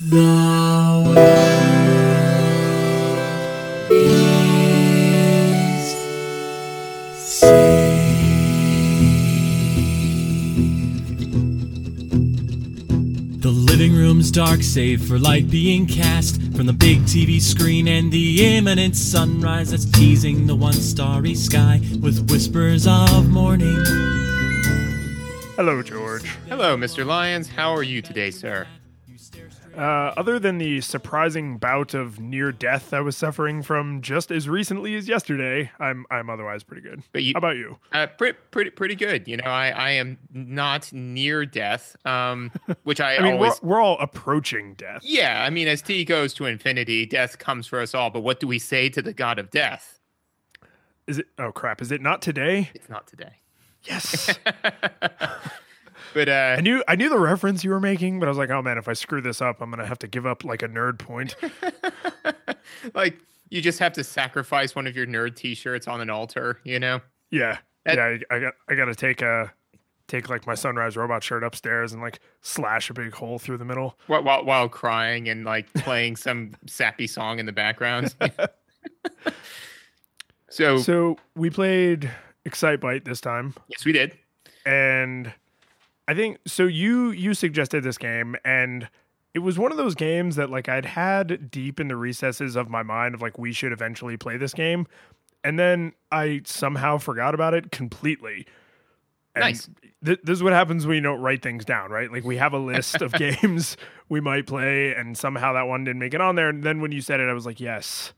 The 0.00 0.14
world 0.14 1.18
is 3.90 3.96
saved. 7.16 7.82
The 13.42 13.50
living 13.50 13.92
room's 13.92 14.30
dark, 14.30 14.62
save 14.62 15.02
for 15.02 15.18
light 15.18 15.50
being 15.50 15.84
cast 15.84 16.40
from 16.54 16.66
the 16.66 16.72
big 16.72 17.00
TV 17.00 17.40
screen 17.40 17.88
and 17.88 18.12
the 18.12 18.56
imminent 18.56 18.94
sunrise 18.94 19.72
that's 19.72 19.84
teasing 19.84 20.46
the 20.46 20.54
one 20.54 20.74
starry 20.74 21.34
sky 21.34 21.80
with 22.00 22.30
whispers 22.30 22.86
of 22.86 23.28
morning. 23.30 23.84
Hello, 25.56 25.82
George. 25.82 26.36
Hello, 26.48 26.76
Mr. 26.76 27.04
Lyons. 27.04 27.48
How 27.48 27.74
are 27.74 27.82
you 27.82 28.00
today, 28.00 28.30
sir? 28.30 28.68
Uh, 29.78 30.12
other 30.16 30.40
than 30.40 30.58
the 30.58 30.80
surprising 30.80 31.56
bout 31.56 31.94
of 31.94 32.18
near 32.18 32.50
death 32.50 32.92
I 32.92 32.98
was 33.00 33.16
suffering 33.16 33.62
from 33.62 34.02
just 34.02 34.32
as 34.32 34.48
recently 34.48 34.96
as 34.96 35.06
yesterday, 35.08 35.70
I'm 35.78 36.04
I'm 36.10 36.28
otherwise 36.28 36.64
pretty 36.64 36.82
good. 36.82 37.04
But 37.12 37.22
you, 37.22 37.32
How 37.34 37.38
about 37.38 37.56
you? 37.56 37.78
Uh, 37.92 38.08
pretty, 38.08 38.36
pretty, 38.50 38.70
pretty 38.70 38.96
good. 38.96 39.28
You 39.28 39.36
know, 39.36 39.44
I, 39.44 39.68
I 39.68 39.90
am 39.90 40.18
not 40.32 40.92
near 40.92 41.46
death, 41.46 41.94
um, 42.04 42.50
which 42.82 43.00
I, 43.00 43.18
I 43.18 43.22
mean, 43.22 43.34
always. 43.34 43.62
we're, 43.62 43.76
we're 43.76 43.80
all 43.80 43.98
approaching 44.00 44.74
death. 44.74 45.02
Yeah, 45.04 45.44
I 45.44 45.50
mean, 45.50 45.68
as 45.68 45.80
T 45.80 46.04
goes 46.04 46.34
to 46.34 46.46
infinity, 46.46 47.06
death 47.06 47.38
comes 47.38 47.68
for 47.68 47.80
us 47.80 47.94
all. 47.94 48.10
But 48.10 48.20
what 48.20 48.40
do 48.40 48.48
we 48.48 48.58
say 48.58 48.88
to 48.88 49.00
the 49.00 49.12
god 49.12 49.38
of 49.38 49.48
death? 49.52 50.00
Is 51.06 51.18
it? 51.20 51.26
Oh 51.38 51.52
crap! 51.52 51.80
Is 51.80 51.92
it 51.92 52.02
not 52.02 52.20
today? 52.20 52.70
It's 52.74 52.88
not 52.88 53.06
today. 53.06 53.36
Yes. 53.84 54.36
But 56.14 56.28
uh, 56.28 56.56
I 56.58 56.60
knew 56.60 56.82
I 56.88 56.96
knew 56.96 57.08
the 57.08 57.18
reference 57.18 57.64
you 57.64 57.70
were 57.70 57.80
making, 57.80 58.18
but 58.20 58.26
I 58.26 58.30
was 58.30 58.38
like, 58.38 58.50
oh 58.50 58.62
man, 58.62 58.78
if 58.78 58.88
I 58.88 58.92
screw 58.94 59.20
this 59.20 59.40
up, 59.42 59.60
I'm 59.60 59.70
gonna 59.70 59.86
have 59.86 59.98
to 60.00 60.08
give 60.08 60.26
up 60.26 60.44
like 60.44 60.62
a 60.62 60.68
nerd 60.68 60.98
point. 60.98 61.34
like, 62.94 63.18
you 63.50 63.60
just 63.60 63.78
have 63.78 63.92
to 63.94 64.04
sacrifice 64.04 64.74
one 64.74 64.86
of 64.86 64.96
your 64.96 65.06
nerd 65.06 65.36
T-shirts 65.36 65.86
on 65.88 66.00
an 66.00 66.10
altar. 66.10 66.60
You 66.64 66.78
know? 66.80 67.00
Yeah, 67.30 67.58
That- 67.84 67.96
yeah. 67.96 68.18
I, 68.30 68.36
I 68.36 68.40
got 68.40 68.54
I 68.68 68.74
got 68.74 68.84
to 68.86 68.94
take 68.94 69.22
a 69.22 69.52
take 70.06 70.30
like 70.30 70.46
my 70.46 70.54
Sunrise 70.54 70.96
Robot 70.96 71.22
shirt 71.22 71.44
upstairs 71.44 71.92
and 71.92 72.00
like 72.00 72.20
slash 72.40 72.88
a 72.88 72.94
big 72.94 73.12
hole 73.12 73.38
through 73.38 73.58
the 73.58 73.64
middle. 73.66 73.98
While, 74.06 74.22
while, 74.22 74.44
while 74.44 74.68
crying 74.68 75.28
and 75.28 75.44
like 75.44 75.70
playing 75.74 76.16
some 76.16 76.52
sappy 76.66 77.06
song 77.06 77.38
in 77.38 77.44
the 77.44 77.52
background. 77.52 78.14
so, 80.48 80.78
So 80.78 81.18
we 81.36 81.50
played 81.50 82.10
Excite 82.46 82.80
Bike 82.80 83.04
this 83.04 83.20
time. 83.20 83.54
yes, 83.68 83.84
we 83.84 83.92
did. 83.92 84.16
and 84.64 85.30
I 86.08 86.14
think 86.14 86.38
so. 86.46 86.64
You 86.64 87.10
you 87.10 87.34
suggested 87.34 87.84
this 87.84 87.98
game, 87.98 88.34
and 88.44 88.88
it 89.34 89.40
was 89.40 89.58
one 89.58 89.70
of 89.70 89.76
those 89.76 89.94
games 89.94 90.36
that 90.36 90.50
like 90.50 90.68
I'd 90.68 90.86
had 90.86 91.50
deep 91.50 91.78
in 91.78 91.88
the 91.88 91.96
recesses 91.96 92.56
of 92.56 92.70
my 92.70 92.82
mind 92.82 93.14
of 93.14 93.22
like 93.22 93.38
we 93.38 93.52
should 93.52 93.72
eventually 93.72 94.16
play 94.16 94.38
this 94.38 94.54
game, 94.54 94.86
and 95.44 95.58
then 95.58 95.92
I 96.10 96.40
somehow 96.46 96.98
forgot 96.98 97.34
about 97.34 97.52
it 97.54 97.70
completely. 97.70 98.46
And 99.34 99.42
Nice. 99.42 99.68
Th- 100.04 100.18
this 100.24 100.38
is 100.38 100.42
what 100.42 100.54
happens 100.54 100.86
when 100.86 100.96
you 100.96 101.02
don't 101.02 101.20
write 101.20 101.42
things 101.42 101.64
down, 101.64 101.90
right? 101.90 102.10
Like 102.10 102.24
we 102.24 102.38
have 102.38 102.54
a 102.54 102.58
list 102.58 103.02
of 103.02 103.12
games 103.42 103.76
we 104.08 104.20
might 104.20 104.46
play, 104.46 104.94
and 104.94 105.16
somehow 105.16 105.52
that 105.52 105.68
one 105.68 105.84
didn't 105.84 106.00
make 106.00 106.14
it 106.14 106.20
on 106.22 106.34
there. 106.34 106.48
And 106.48 106.64
then 106.64 106.80
when 106.80 106.90
you 106.90 107.02
said 107.02 107.20
it, 107.20 107.28
I 107.28 107.34
was 107.34 107.44
like, 107.44 107.60
yes, 107.60 108.14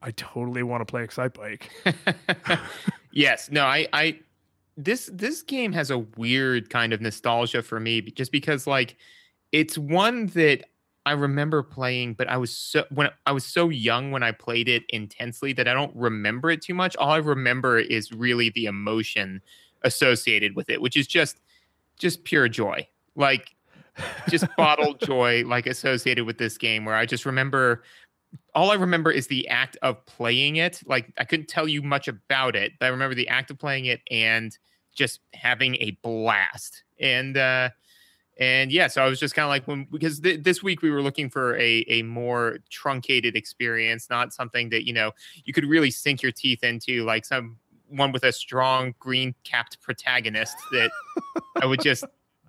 I 0.00 0.12
totally 0.12 0.62
want 0.62 0.80
to 0.80 0.86
play 0.86 1.04
Excite 1.04 1.34
Bike. 1.34 1.70
yes 3.14 3.48
no 3.50 3.64
i 3.64 3.86
i 3.92 4.18
this 4.76 5.08
this 5.12 5.42
game 5.42 5.72
has 5.72 5.90
a 5.90 5.98
weird 5.98 6.70
kind 6.70 6.92
of 6.92 7.00
nostalgia 7.00 7.62
for 7.62 7.78
me 7.78 8.00
just 8.00 8.32
because 8.32 8.66
like 8.66 8.96
it's 9.52 9.78
one 9.78 10.26
that 10.28 10.64
i 11.06 11.12
remember 11.12 11.62
playing 11.62 12.12
but 12.14 12.28
i 12.28 12.36
was 12.36 12.54
so 12.54 12.84
when 12.90 13.08
i 13.26 13.32
was 13.32 13.44
so 13.44 13.68
young 13.68 14.10
when 14.10 14.22
i 14.22 14.32
played 14.32 14.68
it 14.68 14.82
intensely 14.88 15.52
that 15.52 15.68
i 15.68 15.72
don't 15.72 15.94
remember 15.94 16.50
it 16.50 16.60
too 16.60 16.74
much. 16.74 16.96
All 16.96 17.10
i 17.10 17.18
remember 17.18 17.78
is 17.78 18.12
really 18.12 18.50
the 18.50 18.66
emotion 18.66 19.40
associated 19.82 20.56
with 20.56 20.68
it 20.70 20.80
which 20.80 20.96
is 20.96 21.06
just 21.06 21.40
just 21.98 22.24
pure 22.24 22.48
joy 22.48 22.86
like 23.14 23.54
just 24.28 24.44
bottled 24.56 24.98
joy 25.06 25.44
like 25.46 25.66
associated 25.66 26.24
with 26.24 26.38
this 26.38 26.58
game 26.58 26.84
where 26.84 26.96
i 26.96 27.06
just 27.06 27.24
remember 27.24 27.84
all 28.54 28.70
I 28.70 28.74
remember 28.74 29.10
is 29.10 29.26
the 29.26 29.48
act 29.48 29.76
of 29.82 30.04
playing 30.06 30.56
it. 30.56 30.82
Like 30.86 31.12
I 31.18 31.24
couldn't 31.24 31.48
tell 31.48 31.68
you 31.68 31.82
much 31.82 32.08
about 32.08 32.56
it, 32.56 32.72
but 32.78 32.86
I 32.86 32.88
remember 32.90 33.14
the 33.14 33.28
act 33.28 33.50
of 33.50 33.58
playing 33.58 33.86
it 33.86 34.00
and 34.10 34.56
just 34.94 35.20
having 35.32 35.76
a 35.76 35.98
blast. 36.02 36.84
And 36.98 37.36
uh 37.36 37.70
and 38.36 38.72
yeah, 38.72 38.88
so 38.88 39.04
I 39.04 39.08
was 39.08 39.20
just 39.20 39.34
kind 39.34 39.44
of 39.44 39.50
like 39.50 39.66
when 39.68 39.86
because 39.90 40.20
th- 40.20 40.42
this 40.42 40.62
week 40.62 40.82
we 40.82 40.90
were 40.90 41.02
looking 41.02 41.30
for 41.30 41.56
a 41.56 41.84
a 41.88 42.02
more 42.02 42.58
truncated 42.68 43.36
experience, 43.36 44.10
not 44.10 44.32
something 44.32 44.70
that 44.70 44.86
you 44.86 44.92
know 44.92 45.12
you 45.44 45.52
could 45.52 45.64
really 45.64 45.90
sink 45.90 46.22
your 46.22 46.32
teeth 46.32 46.64
into, 46.64 47.04
like 47.04 47.24
some 47.24 47.58
one 47.88 48.10
with 48.10 48.24
a 48.24 48.32
strong 48.32 48.94
green 48.98 49.34
capped 49.44 49.80
protagonist 49.80 50.56
that 50.72 50.90
I 51.60 51.66
would 51.66 51.80
just 51.80 52.04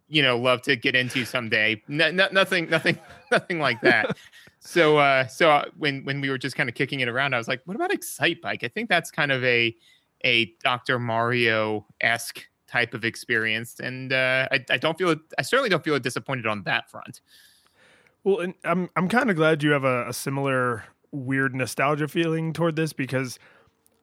you 0.07 0.24
know 0.24 0.38
love 0.38 0.63
to 0.63 0.75
get 0.75 0.95
into 0.95 1.24
someday. 1.24 1.81
No, 1.88 2.09
no, 2.09 2.29
nothing, 2.31 2.68
nothing, 2.69 2.97
nothing 3.31 3.59
like 3.59 3.81
that. 3.81 4.18
So, 4.66 4.98
uh, 4.98 5.28
so 5.28 5.52
uh, 5.52 5.66
when 5.78 6.03
when 6.06 6.22
we 6.22 6.30
were 6.30 6.40
just 6.40 6.56
kind 6.56 6.68
of 6.68 6.74
kicking 6.76 7.00
it 7.00 7.08
around, 7.08 7.36
I 7.36 7.38
was 7.38 7.48
like, 7.48 7.62
"What 7.66 7.76
about 7.76 7.94
Excite 7.94 8.42
Bike?" 8.42 8.64
I 8.64 8.68
think 8.68 8.90
that's 8.90 9.12
kind 9.12 9.31
of 9.31 9.44
a 9.44 9.76
a 10.24 10.53
Dr. 10.64 10.98
Mario 10.98 11.86
esque 12.02 12.44
type 12.68 12.96
of 12.96 13.06
experience, 13.06 13.80
and 13.80 14.12
uh, 14.12 14.48
I, 14.52 14.66
I 14.72 14.78
don't 14.78 14.98
feel 14.98 15.16
I 15.38 15.44
certainly 15.44 15.70
don't 15.70 15.84
feel 15.84 16.00
disappointed 16.00 16.48
on 16.48 16.64
that 16.64 16.90
front. 16.90 17.22
Well, 18.24 18.40
and 18.40 18.56
I'm 18.64 18.90
I'm 18.96 19.08
kind 19.08 19.30
of 19.30 19.36
glad 19.36 19.62
you 19.62 19.70
have 19.70 19.84
a, 19.84 20.09
a 20.09 20.14
similar 20.14 20.84
weird 21.12 21.54
nostalgia 21.54 22.08
feeling 22.08 22.52
toward 22.52 22.75
this 22.75 22.92
because 22.92 23.38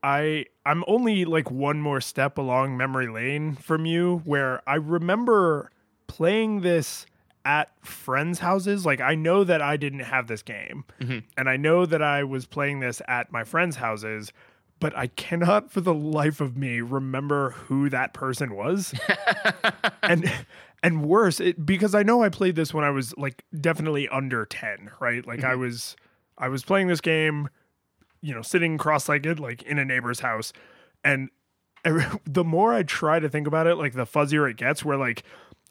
I 0.04 0.46
I'm 0.64 0.84
only 0.86 1.24
like 1.24 1.50
one 1.50 1.80
more 1.80 2.00
step 2.00 2.38
along 2.38 2.76
memory 2.76 3.08
lane 3.08 3.56
from 3.56 3.84
you 3.84 4.22
where 4.24 4.62
I 4.68 4.76
remember 4.76 5.72
playing 6.06 6.60
this 6.60 7.04
at 7.44 7.70
friends' 7.84 8.38
houses. 8.40 8.84
Like 8.86 9.00
I 9.00 9.14
know 9.14 9.44
that 9.44 9.60
I 9.62 9.76
didn't 9.76 10.00
have 10.00 10.26
this 10.26 10.42
game, 10.42 10.84
Mhm. 11.00 11.24
and 11.36 11.48
I 11.48 11.56
know 11.56 11.86
that 11.86 12.02
I 12.02 12.24
was 12.24 12.46
playing 12.46 12.80
this 12.80 13.00
at 13.08 13.32
my 13.32 13.44
friends' 13.44 13.76
houses. 13.76 14.32
But 14.80 14.96
I 14.98 15.06
cannot, 15.06 15.70
for 15.70 15.80
the 15.80 15.94
life 15.94 16.40
of 16.40 16.56
me, 16.56 16.80
remember 16.80 17.50
who 17.50 17.88
that 17.90 18.12
person 18.12 18.52
was 18.56 18.92
and 20.02 20.30
and 20.82 21.04
worse 21.04 21.38
it, 21.38 21.64
because 21.64 21.94
i 21.94 22.02
know 22.02 22.24
i 22.24 22.28
played 22.28 22.56
this 22.56 22.74
when 22.74 22.84
i 22.84 22.90
was 22.90 23.16
like 23.16 23.44
definitely 23.60 24.08
under 24.08 24.44
10 24.44 24.90
right 25.00 25.24
like 25.24 25.44
i 25.44 25.54
was 25.54 25.94
i 26.38 26.48
was 26.48 26.64
playing 26.64 26.88
this 26.88 27.00
game 27.00 27.48
you 28.20 28.34
know 28.34 28.42
sitting 28.42 28.76
cross-legged 28.76 29.38
like 29.38 29.62
in 29.62 29.78
a 29.78 29.84
neighbor's 29.84 30.18
house 30.18 30.52
and 31.04 31.30
the 32.26 32.42
more 32.44 32.74
i 32.74 32.82
try 32.82 33.20
to 33.20 33.28
think 33.28 33.46
about 33.46 33.68
it 33.68 33.76
like 33.76 33.92
the 33.92 34.04
fuzzier 34.06 34.50
it 34.50 34.56
gets 34.56 34.84
where 34.84 34.96
like 34.96 35.22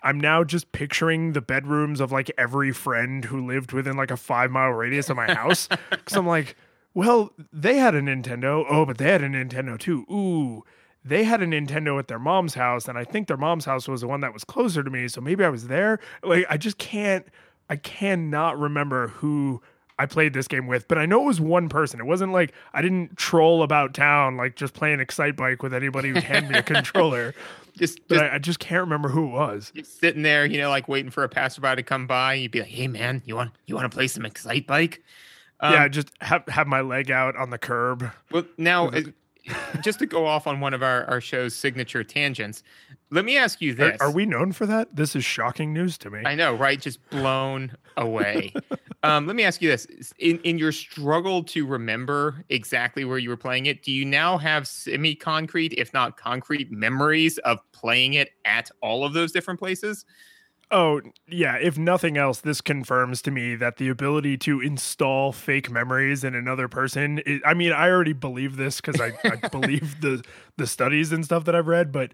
i'm 0.04 0.20
now 0.20 0.44
just 0.44 0.72
picturing 0.72 1.34
the 1.34 1.42
bedrooms 1.42 2.00
of 2.00 2.12
like 2.12 2.32
every 2.38 2.72
friend 2.72 3.26
who 3.26 3.46
lived 3.46 3.72
within 3.72 3.96
like 3.98 4.12
a 4.12 4.18
five 4.18 4.52
mile 4.52 4.72
radius 4.72 5.10
of 5.10 5.16
my 5.16 5.34
house 5.34 5.68
because 5.90 6.16
i'm 6.16 6.28
like 6.28 6.56
well 6.94 7.32
they 7.52 7.78
had 7.78 7.96
a 7.96 8.02
nintendo 8.02 8.66
oh 8.70 8.86
but 8.86 8.98
they 8.98 9.12
had 9.12 9.22
a 9.22 9.30
nintendo 9.30 9.78
too 9.78 10.06
ooh 10.12 10.64
they 11.04 11.24
had 11.24 11.42
a 11.42 11.48
Nintendo 11.48 11.98
at 11.98 12.08
their 12.08 12.20
mom's 12.20 12.54
house, 12.54 12.88
and 12.88 12.98
I 12.98 13.04
think 13.04 13.28
their 13.28 13.38
mom's 13.38 13.66
house 13.66 13.88
was 13.88 14.02
the 14.02 14.08
one 14.08 14.22
that 14.22 14.34
was 14.34 14.44
closer 14.44 14.84
to 14.84 14.90
me. 14.90 15.08
So 15.08 15.20
maybe 15.20 15.44
I 15.44 15.50
was 15.50 15.68
there. 15.68 16.00
Like 16.24 16.46
I 16.50 16.58
just 16.58 16.78
can't, 16.78 17.26
I 17.70 17.76
cannot 17.76 18.60
remember 18.60 19.08
who 19.08 19.62
I 20.00 20.06
played 20.06 20.34
this 20.34 20.48
game 20.48 20.68
with, 20.68 20.88
but 20.88 20.98
I 20.98 21.06
know 21.06 21.22
it 21.22 21.26
was 21.26 21.40
one 21.42 21.70
person. 21.70 22.00
It 22.00 22.06
wasn't 22.06 22.32
like 22.34 22.54
I 22.74 22.82
didn't 22.82 23.18
troll 23.18 23.62
about 23.64 23.94
town, 23.94 24.38
like 24.38 24.56
just 24.56 24.74
playing 24.74 25.00
Excite 25.00 25.36
Bike 25.36 25.62
with 25.62 25.74
anybody 25.74 26.10
who'd 26.10 26.24
hand 26.24 26.50
me 26.50 26.58
a 26.58 26.64
controller. 26.64 27.34
Just, 27.78 28.06
But 28.08 28.16
just, 28.16 28.24
I, 28.26 28.36
I 28.36 28.38
just 28.40 28.60
can't 28.60 28.82
remember 28.82 29.10
who 29.10 29.26
it 29.28 29.32
was. 29.32 29.72
just 29.76 30.00
sitting 30.00 30.24
there, 30.24 30.46
you 30.46 30.58
know, 30.58 30.70
like 30.70 30.88
waiting 30.88 31.12
for 31.12 31.24
a 31.24 31.30
passerby 31.30 31.76
to 31.76 31.84
come 31.84 32.06
by. 32.08 32.34
You'd 32.34 32.52
be 32.52 32.60
like, 32.60 32.70
"Hey, 32.70 32.88
man, 32.88 33.22
you 33.26 33.36
want 33.36 33.52
you 33.66 33.76
want 33.76 33.90
to 33.90 33.96
play 33.96 34.08
some 34.08 34.26
Excite 34.26 34.68
Bike?" 34.68 35.04
Um, 35.60 35.74
yeah, 35.74 35.88
just 35.88 36.10
have 36.22 36.44
have 36.48 36.68
my 36.68 36.82
leg 36.82 37.12
out 37.12 37.36
on 37.36 37.50
the 37.52 37.58
curb. 37.58 38.12
Well, 38.32 38.46
now, 38.58 38.90
just 39.82 40.00
to 40.00 40.06
go 40.06 40.26
off 40.26 40.48
on 40.48 40.60
one 40.60 40.74
of 40.74 40.84
our, 40.84 41.06
our 41.06 41.22
show's 41.22 41.56
signature 41.56 42.04
tangents, 42.04 42.64
let 43.10 43.26
me 43.26 43.38
ask 43.38 43.62
you 43.62 43.72
Are, 43.74 43.76
this. 43.76 44.02
are 44.02 44.12
we 44.12 44.26
known 44.26 44.52
for 44.52 44.66
that? 44.66 44.96
This 44.96 45.16
is 45.16 45.26
shocking 45.26 45.74
news 45.74 45.98
to 46.00 46.10
me. 46.10 46.22
I 46.26 46.36
know, 46.36 46.54
right? 46.54 46.80
Just 46.80 47.08
blown 47.10 47.76
away. 47.98 48.54
um, 49.04 49.28
let 49.28 49.36
me 49.36 49.44
ask 49.44 49.62
you 49.62 49.70
this: 49.70 49.88
in 50.20 50.40
in 50.40 50.58
your 50.58 50.72
struggle 50.72 51.44
to 51.46 51.66
remember 51.66 52.46
exactly 52.50 53.04
where 53.04 53.18
you 53.18 53.30
were 53.30 53.38
playing 53.38 53.66
it, 53.66 53.84
do 53.84 53.92
you 53.92 54.06
now 54.06 54.38
have 54.38 54.68
semi-concrete, 54.68 55.74
if 55.78 55.94
not 55.94 56.18
concrete, 56.18 56.72
memories 56.72 57.38
of 57.40 57.60
playing 57.72 58.14
it 58.14 58.32
at 58.46 58.72
all 58.82 59.04
of 59.04 59.14
those 59.14 59.32
different 59.32 59.60
places? 59.60 60.06
Oh, 60.72 61.02
yeah. 61.28 61.58
If 61.58 61.78
nothing 61.78 62.18
else, 62.18 62.40
this 62.40 62.62
confirms 62.62 63.22
to 63.24 63.32
me 63.32 63.56
that 63.56 63.78
the 63.78 63.90
ability 63.90 64.38
to 64.40 64.62
install 64.62 65.32
fake 65.34 65.70
memories 65.70 66.24
in 66.24 66.34
another 66.34 66.68
person. 66.68 67.20
Is, 67.20 67.42
I 67.46 67.54
mean, 67.54 67.74
I 67.74 67.90
already 67.90 68.14
believe 68.14 68.56
this 68.58 68.80
because 68.80 69.02
I, 69.02 69.12
I 69.28 69.48
believe 69.50 70.00
the 70.02 70.24
the 70.58 70.66
studies 70.68 71.12
and 71.12 71.26
stuff 71.26 71.44
that 71.46 71.56
I've 71.56 71.68
read, 71.68 71.92
but 71.92 72.12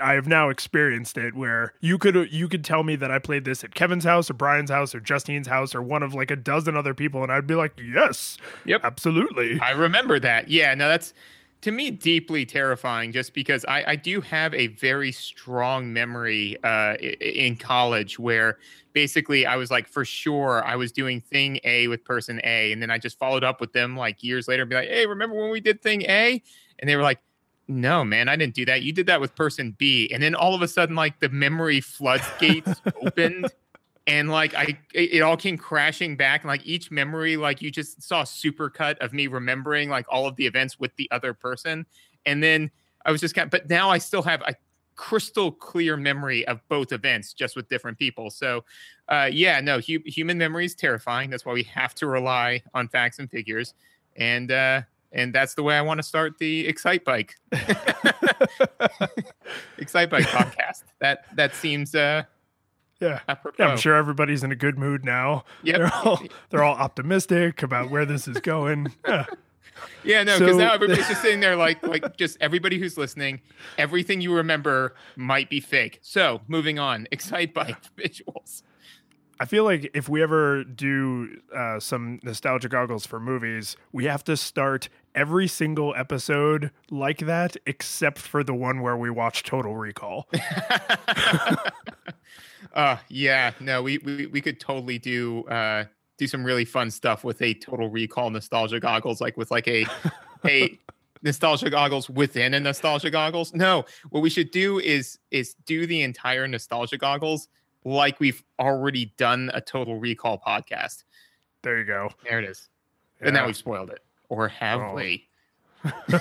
I 0.00 0.14
have 0.14 0.26
now 0.26 0.48
experienced 0.48 1.16
it 1.16 1.34
where 1.34 1.72
you 1.80 1.98
could 1.98 2.32
you 2.32 2.48
could 2.48 2.64
tell 2.64 2.82
me 2.84 2.94
that 2.96 3.10
I 3.10 3.18
played 3.18 3.44
this 3.44 3.62
at 3.64 3.74
Kevin's 3.74 4.04
house 4.04 4.30
or 4.30 4.34
Brian's 4.34 4.70
house 4.70 4.94
or 4.94 5.00
Justine's 5.00 5.46
house 5.48 5.74
or 5.74 5.82
one 5.82 6.02
of 6.02 6.14
like 6.14 6.30
a 6.30 6.36
dozen 6.36 6.76
other 6.76 6.94
people, 6.94 7.22
and 7.22 7.32
I'd 7.32 7.46
be 7.46 7.54
like, 7.54 7.78
yes, 7.84 8.38
Yep. 8.64 8.80
absolutely. 8.84 9.58
I 9.60 9.70
remember 9.72 10.18
that. 10.20 10.48
Yeah, 10.48 10.74
no, 10.74 10.88
that's 10.88 11.14
to 11.60 11.72
me 11.72 11.90
deeply 11.90 12.46
terrifying 12.46 13.12
just 13.12 13.34
because 13.34 13.64
I, 13.66 13.84
I 13.88 13.96
do 13.96 14.20
have 14.20 14.54
a 14.54 14.68
very 14.68 15.10
strong 15.10 15.92
memory 15.92 16.56
uh, 16.62 16.94
in 16.94 17.56
college 17.56 18.18
where 18.18 18.58
basically 18.92 19.44
I 19.44 19.56
was 19.56 19.70
like, 19.70 19.88
for 19.88 20.04
sure, 20.04 20.64
I 20.64 20.76
was 20.76 20.92
doing 20.92 21.20
thing 21.20 21.58
A 21.64 21.88
with 21.88 22.04
person 22.04 22.40
A. 22.44 22.72
And 22.72 22.80
then 22.80 22.90
I 22.90 22.98
just 22.98 23.18
followed 23.18 23.44
up 23.44 23.60
with 23.60 23.72
them 23.72 23.96
like 23.96 24.22
years 24.22 24.46
later 24.46 24.62
and 24.62 24.70
be 24.70 24.76
like, 24.76 24.88
hey, 24.88 25.06
remember 25.06 25.36
when 25.36 25.50
we 25.50 25.60
did 25.60 25.82
thing 25.82 26.02
A? 26.02 26.42
And 26.78 26.88
they 26.88 26.94
were 26.94 27.02
like, 27.02 27.20
no, 27.66 28.04
man, 28.04 28.28
I 28.28 28.36
didn't 28.36 28.54
do 28.54 28.64
that. 28.64 28.82
You 28.82 28.92
did 28.92 29.06
that 29.06 29.20
with 29.20 29.34
person 29.34 29.74
B. 29.76 30.08
And 30.12 30.22
then 30.22 30.34
all 30.34 30.54
of 30.54 30.62
a 30.62 30.68
sudden, 30.68 30.96
like 30.96 31.20
the 31.20 31.28
memory 31.28 31.80
floodgates 31.80 32.80
opened 33.02 33.52
and 34.08 34.30
like 34.30 34.54
I 34.54 34.78
it, 34.94 35.20
all 35.20 35.36
came 35.36 35.56
crashing 35.56 36.16
back 36.16 36.42
and 36.42 36.48
like 36.48 36.66
each 36.66 36.90
memory 36.90 37.36
like 37.36 37.62
you 37.62 37.70
just 37.70 38.02
saw 38.02 38.22
a 38.22 38.24
supercut 38.24 38.98
of 38.98 39.12
me 39.12 39.28
remembering 39.28 39.90
like 39.90 40.06
all 40.08 40.26
of 40.26 40.34
the 40.36 40.46
events 40.46 40.80
with 40.80 40.96
the 40.96 41.08
other 41.12 41.34
person 41.34 41.86
and 42.26 42.42
then 42.42 42.70
I 43.06 43.12
was 43.12 43.20
just 43.20 43.34
kind 43.34 43.46
of, 43.46 43.50
but 43.50 43.68
now 43.68 43.90
I 43.90 43.98
still 43.98 44.22
have 44.22 44.42
a 44.42 44.54
crystal 44.96 45.52
clear 45.52 45.96
memory 45.96 46.44
of 46.48 46.60
both 46.68 46.90
events 46.90 47.32
just 47.32 47.54
with 47.54 47.68
different 47.68 47.98
people 47.98 48.30
so 48.30 48.64
uh 49.08 49.28
yeah 49.30 49.60
no 49.60 49.78
hu- 49.78 50.02
human 50.04 50.36
memory 50.36 50.64
is 50.64 50.74
terrifying 50.74 51.30
that's 51.30 51.44
why 51.44 51.52
we 51.52 51.62
have 51.62 51.94
to 51.94 52.06
rely 52.06 52.60
on 52.74 52.88
facts 52.88 53.20
and 53.20 53.30
figures 53.30 53.74
and 54.16 54.50
uh 54.50 54.80
and 55.12 55.34
that's 55.34 55.54
the 55.54 55.62
way 55.62 55.74
I 55.74 55.80
want 55.80 55.98
to 55.98 56.02
start 56.02 56.36
the 56.36 56.68
Excite 56.68 57.02
Bike. 57.02 57.34
Excite 59.78 60.10
Bike 60.10 60.26
podcast. 60.26 60.82
That 60.98 61.34
that 61.34 61.54
seems 61.54 61.94
uh 61.94 62.24
yeah. 63.00 63.20
apropos. 63.28 63.64
I'm 63.64 63.76
sure 63.76 63.94
everybody's 63.94 64.42
in 64.44 64.52
a 64.52 64.56
good 64.56 64.78
mood 64.78 65.04
now. 65.04 65.44
Yep. 65.62 65.76
They're 65.76 65.92
all 65.94 66.22
they're 66.50 66.64
all 66.64 66.76
optimistic 66.76 67.62
about 67.62 67.90
where 67.90 68.04
this 68.04 68.28
is 68.28 68.38
going. 68.40 68.92
Yeah. 69.06 69.26
Yeah, 70.02 70.24
no, 70.24 70.36
because 70.36 70.54
So- 70.54 70.58
now 70.58 70.72
everybody's 70.74 71.06
just 71.06 71.22
sitting 71.22 71.38
there 71.38 71.54
like 71.54 71.86
like 71.86 72.16
just 72.16 72.36
everybody 72.40 72.78
who's 72.80 72.98
listening, 72.98 73.40
everything 73.76 74.20
you 74.20 74.34
remember 74.34 74.96
might 75.14 75.48
be 75.48 75.60
fake. 75.60 76.00
So 76.02 76.40
moving 76.48 76.80
on, 76.80 77.06
excite 77.12 77.54
bike 77.54 77.76
visuals. 77.96 78.62
I 79.38 79.44
feel 79.44 79.62
like 79.62 79.88
if 79.94 80.08
we 80.08 80.20
ever 80.20 80.64
do 80.64 81.40
uh, 81.56 81.78
some 81.78 82.18
nostalgia 82.24 82.68
goggles 82.68 83.06
for 83.06 83.20
movies, 83.20 83.76
we 83.92 84.06
have 84.06 84.24
to 84.24 84.36
start 84.36 84.88
every 85.14 85.46
single 85.46 85.94
episode 85.96 86.72
like 86.90 87.18
that, 87.18 87.56
except 87.64 88.18
for 88.18 88.42
the 88.42 88.54
one 88.54 88.80
where 88.80 88.96
we 88.96 89.10
watch 89.10 89.44
Total 89.44 89.76
Recall. 89.76 90.28
Uh 92.74 92.96
yeah, 93.08 93.52
no, 93.60 93.82
we 93.82 93.98
we, 93.98 94.26
we 94.26 94.40
could 94.40 94.60
totally 94.60 94.98
do 94.98 95.44
uh 95.44 95.84
do 96.16 96.26
some 96.26 96.44
really 96.44 96.64
fun 96.64 96.90
stuff 96.90 97.22
with 97.24 97.40
a 97.42 97.54
total 97.54 97.88
recall 97.90 98.28
nostalgia 98.30 98.80
goggles, 98.80 99.20
like 99.20 99.36
with 99.36 99.50
like 99.50 99.66
a 99.68 99.86
a 100.44 100.78
nostalgia 101.22 101.70
goggles 101.70 102.08
within 102.10 102.54
a 102.54 102.60
nostalgia 102.60 103.10
goggles. 103.10 103.54
No, 103.54 103.84
what 104.10 104.20
we 104.20 104.30
should 104.30 104.50
do 104.50 104.78
is 104.80 105.18
is 105.30 105.54
do 105.66 105.86
the 105.86 106.02
entire 106.02 106.46
nostalgia 106.48 106.98
goggles 106.98 107.48
like 107.84 108.18
we've 108.20 108.42
already 108.58 109.12
done 109.16 109.50
a 109.54 109.60
total 109.60 109.98
recall 109.98 110.38
podcast. 110.44 111.04
There 111.62 111.78
you 111.78 111.84
go. 111.84 112.10
There 112.24 112.38
it 112.38 112.44
is. 112.44 112.68
and 113.20 113.34
now 113.34 113.46
we've 113.46 113.56
spoiled 113.56 113.90
it. 113.90 114.00
Or 114.28 114.48
have 114.48 114.80
Oh. 114.80 114.94
we? 114.94 115.28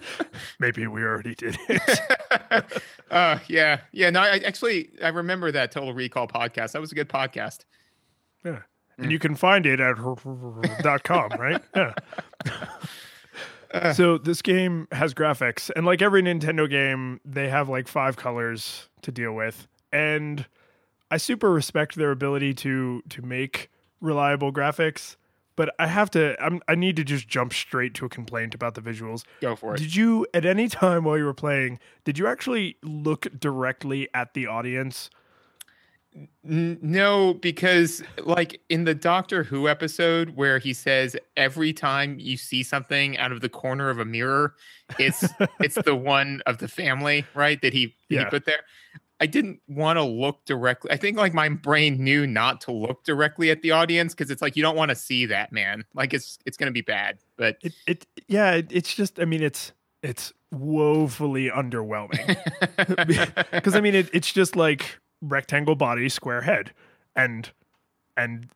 Maybe 0.58 0.86
we 0.86 1.02
already 1.02 1.34
did 1.34 1.58
it. 1.68 2.02
uh 3.10 3.38
yeah. 3.48 3.80
Yeah. 3.92 4.10
No, 4.10 4.20
I 4.20 4.38
actually 4.38 4.90
I 5.02 5.08
remember 5.08 5.50
that 5.52 5.72
Total 5.72 5.92
Recall 5.94 6.28
podcast. 6.28 6.72
That 6.72 6.80
was 6.80 6.92
a 6.92 6.94
good 6.94 7.08
podcast. 7.08 7.64
Yeah. 8.44 8.60
And 8.98 9.12
you 9.12 9.18
can 9.18 9.34
find 9.36 9.64
it 9.64 9.80
at 9.80 9.96
dot 10.82 11.04
com, 11.04 11.30
right? 11.38 11.62
Yeah. 11.76 11.94
so 13.92 14.18
this 14.18 14.42
game 14.42 14.88
has 14.90 15.14
graphics, 15.14 15.70
and 15.76 15.86
like 15.86 16.02
every 16.02 16.20
Nintendo 16.22 16.68
game, 16.68 17.20
they 17.24 17.48
have 17.48 17.68
like 17.68 17.86
five 17.86 18.16
colors 18.16 18.88
to 19.02 19.12
deal 19.12 19.34
with. 19.34 19.68
And 19.92 20.46
I 21.10 21.16
super 21.16 21.52
respect 21.52 21.94
their 21.94 22.10
ability 22.10 22.54
to 22.54 23.02
to 23.08 23.22
make 23.22 23.70
reliable 24.00 24.52
graphics, 24.52 25.16
but 25.58 25.74
I 25.80 25.88
have 25.88 26.08
to 26.12 26.40
I'm, 26.40 26.60
I 26.68 26.76
need 26.76 26.94
to 26.96 27.04
just 27.04 27.26
jump 27.26 27.52
straight 27.52 27.92
to 27.94 28.06
a 28.06 28.08
complaint 28.08 28.54
about 28.54 28.76
the 28.76 28.80
visuals. 28.80 29.24
Go 29.40 29.56
for 29.56 29.74
it. 29.74 29.78
Did 29.78 29.96
you 29.96 30.24
at 30.32 30.46
any 30.46 30.68
time 30.68 31.02
while 31.02 31.18
you 31.18 31.24
were 31.24 31.34
playing, 31.34 31.80
did 32.04 32.16
you 32.16 32.28
actually 32.28 32.76
look 32.84 33.26
directly 33.38 34.08
at 34.14 34.34
the 34.34 34.46
audience? 34.46 35.10
No, 36.44 37.34
because 37.34 38.04
like 38.22 38.60
in 38.68 38.84
the 38.84 38.94
Doctor 38.94 39.42
Who 39.42 39.68
episode 39.68 40.36
where 40.36 40.60
he 40.60 40.72
says 40.72 41.16
every 41.36 41.72
time 41.72 42.20
you 42.20 42.36
see 42.36 42.62
something 42.62 43.18
out 43.18 43.32
of 43.32 43.40
the 43.40 43.48
corner 43.48 43.90
of 43.90 43.98
a 43.98 44.04
mirror, 44.04 44.54
it's 44.96 45.24
it's 45.60 45.74
the 45.74 45.96
one 45.96 46.40
of 46.46 46.58
the 46.58 46.68
family, 46.68 47.26
right? 47.34 47.60
That 47.62 47.72
he, 47.72 47.96
he 48.08 48.24
put 48.26 48.44
there. 48.44 48.62
I 49.20 49.26
didn't 49.26 49.60
want 49.66 49.96
to 49.96 50.02
look 50.04 50.44
directly. 50.44 50.90
I 50.92 50.96
think 50.96 51.16
like 51.16 51.34
my 51.34 51.48
brain 51.48 52.02
knew 52.02 52.26
not 52.26 52.60
to 52.62 52.72
look 52.72 53.04
directly 53.04 53.50
at 53.50 53.62
the 53.62 53.72
audience 53.72 54.14
because 54.14 54.30
it's 54.30 54.40
like 54.40 54.56
you 54.56 54.62
don't 54.62 54.76
want 54.76 54.90
to 54.90 54.94
see 54.94 55.26
that, 55.26 55.52
man. 55.52 55.84
Like 55.94 56.14
it's 56.14 56.38
it's 56.46 56.56
gonna 56.56 56.70
be 56.70 56.82
bad. 56.82 57.18
But 57.36 57.58
It 57.62 57.74
it 57.86 58.06
yeah, 58.28 58.52
it, 58.52 58.68
it's 58.70 58.94
just 58.94 59.18
I 59.18 59.24
mean 59.24 59.42
it's 59.42 59.72
it's 60.02 60.32
woefully 60.50 61.50
underwhelming. 61.50 62.36
Because 63.50 63.74
I 63.74 63.80
mean 63.80 63.94
it, 63.94 64.08
it's 64.12 64.32
just 64.32 64.54
like 64.54 64.98
rectangle 65.20 65.74
body, 65.74 66.08
square 66.08 66.42
head, 66.42 66.72
and 67.16 67.50
and 68.16 68.48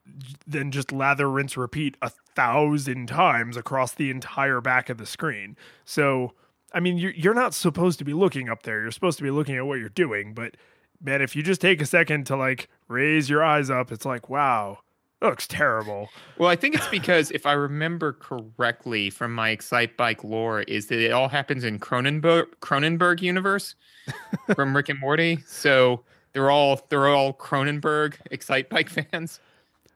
then 0.47 0.71
just 0.71 0.93
lather, 0.93 1.31
rinse, 1.31 1.57
repeat 1.57 1.97
a 2.03 2.11
thousand 2.35 3.07
times 3.09 3.57
across 3.57 3.93
the 3.93 4.11
entire 4.11 4.61
back 4.61 4.89
of 4.91 4.99
the 4.99 5.07
screen. 5.07 5.57
So 5.85 6.35
I 6.75 6.81
mean 6.81 6.99
you're 6.99 7.13
you're 7.13 7.35
not 7.35 7.55
supposed 7.55 7.99
to 7.99 8.05
be 8.05 8.13
looking 8.13 8.49
up 8.49 8.63
there. 8.63 8.83
You're 8.83 8.91
supposed 8.91 9.19
to 9.19 9.25
be 9.25 9.31
looking 9.31 9.57
at 9.57 9.67
what 9.67 9.79
you're 9.79 9.89
doing. 9.89 10.35
But 10.35 10.57
man, 11.01 11.23
if 11.23 11.37
you 11.37 11.43
just 11.43 11.61
take 11.61 11.81
a 11.81 11.87
second 11.87 12.27
to 12.27 12.37
like 12.37 12.69
raise 12.89 13.29
your 13.29 13.43
eyes 13.45 13.71
up, 13.71 13.93
it's 13.93 14.05
like 14.05 14.29
wow, 14.29 14.79
that 15.21 15.29
looks 15.29 15.47
terrible. 15.47 16.09
Well, 16.39 16.49
I 16.49 16.57
think 16.57 16.75
it's 16.75 16.89
because 16.89 17.31
if 17.31 17.47
I 17.47 17.53
remember 17.53 18.13
correctly 18.15 19.09
from 19.09 19.33
my 19.35 19.51
Excite 19.51 19.97
Bike 19.97 20.25
lore, 20.25 20.63
is 20.63 20.87
that 20.87 20.99
it 20.99 21.13
all 21.13 21.29
happens 21.29 21.65
in 21.65 21.79
Cronenberg 21.79 22.47
Cronenberg 22.61 23.23
universe 23.23 23.75
from 24.55 24.75
Rick 24.75 24.89
and 24.89 24.99
Morty. 24.99 25.39
So 25.47 26.03
they're 26.33 26.51
all 26.51 26.81
they're 26.89 27.09
all 27.09 27.33
Cronenberg 27.35 28.15
Excite 28.31 28.69
Bike 28.69 28.89
fans. 28.89 29.41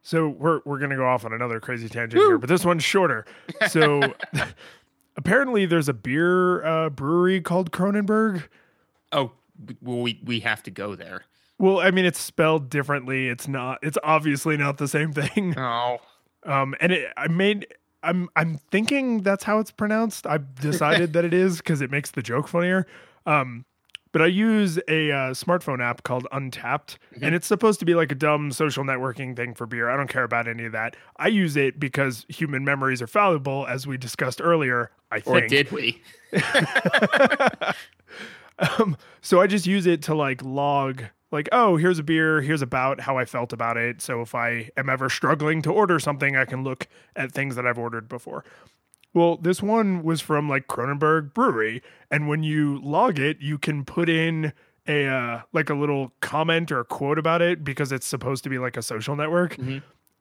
So 0.02 0.28
we're 0.28 0.60
we're 0.64 0.78
gonna 0.78 0.96
go 0.96 1.06
off 1.06 1.24
on 1.24 1.32
another 1.32 1.58
crazy 1.58 1.88
tangent 1.88 2.22
here, 2.22 2.38
but 2.38 2.48
this 2.48 2.64
one's 2.64 2.84
shorter. 2.84 3.26
So 3.68 4.14
apparently, 5.16 5.66
there's 5.66 5.88
a 5.88 5.94
beer 5.94 6.64
uh, 6.64 6.90
brewery 6.90 7.40
called 7.40 7.72
Cronenberg. 7.72 8.44
Oh, 9.12 9.32
well, 9.80 9.98
we 10.00 10.20
we 10.24 10.40
have 10.40 10.62
to 10.64 10.70
go 10.70 10.94
there. 10.94 11.24
Well, 11.58 11.80
I 11.80 11.90
mean, 11.90 12.04
it's 12.04 12.18
spelled 12.20 12.68
differently. 12.68 13.28
It's 13.28 13.48
not. 13.48 13.78
It's 13.82 13.96
obviously 14.04 14.56
not 14.56 14.78
the 14.78 14.88
same 14.88 15.12
thing. 15.12 15.54
Oh, 15.58 15.98
Um, 16.44 16.74
and 16.80 16.92
it, 16.92 17.12
I 17.16 17.28
made. 17.28 17.66
I'm 18.02 18.28
I'm 18.36 18.58
thinking 18.70 19.22
that's 19.22 19.44
how 19.44 19.58
it's 19.58 19.70
pronounced. 19.70 20.26
I've 20.26 20.54
decided 20.60 21.12
that 21.14 21.24
it 21.24 21.34
is 21.34 21.58
because 21.58 21.80
it 21.80 21.90
makes 21.90 22.10
the 22.12 22.22
joke 22.22 22.46
funnier. 22.48 22.86
Um, 23.24 23.64
but 24.16 24.22
I 24.22 24.28
use 24.28 24.78
a 24.88 25.12
uh, 25.12 25.34
smartphone 25.34 25.82
app 25.84 26.02
called 26.02 26.26
Untappd, 26.32 26.96
and 27.20 27.34
it's 27.34 27.46
supposed 27.46 27.80
to 27.80 27.84
be 27.84 27.94
like 27.94 28.10
a 28.10 28.14
dumb 28.14 28.50
social 28.50 28.82
networking 28.82 29.36
thing 29.36 29.52
for 29.52 29.66
beer. 29.66 29.90
I 29.90 29.96
don't 29.98 30.08
care 30.08 30.24
about 30.24 30.48
any 30.48 30.64
of 30.64 30.72
that. 30.72 30.96
I 31.18 31.28
use 31.28 31.54
it 31.54 31.78
because 31.78 32.24
human 32.30 32.64
memories 32.64 33.02
are 33.02 33.06
fallible, 33.06 33.66
as 33.66 33.86
we 33.86 33.98
discussed 33.98 34.40
earlier. 34.42 34.90
I 35.12 35.20
think. 35.20 35.36
or 35.36 35.46
did 35.46 35.70
we? 35.70 36.00
Um, 38.58 38.96
so 39.20 39.38
I 39.42 39.46
just 39.46 39.66
use 39.66 39.84
it 39.84 40.00
to 40.04 40.14
like 40.14 40.42
log, 40.42 41.02
like, 41.30 41.46
oh, 41.52 41.76
here's 41.76 41.98
a 41.98 42.02
beer, 42.02 42.40
here's 42.40 42.62
about 42.62 43.00
how 43.00 43.18
I 43.18 43.26
felt 43.26 43.52
about 43.52 43.76
it. 43.76 44.00
So 44.00 44.22
if 44.22 44.34
I 44.34 44.70
am 44.78 44.88
ever 44.88 45.10
struggling 45.10 45.60
to 45.60 45.70
order 45.70 46.00
something, 46.00 46.38
I 46.38 46.46
can 46.46 46.64
look 46.64 46.88
at 47.16 47.32
things 47.32 47.54
that 47.56 47.66
I've 47.66 47.78
ordered 47.78 48.08
before. 48.08 48.46
Well, 49.16 49.38
this 49.38 49.62
one 49.62 50.02
was 50.02 50.20
from 50.20 50.46
like 50.46 50.68
Cronenberg 50.68 51.32
Brewery, 51.32 51.82
and 52.10 52.28
when 52.28 52.42
you 52.42 52.78
log 52.82 53.18
it, 53.18 53.38
you 53.40 53.56
can 53.56 53.82
put 53.82 54.10
in 54.10 54.52
a 54.86 55.06
uh, 55.06 55.40
like 55.54 55.70
a 55.70 55.74
little 55.74 56.12
comment 56.20 56.70
or 56.70 56.84
quote 56.84 57.18
about 57.18 57.40
it 57.40 57.64
because 57.64 57.92
it's 57.92 58.06
supposed 58.06 58.44
to 58.44 58.50
be 58.50 58.58
like 58.58 58.76
a 58.76 58.82
social 58.82 59.16
network. 59.16 59.56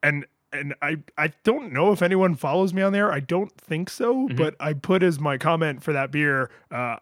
And 0.01 0.25
and 0.53 0.75
I 0.81 0.99
I 1.17 1.33
don't 1.43 1.73
know 1.73 1.91
if 1.91 2.01
anyone 2.01 2.35
follows 2.35 2.73
me 2.73 2.83
on 2.83 2.93
there. 2.93 3.11
I 3.11 3.19
don't 3.19 3.51
think 3.57 3.89
so, 3.89 4.29
but 4.29 4.55
I 4.61 4.71
put 4.71 5.03
as 5.03 5.19
my 5.19 5.37
comment 5.37 5.83
for 5.83 5.91
that 5.91 6.09
beer. 6.09 6.49
Uh, 6.71 6.95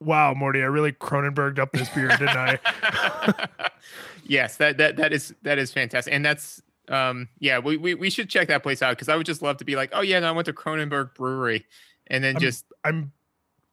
wow, 0.00 0.34
Morty, 0.34 0.60
I 0.60 0.66
really 0.66 0.92
Cronenberged 0.92 1.58
up 1.58 1.72
this 1.72 1.88
beer, 1.88 2.08
didn't 2.08 2.28
I? 2.28 3.48
yes, 4.26 4.58
that 4.58 4.76
that 4.76 4.96
that 4.96 5.14
is 5.14 5.34
that 5.40 5.58
is 5.58 5.72
fantastic, 5.72 6.12
and 6.12 6.22
that's 6.22 6.60
um 6.92 7.28
yeah 7.40 7.58
we 7.58 7.76
we, 7.76 7.94
we 7.94 8.10
should 8.10 8.28
check 8.28 8.46
that 8.48 8.62
place 8.62 8.82
out 8.82 8.90
because 8.90 9.08
I 9.08 9.16
would 9.16 9.26
just 9.26 9.42
love 9.42 9.56
to 9.56 9.64
be 9.64 9.74
like 9.74 9.90
oh 9.92 10.02
yeah 10.02 10.20
no, 10.20 10.28
I 10.28 10.32
went 10.32 10.46
to 10.46 10.52
Cronenberg 10.52 11.14
Brewery 11.14 11.66
and 12.06 12.22
then 12.22 12.36
I'm- 12.36 12.40
just 12.40 12.64
I'm 12.84 13.12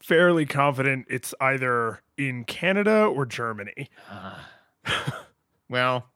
fairly 0.02 0.46
confident 0.46 1.06
it's 1.10 1.34
either 1.42 2.02
in 2.18 2.46
Canada 2.46 3.04
or 3.06 3.26
Germany. 3.26 3.90
Well, 5.70 6.08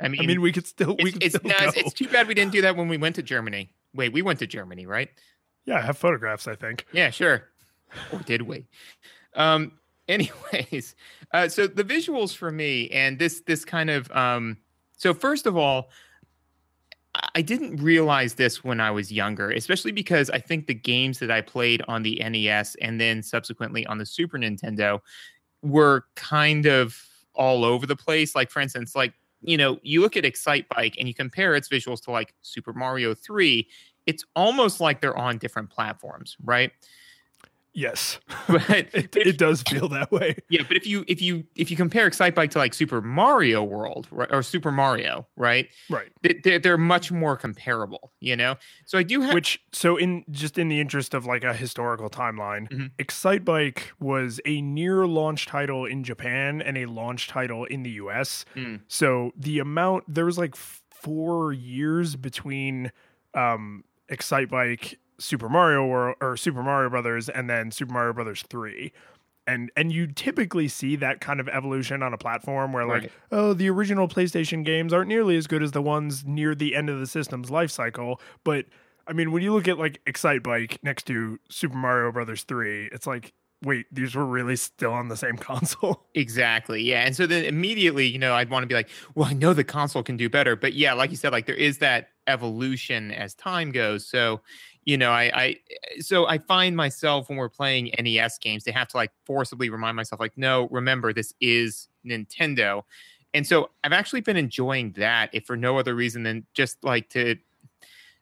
I 0.00 0.08
mean, 0.08 0.20
I 0.22 0.26
mean, 0.26 0.40
we 0.40 0.52
could 0.52 0.66
still 0.66 0.96
we 1.02 1.10
it's, 1.10 1.12
could 1.12 1.24
it's, 1.24 1.36
still 1.36 1.48
no, 1.50 1.56
it's, 1.60 1.76
it's 1.76 1.92
too 1.92 2.08
bad 2.08 2.28
we 2.28 2.34
didn't 2.34 2.52
do 2.52 2.62
that 2.62 2.76
when 2.76 2.88
we 2.88 2.96
went 2.96 3.16
to 3.16 3.22
Germany. 3.22 3.70
Wait, 3.94 4.12
we 4.12 4.22
went 4.22 4.38
to 4.38 4.46
Germany, 4.46 4.86
right? 4.86 5.10
yeah, 5.66 5.78
I 5.78 5.80
have 5.82 5.98
photographs. 5.98 6.46
I 6.48 6.54
think. 6.54 6.86
Yeah, 6.92 7.10
sure. 7.10 7.44
Or 8.12 8.18
did 8.20 8.42
we? 8.42 8.66
Um, 9.34 9.72
anyways, 10.08 10.94
uh, 11.32 11.48
so 11.48 11.66
the 11.66 11.84
visuals 11.84 12.34
for 12.34 12.50
me 12.50 12.88
and 12.90 13.18
this 13.18 13.40
this 13.40 13.64
kind 13.64 13.90
of 13.90 14.10
um, 14.12 14.58
so 14.98 15.14
first 15.14 15.46
of 15.46 15.56
all, 15.56 15.90
I- 17.34 17.42
didn't 17.42 17.76
realize 17.76 18.34
this 18.34 18.62
when 18.62 18.80
I 18.80 18.90
was 18.90 19.10
younger, 19.10 19.50
especially 19.50 19.92
because 19.92 20.30
I 20.30 20.38
think 20.38 20.66
the 20.66 20.74
games 20.74 21.18
that 21.20 21.30
I 21.30 21.40
played 21.40 21.82
on 21.88 22.02
the 22.02 22.20
NES 22.20 22.76
and 22.76 23.00
then 23.00 23.22
subsequently 23.22 23.86
on 23.86 23.98
the 23.98 24.06
Super 24.06 24.38
Nintendo 24.38 25.00
were 25.62 26.04
kind 26.14 26.66
of 26.66 26.96
all 27.34 27.64
over 27.64 27.86
the 27.86 27.96
place. 27.96 28.34
Like 28.34 28.50
for 28.50 28.60
instance, 28.60 28.94
like 28.94 29.14
you 29.40 29.56
know, 29.56 29.78
you 29.82 30.00
look 30.00 30.16
at 30.16 30.24
Excite 30.24 30.68
Bike 30.68 30.96
and 30.98 31.06
you 31.08 31.14
compare 31.14 31.54
its 31.54 31.68
visuals 31.68 32.02
to 32.02 32.10
like 32.10 32.34
Super 32.42 32.72
Mario 32.72 33.14
3, 33.14 33.66
it's 34.06 34.24
almost 34.34 34.80
like 34.80 35.00
they're 35.00 35.16
on 35.16 35.38
different 35.38 35.70
platforms, 35.70 36.36
right? 36.44 36.72
Yes, 37.78 38.18
But 38.48 38.68
it, 38.92 39.14
it 39.14 39.38
does 39.38 39.62
feel 39.62 39.88
that 39.90 40.10
way. 40.10 40.36
yeah, 40.50 40.62
but 40.66 40.76
if 40.76 40.86
you 40.86 41.04
if 41.06 41.22
you 41.22 41.44
if 41.54 41.70
you 41.70 41.76
compare 41.76 42.06
Excite 42.08 42.34
Bike 42.34 42.50
to 42.52 42.58
like 42.58 42.74
Super 42.74 43.00
Mario 43.00 43.62
World 43.62 44.08
right, 44.10 44.28
or 44.32 44.42
Super 44.42 44.72
Mario, 44.72 45.26
right? 45.36 45.68
Right. 45.88 46.08
they- 46.22 46.58
They're, 46.58 46.76
much 46.78 47.12
more 47.12 47.36
comparable, 47.36 48.12
you 48.20 48.34
know. 48.36 48.56
So 48.84 48.98
I 48.98 49.02
do 49.04 49.20
have 49.20 49.32
Which 49.34 49.60
so 49.72 49.96
in 49.96 50.24
just 50.30 50.58
in 50.58 50.68
the 50.68 50.80
interest 50.80 51.14
of 51.14 51.24
like 51.26 51.44
a 51.44 51.54
historical 51.54 52.08
timeline, 52.10 52.68
Mhm. 52.70 52.90
Excite 52.98 53.44
Bike 53.44 53.92
was 54.00 54.40
a 54.44 54.60
near 54.62 55.06
launch 55.06 55.46
title 55.46 55.84
in 55.84 56.02
Japan 56.04 56.60
and 56.62 56.76
a 56.78 56.86
launch 56.86 57.28
title 57.28 57.64
in 57.64 57.82
the 57.84 57.90
US. 58.02 58.44
Mm. 58.56 58.80
So 58.88 59.32
the 59.36 59.58
amount 59.60 60.04
there 60.12 60.24
was 60.24 60.38
like 60.38 60.56
4 60.56 61.52
years 61.52 62.16
between 62.16 62.90
um 63.34 63.84
Excite 64.08 64.48
Bike 64.50 64.98
Super 65.18 65.48
Mario 65.48 65.86
World 65.86 66.16
or 66.20 66.36
Super 66.36 66.62
Mario 66.62 66.90
Brothers 66.90 67.28
and 67.28 67.48
then 67.48 67.70
Super 67.70 67.92
Mario 67.92 68.12
Brothers 68.12 68.44
3. 68.48 68.92
And 69.46 69.70
and 69.76 69.90
you 69.92 70.06
typically 70.06 70.68
see 70.68 70.94
that 70.96 71.20
kind 71.20 71.40
of 71.40 71.48
evolution 71.48 72.02
on 72.02 72.12
a 72.12 72.18
platform 72.18 72.72
where 72.72 72.84
like 72.86 73.02
Right. 73.02 73.12
oh 73.32 73.54
the 73.54 73.70
original 73.70 74.06
PlayStation 74.06 74.64
games 74.64 74.92
aren't 74.92 75.08
nearly 75.08 75.36
as 75.36 75.46
good 75.46 75.62
as 75.62 75.72
the 75.72 75.80
ones 75.82 76.24
near 76.26 76.54
the 76.54 76.76
end 76.76 76.90
of 76.90 76.98
the 77.00 77.06
system's 77.06 77.50
life 77.50 77.70
cycle, 77.70 78.20
but 78.44 78.66
I 79.06 79.14
mean 79.14 79.32
when 79.32 79.42
you 79.42 79.54
look 79.54 79.66
at 79.66 79.78
like 79.78 80.00
Excite 80.06 80.42
Bike 80.42 80.78
next 80.82 81.04
to 81.06 81.38
Super 81.48 81.76
Mario 81.76 82.12
Brothers 82.12 82.42
3, 82.44 82.90
it's 82.92 83.06
like 83.06 83.32
wait, 83.64 83.86
these 83.90 84.14
were 84.14 84.24
really 84.24 84.54
still 84.54 84.92
on 84.92 85.08
the 85.08 85.16
same 85.16 85.36
console. 85.50 86.06
Exactly. 86.14 86.80
Yeah. 86.80 87.04
And 87.04 87.16
so 87.16 87.26
then 87.26 87.44
immediately, 87.44 88.06
you 88.06 88.16
know, 88.18 88.32
I'd 88.34 88.50
want 88.50 88.62
to 88.62 88.68
be 88.68 88.74
like, 88.76 88.88
well, 89.16 89.26
I 89.28 89.32
know 89.32 89.52
the 89.52 89.64
console 89.64 90.04
can 90.04 90.16
do 90.16 90.28
better. 90.28 90.54
But 90.54 90.74
yeah, 90.74 90.92
like 90.92 91.10
you 91.10 91.16
said, 91.16 91.32
like 91.32 91.46
there 91.46 91.56
is 91.56 91.78
that 91.78 92.10
evolution 92.28 93.10
as 93.10 93.34
time 93.34 93.72
goes. 93.72 94.06
So, 94.06 94.42
you 94.88 94.96
know, 94.96 95.10
I, 95.10 95.30
I 95.34 95.56
so 96.00 96.26
I 96.26 96.38
find 96.38 96.74
myself 96.74 97.28
when 97.28 97.36
we're 97.36 97.50
playing 97.50 97.92
NES 98.00 98.38
games, 98.38 98.64
they 98.64 98.72
have 98.72 98.88
to 98.88 98.96
like 98.96 99.12
forcibly 99.26 99.68
remind 99.68 99.96
myself, 99.96 100.18
like, 100.18 100.32
no, 100.34 100.66
remember, 100.70 101.12
this 101.12 101.34
is 101.42 101.88
Nintendo. 102.06 102.84
And 103.34 103.46
so 103.46 103.68
I've 103.84 103.92
actually 103.92 104.22
been 104.22 104.38
enjoying 104.38 104.92
that, 104.92 105.28
if 105.34 105.44
for 105.44 105.58
no 105.58 105.78
other 105.78 105.94
reason 105.94 106.22
than 106.22 106.46
just 106.54 106.82
like 106.82 107.10
to 107.10 107.36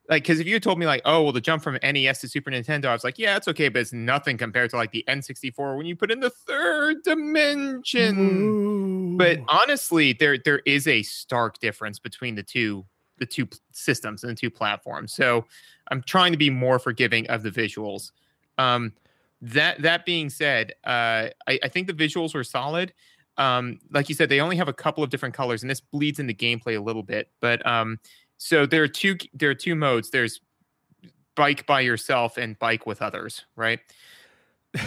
like 0.08 0.24
because 0.24 0.40
if 0.40 0.48
you 0.48 0.58
told 0.58 0.80
me 0.80 0.86
like 0.86 1.02
oh 1.04 1.22
well 1.22 1.32
the 1.32 1.40
jump 1.40 1.62
from 1.62 1.78
nes 1.82 2.20
to 2.20 2.28
super 2.28 2.48
nintendo 2.48 2.84
i 2.84 2.92
was 2.92 3.02
like 3.02 3.18
yeah 3.18 3.36
it's 3.36 3.48
okay 3.48 3.68
but 3.68 3.80
it's 3.80 3.92
nothing 3.92 4.38
compared 4.38 4.70
to 4.70 4.76
like 4.76 4.92
the 4.92 5.04
n64 5.08 5.76
when 5.76 5.84
you 5.84 5.96
put 5.96 6.12
in 6.12 6.20
the 6.20 6.30
third 6.30 7.02
dimension 7.02 9.16
but 9.16 9.40
honestly 9.48 10.12
there 10.12 10.38
there 10.38 10.60
is 10.64 10.86
a 10.86 11.02
stark 11.02 11.58
difference 11.58 11.98
between 11.98 12.36
the 12.36 12.42
two 12.44 12.86
the 13.18 13.26
two 13.26 13.48
systems 13.72 14.22
and 14.22 14.32
the 14.32 14.40
two 14.40 14.50
platforms. 14.50 15.12
So 15.12 15.44
i'm 15.90 16.02
trying 16.02 16.32
to 16.32 16.38
be 16.38 16.50
more 16.50 16.78
forgiving 16.78 17.26
of 17.28 17.42
the 17.42 17.50
visuals. 17.50 18.12
Um 18.58 18.92
that 19.42 19.82
that 19.82 20.04
being 20.06 20.30
said 20.30 20.72
uh 20.84 21.28
i, 21.46 21.58
I 21.62 21.68
think 21.68 21.86
the 21.86 21.92
visuals 21.94 22.34
were 22.34 22.44
solid. 22.44 22.92
Um 23.36 23.78
like 23.90 24.08
you 24.08 24.14
said 24.14 24.28
they 24.28 24.40
only 24.40 24.56
have 24.56 24.68
a 24.68 24.72
couple 24.72 25.04
of 25.04 25.10
different 25.10 25.34
colors 25.34 25.62
and 25.62 25.70
this 25.70 25.80
bleeds 25.80 26.18
into 26.18 26.34
gameplay 26.34 26.76
a 26.76 26.80
little 26.80 27.02
bit 27.02 27.30
but 27.40 27.64
um 27.66 27.98
so 28.38 28.66
there 28.66 28.82
are 28.82 28.88
two 28.88 29.16
there 29.34 29.50
are 29.50 29.54
two 29.54 29.74
modes. 29.74 30.10
There's 30.10 30.40
bike 31.34 31.66
by 31.66 31.80
yourself 31.80 32.36
and 32.38 32.58
bike 32.58 32.86
with 32.86 33.02
others 33.02 33.44
right? 33.56 33.80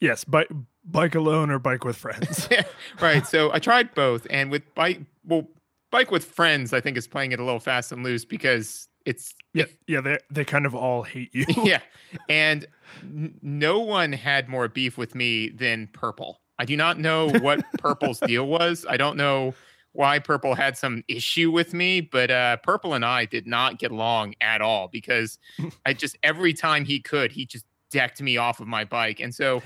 Yes, 0.00 0.24
bike 0.24 0.48
bike 0.84 1.14
alone 1.14 1.50
or 1.50 1.58
bike 1.58 1.84
with 1.84 1.96
friends. 1.96 2.48
right 3.00 3.26
so 3.26 3.52
i 3.52 3.58
tried 3.58 3.94
both 3.94 4.26
and 4.30 4.50
with 4.50 4.62
bike 4.74 5.00
well 5.24 5.46
bike 5.92 6.10
with 6.10 6.24
friends 6.24 6.72
i 6.72 6.80
think 6.80 6.96
is 6.96 7.06
playing 7.06 7.30
it 7.30 7.38
a 7.38 7.44
little 7.44 7.60
fast 7.60 7.92
and 7.92 8.02
loose 8.02 8.24
because 8.24 8.88
it's 9.06 9.34
yeah, 9.54 9.64
yeah, 9.86 10.00
they 10.00 10.18
they 10.30 10.44
kind 10.44 10.66
of 10.66 10.74
all 10.74 11.02
hate 11.02 11.34
you. 11.34 11.44
yeah. 11.64 11.80
And 12.28 12.66
n- 13.02 13.38
no 13.40 13.80
one 13.80 14.12
had 14.12 14.46
more 14.48 14.68
beef 14.68 14.98
with 14.98 15.14
me 15.14 15.48
than 15.48 15.88
purple. 15.94 16.42
I 16.58 16.66
do 16.66 16.76
not 16.76 16.98
know 16.98 17.30
what 17.38 17.64
purple's 17.78 18.20
deal 18.20 18.46
was. 18.46 18.84
I 18.88 18.98
don't 18.98 19.16
know 19.16 19.54
why 19.92 20.18
purple 20.18 20.54
had 20.54 20.76
some 20.76 21.04
issue 21.06 21.50
with 21.50 21.74
me 21.74 22.00
but 22.00 22.30
uh 22.30 22.56
purple 22.62 22.94
and 22.94 23.04
i 23.04 23.26
did 23.26 23.46
not 23.46 23.78
get 23.78 23.90
along 23.90 24.34
at 24.40 24.62
all 24.62 24.88
because 24.88 25.38
i 25.84 25.92
just 25.92 26.16
every 26.22 26.54
time 26.54 26.82
he 26.82 26.98
could 26.98 27.30
he 27.30 27.44
just 27.44 27.66
decked 27.90 28.22
me 28.22 28.38
off 28.38 28.58
of 28.58 28.66
my 28.66 28.84
bike. 28.86 29.20
And 29.20 29.34
so 29.34 29.62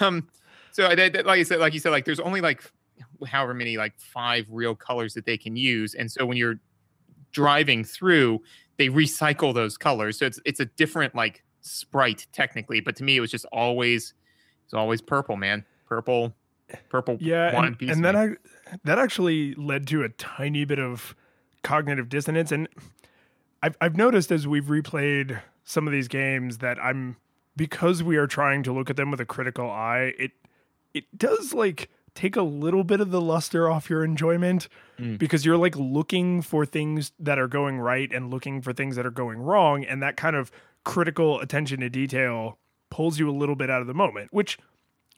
um 0.00 0.26
so 0.72 0.86
I, 0.86 0.94
like 0.94 1.26
i 1.26 1.42
said 1.44 1.60
like 1.60 1.74
you 1.74 1.78
said 1.78 1.92
like 1.92 2.04
there's 2.04 2.18
only 2.18 2.40
like 2.40 2.60
however 3.28 3.54
many 3.54 3.76
like 3.76 3.98
five 3.98 4.46
real 4.50 4.74
colors 4.74 5.14
that 5.14 5.24
they 5.24 5.36
can 5.36 5.56
use 5.56 5.94
and 5.94 6.10
so 6.10 6.24
when 6.26 6.36
you're 6.36 6.58
driving 7.32 7.84
through 7.84 8.40
they 8.78 8.88
recycle 8.88 9.54
those 9.54 9.76
colors 9.76 10.18
so 10.18 10.26
it's 10.26 10.40
it's 10.44 10.60
a 10.60 10.66
different 10.66 11.14
like 11.14 11.42
sprite 11.60 12.26
technically 12.32 12.80
but 12.80 12.96
to 12.96 13.04
me 13.04 13.16
it 13.16 13.20
was 13.20 13.30
just 13.30 13.46
always 13.52 14.14
it's 14.64 14.74
always 14.74 15.00
purple 15.00 15.36
man 15.36 15.64
purple 15.86 16.34
purple 16.88 17.16
Yeah, 17.20 17.64
and, 17.64 17.80
and 17.80 18.00
me. 18.00 18.08
I 18.08 18.36
that 18.84 18.98
actually 18.98 19.54
led 19.54 19.86
to 19.88 20.02
a 20.02 20.08
tiny 20.10 20.64
bit 20.64 20.78
of 20.78 21.14
cognitive 21.62 22.08
dissonance, 22.08 22.52
and 22.52 22.68
I've 23.62 23.76
I've 23.80 23.96
noticed 23.96 24.32
as 24.32 24.46
we've 24.46 24.66
replayed 24.66 25.40
some 25.64 25.86
of 25.86 25.92
these 25.92 26.08
games 26.08 26.58
that 26.58 26.82
I'm 26.82 27.16
because 27.56 28.02
we 28.02 28.16
are 28.16 28.26
trying 28.26 28.62
to 28.64 28.72
look 28.72 28.90
at 28.90 28.96
them 28.96 29.10
with 29.10 29.20
a 29.20 29.26
critical 29.26 29.70
eye. 29.70 30.14
It 30.18 30.32
it 30.94 31.04
does 31.16 31.52
like 31.52 31.90
take 32.16 32.34
a 32.36 32.42
little 32.42 32.82
bit 32.84 33.00
of 33.00 33.10
the 33.10 33.20
luster 33.20 33.70
off 33.70 33.88
your 33.90 34.02
enjoyment 34.04 34.68
Mm. 34.98 35.18
because 35.18 35.44
you're 35.44 35.58
like 35.58 35.76
looking 35.76 36.40
for 36.40 36.64
things 36.64 37.12
that 37.20 37.38
are 37.38 37.48
going 37.48 37.78
right 37.78 38.10
and 38.12 38.30
looking 38.30 38.62
for 38.62 38.72
things 38.72 38.96
that 38.96 39.04
are 39.04 39.10
going 39.10 39.38
wrong, 39.38 39.84
and 39.84 40.02
that 40.02 40.16
kind 40.16 40.34
of 40.34 40.50
critical 40.84 41.38
attention 41.40 41.80
to 41.80 41.90
detail 41.90 42.56
pulls 42.88 43.18
you 43.18 43.28
a 43.28 43.32
little 43.36 43.56
bit 43.56 43.68
out 43.68 43.82
of 43.82 43.86
the 43.86 43.92
moment, 43.94 44.32
which 44.32 44.58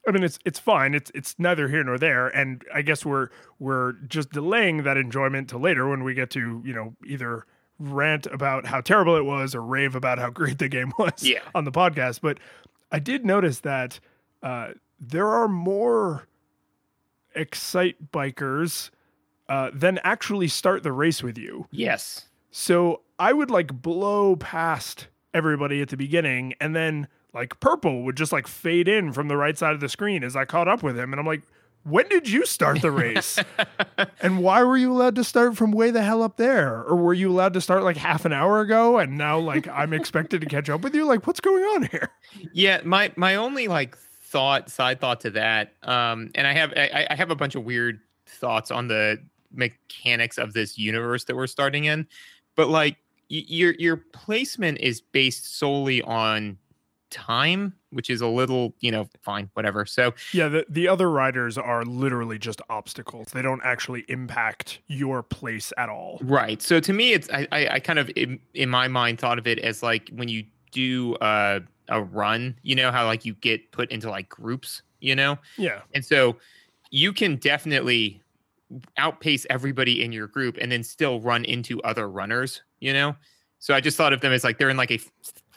I 0.06 0.10
mean, 0.10 0.24
it's 0.24 0.38
it's 0.44 0.58
fine. 0.58 0.94
It's 0.94 1.10
it's 1.14 1.36
neither 1.38 1.68
here 1.68 1.84
nor 1.84 1.96
there, 1.98 2.26
and 2.28 2.64
I 2.74 2.82
guess 2.82 3.04
we're 3.06 3.28
we're 3.60 3.92
just 4.08 4.30
delaying 4.32 4.82
that 4.84 4.96
enjoyment 4.96 5.48
to 5.50 5.58
later 5.58 5.88
when 5.88 6.02
we 6.02 6.12
get 6.14 6.30
to 6.30 6.60
you 6.64 6.72
know 6.74 6.96
either 7.06 7.44
rant 7.78 8.26
about 8.26 8.66
how 8.66 8.80
terrible 8.80 9.16
it 9.16 9.24
was 9.24 9.54
or 9.54 9.62
rave 9.62 9.94
about 9.94 10.18
how 10.18 10.30
great 10.40 10.58
the 10.58 10.68
game 10.68 10.92
was 10.98 11.22
Yeah. 11.22 11.40
on 11.54 11.64
the 11.64 11.70
podcast. 11.72 12.20
But 12.20 12.38
I 12.90 12.98
did 12.98 13.24
notice 13.24 13.60
that 13.60 14.00
uh, 14.42 14.70
there 14.98 15.28
are 15.28 15.46
more 15.46 16.26
excite 17.38 18.10
bikers 18.12 18.90
uh, 19.48 19.70
than 19.72 19.98
actually 20.04 20.48
start 20.48 20.82
the 20.82 20.92
race 20.92 21.22
with 21.22 21.38
you. 21.38 21.66
yes 21.70 22.26
So 22.50 23.02
I 23.18 23.32
would 23.32 23.50
like 23.50 23.80
blow 23.82 24.36
past 24.36 25.08
everybody 25.34 25.80
at 25.80 25.88
the 25.88 25.96
beginning 25.96 26.54
and 26.60 26.74
then 26.74 27.08
like 27.34 27.60
purple 27.60 28.02
would 28.02 28.16
just 28.16 28.32
like 28.32 28.46
fade 28.46 28.88
in 28.88 29.12
from 29.12 29.28
the 29.28 29.36
right 29.36 29.56
side 29.56 29.74
of 29.74 29.80
the 29.80 29.88
screen 29.88 30.24
as 30.24 30.34
I 30.36 30.44
caught 30.44 30.68
up 30.68 30.82
with 30.82 30.98
him. 30.98 31.12
And 31.12 31.20
I'm 31.20 31.26
like, 31.26 31.42
when 31.84 32.08
did 32.08 32.28
you 32.28 32.44
start 32.44 32.82
the 32.82 32.90
race? 32.90 33.38
and 34.20 34.40
why 34.42 34.62
were 34.62 34.76
you 34.76 34.92
allowed 34.92 35.14
to 35.16 35.24
start 35.24 35.56
from 35.56 35.72
way 35.72 35.90
the 35.90 36.02
hell 36.02 36.22
up 36.22 36.36
there? 36.36 36.82
Or 36.82 36.96
were 36.96 37.14
you 37.14 37.30
allowed 37.30 37.54
to 37.54 37.60
start 37.60 37.82
like 37.82 37.96
half 37.96 38.24
an 38.24 38.32
hour 38.32 38.60
ago 38.60 38.98
and 38.98 39.16
now 39.16 39.38
like 39.38 39.68
I'm 39.68 39.92
expected 39.92 40.40
to 40.40 40.46
catch 40.46 40.68
up 40.68 40.82
with 40.82 40.94
you? 40.94 41.06
Like, 41.06 41.26
what's 41.26 41.40
going 41.40 41.62
on 41.62 41.84
here? 41.84 42.10
Yeah, 42.52 42.80
my 42.84 43.12
my 43.16 43.36
only 43.36 43.68
like 43.68 43.96
thought, 44.28 44.70
side 44.70 45.00
thought 45.00 45.20
to 45.22 45.30
that, 45.30 45.72
um, 45.82 46.30
and 46.34 46.46
I 46.46 46.52
have 46.52 46.72
I, 46.76 47.06
I 47.10 47.14
have 47.14 47.30
a 47.30 47.36
bunch 47.36 47.54
of 47.54 47.64
weird 47.64 48.00
thoughts 48.26 48.70
on 48.70 48.88
the 48.88 49.18
mechanics 49.52 50.38
of 50.38 50.52
this 50.52 50.76
universe 50.78 51.24
that 51.24 51.36
we're 51.36 51.46
starting 51.46 51.86
in, 51.86 52.06
but 52.54 52.68
like 52.68 52.96
y- 53.30 53.44
your 53.46 53.74
your 53.78 53.96
placement 53.96 54.78
is 54.78 55.00
based 55.00 55.58
solely 55.58 56.02
on 56.02 56.58
time, 57.10 57.72
which 57.90 58.10
is 58.10 58.20
a 58.20 58.26
little 58.26 58.74
you 58.80 58.90
know 58.90 59.08
fine, 59.22 59.48
whatever. 59.54 59.86
So 59.86 60.12
Yeah, 60.34 60.48
the, 60.48 60.66
the 60.68 60.88
other 60.88 61.10
riders 61.10 61.56
are 61.56 61.84
literally 61.84 62.38
just 62.38 62.60
obstacles. 62.68 63.28
They 63.32 63.40
don't 63.40 63.62
actually 63.64 64.04
impact 64.08 64.80
your 64.88 65.22
place 65.22 65.72
at 65.78 65.88
all. 65.88 66.18
Right. 66.20 66.60
So 66.60 66.80
to 66.80 66.92
me, 66.92 67.14
it's 67.14 67.30
I 67.30 67.48
I, 67.50 67.68
I 67.68 67.80
kind 67.80 67.98
of 67.98 68.10
in, 68.14 68.40
in 68.52 68.68
my 68.68 68.88
mind 68.88 69.20
thought 69.20 69.38
of 69.38 69.46
it 69.46 69.58
as 69.58 69.82
like 69.82 70.10
when 70.12 70.28
you 70.28 70.44
do 70.70 71.14
uh, 71.16 71.60
a 71.88 72.02
run, 72.02 72.54
you 72.62 72.74
know 72.74 72.90
how 72.92 73.04
like 73.06 73.24
you 73.24 73.34
get 73.34 73.70
put 73.72 73.90
into 73.90 74.10
like 74.10 74.28
groups, 74.28 74.82
you 75.00 75.14
know, 75.14 75.38
Yeah. 75.56 75.80
and 75.94 76.04
so 76.04 76.36
you 76.90 77.12
can 77.12 77.36
definitely 77.36 78.22
outpace 78.96 79.46
everybody 79.50 80.02
in 80.02 80.12
your 80.12 80.26
group 80.26 80.56
and 80.60 80.70
then 80.70 80.82
still 80.82 81.20
run 81.20 81.44
into 81.44 81.80
other 81.82 82.08
runners, 82.08 82.62
you 82.80 82.92
know. 82.92 83.16
So 83.58 83.74
I 83.74 83.80
just 83.80 83.96
thought 83.96 84.12
of 84.12 84.20
them 84.20 84.32
as 84.32 84.44
like 84.44 84.58
they're 84.58 84.70
in 84.70 84.76
like 84.76 84.90
a 84.90 85.00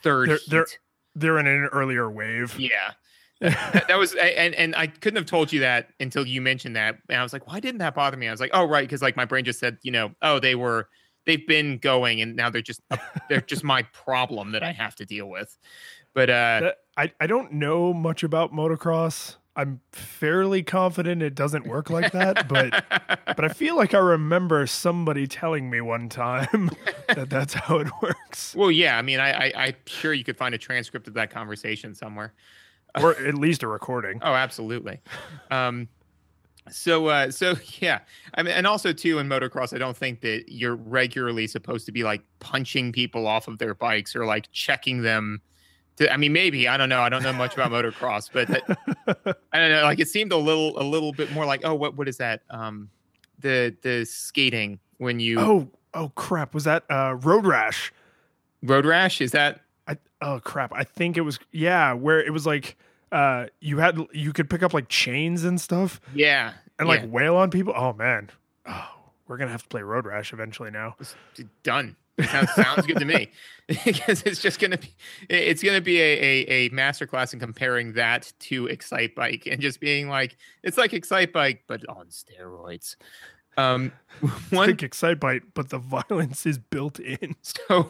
third. 0.01 0.29
They're- 0.29 0.39
they're- 0.47 0.67
They're 1.13 1.37
in 1.39 1.45
an 1.47 1.65
earlier 1.73 2.09
wave. 2.09 2.57
Yeah. 2.57 2.91
that, 3.41 3.85
that 3.89 3.97
was 3.97 4.13
and 4.15 4.55
and 4.55 4.73
I 4.77 4.87
couldn't 4.87 5.17
have 5.17 5.25
told 5.25 5.51
you 5.51 5.59
that 5.61 5.89
until 5.99 6.25
you 6.25 6.41
mentioned 6.41 6.75
that. 6.77 6.99
And 7.09 7.19
I 7.19 7.23
was 7.23 7.33
like, 7.33 7.47
why 7.47 7.59
didn't 7.59 7.79
that 7.79 7.95
bother 7.95 8.15
me? 8.15 8.27
I 8.29 8.31
was 8.31 8.39
like, 8.39 8.51
oh 8.53 8.63
right, 8.65 8.87
because 8.87 9.01
like 9.01 9.17
my 9.17 9.25
brain 9.25 9.43
just 9.43 9.59
said, 9.59 9.77
you 9.81 9.91
know, 9.91 10.11
oh 10.21 10.39
they 10.39 10.55
were 10.55 10.87
they've 11.25 11.45
been 11.47 11.77
going 11.77 12.21
and 12.21 12.35
now 12.35 12.49
they're 12.49 12.61
just 12.61 12.81
they're 13.29 13.41
just 13.41 13.63
my 13.63 13.83
problem 13.83 14.51
that 14.51 14.63
I 14.63 14.71
have 14.71 14.95
to 14.95 15.05
deal 15.05 15.27
with. 15.29 15.57
But 16.13 16.29
uh 16.29 16.73
I, 16.97 17.11
I 17.19 17.27
don't 17.27 17.53
know 17.53 17.93
much 17.93 18.23
about 18.23 18.53
motocross. 18.53 19.35
I'm 19.55 19.81
fairly 19.91 20.63
confident 20.63 21.21
it 21.21 21.35
doesn't 21.35 21.67
work 21.67 21.89
like 21.89 22.11
that, 22.13 22.47
but 22.47 22.85
but 23.25 23.43
I 23.43 23.49
feel 23.49 23.75
like 23.75 23.93
I 23.93 23.97
remember 23.99 24.65
somebody 24.65 25.27
telling 25.27 25.69
me 25.69 25.81
one 25.81 26.07
time 26.09 26.71
that 27.07 27.29
that's 27.29 27.53
how 27.53 27.79
it 27.79 27.87
works, 28.01 28.55
well, 28.55 28.71
yeah, 28.71 28.97
I 28.97 29.01
mean, 29.01 29.19
I, 29.19 29.31
I 29.47 29.53
I'm 29.55 29.75
sure 29.85 30.13
you 30.13 30.23
could 30.23 30.37
find 30.37 30.55
a 30.55 30.57
transcript 30.57 31.07
of 31.07 31.15
that 31.15 31.31
conversation 31.31 31.95
somewhere. 31.95 32.33
or 32.99 33.17
at 33.27 33.35
least 33.35 33.63
a 33.63 33.67
recording. 33.67 34.19
Oh, 34.21 34.33
absolutely. 34.33 35.01
Um, 35.49 35.89
so, 36.69 37.07
uh, 37.07 37.31
so 37.31 37.55
yeah, 37.79 37.99
I 38.33 38.43
mean, 38.43 38.53
and 38.53 38.67
also 38.67 38.93
too 38.93 39.19
in 39.19 39.27
motocross, 39.27 39.73
I 39.73 39.77
don't 39.77 39.97
think 39.97 40.21
that 40.21 40.45
you're 40.47 40.75
regularly 40.75 41.47
supposed 41.47 41.85
to 41.87 41.91
be 41.91 42.03
like 42.03 42.21
punching 42.39 42.91
people 42.91 43.27
off 43.27 43.47
of 43.47 43.57
their 43.57 43.73
bikes 43.73 44.15
or 44.15 44.25
like 44.25 44.51
checking 44.51 45.01
them. 45.01 45.41
To, 45.97 46.11
I 46.11 46.17
mean, 46.17 46.33
maybe 46.33 46.67
I 46.67 46.77
don't 46.77 46.89
know. 46.89 47.01
I 47.01 47.09
don't 47.09 47.23
know 47.23 47.33
much 47.33 47.53
about 47.53 47.71
motocross, 47.71 48.29
but 48.31 48.47
that, 48.47 48.63
I 49.51 49.59
don't 49.59 49.71
know. 49.71 49.83
Like 49.83 49.99
it 49.99 50.07
seemed 50.07 50.31
a 50.31 50.37
little, 50.37 50.79
a 50.79 50.83
little 50.83 51.11
bit 51.11 51.31
more 51.31 51.45
like, 51.45 51.61
oh, 51.63 51.75
what, 51.75 51.97
what 51.97 52.07
is 52.07 52.17
that? 52.17 52.41
Um, 52.49 52.89
the 53.39 53.75
the 53.81 54.05
skating 54.05 54.79
when 54.97 55.19
you 55.19 55.39
Oh 55.39 55.67
oh 55.93 56.09
crap! 56.15 56.53
Was 56.53 56.63
that 56.65 56.83
uh, 56.89 57.15
Road 57.15 57.45
Rash? 57.45 57.91
road 58.63 58.85
rash 58.85 59.21
is 59.21 59.31
that? 59.31 59.61
I 59.87 59.97
oh 60.21 60.39
crap! 60.43 60.71
I 60.73 60.83
think 60.83 61.17
it 61.17 61.21
was 61.21 61.39
yeah, 61.51 61.93
where 61.93 62.21
it 62.23 62.31
was 62.31 62.45
like 62.45 62.77
uh, 63.11 63.47
you 63.59 63.77
had 63.79 63.97
you 64.13 64.33
could 64.33 64.49
pick 64.49 64.63
up 64.63 64.73
like 64.73 64.87
chains 64.87 65.43
and 65.43 65.59
stuff 65.59 65.99
Yeah, 66.13 66.53
and 66.79 66.87
yeah. 66.87 66.95
like 66.95 67.11
wail 67.11 67.35
on 67.35 67.49
people. 67.49 67.73
Oh 67.75 67.93
man, 67.93 68.29
oh 68.65 68.89
we're 69.27 69.37
gonna 69.37 69.51
have 69.51 69.63
to 69.63 69.69
play 69.69 69.81
Road 69.81 70.05
Rash 70.05 70.33
eventually 70.33 70.71
now. 70.71 70.95
It's 70.99 71.15
done. 71.63 71.95
Sounds, 72.21 72.51
sounds 72.53 72.85
good 72.85 72.99
to 72.99 73.05
me 73.05 73.31
because 73.85 74.21
it's 74.23 74.41
just 74.41 74.59
gonna 74.59 74.77
be 74.77 74.93
it's 75.29 75.63
gonna 75.63 75.81
be 75.81 75.99
a, 75.99 76.13
a 76.19 76.45
a 76.47 76.69
masterclass 76.69 77.33
in 77.33 77.39
comparing 77.39 77.93
that 77.93 78.31
to 78.41 78.67
Excite 78.67 79.15
Bike 79.15 79.47
and 79.49 79.59
just 79.61 79.79
being 79.79 80.07
like 80.07 80.35
it's 80.61 80.77
like 80.77 80.93
Excite 80.93 81.33
Bike 81.33 81.63
but 81.67 81.87
on 81.87 82.07
steroids. 82.07 82.95
Um, 83.57 83.91
one 84.49 84.75
Think 84.75 84.91
Excitebike, 84.91 85.43
but 85.53 85.69
the 85.69 85.77
violence 85.77 86.45
is 86.45 86.57
built 86.57 86.99
in. 86.99 87.35
so 87.41 87.89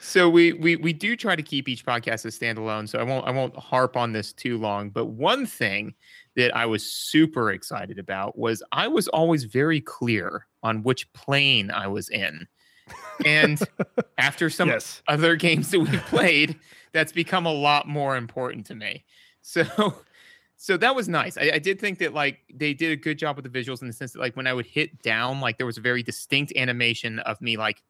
so 0.00 0.28
we 0.28 0.52
we 0.52 0.76
we 0.76 0.92
do 0.92 1.16
try 1.16 1.36
to 1.36 1.42
keep 1.42 1.68
each 1.68 1.84
podcast 1.84 2.26
as 2.26 2.38
standalone. 2.38 2.88
So 2.88 2.98
I 2.98 3.02
won't 3.02 3.26
I 3.26 3.30
won't 3.30 3.56
harp 3.56 3.96
on 3.96 4.12
this 4.12 4.32
too 4.32 4.58
long. 4.58 4.90
But 4.90 5.06
one 5.06 5.46
thing 5.46 5.94
that 6.36 6.54
I 6.56 6.66
was 6.66 6.84
super 6.84 7.50
excited 7.50 7.98
about 7.98 8.38
was 8.38 8.62
I 8.72 8.88
was 8.88 9.08
always 9.08 9.44
very 9.44 9.80
clear 9.80 10.46
on 10.62 10.82
which 10.82 11.12
plane 11.12 11.70
I 11.70 11.88
was 11.88 12.08
in. 12.08 12.46
And 13.24 13.60
after 14.18 14.50
some 14.50 14.68
yes. 14.68 15.02
other 15.08 15.36
games 15.36 15.70
that 15.70 15.80
we've 15.80 16.04
played, 16.06 16.58
that's 16.92 17.12
become 17.12 17.46
a 17.46 17.52
lot 17.52 17.86
more 17.86 18.16
important 18.16 18.66
to 18.66 18.74
me. 18.74 19.04
So 19.42 19.96
so 20.62 20.76
that 20.76 20.94
was 20.94 21.08
nice. 21.08 21.36
I, 21.36 21.50
I 21.54 21.58
did 21.58 21.80
think 21.80 21.98
that 21.98 22.14
like 22.14 22.38
they 22.54 22.72
did 22.72 22.92
a 22.92 22.96
good 22.96 23.18
job 23.18 23.34
with 23.34 23.44
the 23.44 23.50
visuals 23.50 23.82
in 23.82 23.88
the 23.88 23.92
sense 23.92 24.12
that 24.12 24.20
like 24.20 24.36
when 24.36 24.46
I 24.46 24.54
would 24.54 24.64
hit 24.64 25.02
down, 25.02 25.40
like 25.40 25.58
there 25.58 25.66
was 25.66 25.76
a 25.76 25.80
very 25.80 26.04
distinct 26.04 26.52
animation 26.54 27.18
of 27.18 27.40
me 27.40 27.56
like 27.56 27.82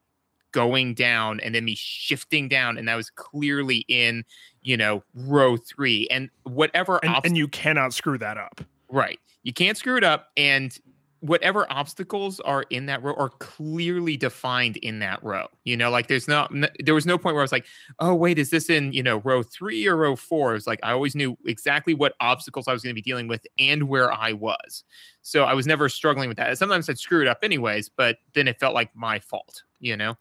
going 0.53 0.95
down 0.95 1.39
and 1.41 1.55
then 1.55 1.67
me 1.67 1.75
shifting 1.75 2.49
down, 2.49 2.79
and 2.79 2.89
that 2.89 2.95
was 2.95 3.11
clearly 3.11 3.85
in 3.89 4.25
you 4.63 4.79
know 4.79 5.05
row 5.15 5.59
three 5.59 6.09
and 6.11 6.31
whatever 6.45 6.99
And, 7.03 7.15
obst- 7.15 7.27
and 7.27 7.37
you 7.37 7.47
cannot 7.47 7.93
screw 7.93 8.17
that 8.17 8.39
up. 8.39 8.63
Right. 8.89 9.21
You 9.43 9.53
can't 9.53 9.77
screw 9.77 9.99
it 9.99 10.05
up. 10.05 10.29
And 10.39 10.75
whatever 11.23 11.71
obstacles 11.71 12.41
are 12.41 12.65
in 12.71 12.87
that 12.87 13.01
row 13.01 13.15
are 13.15 13.29
clearly 13.39 14.17
defined 14.17 14.77
in 14.79 14.99
that 14.99 15.23
row. 15.23 15.47
You 15.63 15.77
know, 15.77 15.89
like 15.89 16.09
there's 16.09 16.27
not 16.27 16.53
there 16.81 16.95
was 16.95 17.07
no 17.07 17.17
point 17.17 17.35
where 17.35 17.43
I 17.43 17.45
was 17.45 17.53
like, 17.53 17.65
oh, 18.01 18.13
wait, 18.13 18.41
is 18.41 18.51
this 18.51 18.69
in, 18.69 18.93
you 18.93 19.05
know, 19.05 19.19
row 19.19 19.45
three 19.45 19.87
or 19.87 19.97
row 19.97 20.17
four? 20.17 20.57
It's 20.57 20.67
like 20.67 20.81
I 20.83 20.91
always 20.91 21.15
knew 21.15 21.39
exactly 21.47 21.95
what 21.95 22.15
obstacles 22.19 22.67
I 22.67 22.73
was 22.73 22.83
going 22.83 22.91
to 22.91 23.01
be 23.01 23.09
dealing 23.09 23.29
with 23.29 23.47
and 23.57 23.85
where 23.85 24.13
I 24.13 24.33
was. 24.33 24.83
So 25.23 25.45
I 25.45 25.55
was 25.55 25.65
never 25.65 25.89
struggling 25.89 26.29
with 26.29 26.39
that. 26.39 26.59
Sometimes 26.59 26.91
I'd 26.91 26.99
screw 26.99 27.23
it 27.23 27.29
up 27.29 27.39
anyways, 27.45 27.89
but 27.89 28.19
then 28.35 28.49
it 28.49 28.59
felt 28.59 28.75
like 28.75 28.95
my 28.97 29.21
fault, 29.21 29.63
you 29.79 29.97
know? 29.97 30.17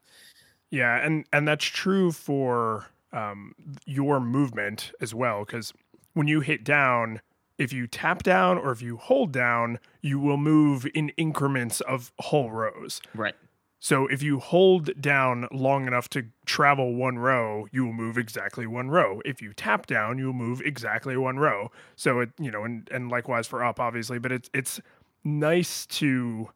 Yeah, 0.69 1.03
and 1.03 1.25
and 1.33 1.47
that's 1.47 1.65
true 1.65 2.11
for 2.11 2.85
um, 3.11 3.55
your 3.87 4.19
movement 4.19 4.91
as 5.01 5.15
well. 5.15 5.45
Because 5.45 5.73
when 6.13 6.27
you 6.27 6.41
hit 6.41 6.63
down, 6.63 7.21
if 7.61 7.71
you 7.71 7.85
tap 7.85 8.23
down 8.23 8.57
or 8.57 8.71
if 8.71 8.81
you 8.81 8.97
hold 8.97 9.31
down, 9.31 9.77
you 10.01 10.19
will 10.19 10.37
move 10.37 10.87
in 10.95 11.09
increments 11.09 11.79
of 11.81 12.11
whole 12.17 12.49
rows. 12.49 13.01
Right. 13.13 13.35
So 13.79 14.07
if 14.07 14.23
you 14.23 14.39
hold 14.39 14.99
down 14.99 15.47
long 15.51 15.85
enough 15.85 16.09
to 16.09 16.25
travel 16.45 16.95
one 16.95 17.19
row, 17.19 17.67
you 17.71 17.85
will 17.85 17.93
move 17.93 18.17
exactly 18.17 18.65
one 18.65 18.89
row. 18.89 19.21
If 19.25 19.43
you 19.43 19.53
tap 19.53 19.85
down, 19.85 20.17
you 20.17 20.25
will 20.27 20.33
move 20.33 20.61
exactly 20.61 21.15
one 21.17 21.37
row. 21.37 21.69
So 21.95 22.19
it, 22.21 22.31
you 22.39 22.49
know, 22.49 22.63
and 22.63 22.87
and 22.91 23.11
likewise 23.11 23.45
for 23.45 23.63
up, 23.63 23.79
obviously. 23.79 24.17
But 24.17 24.31
it's 24.31 24.49
it's 24.55 24.81
nice 25.23 25.85
to 25.85 26.49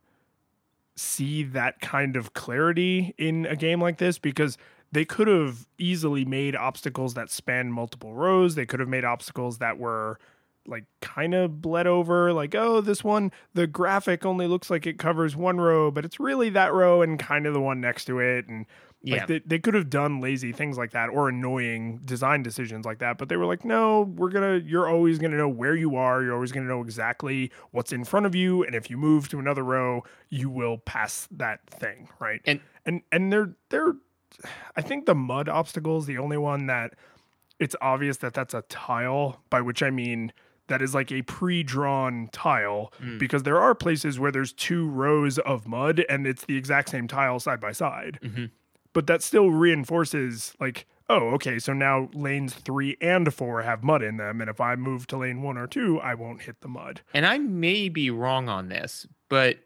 see 0.95 1.43
that 1.43 1.81
kind 1.81 2.15
of 2.15 2.33
clarity 2.33 3.13
in 3.19 3.45
a 3.45 3.55
game 3.55 3.79
like 3.79 3.99
this 3.99 4.17
because 4.17 4.57
they 4.91 5.05
could 5.05 5.27
have 5.27 5.67
easily 5.77 6.25
made 6.25 6.55
obstacles 6.55 7.13
that 7.13 7.29
span 7.29 7.71
multiple 7.71 8.13
rows. 8.15 8.55
They 8.55 8.65
could 8.65 8.79
have 8.79 8.89
made 8.89 9.05
obstacles 9.05 9.59
that 9.59 9.77
were 9.77 10.17
like 10.67 10.85
kind 11.01 11.33
of 11.35 11.61
bled 11.61 11.85
over 11.87 12.33
like 12.33 12.55
oh 12.55 12.81
this 12.81 13.03
one 13.03 13.31
the 13.53 13.67
graphic 13.67 14.25
only 14.25 14.47
looks 14.47 14.69
like 14.69 14.87
it 14.87 14.97
covers 14.97 15.35
one 15.35 15.57
row 15.57 15.91
but 15.91 16.03
it's 16.05 16.19
really 16.19 16.49
that 16.49 16.73
row 16.73 17.01
and 17.01 17.19
kind 17.19 17.45
of 17.45 17.53
the 17.53 17.61
one 17.61 17.79
next 17.79 18.05
to 18.05 18.19
it 18.19 18.47
and 18.47 18.65
Yeah. 19.03 19.17
like 19.17 19.27
they, 19.27 19.39
they 19.45 19.59
could 19.59 19.75
have 19.75 19.89
done 19.91 20.21
lazy 20.21 20.51
things 20.51 20.75
like 20.77 20.91
that 20.91 21.09
or 21.09 21.29
annoying 21.29 21.99
design 22.03 22.41
decisions 22.41 22.83
like 22.85 22.97
that 22.99 23.19
but 23.19 23.29
they 23.29 23.37
were 23.37 23.45
like 23.45 23.63
no 23.63 24.01
we're 24.17 24.29
gonna 24.31 24.57
you're 24.57 24.87
always 24.89 25.19
gonna 25.19 25.37
know 25.37 25.47
where 25.49 25.75
you 25.75 25.95
are 25.97 26.23
you're 26.23 26.33
always 26.33 26.51
gonna 26.51 26.65
know 26.67 26.81
exactly 26.81 27.51
what's 27.71 27.91
in 27.93 28.03
front 28.03 28.25
of 28.25 28.33
you 28.33 28.63
and 28.63 28.73
if 28.73 28.89
you 28.89 28.97
move 28.97 29.29
to 29.29 29.37
another 29.37 29.63
row 29.63 30.03
you 30.29 30.49
will 30.49 30.79
pass 30.79 31.27
that 31.29 31.59
thing 31.69 32.09
right 32.19 32.41
And- 32.45 32.61
and 32.87 33.01
and 33.11 33.31
they're 33.31 33.53
they're 33.69 33.93
i 34.75 34.81
think 34.81 35.05
the 35.05 35.15
mud 35.15 35.47
obstacle 35.47 35.99
is 35.99 36.07
the 36.07 36.17
only 36.17 36.37
one 36.37 36.65
that 36.67 36.93
it's 37.59 37.75
obvious 37.81 38.17
that 38.17 38.33
that's 38.33 38.53
a 38.55 38.63
tile 38.63 39.41
by 39.51 39.61
which 39.61 39.83
i 39.83 39.89
mean 39.91 40.33
that 40.67 40.81
is 40.81 40.93
like 40.95 41.11
a 41.11 41.21
pre-drawn 41.23 42.29
tile 42.31 42.91
Mm. 43.01 43.19
because 43.19 43.43
there 43.43 43.59
are 43.59 43.75
places 43.75 44.19
where 44.19 44.31
there's 44.31 44.51
two 44.53 44.87
rows 44.89 45.37
of 45.39 45.67
mud 45.67 46.03
and 46.09 46.25
it's 46.25 46.45
the 46.45 46.57
exact 46.57 46.89
same 46.89 47.07
tile 47.07 47.39
side 47.39 47.59
by 47.59 47.71
side 47.71 48.19
Mhm. 48.23 48.49
but 48.93 49.07
that 49.07 49.21
still 49.21 49.49
reinforces 49.51 50.53
like 50.59 50.85
oh 51.09 51.29
okay 51.35 51.59
so 51.59 51.71
now 51.73 52.09
lanes 52.13 52.53
three 52.53 52.97
and 52.99 53.31
four 53.33 53.61
have 53.61 53.83
mud 53.83 54.01
in 54.01 54.17
them 54.17 54.41
and 54.41 54.49
if 54.49 54.59
i 54.59 54.75
move 54.75 55.05
to 55.07 55.17
lane 55.17 55.41
one 55.43 55.57
or 55.57 55.67
two 55.67 55.99
i 55.99 56.13
won't 56.15 56.41
hit 56.41 56.59
the 56.61 56.67
mud 56.67 57.01
and 57.13 57.25
I 57.25 57.37
may 57.37 57.89
be 57.89 58.09
wrong 58.09 58.49
on 58.49 58.69
this, 58.69 59.05
but 59.29 59.57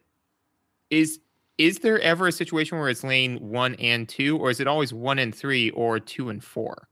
is 0.89 1.19
is 1.57 1.79
there 1.79 1.99
ever 1.99 2.27
a 2.27 2.31
situation 2.31 2.77
where 2.77 2.88
it's 2.89 3.03
lane 3.03 3.38
one 3.38 3.75
and 3.75 4.07
two, 4.07 4.38
or 4.38 4.49
is 4.49 4.59
it 4.62 4.67
always 4.67 4.93
one 4.93 5.19
and 5.19 5.35
three 5.35 5.69
or 5.71 5.99
two 5.99 6.29
and 6.29 6.41
four? 6.41 6.88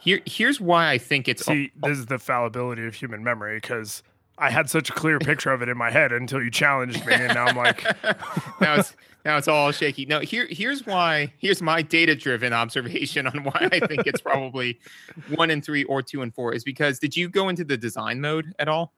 Here, 0.00 0.20
here's 0.26 0.60
why 0.60 0.90
I 0.90 0.98
think 0.98 1.28
it's 1.28 1.44
see 1.44 1.70
this 1.82 1.98
is 1.98 2.06
the 2.06 2.18
fallibility 2.18 2.86
of 2.86 2.94
human 2.94 3.22
memory 3.22 3.56
because 3.56 4.02
i 4.38 4.48
had 4.48 4.70
such 4.70 4.88
a 4.88 4.92
clear 4.94 5.18
picture 5.18 5.50
of 5.50 5.60
it 5.60 5.68
in 5.68 5.76
my 5.76 5.90
head 5.90 6.12
until 6.12 6.42
you 6.42 6.50
challenged 6.50 7.04
me 7.04 7.12
and 7.12 7.34
now 7.34 7.44
i'm 7.44 7.56
like 7.56 7.84
now 8.62 8.76
it's 8.76 8.94
now 9.24 9.36
it's 9.36 9.48
all 9.48 9.70
shaky. 9.72 10.06
No, 10.06 10.20
here 10.20 10.46
here's 10.50 10.86
why. 10.86 11.32
Here's 11.38 11.60
my 11.60 11.82
data 11.82 12.14
driven 12.14 12.52
observation 12.52 13.26
on 13.26 13.44
why 13.44 13.68
I 13.72 13.80
think 13.86 14.06
it's 14.06 14.20
probably 14.20 14.78
one 15.34 15.50
and 15.50 15.64
three 15.64 15.84
or 15.84 16.02
two 16.02 16.22
and 16.22 16.34
four 16.34 16.54
is 16.54 16.64
because 16.64 16.98
did 16.98 17.16
you 17.16 17.28
go 17.28 17.48
into 17.48 17.64
the 17.64 17.76
design 17.76 18.20
mode 18.20 18.52
at 18.58 18.68
all? 18.68 18.94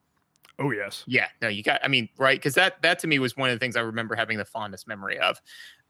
Oh 0.58 0.70
yes 0.70 1.04
Yeah, 1.06 1.28
no, 1.40 1.48
you 1.48 1.62
got. 1.62 1.80
I 1.84 1.88
mean, 1.88 2.08
right? 2.18 2.38
Because 2.38 2.54
that 2.54 2.80
that 2.82 2.98
to 3.00 3.06
me 3.06 3.18
was 3.18 3.36
one 3.36 3.50
of 3.50 3.54
the 3.54 3.58
things 3.58 3.76
I 3.76 3.80
remember 3.80 4.14
having 4.14 4.38
the 4.38 4.44
fondest 4.44 4.86
memory 4.86 5.18
of. 5.18 5.40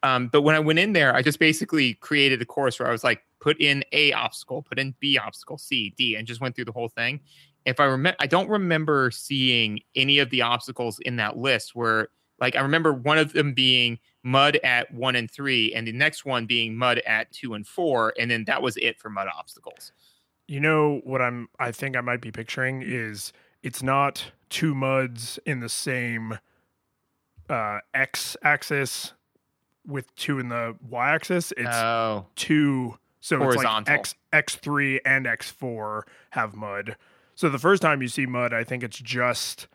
Um, 0.02 0.28
but 0.28 0.42
when 0.42 0.54
I 0.56 0.60
went 0.60 0.78
in 0.78 0.92
there, 0.94 1.14
I 1.14 1.22
just 1.22 1.38
basically 1.38 1.94
created 1.94 2.42
a 2.42 2.44
course 2.44 2.78
where 2.80 2.88
I 2.88 2.92
was 2.92 3.04
like, 3.04 3.22
put 3.40 3.60
in 3.60 3.84
A 3.92 4.12
obstacle, 4.12 4.62
put 4.62 4.78
in 4.78 4.94
B 4.98 5.16
obstacle, 5.18 5.58
C, 5.58 5.94
D, 5.96 6.16
and 6.16 6.26
just 6.26 6.40
went 6.40 6.56
through 6.56 6.64
the 6.66 6.72
whole 6.72 6.88
thing. 6.88 7.20
If 7.66 7.78
I 7.78 7.84
remember, 7.84 8.16
I 8.20 8.26
don't 8.26 8.48
remember 8.48 9.10
seeing 9.12 9.80
any 9.94 10.18
of 10.18 10.30
the 10.30 10.42
obstacles 10.42 10.98
in 11.00 11.16
that 11.16 11.36
list 11.38 11.74
where 11.74 12.08
Like 12.40 12.56
I 12.56 12.60
remember 12.62 12.92
one 12.92 13.18
of 13.18 13.32
them 13.32 13.54
being 13.54 13.98
mud 14.24 14.58
at 14.64 14.92
one 14.92 15.16
and 15.16 15.30
three, 15.30 15.72
and 15.74 15.86
the 15.86 15.92
next 15.92 16.24
one 16.24 16.46
being 16.46 16.76
mud 16.76 16.98
at 17.06 17.30
two 17.32 17.54
and 17.54 17.66
four, 17.66 18.12
and 18.18 18.30
then 18.30 18.44
that 18.46 18.62
was 18.62 18.76
it 18.78 18.98
for 19.00 19.10
mud 19.10 19.28
obstacles. 19.36 19.92
You 20.48 20.60
know 20.60 21.00
what 21.04 21.22
I'm 21.22 21.48
I 21.58 21.72
think 21.72 21.96
I 21.96 22.00
might 22.00 22.20
be 22.20 22.32
picturing 22.32 22.82
is 22.84 23.32
it's 23.62 23.82
not 23.82 24.32
two 24.48 24.74
muds 24.74 25.38
in 25.46 25.60
the 25.60 25.68
same 25.68 26.38
uh 27.48 27.78
x 27.94 28.36
axis 28.42 29.12
with 29.86 30.14
two 30.14 30.38
in 30.38 30.48
the 30.48 30.76
y 30.88 31.10
axis. 31.10 31.52
It's 31.56 31.68
two, 32.36 32.98
so 33.20 33.36
it's 33.36 33.56
like 33.56 33.64
X 33.88 34.14
X 34.32 34.54
three 34.56 35.00
and 35.04 35.26
X 35.26 35.50
four 35.50 36.06
have 36.30 36.54
mud. 36.54 36.96
So 37.34 37.48
the 37.48 37.58
first 37.58 37.82
time 37.82 38.00
you 38.00 38.08
see 38.08 38.26
mud, 38.26 38.52
I 38.52 38.62
think 38.62 38.82
it's 38.84 38.98
just 38.98 39.66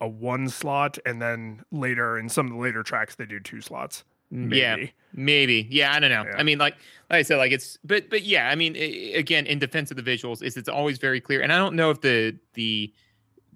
a 0.00 0.08
one 0.08 0.48
slot, 0.48 0.98
and 1.06 1.22
then 1.22 1.62
later 1.70 2.18
in 2.18 2.28
some 2.28 2.46
of 2.46 2.52
the 2.52 2.58
later 2.58 2.82
tracks 2.82 3.14
they 3.14 3.26
do 3.26 3.38
two 3.38 3.60
slots. 3.60 4.02
Maybe. 4.30 4.58
yeah, 4.58 4.76
maybe. 5.12 5.68
Yeah, 5.70 5.94
I 5.94 6.00
don't 6.00 6.10
know. 6.10 6.24
Yeah. 6.24 6.36
I 6.36 6.42
mean, 6.42 6.58
like, 6.58 6.74
like 7.08 7.18
I 7.18 7.22
said, 7.22 7.36
like 7.36 7.52
it's, 7.52 7.78
but, 7.84 8.10
but 8.10 8.22
yeah, 8.24 8.48
I 8.48 8.56
mean, 8.56 8.74
i- 8.74 9.12
again, 9.16 9.46
in 9.46 9.60
defense 9.60 9.92
of 9.92 9.96
the 9.96 10.02
visuals, 10.02 10.42
is 10.42 10.56
it's 10.56 10.68
always 10.68 10.98
very 10.98 11.20
clear, 11.20 11.40
and 11.42 11.52
I 11.52 11.58
don't 11.58 11.76
know 11.76 11.90
if 11.90 12.00
the 12.00 12.36
the 12.54 12.92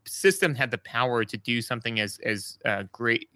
system 0.08 0.54
had 0.54 0.70
the 0.70 0.78
power 0.78 1.24
to 1.24 1.36
do 1.36 1.62
something 1.62 2.00
as 2.00 2.18
as 2.24 2.58
uh, 2.64 2.84
great 2.92 3.28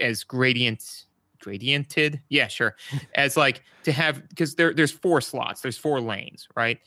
as 0.00 0.24
gradient 0.24 1.04
gradiented? 1.40 2.20
Yeah 2.28 2.48
sure. 2.48 2.76
As 3.14 3.36
like 3.36 3.62
to 3.84 3.92
have 3.92 4.28
because 4.28 4.56
there 4.56 4.74
there's 4.74 4.92
four 4.92 5.20
slots 5.20 5.60
there's 5.60 5.78
four 5.78 6.00
lanes 6.00 6.48
right? 6.56 6.78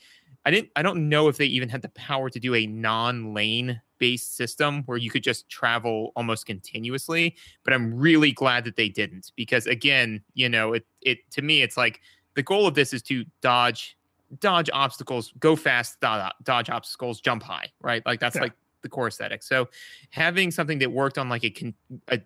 I 0.44 0.50
didn't 0.50 0.70
i 0.74 0.82
don't 0.82 1.08
know 1.08 1.28
if 1.28 1.36
they 1.36 1.46
even 1.46 1.68
had 1.68 1.82
the 1.82 1.88
power 1.90 2.28
to 2.28 2.40
do 2.40 2.54
a 2.54 2.66
non-lane 2.66 3.80
based 3.98 4.36
system 4.36 4.82
where 4.86 4.98
you 4.98 5.08
could 5.08 5.22
just 5.22 5.48
travel 5.48 6.10
almost 6.16 6.46
continuously 6.46 7.36
but 7.62 7.72
i'm 7.72 7.94
really 7.94 8.32
glad 8.32 8.64
that 8.64 8.74
they 8.74 8.88
didn't 8.88 9.30
because 9.36 9.68
again 9.68 10.20
you 10.34 10.48
know 10.48 10.72
it 10.72 10.84
it 11.00 11.18
to 11.30 11.42
me 11.42 11.62
it's 11.62 11.76
like 11.76 12.00
the 12.34 12.42
goal 12.42 12.66
of 12.66 12.74
this 12.74 12.92
is 12.92 13.02
to 13.02 13.24
dodge 13.40 13.96
dodge 14.40 14.68
obstacles 14.72 15.32
go 15.38 15.54
fast 15.54 16.00
dodge, 16.00 16.32
dodge 16.42 16.68
obstacles 16.70 17.20
jump 17.20 17.44
high 17.44 17.70
right? 17.80 18.04
Like 18.04 18.18
that's 18.18 18.34
Yeah. 18.34 18.42
like 18.42 18.52
the 18.82 18.88
core 18.88 19.08
aesthetic. 19.08 19.42
So 19.42 19.68
having 20.10 20.50
something 20.50 20.78
that 20.80 20.92
worked 20.92 21.18
on 21.18 21.28
like 21.28 21.44
a, 21.44 21.50
con- 21.50 21.74
a 22.08 22.20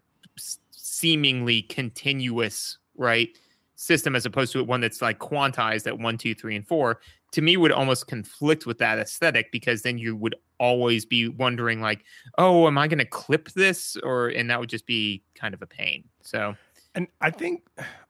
seemingly 0.71 1.63
continuous 1.63 2.79
right 2.97 3.29
system 3.77 4.17
as 4.17 4.25
opposed 4.25 4.53
to 4.53 4.65
one 4.65 4.81
that's 4.81 5.03
like 5.03 5.19
quantized 5.19 5.87
at 5.87 5.99
one 5.99 6.17
two 6.17 6.35
three 6.35 6.57
and 6.57 6.67
four 6.67 6.99
to 7.33 7.43
me 7.43 7.59
would 7.59 7.73
almost 7.73 8.07
conflict 8.07 8.65
with 8.65 8.79
that 8.79 8.99
aesthetic 8.99 9.53
because 9.53 9.83
then 9.83 9.99
you 9.99 10.17
would 10.17 10.35
always 10.59 11.05
be 11.05 11.29
wondering 11.29 11.83
like 11.83 12.03
oh 12.39 12.67
am 12.67 12.79
i 12.79 12.89
going 12.89 12.99
to 12.99 13.05
clip 13.05 13.51
this? 13.51 13.97
Or 14.03 14.29
and 14.29 14.49
that 14.49 14.59
would 14.59 14.71
just 14.71 14.87
be 14.87 15.23
kind 15.35 15.53
of 15.53 15.61
a 15.61 15.67
pain. 15.67 16.05
So 16.23 16.55
And 16.95 17.09
I 17.21 17.31
think 17.31 17.63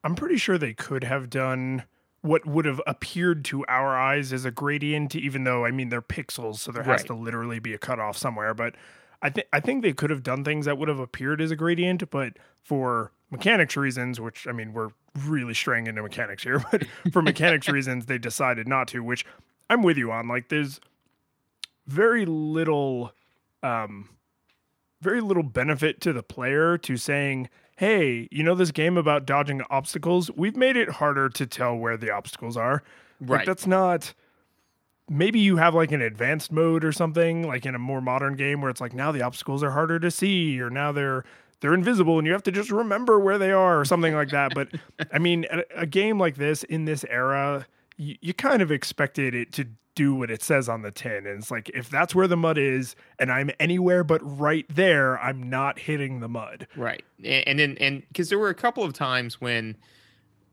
I'm 0.05 0.15
pretty 0.15 0.37
sure 0.37 0.59
they 0.59 0.75
could 0.75 1.03
have 1.03 1.29
done 1.29 1.83
what 2.23 2.45
would 2.47 2.65
have 2.65 2.81
appeared 2.87 3.45
to 3.47 3.65
our 3.67 3.97
eyes 3.97 4.33
as 4.33 4.45
a 4.45 4.51
gradient, 4.51 5.15
even 5.15 5.45
though 5.45 5.65
I 5.65 5.71
mean 5.71 5.89
they're 5.91 6.03
pixels, 6.03 6.57
so 6.59 6.73
there 6.73 6.83
has 6.83 7.03
Right. 7.03 7.07
to 7.09 7.15
literally 7.15 7.59
be 7.59 7.73
a 7.75 7.79
cutoff 7.79 8.17
somewhere. 8.17 8.53
But 8.55 8.75
I 9.23 9.31
think 9.31 9.47
I 9.53 9.61
think 9.61 9.83
they 9.83 9.93
could 9.93 10.11
have 10.11 10.23
done 10.23 10.45
things 10.45 10.67
that 10.67 10.77
would 10.79 10.89
have 10.89 10.99
appeared 10.99 11.41
as 11.41 11.51
a 11.51 11.57
gradient, 11.57 12.11
but 12.11 12.35
for 12.63 13.13
mechanics 13.31 13.77
reasons, 13.77 14.21
which 14.21 14.47
I 14.49 14.53
mean 14.53 14.73
we're 14.73 14.91
really 15.25 15.55
straying 15.55 15.87
into 15.87 16.03
mechanics 16.03 16.43
here, 16.43 16.59
but 16.73 16.85
for 17.13 17.23
mechanics 17.23 17.69
reasons 17.71 18.07
they 18.07 18.19
decided 18.19 18.67
not 18.67 18.89
to, 18.89 19.01
which 19.03 19.25
I'm 19.71 19.83
with 19.83 19.97
you 19.97 20.11
on. 20.13 20.27
Like 20.29 20.49
there's 20.49 20.81
very 21.87 22.27
little 22.27 23.13
um 23.63 24.09
very 25.01 25.21
little 25.21 25.43
benefit 25.43 26.01
to 26.01 26.13
the 26.13 26.23
player 26.23 26.79
to 26.79 26.97
saying, 26.97 27.49
hey, 27.77 28.29
you 28.31 28.43
know 28.43 28.55
this 28.55 28.73
game 28.73 28.97
about 28.97 29.27
dodging 29.27 29.63
obstacles? 29.71 30.31
We've 30.35 30.57
made 30.57 30.77
it 30.77 30.89
harder 30.89 31.29
to 31.31 31.47
tell 31.47 31.77
where 31.77 31.97
the 31.97 32.11
obstacles 32.11 32.57
are. 32.57 32.83
Like, 33.21 33.31
right 33.31 33.47
that's 33.47 33.67
not. 33.67 34.13
Maybe 35.09 35.39
you 35.39 35.57
have 35.57 35.75
like 35.75 35.93
an 35.93 36.03
advanced 36.03 36.51
mode 36.51 36.85
or 36.85 36.91
something, 36.91 37.47
like 37.47 37.65
in 37.65 37.75
a 37.75 37.79
more 37.79 38.01
modern 38.01 38.35
game 38.35 38.61
where 38.61 38.71
it's 38.71 38.81
like 38.81 38.93
now 38.93 39.13
the 39.13 39.23
obstacles 39.23 39.63
are 39.63 39.71
harder 39.71 40.01
to 40.01 40.11
see, 40.11 40.61
or 40.61 40.69
now 40.69 40.91
they're 40.91 41.25
they're 41.61 41.75
invisible 41.75 42.19
and 42.19 42.27
you 42.27 42.33
have 42.33 42.43
to 42.43 42.53
just 42.53 42.71
remember 42.71 43.19
where 43.21 43.39
they 43.39 43.53
are, 43.53 43.79
or 43.79 43.85
something 43.85 44.15
like 44.15 44.31
that. 44.31 44.53
But 44.55 44.69
I 45.13 45.19
mean, 45.19 45.47
a, 45.51 45.83
a 45.83 45.87
game 45.87 46.19
like 46.19 46.37
this 46.37 46.65
in 46.65 46.87
this 46.87 47.05
era, 47.09 47.67
you, 47.97 48.17
you 48.21 48.35
kind 48.35 48.63
of 48.63 48.73
expected 48.73 49.35
it 49.35 49.53
to 49.53 49.69
do 49.97 50.15
what 50.15 50.31
it 50.31 50.43
says 50.43 50.69
on 50.69 50.83
the 50.83 50.93
tin, 50.93 51.27
and 51.27 51.41
it's 51.41 51.51
like 51.51 51.69
if 51.71 51.91
that's 51.91 52.15
where 52.15 52.29
the 52.29 52.37
mud 52.37 52.59
is, 52.59 52.95
and 53.19 53.33
I'm 53.33 53.51
anywhere 53.59 54.05
but 54.05 54.21
right 54.39 54.65
there, 54.69 55.19
I'm 55.19 55.51
not 55.51 55.81
hitting 55.81 56.21
the 56.21 56.29
mud. 56.29 56.69
Right, 56.77 57.05
and 57.25 57.59
then 57.59 57.77
and 57.81 58.05
because 58.09 58.29
there 58.29 58.39
were 58.39 58.51
a 58.51 58.55
couple 58.55 58.85
of 58.85 58.93
times 58.93 59.41
when, 59.41 59.75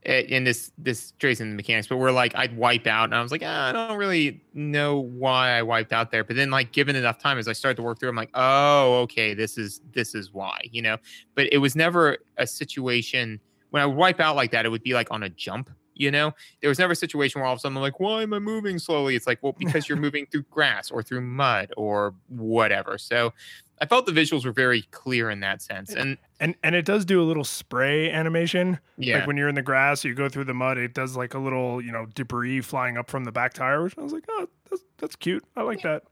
and 0.03 0.47
this 0.47 0.71
this 0.77 0.99
strays 0.99 1.37
the 1.37 1.45
mechanics, 1.45 1.87
but 1.87 1.97
we're 1.97 2.11
like 2.11 2.33
I'd 2.35 2.57
wipe 2.57 2.87
out, 2.87 3.03
and 3.03 3.13
I 3.13 3.21
was 3.21 3.31
like, 3.31 3.43
ah, 3.45 3.69
I 3.69 3.71
don't 3.73 3.97
really 3.97 4.41
know 4.53 4.97
why 4.99 5.51
I 5.51 5.61
wiped 5.61 5.93
out 5.93 6.09
there. 6.09 6.23
But 6.23 6.37
then 6.37 6.49
like 6.49 6.71
given 6.71 6.95
enough 6.95 7.19
time, 7.19 7.37
as 7.37 7.47
I 7.47 7.53
started 7.53 7.75
to 7.75 7.83
work 7.83 7.99
through, 7.99 8.09
I'm 8.09 8.15
like, 8.15 8.31
oh, 8.33 9.01
okay, 9.01 9.33
this 9.33 9.57
is 9.57 9.81
this 9.91 10.15
is 10.15 10.33
why, 10.33 10.61
you 10.71 10.81
know. 10.81 10.97
But 11.35 11.51
it 11.51 11.59
was 11.59 11.75
never 11.75 12.17
a 12.37 12.47
situation 12.47 13.39
when 13.69 13.83
I 13.83 13.85
would 13.85 13.97
wipe 13.97 14.21
out 14.21 14.35
like 14.35 14.51
that. 14.51 14.65
It 14.65 14.69
would 14.69 14.83
be 14.83 14.93
like 14.93 15.11
on 15.11 15.21
a 15.21 15.29
jump. 15.29 15.69
You 15.95 16.11
know, 16.11 16.33
there 16.61 16.69
was 16.69 16.79
never 16.79 16.93
a 16.93 16.95
situation 16.95 17.39
where 17.39 17.47
all 17.47 17.53
of 17.53 17.57
a 17.57 17.59
sudden 17.61 17.77
I'm 17.77 17.83
like, 17.83 17.99
why 17.99 18.23
am 18.23 18.33
I 18.33 18.39
moving 18.39 18.79
slowly? 18.79 19.15
It's 19.15 19.27
like, 19.27 19.39
well, 19.41 19.55
because 19.57 19.87
you're 19.87 19.97
moving 20.07 20.25
through 20.25 20.43
grass 20.43 20.91
or 20.91 21.03
through 21.03 21.21
mud 21.21 21.71
or 21.77 22.13
whatever. 22.29 22.97
So 22.97 23.33
I 23.81 23.85
felt 23.85 24.05
the 24.05 24.11
visuals 24.11 24.45
were 24.45 24.51
very 24.51 24.83
clear 24.91 25.29
in 25.29 25.41
that 25.41 25.61
sense. 25.61 25.93
And 25.93 26.17
And 26.39 26.55
and 26.63 26.75
it 26.75 26.85
does 26.85 27.05
do 27.05 27.21
a 27.21 27.25
little 27.25 27.43
spray 27.43 28.11
animation. 28.11 28.79
yeah, 28.97 29.17
Like 29.19 29.27
when 29.27 29.37
you're 29.37 29.49
in 29.49 29.55
the 29.55 29.61
grass, 29.61 30.03
you 30.03 30.13
go 30.13 30.29
through 30.29 30.45
the 30.45 30.53
mud, 30.53 30.77
it 30.77 30.93
does 30.93 31.17
like 31.17 31.33
a 31.33 31.39
little, 31.39 31.81
you 31.81 31.91
know, 31.91 32.05
debris 32.13 32.61
flying 32.61 32.97
up 32.97 33.09
from 33.09 33.23
the 33.23 33.31
back 33.31 33.53
tire, 33.53 33.83
which 33.83 33.97
I 33.97 34.01
was 34.01 34.13
like, 34.13 34.25
oh, 34.29 34.47
that's, 34.69 34.83
that's 34.97 35.15
cute. 35.15 35.43
I 35.55 35.63
like 35.63 35.81
that. 35.81 36.03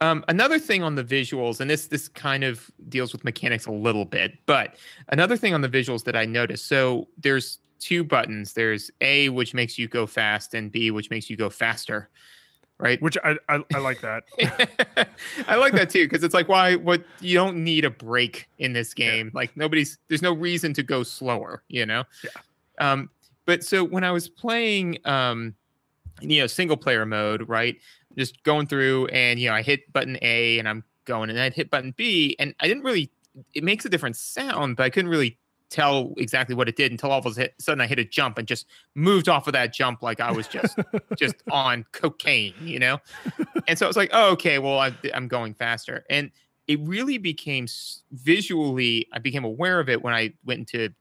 Um, 0.00 0.24
another 0.28 0.58
thing 0.58 0.82
on 0.82 0.96
the 0.96 1.04
visuals, 1.04 1.60
and 1.60 1.70
this 1.70 1.86
this 1.86 2.08
kind 2.08 2.44
of 2.44 2.70
deals 2.88 3.12
with 3.12 3.24
mechanics 3.24 3.66
a 3.66 3.72
little 3.72 4.04
bit, 4.04 4.38
but 4.46 4.76
another 5.08 5.36
thing 5.36 5.54
on 5.54 5.60
the 5.60 5.68
visuals 5.68 6.04
that 6.04 6.16
I 6.16 6.24
noticed. 6.24 6.66
So 6.66 7.08
there's 7.16 7.58
two 7.78 8.04
buttons. 8.04 8.52
There's 8.52 8.90
A, 9.00 9.28
which 9.28 9.54
makes 9.54 9.78
you 9.78 9.88
go 9.88 10.06
fast, 10.06 10.54
and 10.54 10.70
B, 10.70 10.90
which 10.90 11.10
makes 11.10 11.30
you 11.30 11.36
go 11.36 11.50
faster. 11.50 12.08
Right. 12.80 13.02
Which 13.02 13.18
I 13.24 13.36
I, 13.48 13.64
I 13.74 13.78
like 13.78 14.00
that. 14.02 14.22
I 15.48 15.56
like 15.56 15.72
that 15.72 15.90
too 15.90 16.04
because 16.04 16.22
it's 16.22 16.34
like 16.34 16.48
why 16.48 16.76
what 16.76 17.02
you 17.20 17.34
don't 17.34 17.56
need 17.64 17.84
a 17.84 17.90
brake 17.90 18.48
in 18.58 18.72
this 18.72 18.94
game. 18.94 19.32
Like 19.34 19.56
nobody's 19.56 19.98
there's 20.06 20.22
no 20.22 20.32
reason 20.32 20.72
to 20.74 20.84
go 20.84 21.02
slower. 21.02 21.64
You 21.68 21.86
know. 21.86 22.04
Yeah. 22.22 22.92
Um. 22.92 23.10
But 23.46 23.64
so 23.64 23.82
when 23.82 24.04
I 24.04 24.12
was 24.12 24.28
playing, 24.28 24.98
um, 25.06 25.54
you 26.20 26.40
know, 26.40 26.46
single 26.46 26.76
player 26.76 27.04
mode, 27.04 27.48
right? 27.48 27.76
Just 28.16 28.42
going 28.44 28.68
through 28.68 29.06
and 29.06 29.40
you 29.40 29.48
know 29.48 29.56
I 29.56 29.62
hit 29.62 29.92
button 29.92 30.16
A 30.22 30.60
and 30.60 30.68
I'm 30.68 30.84
going 31.04 31.30
and 31.30 31.40
I'd 31.40 31.54
hit 31.54 31.70
button 31.70 31.94
B 31.96 32.36
and 32.38 32.54
I 32.60 32.68
didn't 32.68 32.84
really. 32.84 33.10
It 33.54 33.64
makes 33.64 33.84
a 33.84 33.88
different 33.88 34.16
sound, 34.16 34.76
but 34.76 34.84
I 34.84 34.90
couldn't 34.90 35.10
really 35.10 35.38
tell 35.70 36.14
exactly 36.16 36.54
what 36.54 36.68
it 36.68 36.76
did 36.76 36.90
until 36.90 37.10
all 37.10 37.18
of 37.18 37.38
a 37.38 37.48
sudden 37.58 37.80
I 37.80 37.86
hit 37.86 37.98
a 37.98 38.04
jump 38.04 38.38
and 38.38 38.48
just 38.48 38.66
moved 38.94 39.28
off 39.28 39.46
of 39.46 39.52
that 39.52 39.72
jump 39.72 40.02
like 40.02 40.20
I 40.20 40.30
was 40.30 40.48
just 40.48 40.78
just 41.16 41.36
on 41.50 41.84
cocaine, 41.92 42.54
you 42.62 42.78
know? 42.78 42.98
And 43.66 43.78
so 43.78 43.86
I 43.86 43.88
was 43.88 43.96
like, 43.96 44.10
oh, 44.12 44.32
okay, 44.32 44.58
well, 44.58 44.78
I, 44.78 44.92
I'm 45.14 45.28
going 45.28 45.54
faster. 45.54 46.04
And 46.08 46.30
it 46.66 46.80
really 46.80 47.18
became 47.18 47.66
visually, 48.12 49.06
I 49.12 49.18
became 49.18 49.44
aware 49.44 49.80
of 49.80 49.88
it 49.88 50.02
when 50.02 50.14
I 50.14 50.32
went 50.44 50.60
into 50.60 50.92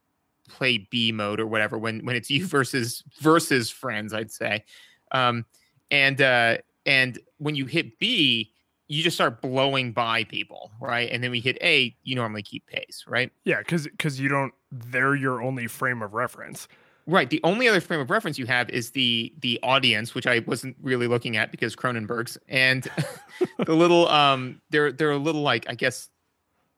play 0.49 0.88
B 0.89 1.12
mode 1.12 1.39
or 1.39 1.47
whatever, 1.47 1.77
when, 1.77 2.06
when 2.06 2.15
it's 2.15 2.30
you 2.30 2.45
versus 2.47 3.03
versus 3.19 3.69
friends, 3.69 4.13
I'd 4.13 4.32
say. 4.32 4.63
Um, 5.12 5.45
and, 5.91 6.21
uh, 6.21 6.58
and 6.86 7.19
when 7.38 7.56
you 7.56 7.65
hit 7.65 7.99
B, 7.99 8.51
you 8.88 9.04
just 9.04 9.17
start 9.17 9.41
blowing 9.41 9.91
by 9.91 10.23
people, 10.23 10.71
right? 10.80 11.10
And 11.12 11.23
then 11.23 11.32
we 11.32 11.39
hit 11.39 11.58
A, 11.62 11.95
you 12.04 12.15
normally 12.15 12.41
keep 12.43 12.65
pace, 12.67 13.04
right? 13.08 13.32
Yeah, 13.43 13.60
because 13.60 13.88
because 13.88 14.19
you 14.19 14.30
don't. 14.30 14.54
They're 14.71 15.15
your 15.15 15.41
only 15.41 15.67
frame 15.67 16.02
of 16.02 16.13
reference. 16.13 16.67
Right. 17.06 17.30
The 17.30 17.39
only 17.45 17.69
other 17.69 17.80
frame 17.80 18.02
of 18.02 18.10
reference 18.10 18.38
you 18.38 18.45
have 18.47 18.69
is 18.69 18.91
the 18.91 19.34
the 19.39 19.60
audience, 19.63 20.13
which 20.13 20.28
I 20.28 20.39
wasn't 20.39 20.76
really 20.82 21.08
looking 21.08 21.38
at 21.38 21.52
because 21.52 21.76
Cronenberg's 21.76 22.38
and 22.50 22.86
the 23.65 23.73
little 23.76 24.08
um 24.10 24.62
they're 24.71 24.91
they're 24.91 25.12
a 25.12 25.17
little 25.17 25.41
like 25.41 25.65
I 25.69 25.76
guess 25.76 26.10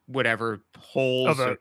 whatever 0.06 0.62
holes. 0.78 1.30
Oh, 1.30 1.34
the, 1.34 1.50
or- 1.50 1.58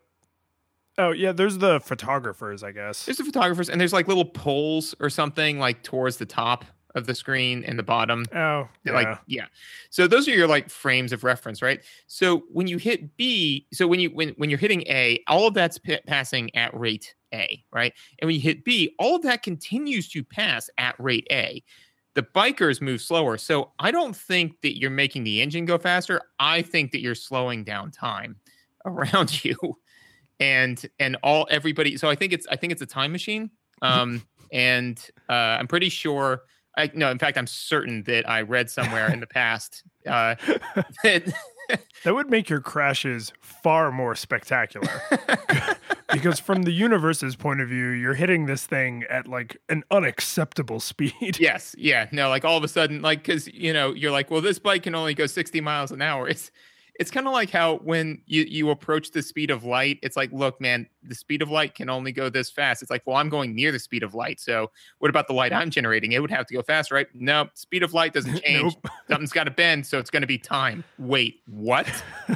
oh 0.99 1.11
yeah, 1.13 1.33
there's 1.33 1.59
the 1.59 1.81
photographers, 1.81 2.63
I 2.63 2.73
guess. 2.73 3.07
there's 3.07 3.17
the 3.19 3.25
photographers 3.25 3.71
and 3.71 3.81
there's 3.81 3.93
like 3.95 4.07
little 4.09 4.25
poles 4.27 4.95
or 5.01 5.09
something 5.09 5.59
like 5.59 5.83
towards 5.83 6.19
the 6.19 6.27
top 6.27 6.65
of 6.99 7.07
the 7.07 7.15
screen 7.15 7.65
and 7.65 7.79
the 7.79 7.83
bottom. 7.83 8.27
Oh, 8.35 8.69
yeah. 8.85 8.93
Like 8.93 9.19
yeah. 9.27 9.47
So 9.89 10.07
those 10.07 10.29
are 10.29 10.33
your 10.33 10.47
like 10.47 10.69
frames 10.69 11.13
of 11.13 11.25
reference, 11.25 11.63
right? 11.63 11.81
So 12.07 12.43
when 12.53 12.67
you 12.67 12.77
hit 12.77 13.17
B, 13.17 13.67
so 13.73 13.87
when 13.87 14.01
you 14.01 14.11
when 14.11 14.31
when 14.37 14.51
you're 14.51 14.59
hitting 14.59 14.83
A, 14.83 15.23
all 15.27 15.47
of 15.47 15.55
that's 15.55 15.79
p- 15.79 15.99
passing 16.07 16.55
at 16.55 16.79
rate 16.79 17.15
A, 17.33 17.65
right? 17.73 17.95
And 18.19 18.29
when 18.29 18.35
you 18.35 18.43
hit 18.43 18.65
B, 18.65 18.95
all 18.99 19.17
of 19.17 19.23
that 19.23 19.43
continues 19.43 20.09
to 20.11 20.23
pass 20.23 20.69
at 20.77 20.95
rate 20.99 21.27
A. 21.31 21.63
The 22.15 22.23
bikers 22.23 22.83
move 22.83 23.01
slower. 23.01 23.39
So 23.39 23.71
I 23.79 23.91
don't 23.91 24.15
think 24.15 24.61
that 24.63 24.79
you're 24.79 24.91
making 24.91 25.25
the 25.25 25.41
engine 25.41 25.65
go 25.65 25.79
faster. 25.79 26.21
I 26.41 26.63
think 26.63 26.91
that 26.93 27.01
you're 27.01 27.15
slowing 27.15 27.65
down 27.65 27.93
time 27.93 28.37
around 28.85 29.45
you. 29.45 29.57
and 30.41 30.85
and 30.99 31.17
all 31.23 31.47
everybody. 31.51 31.97
So 31.97 32.09
I 32.09 32.15
think 32.15 32.33
it's 32.33 32.47
I 32.49 32.57
think 32.57 32.73
it's 32.73 32.83
a 32.83 32.87
time 32.87 33.13
machine. 33.13 33.51
Um, 33.81 34.23
and 34.51 34.99
uh, 35.29 35.33
I'm 35.33 35.69
pretty 35.69 35.89
sure. 35.89 36.43
I 36.77 36.91
no, 36.95 37.11
in 37.11 37.19
fact, 37.19 37.37
I'm 37.39 37.47
certain 37.47 38.03
that 38.05 38.29
I 38.29 38.43
read 38.43 38.71
somewhere 38.71 39.11
in 39.13 39.21
the 39.21 39.27
past 39.27 39.83
uh, 40.07 40.37
that 41.03 41.33
that 42.05 42.15
would 42.15 42.31
make 42.31 42.49
your 42.49 42.61
crashes 42.61 43.33
far 43.41 43.91
more 43.91 44.15
spectacular. 44.15 44.89
because 46.13 46.41
from 46.41 46.63
the 46.63 46.73
universe's 46.73 47.37
point 47.37 47.61
of 47.61 47.69
view, 47.69 47.89
you're 47.89 48.15
hitting 48.15 48.47
this 48.47 48.67
thing 48.67 49.05
at 49.11 49.27
like 49.27 49.59
an 49.69 49.85
unacceptable 49.91 50.81
speed. 50.81 51.39
yes, 51.39 51.75
yeah, 51.79 52.09
no, 52.13 52.29
like 52.29 52.45
all 52.45 52.57
of 52.57 52.65
a 52.65 52.69
sudden, 52.69 53.03
like 53.03 53.23
because 53.23 53.49
you 53.49 53.73
know 53.73 53.93
you're 53.93 54.13
like, 54.13 54.31
well, 54.31 54.41
this 54.41 54.59
bike 54.59 54.85
can 54.85 54.95
only 54.95 55.15
go 55.15 55.27
60 55.27 55.61
miles 55.61 55.91
an 55.91 56.03
hour. 56.03 56.29
It's 56.29 56.51
it's 56.99 57.13
kind 57.13 57.29
of 57.29 57.33
like 57.33 57.51
how 57.51 57.77
when 57.79 58.21
you 58.27 58.43
you 58.43 58.71
approach 58.71 59.13
the 59.13 59.23
speed 59.23 59.51
of 59.51 59.65
light, 59.65 60.01
it's 60.03 60.17
like, 60.17 60.33
look, 60.33 60.61
man, 60.61 60.89
the 61.05 61.15
speed 61.15 61.43
of 61.43 61.51
light 61.51 61.77
can 61.77 61.89
only 61.89 62.11
go 62.11 62.29
this 62.29 62.51
fast. 62.51 62.83
It's 62.83 62.91
like, 62.91 63.03
well, 63.07 63.17
I'm 63.17 63.29
going 63.29 63.55
near 63.55 63.71
the 63.71 63.79
speed 63.79 64.03
of 64.03 64.15
light. 64.15 64.41
So 64.41 64.71
what 64.99 65.09
about 65.09 65.29
the 65.29 65.33
light 65.33 65.53
I'm 65.53 65.71
generating? 65.71 66.13
It 66.13 66.21
would 66.21 66.31
have 66.31 66.47
to 66.47 66.55
go 66.55 66.63
fast, 66.63 66.91
right? 66.91 67.07
No, 67.15 67.49
speed 67.55 67.85
of 67.85 67.95
light 67.95 68.15
doesn't 68.15 68.41
change. 68.43 68.75
nope. 68.75 68.93
Something's 69.09 69.33
got 69.33 69.45
to 69.45 69.53
bend, 69.53 69.87
so 69.87 69.99
it's 69.99 70.11
going 70.11 70.23
to 70.23 70.27
be 70.27 70.39
time. 70.39 70.83
Wait, 70.99 71.41
what? 71.47 71.87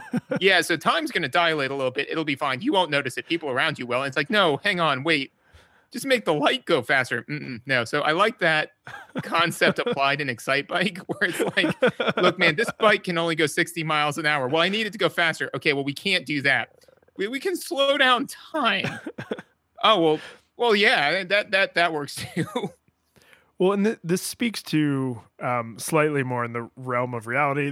yeah, 0.41 0.61
so 0.61 0.77
time's 0.77 1.11
going 1.11 1.23
to 1.23 1.29
dilate 1.29 1.73
a 1.73 1.75
little 1.75 1.91
bit. 1.91 2.09
It'll 2.09 2.25
be 2.25 2.37
fine. 2.37 2.61
You 2.61 2.73
won't 2.73 2.91
notice 2.91 3.19
it. 3.19 3.27
People 3.27 3.51
around 3.51 3.81
you 3.81 3.87
will. 3.87 4.03
And 4.03 4.09
it's 4.09 4.17
like, 4.17 4.31
no, 4.31 4.59
hang 4.59 4.79
on, 4.79 5.03
wait 5.03 5.33
just 5.93 6.07
make 6.07 6.25
the 6.25 6.33
light 6.33 6.65
go 6.65 6.83
faster. 6.83 7.23
Mm-mm, 7.23 7.61
no, 7.67 7.85
so 7.85 8.01
I 8.01 8.13
like 8.13 8.39
that 8.39 8.71
concept 9.23 9.79
applied 9.79 10.21
in 10.21 10.31
Excite 10.31 10.67
Bike, 10.67 10.99
where 11.07 11.31
it's 11.31 11.41
like, 11.41 12.17
look, 12.17 12.39
man, 12.39 12.57
this 12.57 12.71
bike 12.79 13.05
can 13.05 13.19
only 13.19 13.35
go 13.35 13.47
60 13.47 13.85
miles 13.85 14.17
an 14.19 14.25
hour. 14.25 14.49
Well, 14.49 14.63
I 14.63 14.71
need 14.71 14.87
it 14.87 14.93
to 14.93 14.99
go 14.99 15.11
faster. 15.11 15.51
Okay, 15.55 15.75
well, 15.75 15.85
we 15.85 15.93
can't 15.93 16.25
do 16.25 16.41
that. 16.43 16.71
We, 17.17 17.29
we 17.29 17.39
can 17.39 17.57
slow 17.57 17.99
down 17.99 18.27
time. 18.27 18.87
oh 19.85 20.01
well, 20.01 20.21
well, 20.57 20.75
yeah, 20.75 21.25
that 21.25 21.51
that 21.51 21.75
that 21.75 21.93
works 21.93 22.17
too. 22.35 22.47
Well, 23.59 23.73
and 23.73 23.85
th- 23.85 23.99
this 24.03 24.23
speaks 24.23 24.63
to 24.65 25.21
um, 25.41 25.79
slightly 25.79 26.23
more 26.23 26.45
in 26.45 26.55
the 26.55 26.71
realm 26.75 27.15
of 27.15 27.27
reality. 27.27 27.71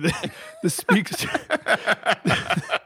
this 0.62 0.74
speaks. 0.74 1.16
To, 1.16 2.80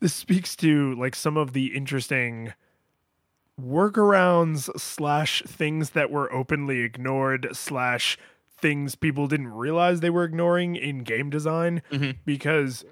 this 0.00 0.12
speaks 0.12 0.56
to 0.56 0.94
like 0.96 1.14
some 1.14 1.36
of 1.36 1.52
the 1.52 1.68
interesting 1.68 2.52
workarounds 3.60 4.68
slash 4.78 5.42
things 5.46 5.90
that 5.90 6.10
were 6.10 6.32
openly 6.32 6.80
ignored 6.80 7.48
slash 7.52 8.18
things 8.56 8.94
people 8.94 9.26
didn't 9.26 9.48
realize 9.48 10.00
they 10.00 10.10
were 10.10 10.24
ignoring 10.24 10.76
in 10.76 11.00
game 11.00 11.30
design 11.30 11.82
mm-hmm. 11.90 12.12
because 12.24 12.84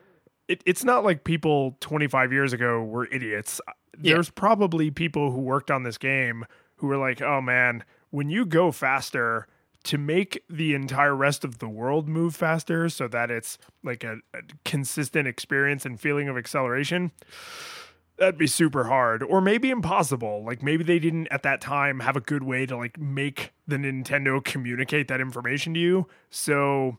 it, 0.48 0.62
it's 0.66 0.84
not 0.84 1.04
like 1.04 1.24
people 1.24 1.76
25 1.80 2.32
years 2.32 2.52
ago 2.52 2.82
were 2.82 3.06
idiots. 3.06 3.60
Yeah. 4.00 4.14
There's 4.14 4.30
probably 4.30 4.90
people 4.90 5.30
who 5.30 5.40
worked 5.40 5.70
on 5.70 5.82
this 5.82 5.98
game 5.98 6.44
who 6.76 6.88
were 6.88 6.96
like, 6.96 7.22
oh 7.22 7.40
man, 7.40 7.84
when 8.10 8.28
you 8.28 8.44
go 8.44 8.70
faster, 8.70 9.46
to 9.84 9.98
make 9.98 10.44
the 10.48 10.74
entire 10.74 11.14
rest 11.14 11.44
of 11.44 11.58
the 11.58 11.68
world 11.68 12.08
move 12.08 12.36
faster 12.36 12.88
so 12.88 13.08
that 13.08 13.30
it's 13.30 13.58
like 13.82 14.04
a, 14.04 14.18
a 14.32 14.42
consistent 14.64 15.26
experience 15.26 15.84
and 15.84 16.00
feeling 16.00 16.28
of 16.28 16.36
acceleration 16.36 17.10
that'd 18.22 18.38
be 18.38 18.46
super 18.46 18.84
hard 18.84 19.20
or 19.24 19.40
maybe 19.40 19.68
impossible. 19.68 20.44
Like 20.46 20.62
maybe 20.62 20.84
they 20.84 21.00
didn't 21.00 21.26
at 21.32 21.42
that 21.42 21.60
time 21.60 21.98
have 21.98 22.16
a 22.16 22.20
good 22.20 22.44
way 22.44 22.66
to 22.66 22.76
like 22.76 22.96
make 22.96 23.52
the 23.66 23.76
nintendo 23.76 24.42
communicate 24.42 25.08
that 25.08 25.20
information 25.20 25.74
to 25.74 25.80
you. 25.80 26.06
So 26.30 26.98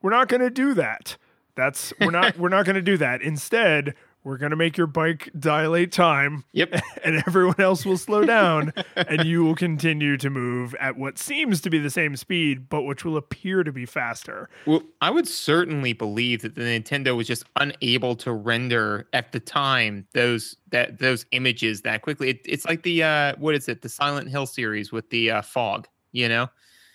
we're 0.00 0.12
not 0.12 0.28
going 0.28 0.40
to 0.40 0.48
do 0.48 0.72
that. 0.72 1.18
That's 1.56 1.92
we're 2.00 2.10
not 2.10 2.38
we're 2.38 2.48
not 2.48 2.64
going 2.64 2.76
to 2.76 2.82
do 2.82 2.96
that. 2.96 3.20
Instead 3.20 3.94
we're 4.24 4.36
going 4.36 4.50
to 4.50 4.56
make 4.56 4.76
your 4.76 4.86
bike 4.86 5.30
dilate 5.38 5.92
time. 5.92 6.44
Yep. 6.52 6.80
And 7.04 7.20
everyone 7.26 7.58
else 7.58 7.84
will 7.84 7.98
slow 7.98 8.24
down 8.24 8.72
and 8.96 9.24
you 9.24 9.42
will 9.42 9.56
continue 9.56 10.16
to 10.18 10.30
move 10.30 10.72
at 10.76 10.96
what 10.96 11.18
seems 11.18 11.60
to 11.62 11.70
be 11.70 11.80
the 11.80 11.90
same 11.90 12.14
speed, 12.14 12.68
but 12.68 12.82
which 12.82 13.04
will 13.04 13.16
appear 13.16 13.64
to 13.64 13.72
be 13.72 13.86
faster. 13.86 14.48
Well, 14.66 14.82
I 15.00 15.10
would 15.10 15.26
certainly 15.26 15.94
believe 15.94 16.42
that 16.42 16.54
the 16.54 16.60
Nintendo 16.60 17.16
was 17.16 17.26
just 17.26 17.44
unable 17.56 18.14
to 18.16 18.32
render 18.32 19.08
at 19.12 19.32
the 19.32 19.40
time 19.40 20.06
those 20.12 20.56
that 20.70 21.00
those 21.00 21.26
images 21.32 21.82
that 21.82 22.02
quickly. 22.02 22.30
It, 22.30 22.40
it's 22.44 22.64
like 22.64 22.84
the 22.84 23.02
uh 23.02 23.34
what 23.38 23.56
is 23.56 23.68
it? 23.68 23.82
The 23.82 23.88
Silent 23.88 24.28
Hill 24.28 24.46
series 24.46 24.92
with 24.92 25.10
the 25.10 25.32
uh, 25.32 25.42
fog, 25.42 25.88
you 26.12 26.28
know? 26.28 26.48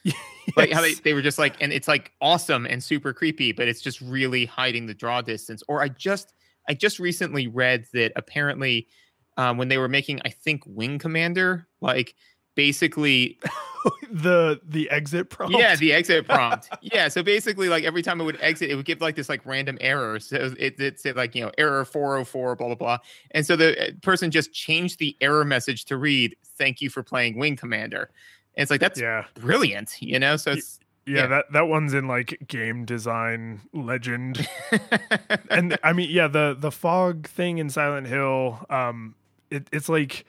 Yes. 0.04 0.16
Like 0.56 0.72
how 0.72 0.82
they, 0.82 0.94
they 0.94 1.14
were 1.14 1.22
just 1.22 1.38
like, 1.38 1.58
and 1.60 1.74
it's 1.74 1.90
like 1.90 2.14
awesome 2.22 2.66
and 2.66 2.82
super 2.82 3.12
creepy, 3.12 3.52
but 3.52 3.68
it's 3.68 3.82
just 3.82 4.00
really 4.00 4.46
hiding 4.46 4.86
the 4.86 4.94
draw 4.94 5.22
distance. 5.22 5.62
Or 5.68 5.82
I 5.82 5.90
just 5.90 6.34
I 6.68 6.74
just 6.74 7.00
recently 7.00 7.48
read 7.48 7.86
that 7.94 8.12
apparently 8.16 8.88
um, 9.38 9.58
when 9.58 9.68
they 9.68 9.78
were 9.78 9.88
making, 9.88 10.22
I 10.26 10.30
think 10.30 10.64
Wing 10.66 11.00
Commander, 11.00 11.68
like 11.82 12.16
basically 12.56 13.40
the 14.12 14.60
the 14.68 14.90
exit 14.90 15.30
prompt. 15.30 15.56
Yeah, 15.58 15.76
the 15.76 15.94
exit 15.94 16.26
prompt. 16.30 16.70
yeah, 16.82 17.08
so 17.08 17.24
basically, 17.24 17.70
like 17.70 17.86
every 17.86 18.02
time 18.02 18.20
it 18.20 18.26
would 18.26 18.40
exit, 18.42 18.70
it 18.70 18.76
would 18.76 18.86
give 18.86 19.00
like 19.00 19.16
this 19.16 19.30
like 19.30 19.46
random 19.46 19.78
error. 19.80 20.20
So 20.20 20.54
it 20.60 20.78
it 20.80 21.00
said 21.00 21.16
like 21.16 21.36
you 21.36 21.44
know 21.44 21.52
error 21.58 21.86
four 21.86 22.14
hundred 22.14 22.26
four, 22.26 22.56
blah 22.56 22.68
blah 22.68 22.76
blah, 22.76 22.98
and 23.32 23.46
so 23.46 23.56
the 23.56 23.82
uh, 23.82 23.92
person 24.02 24.32
just 24.32 24.52
changed 24.52 25.00
the 25.00 25.16
error 25.22 25.46
message 25.46 25.86
to 25.86 25.98
read 25.98 26.36
"Thank 26.58 26.82
you 26.82 26.90
for 26.90 27.04
playing 27.04 27.38
Wing 27.38 27.56
Commander." 27.56 28.10
And 28.56 28.64
it's 28.64 28.72
like 28.72 28.82
that's 28.82 29.00
yeah. 29.00 29.26
brilliant, 29.36 30.02
you 30.02 30.20
know. 30.20 30.36
So 30.36 30.52
it's 30.52 30.80
yeah, 31.08 31.22
yeah, 31.22 31.28
that 31.28 31.52
that 31.54 31.68
one's 31.68 31.94
in 31.94 32.08
like 32.08 32.48
game 32.48 32.84
design 32.84 33.62
legend. 33.74 34.48
and 35.50 35.78
I 35.82 35.94
mean, 35.94 36.10
yeah, 36.12 36.28
the 36.28 36.56
the 36.58 36.72
fog 36.72 37.28
thing 37.28 37.58
in 37.60 37.70
Silent 37.70 38.08
Hill, 38.08 38.66
um, 38.70 39.16
it, 39.50 39.68
it's 39.72 39.88
like 39.88 40.26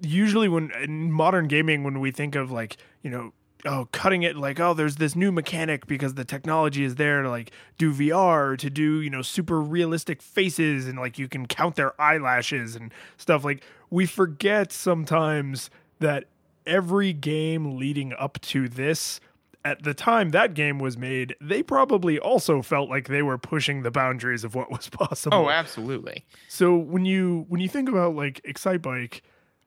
usually 0.00 0.48
when 0.48 0.70
in 0.82 1.10
modern 1.10 1.48
gaming, 1.48 1.82
when 1.82 1.98
we 1.98 2.12
think 2.12 2.36
of 2.36 2.52
like 2.52 2.76
you 3.02 3.10
know 3.10 3.32
oh 3.66 3.86
cutting 3.92 4.22
it 4.22 4.36
like 4.36 4.58
oh 4.58 4.72
there's 4.72 4.96
this 4.96 5.14
new 5.14 5.30
mechanic 5.30 5.86
because 5.86 6.14
the 6.14 6.24
technology 6.24 6.84
is 6.84 6.94
there 6.94 7.22
to 7.22 7.28
like 7.28 7.50
do 7.78 7.92
VR 7.92 8.56
to 8.56 8.70
do 8.70 9.00
you 9.00 9.10
know 9.10 9.22
super 9.22 9.60
realistic 9.60 10.22
faces 10.22 10.86
and 10.86 10.98
like 10.98 11.18
you 11.18 11.28
can 11.28 11.46
count 11.46 11.76
their 11.76 12.00
eyelashes 12.00 12.74
and 12.74 12.92
stuff 13.18 13.44
like 13.44 13.62
we 13.90 14.06
forget 14.06 14.72
sometimes 14.72 15.68
that 15.98 16.24
every 16.66 17.12
game 17.12 17.76
leading 17.78 18.12
up 18.18 18.40
to 18.42 18.68
this 18.68 19.20
at 19.64 19.82
the 19.82 19.92
time 19.92 20.30
that 20.30 20.54
game 20.54 20.78
was 20.78 20.96
made, 20.96 21.36
they 21.40 21.62
probably 21.62 22.18
also 22.18 22.62
felt 22.62 22.88
like 22.88 23.08
they 23.08 23.22
were 23.22 23.38
pushing 23.38 23.82
the 23.82 23.90
boundaries 23.90 24.44
of 24.44 24.54
what 24.54 24.70
was 24.70 24.88
possible. 24.92 25.36
Oh, 25.36 25.50
absolutely. 25.50 26.24
So 26.48 26.76
when 26.76 27.04
you 27.04 27.44
when 27.48 27.60
you 27.60 27.68
think 27.68 27.88
about 27.88 28.14
like 28.14 28.40
Excitebike, 28.46 29.20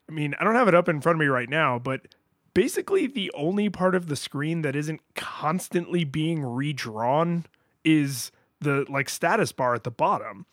I 0.10 0.12
mean, 0.12 0.36
I 0.40 0.44
don't 0.44 0.56
have 0.56 0.68
it 0.68 0.76
up 0.76 0.90
in 0.90 1.02
front 1.02 1.18
of 1.18 1.20
me 1.20 1.28
right 1.28 1.50
now, 1.50 1.80
but 1.80 2.08
basically 2.54 3.08
the 3.08 3.32
only 3.36 3.70
part 3.70 3.96
of 3.96 4.08
the 4.08 4.16
screen 4.16 4.62
that 4.64 4.76
isn't 4.76 5.02
constantly 5.16 6.04
being 6.04 6.44
redrawn 6.44 7.46
is 7.84 8.32
the 8.60 8.86
like 8.90 9.10
status 9.10 9.52
bar 9.52 9.76
at 9.76 9.84
the 9.84 9.92
bottom. 9.92 10.46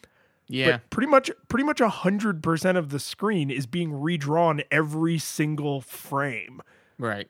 Yeah. 0.50 0.72
But 0.72 0.90
pretty 0.90 1.06
much 1.06 1.30
pretty 1.48 1.64
much 1.64 1.80
a 1.80 1.88
hundred 1.88 2.42
percent 2.42 2.76
of 2.76 2.90
the 2.90 2.98
screen 2.98 3.50
is 3.50 3.66
being 3.66 3.92
redrawn 3.92 4.62
every 4.70 5.18
single 5.18 5.80
frame. 5.80 6.60
Right. 6.98 7.28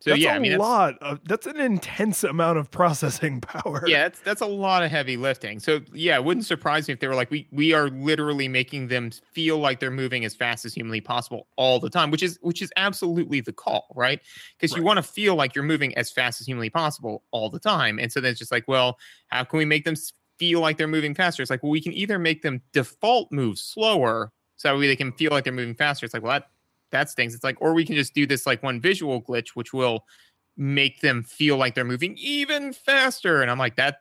So 0.00 0.10
that's 0.10 0.22
yeah, 0.22 0.32
a 0.32 0.36
I 0.36 0.38
mean, 0.38 0.56
lot 0.56 0.96
of 1.02 1.20
that's 1.24 1.46
an 1.46 1.60
intense 1.60 2.24
amount 2.24 2.58
of 2.58 2.70
processing 2.70 3.40
power. 3.42 3.84
Yeah, 3.86 4.04
that's 4.04 4.20
that's 4.20 4.40
a 4.40 4.46
lot 4.46 4.82
of 4.82 4.90
heavy 4.90 5.18
lifting. 5.18 5.60
So 5.60 5.80
yeah, 5.92 6.16
it 6.16 6.24
wouldn't 6.24 6.46
surprise 6.46 6.88
me 6.88 6.94
if 6.94 7.00
they 7.00 7.06
were 7.06 7.14
like, 7.14 7.30
we 7.30 7.46
we 7.50 7.74
are 7.74 7.88
literally 7.90 8.48
making 8.48 8.88
them 8.88 9.10
feel 9.32 9.58
like 9.58 9.78
they're 9.78 9.90
moving 9.90 10.24
as 10.24 10.34
fast 10.34 10.64
as 10.64 10.72
humanly 10.72 11.02
possible 11.02 11.48
all 11.56 11.80
the 11.80 11.90
time, 11.90 12.10
which 12.10 12.22
is 12.22 12.38
which 12.40 12.62
is 12.62 12.72
absolutely 12.78 13.42
the 13.42 13.52
call, 13.52 13.88
right? 13.94 14.20
Because 14.58 14.72
right. 14.72 14.78
you 14.78 14.84
want 14.84 14.96
to 14.96 15.02
feel 15.02 15.34
like 15.34 15.54
you're 15.54 15.64
moving 15.64 15.94
as 15.98 16.10
fast 16.10 16.40
as 16.40 16.46
humanly 16.46 16.70
possible 16.70 17.22
all 17.30 17.50
the 17.50 17.60
time. 17.60 17.98
And 17.98 18.10
so 18.10 18.20
then 18.20 18.30
it's 18.30 18.38
just 18.38 18.52
like, 18.52 18.66
well, 18.66 18.98
how 19.28 19.44
can 19.44 19.58
we 19.58 19.66
make 19.66 19.84
them 19.84 19.96
feel 20.40 20.60
like 20.60 20.78
they're 20.78 20.88
moving 20.88 21.14
faster. 21.14 21.42
It's 21.42 21.50
like, 21.50 21.62
well, 21.62 21.70
we 21.70 21.82
can 21.82 21.92
either 21.92 22.18
make 22.18 22.40
them 22.40 22.62
default 22.72 23.30
move 23.30 23.58
slower 23.58 24.32
so 24.56 24.68
that 24.68 24.78
way 24.78 24.86
they 24.86 24.96
can 24.96 25.12
feel 25.12 25.30
like 25.30 25.44
they're 25.44 25.52
moving 25.52 25.74
faster. 25.74 26.06
It's 26.06 26.14
like, 26.14 26.22
well, 26.22 26.32
that 26.32 26.46
that 26.92 27.10
stinks. 27.10 27.34
It's 27.34 27.44
like, 27.44 27.58
or 27.60 27.74
we 27.74 27.84
can 27.84 27.94
just 27.94 28.14
do 28.14 28.26
this 28.26 28.46
like 28.46 28.62
one 28.62 28.80
visual 28.80 29.22
glitch, 29.22 29.50
which 29.50 29.74
will 29.74 30.06
make 30.56 31.00
them 31.02 31.22
feel 31.22 31.58
like 31.58 31.74
they're 31.74 31.84
moving 31.84 32.16
even 32.18 32.72
faster. 32.72 33.42
And 33.42 33.50
I'm 33.50 33.58
like, 33.58 33.76
that 33.76 33.98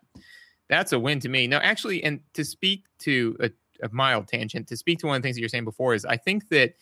that's 0.69 0.93
a 0.93 0.99
win 0.99 1.19
to 1.19 1.29
me. 1.29 1.45
No, 1.45 1.57
actually, 1.57 2.01
and 2.03 2.21
to 2.33 2.45
speak 2.45 2.85
to 2.99 3.35
a, 3.41 3.51
a 3.83 3.89
mild 3.91 4.29
tangent, 4.29 4.67
to 4.69 4.77
speak 4.77 4.99
to 4.99 5.07
one 5.07 5.17
of 5.17 5.21
the 5.21 5.27
things 5.27 5.35
that 5.35 5.41
you're 5.41 5.49
saying 5.49 5.65
before 5.65 5.93
is 5.93 6.05
I 6.05 6.15
think 6.15 6.47
that 6.49 6.75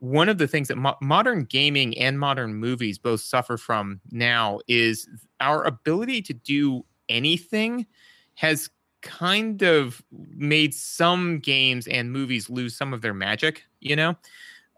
one 0.00 0.28
of 0.28 0.38
the 0.38 0.48
things 0.48 0.68
that 0.68 0.76
mo- 0.76 0.96
modern 1.00 1.44
gaming 1.44 1.96
and 1.98 2.18
modern 2.18 2.54
movies 2.54 2.98
both 2.98 3.20
suffer 3.20 3.56
from 3.56 4.00
now 4.10 4.58
is 4.66 5.08
our 5.40 5.64
ability 5.64 6.20
to 6.22 6.34
do 6.34 6.84
anything 7.08 7.86
has 8.34 8.68
kind 9.04 9.62
of 9.62 10.02
made 10.10 10.74
some 10.74 11.38
games 11.38 11.86
and 11.86 12.10
movies 12.10 12.50
lose 12.50 12.74
some 12.74 12.92
of 12.92 13.02
their 13.02 13.14
magic, 13.14 13.62
you 13.80 13.94
know? 13.94 14.16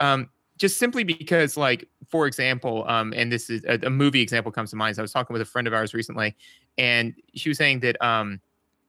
Um, 0.00 0.28
just 0.58 0.78
simply 0.78 1.04
because, 1.04 1.56
like, 1.56 1.88
for 2.08 2.26
example, 2.26 2.84
um, 2.88 3.12
and 3.16 3.30
this 3.30 3.48
is 3.48 3.64
a, 3.64 3.78
a, 3.86 3.90
movie 3.90 4.20
example 4.20 4.50
comes 4.50 4.70
to 4.70 4.76
mind. 4.76 4.96
So 4.96 5.02
I 5.02 5.04
was 5.04 5.12
talking 5.12 5.32
with 5.32 5.42
a 5.42 5.46
friend 5.46 5.66
of 5.66 5.74
ours 5.74 5.94
recently, 5.94 6.36
and 6.76 7.14
she 7.34 7.48
was 7.48 7.58
saying 7.58 7.80
that, 7.80 8.02
um, 8.04 8.40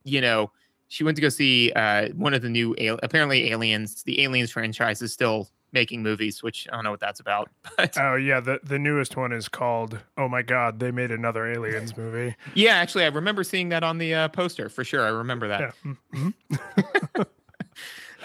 you 0.04 0.21
know, 0.21 0.52
she 0.88 1.04
went 1.04 1.15
to 1.17 1.21
go 1.21 1.30
see 1.30 1.71
uh, 1.73 2.10
one 2.10 2.34
of 2.34 2.41
the 2.41 2.50
new 2.50 2.73
apparently 3.04 3.52
aliens 3.52 4.04
the 4.04 4.23
aliens 4.23 4.52
franchise 4.52 5.02
is 5.02 5.12
still 5.12 5.50
making 5.73 6.01
movies 6.01 6.41
which 6.41 6.67
i 6.71 6.75
don't 6.75 6.84
know 6.84 6.91
what 6.91 6.99
that's 6.99 7.19
about 7.19 7.49
but 7.77 7.97
Oh 7.99 8.15
yeah, 8.15 8.39
the 8.39 8.60
the 8.63 8.80
newest 8.80 9.15
one 9.17 9.32
is 9.32 9.47
called 9.49 9.99
Oh 10.17 10.27
my 10.27 10.41
God, 10.41 10.80
they 10.80 10.91
made 10.91 11.12
another 11.12 11.45
Aliens 11.51 11.95
movie. 11.97 12.36
yeah 12.56 12.75
actually 12.75 13.03
i 13.03 13.08
remember 13.08 13.43
seeing 13.43 13.69
that 13.69 13.84
on 13.84 13.97
the 13.97 14.13
uh, 14.13 14.27
poster 14.30 14.69
for 14.69 14.84
sure 14.84 15.03
i 15.06 15.10
remember 15.10 15.47
that 15.49 15.73
Yeah. 15.86 15.93
mhm. 16.15 17.25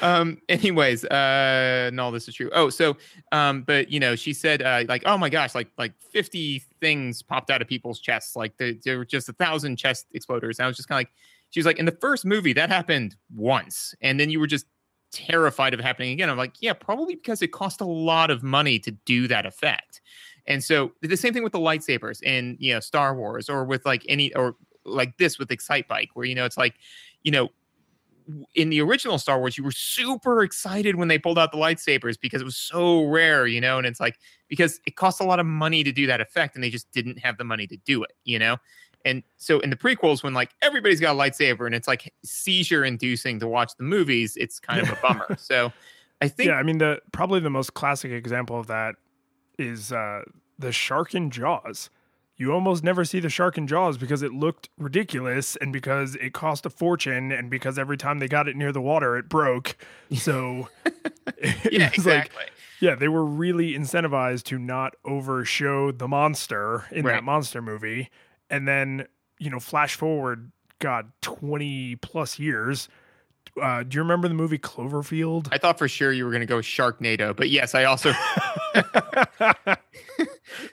um 0.01 0.41
anyways 0.49 1.05
uh 1.05 1.91
no 1.93 2.11
this 2.11 2.27
is 2.27 2.35
true 2.35 2.51
oh 2.55 2.71
so 2.71 2.97
um 3.31 3.63
but 3.63 3.89
you 3.91 4.01
know 4.01 4.17
she 4.17 4.33
said 4.33 4.61
uh 4.63 4.83
like 4.89 5.03
oh 5.07 5.17
my 5.19 5.29
gosh 5.29 5.55
like 5.55 5.69
like 5.79 5.93
50 6.13 6.61
things 6.81 7.23
popped 7.23 7.51
out 7.51 7.63
of 7.63 7.69
people's 7.69 8.01
chests 8.01 8.35
like 8.35 8.57
there, 8.57 8.73
there 8.85 8.99
were 8.99 9.05
just 9.05 9.29
a 9.29 9.33
thousand 9.35 9.77
chest 9.77 10.07
exploders 10.17 10.59
and 10.59 10.65
i 10.65 10.67
was 10.67 10.77
just 10.77 10.89
kind 10.89 10.97
of 10.97 11.01
like 11.01 11.11
she 11.51 11.61
was 11.61 11.67
like 11.67 11.79
in 11.79 11.85
the 11.85 11.97
first 12.01 12.25
movie 12.25 12.53
that 12.55 12.69
happened 12.69 13.15
once 13.35 13.95
and 14.01 14.19
then 14.19 14.29
you 14.31 14.41
were 14.41 14.47
just 14.47 14.67
terrified 15.13 15.75
of 15.75 15.81
happening 15.81 16.13
again 16.13 16.31
i'm 16.31 16.37
like 16.37 16.55
yeah 16.61 16.73
probably 16.73 17.15
because 17.15 17.43
it 17.43 17.49
cost 17.49 17.81
a 17.81 17.87
lot 17.87 18.31
of 18.31 18.43
money 18.43 18.79
to 18.79 18.91
do 19.05 19.29
that 19.29 19.47
effect 19.47 20.01
and 20.47 20.65
so 20.65 20.93
the 21.03 21.17
same 21.17 21.33
thing 21.33 21.43
with 21.43 21.53
the 21.53 21.59
lightsabers 21.59 22.23
in 22.23 22.57
you 22.59 22.73
know 22.73 22.81
star 22.81 23.15
wars 23.15 23.49
or 23.49 23.65
with 23.65 23.85
like 23.85 24.05
any 24.09 24.35
or 24.35 24.57
like 24.85 25.17
this 25.19 25.39
with 25.39 25.51
excite 25.51 25.87
bike 25.87 26.09
where 26.15 26.27
you 26.27 26.35
know 26.35 26.45
it's 26.45 26.57
like 26.57 26.75
you 27.23 27.31
know 27.31 27.51
in 28.55 28.71
the 28.71 28.81
original 28.81 29.19
Star 29.19 29.39
Wars, 29.39 29.57
you 29.59 29.65
were 29.65 29.73
super 29.73 30.43
excited 30.43 30.97
when 30.97 31.09
they 31.09 31.19
pulled 31.19 31.39
out 31.39 31.53
the 31.53 31.59
lightsabers 31.59 32.19
because 32.21 32.41
it 32.41 32.45
was 32.45 32.57
so 32.57 33.05
rare, 33.05 33.47
you 33.47 33.61
know, 33.61 33.79
and 33.79 33.87
it's 33.87 34.01
like 34.01 34.19
because 34.49 34.81
it 34.87 34.97
costs 34.97 35.21
a 35.21 35.25
lot 35.25 35.41
of 35.41 35.47
money 35.47 35.83
to 35.85 35.93
do 35.93 36.07
that 36.07 36.21
effect, 36.21 36.55
and 36.55 36.63
they 36.63 36.71
just 36.71 36.91
didn't 36.93 37.19
have 37.19 37.37
the 37.39 37.45
money 37.45 37.67
to 37.67 37.77
do 37.79 38.03
it, 38.03 38.13
you 38.25 38.39
know. 38.39 38.57
And 39.05 39.23
so 39.37 39.61
in 39.61 39.71
the 39.71 39.77
prequels, 39.77 40.23
when 40.23 40.35
like 40.35 40.51
everybody's 40.63 41.01
got 41.01 41.15
a 41.15 41.19
lightsaber 41.19 41.67
and 41.67 41.75
it's 41.75 41.89
like 41.89 42.13
seizure 42.25 42.85
inducing 42.85 43.41
to 43.41 43.49
watch 43.49 43.73
the 43.77 43.85
movies, 43.85 44.37
it's 44.37 44.59
kind 44.61 44.81
of 44.81 44.91
a 44.91 44.97
bummer. 45.03 45.37
So 45.39 45.73
I 46.21 46.29
think 46.29 46.49
yeah, 46.49 46.55
I 46.55 46.63
mean 46.63 46.79
the 46.79 47.01
probably 47.13 47.41
the 47.41 47.51
most 47.51 47.75
classic 47.75 48.13
example 48.13 48.59
of 48.59 48.67
that 48.69 48.95
is 49.59 49.93
uh, 49.93 50.23
the 50.59 50.73
shark 50.73 51.15
in 51.15 51.31
Jaws. 51.31 51.91
You 52.37 52.53
almost 52.53 52.83
never 52.83 53.05
see 53.05 53.21
the 53.21 53.29
shark 53.29 53.57
in 53.59 53.67
Jaws 53.69 53.99
because 53.99 54.23
it 54.23 54.33
looked 54.33 54.69
ridiculous 54.79 55.55
and 55.57 55.73
because 55.73 56.17
it 56.17 56.33
cost 56.33 56.67
a 56.67 56.71
fortune 56.71 57.31
and 57.31 57.51
because 57.51 57.79
every 57.79 57.97
time 57.97 58.19
they 58.19 58.27
got 58.27 58.49
it 58.49 58.57
near 58.57 58.73
the 58.73 58.81
water 58.81 59.17
it 59.17 59.29
broke. 59.29 59.77
So 60.17 60.69
it 61.37 61.73
yeah, 61.73 61.91
was 61.95 62.07
like 62.07 62.27
exactly. 62.27 62.45
yeah, 62.81 62.95
they 62.97 63.07
were 63.09 63.25
really 63.25 63.73
incentivized 63.75 64.45
to 64.45 64.59
not 64.59 64.95
overshow 65.05 65.93
the 65.93 66.09
monster 66.09 66.87
in 66.91 67.05
Right. 67.05 67.13
that 67.15 67.25
monster 67.25 67.63
movie. 67.63 68.11
And 68.53 68.69
then, 68.69 69.09
you 69.39 69.51
know, 69.51 69.59
flash 69.59 69.97
forward, 69.97 70.53
God, 70.79 71.11
20 71.23 71.97
plus 71.97 72.39
years. 72.39 72.89
Uh, 73.61 73.83
do 73.83 73.97
you 73.97 74.03
remember 74.03 74.29
the 74.29 74.35
movie 74.35 74.59
Cloverfield? 74.59 75.49
I 75.51 75.59
thought 75.59 75.79
for 75.79 75.89
sure 75.89 76.13
you 76.13 76.25
were 76.25 76.31
going 76.31 76.41
to 76.41 76.47
go 76.47 76.59
Sharknado, 76.59 77.35
but 77.35 77.51
yes, 77.51 77.75
I 77.75 77.85
also 77.85 78.13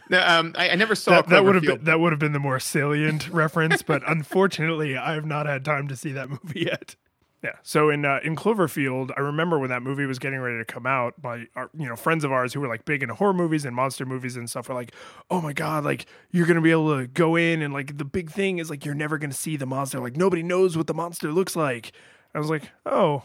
no, 0.10 0.22
um, 0.22 0.54
I, 0.58 0.70
I 0.70 0.76
never 0.76 0.96
saw 0.96 1.12
that, 1.12 1.28
that 1.28 1.44
would 1.44 1.56
have 1.56 1.64
been 1.64 1.84
that 1.86 2.00
would 2.00 2.14
have 2.14 2.20
been 2.20 2.32
the 2.32 2.40
more 2.40 2.60
salient 2.60 3.30
reference, 3.30 3.82
but 3.82 4.02
unfortunately, 4.08 4.96
I 4.96 5.14
have 5.14 5.26
not 5.26 5.46
had 5.46 5.66
time 5.66 5.88
to 5.90 5.96
see 5.96 6.12
that 6.14 6.30
movie 6.30 6.62
yet. 6.68 6.96
Yeah. 7.42 7.52
So 7.64 7.90
in 7.90 8.04
uh, 8.04 8.20
in 8.22 8.36
Cloverfield, 8.36 9.12
I 9.16 9.22
remember 9.22 9.60
when 9.60 9.70
that 9.70 9.82
movie 9.82 10.06
was 10.06 10.20
getting 10.20 10.40
ready 10.40 10.58
to 10.58 10.66
come 10.66 10.86
out. 10.86 11.14
My 11.24 11.46
our, 11.56 11.70
you 11.78 11.88
know 11.88 11.96
friends 11.96 12.26
of 12.26 12.34
ours 12.34 12.54
who 12.54 12.60
were 12.60 12.68
like 12.68 12.84
big 12.84 13.02
into 13.02 13.16
horror 13.16 13.34
movies 13.34 13.64
and 13.64 13.74
monster 13.74 14.06
movies 14.06 14.36
and 14.36 14.50
stuff 14.50 14.68
were 14.68 14.76
like, 14.76 14.94
"Oh 15.30 15.40
my 15.40 15.54
god! 15.54 15.86
Like 15.86 16.06
you're 16.32 16.46
gonna 16.46 16.60
be 16.62 16.72
able 16.72 16.98
to 16.98 17.08
go 17.08 17.38
in 17.38 17.62
and 17.62 17.74
like 17.74 17.98
the 17.98 18.04
big 18.04 18.30
thing 18.30 18.58
is 18.58 18.70
like 18.70 18.84
you're 18.84 18.94
never 18.96 19.18
gonna 19.18 19.34
see 19.34 19.56
the 19.56 19.66
monster. 19.66 20.02
Like 20.02 20.18
nobody 20.18 20.44
knows 20.44 20.76
what 20.76 20.88
the 20.88 20.94
monster 20.94 21.32
looks 21.32 21.56
like." 21.56 21.94
I 22.36 22.40
was 22.40 22.50
like, 22.50 22.64
"Oh, 22.86 23.24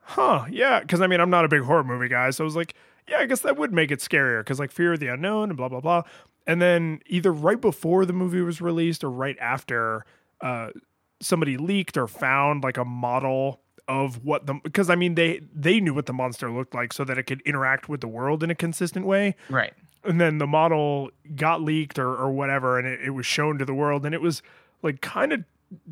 huh, 0.00 0.46
yeah." 0.50 0.80
Because 0.80 1.00
I 1.00 1.06
mean, 1.08 1.20
I'm 1.20 1.30
not 1.30 1.44
a 1.44 1.48
big 1.48 1.62
horror 1.62 1.84
movie 1.84 2.08
guy, 2.08 2.30
so 2.30 2.44
I 2.44 2.46
was 2.46 2.56
like, 2.56 2.74
"Yeah, 3.08 3.18
I 3.18 3.26
guess 3.26 3.40
that 3.40 3.56
would 3.56 3.72
make 3.72 3.90
it 3.90 3.98
scarier." 4.00 4.40
Because 4.40 4.60
like 4.60 4.70
fear 4.70 4.92
of 4.92 5.00
the 5.00 5.08
unknown 5.08 5.50
and 5.50 5.56
blah 5.56 5.68
blah 5.68 5.80
blah. 5.80 6.02
And 6.46 6.62
then 6.62 7.00
either 7.06 7.32
right 7.32 7.60
before 7.60 8.04
the 8.06 8.12
movie 8.12 8.40
was 8.40 8.60
released 8.60 9.02
or 9.02 9.10
right 9.10 9.36
after, 9.40 10.04
uh, 10.40 10.70
somebody 11.20 11.56
leaked 11.56 11.96
or 11.96 12.06
found 12.06 12.62
like 12.62 12.76
a 12.76 12.84
model 12.84 13.60
of 13.88 14.24
what 14.24 14.46
the 14.46 14.54
because 14.64 14.90
I 14.90 14.96
mean 14.96 15.14
they 15.14 15.40
they 15.54 15.78
knew 15.80 15.94
what 15.94 16.06
the 16.06 16.12
monster 16.12 16.50
looked 16.50 16.74
like 16.74 16.92
so 16.92 17.04
that 17.04 17.18
it 17.18 17.22
could 17.24 17.40
interact 17.42 17.88
with 17.88 18.00
the 18.00 18.08
world 18.08 18.42
in 18.42 18.50
a 18.50 18.54
consistent 18.54 19.06
way. 19.06 19.36
right. 19.48 19.72
And 20.04 20.20
then 20.20 20.38
the 20.38 20.46
model 20.46 21.10
got 21.34 21.62
leaked 21.62 21.98
or 21.98 22.14
or 22.16 22.30
whatever, 22.30 22.78
and 22.78 22.86
it, 22.86 23.00
it 23.00 23.10
was 23.10 23.26
shown 23.26 23.58
to 23.58 23.64
the 23.64 23.74
world, 23.74 24.04
and 24.06 24.14
it 24.14 24.20
was 24.20 24.42
like 24.82 25.00
kind 25.00 25.32
of 25.32 25.44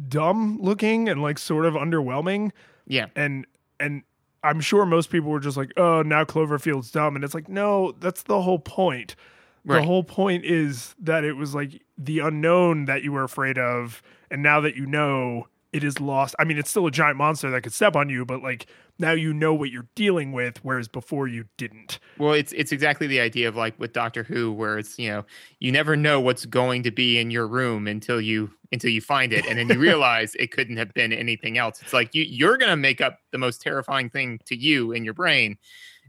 dumb 0.09 0.59
looking 0.61 1.09
and 1.09 1.21
like 1.23 1.39
sort 1.39 1.65
of 1.67 1.75
underwhelming 1.75 2.53
Yeah. 2.87 3.07
and 3.17 3.47
and 3.81 4.03
I'm 4.45 4.61
sure 4.61 4.85
most 4.87 5.11
people 5.11 5.31
were 5.31 5.41
just 5.41 5.57
like, 5.57 5.73
"Oh, 5.77 6.03
now 6.03 6.23
Cloverfield's 6.25 6.91
dumb," 6.91 7.17
and 7.17 7.25
it's 7.25 7.33
like, 7.35 7.49
no, 7.49 7.93
that's 7.99 8.25
the 8.25 8.43
whole 8.43 8.59
point. 8.59 9.17
Right. 9.65 9.81
The 9.81 9.87
whole 9.87 10.05
point 10.05 10.45
is 10.45 10.95
that 11.01 11.25
it 11.25 11.35
was 11.35 11.55
like 11.55 11.83
the 11.97 12.19
unknown 12.19 12.85
that 12.85 13.03
you 13.03 13.13
were 13.13 13.25
afraid 13.25 13.59
of, 13.59 14.03
and 14.31 14.43
now 14.43 14.61
that 14.61 14.77
you 14.77 14.85
know, 14.85 15.49
it 15.73 15.83
is 15.83 16.01
lost. 16.01 16.37
I 16.39 16.45
mean, 16.45 16.57
it's 16.57 16.71
still 16.71 16.87
a 16.87 16.91
giant 16.91 17.17
monster 17.17 17.51
that 17.51 17.63
could 17.63 17.73
step 17.73 17.97
on 17.97 18.09
you, 18.09 18.25
but 18.25 18.43
like 18.43 18.67
now 18.99 19.11
you 19.11 19.35
know 19.35 19.53
what 19.53 19.71
you're 19.71 19.89
dealing 19.97 20.31
with, 20.33 20.65
whereas 20.65 20.87
before 20.87 21.27
you 21.27 21.47
didn't. 21.57 21.99
Well, 22.17 22.33
it's 22.33 22.53
it's 22.53 22.71
exactly 22.71 23.09
the 23.09 23.21
idea 23.21 23.49
of 23.49 23.57
like 23.57 23.79
with 23.81 23.93
Doctor 23.93 24.23
Who, 24.23 24.53
where 24.53 24.79
it's 24.79 24.99
you 24.99 25.09
know 25.09 25.25
you 25.59 25.73
never 25.73 25.97
know 25.97 26.21
what's 26.21 26.47
going 26.47 26.85
to 26.85 26.93
be 26.93 27.19
in 27.19 27.33
your 27.33 27.49
room 27.49 27.89
until 27.89 28.21
you 28.21 28.53
until 28.71 28.91
you 28.91 29.01
find 29.01 29.33
it, 29.33 29.47
and 29.47 29.59
then 29.59 29.69
you 29.69 29.79
realize 29.81 30.37
it 30.37 30.53
couldn't 30.53 30.77
have 30.77 30.95
been 30.95 31.13
anything 31.13 31.59
else. 31.59 31.83
It's 31.83 31.93
like 31.93 32.15
you 32.15 32.23
you're 32.23 32.57
gonna 32.57 32.77
make 32.77 33.01
up 33.01 33.19
the 33.33 33.39
most 33.39 33.61
terrifying 33.61 34.11
thing 34.11 34.41
to 34.45 34.57
you 34.57 34.93
in 34.93 35.05
your 35.05 35.15
brain, 35.15 35.59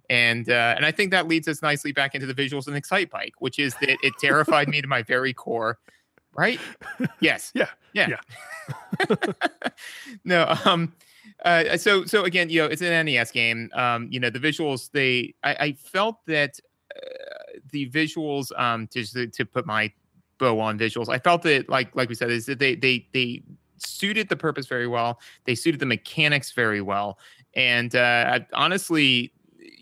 and 0.09 0.49
uh, 0.49 0.73
and 0.75 0.85
I 0.85 0.91
think 0.91 1.11
that 1.11 1.27
leads 1.27 1.47
us 1.47 1.61
nicely 1.61 1.91
back 1.91 2.15
into 2.15 2.27
the 2.27 2.33
visuals 2.33 2.67
in 2.67 2.75
Excite 2.75 3.09
Bike, 3.09 3.33
which 3.39 3.59
is 3.59 3.73
that 3.81 3.97
it 4.03 4.13
terrified 4.19 4.67
me 4.67 4.81
to 4.81 4.87
my 4.87 5.01
very 5.03 5.33
core. 5.33 5.79
Right? 6.33 6.59
Yes. 7.21 7.51
Yeah, 7.55 7.69
Yeah. 7.93 8.17
yeah. 9.09 9.15
no. 10.25 10.53
Um. 10.65 10.93
Uh, 11.43 11.77
so 11.77 12.05
so 12.05 12.23
again, 12.23 12.49
you 12.49 12.61
know, 12.61 12.67
it's 12.67 12.81
an 12.81 13.05
NES 13.05 13.31
game. 13.31 13.69
Um, 13.73 14.07
you 14.11 14.19
know, 14.19 14.29
the 14.29 14.39
visuals 14.39 14.91
they 14.91 15.33
I, 15.43 15.55
I 15.55 15.71
felt 15.73 16.25
that 16.27 16.59
uh, 16.95 16.99
the 17.71 17.89
visuals 17.89 18.57
um 18.59 18.87
just 18.93 19.13
to, 19.13 19.27
to 19.27 19.45
put 19.45 19.65
my 19.65 19.91
bow 20.37 20.59
on 20.59 20.77
visuals, 20.77 21.09
I 21.09 21.19
felt 21.19 21.41
that 21.43 21.69
like 21.69 21.95
like 21.95 22.09
we 22.09 22.15
said 22.15 22.31
is 22.31 22.45
that 22.47 22.59
they 22.59 22.75
they 22.75 23.07
they 23.13 23.41
suited 23.77 24.29
the 24.29 24.35
purpose 24.37 24.67
very 24.67 24.87
well. 24.87 25.19
They 25.45 25.55
suited 25.55 25.79
the 25.79 25.85
mechanics 25.85 26.51
very 26.51 26.81
well, 26.81 27.17
and 27.53 27.95
uh, 27.95 28.39
I- 28.39 28.47
honestly. 28.53 29.31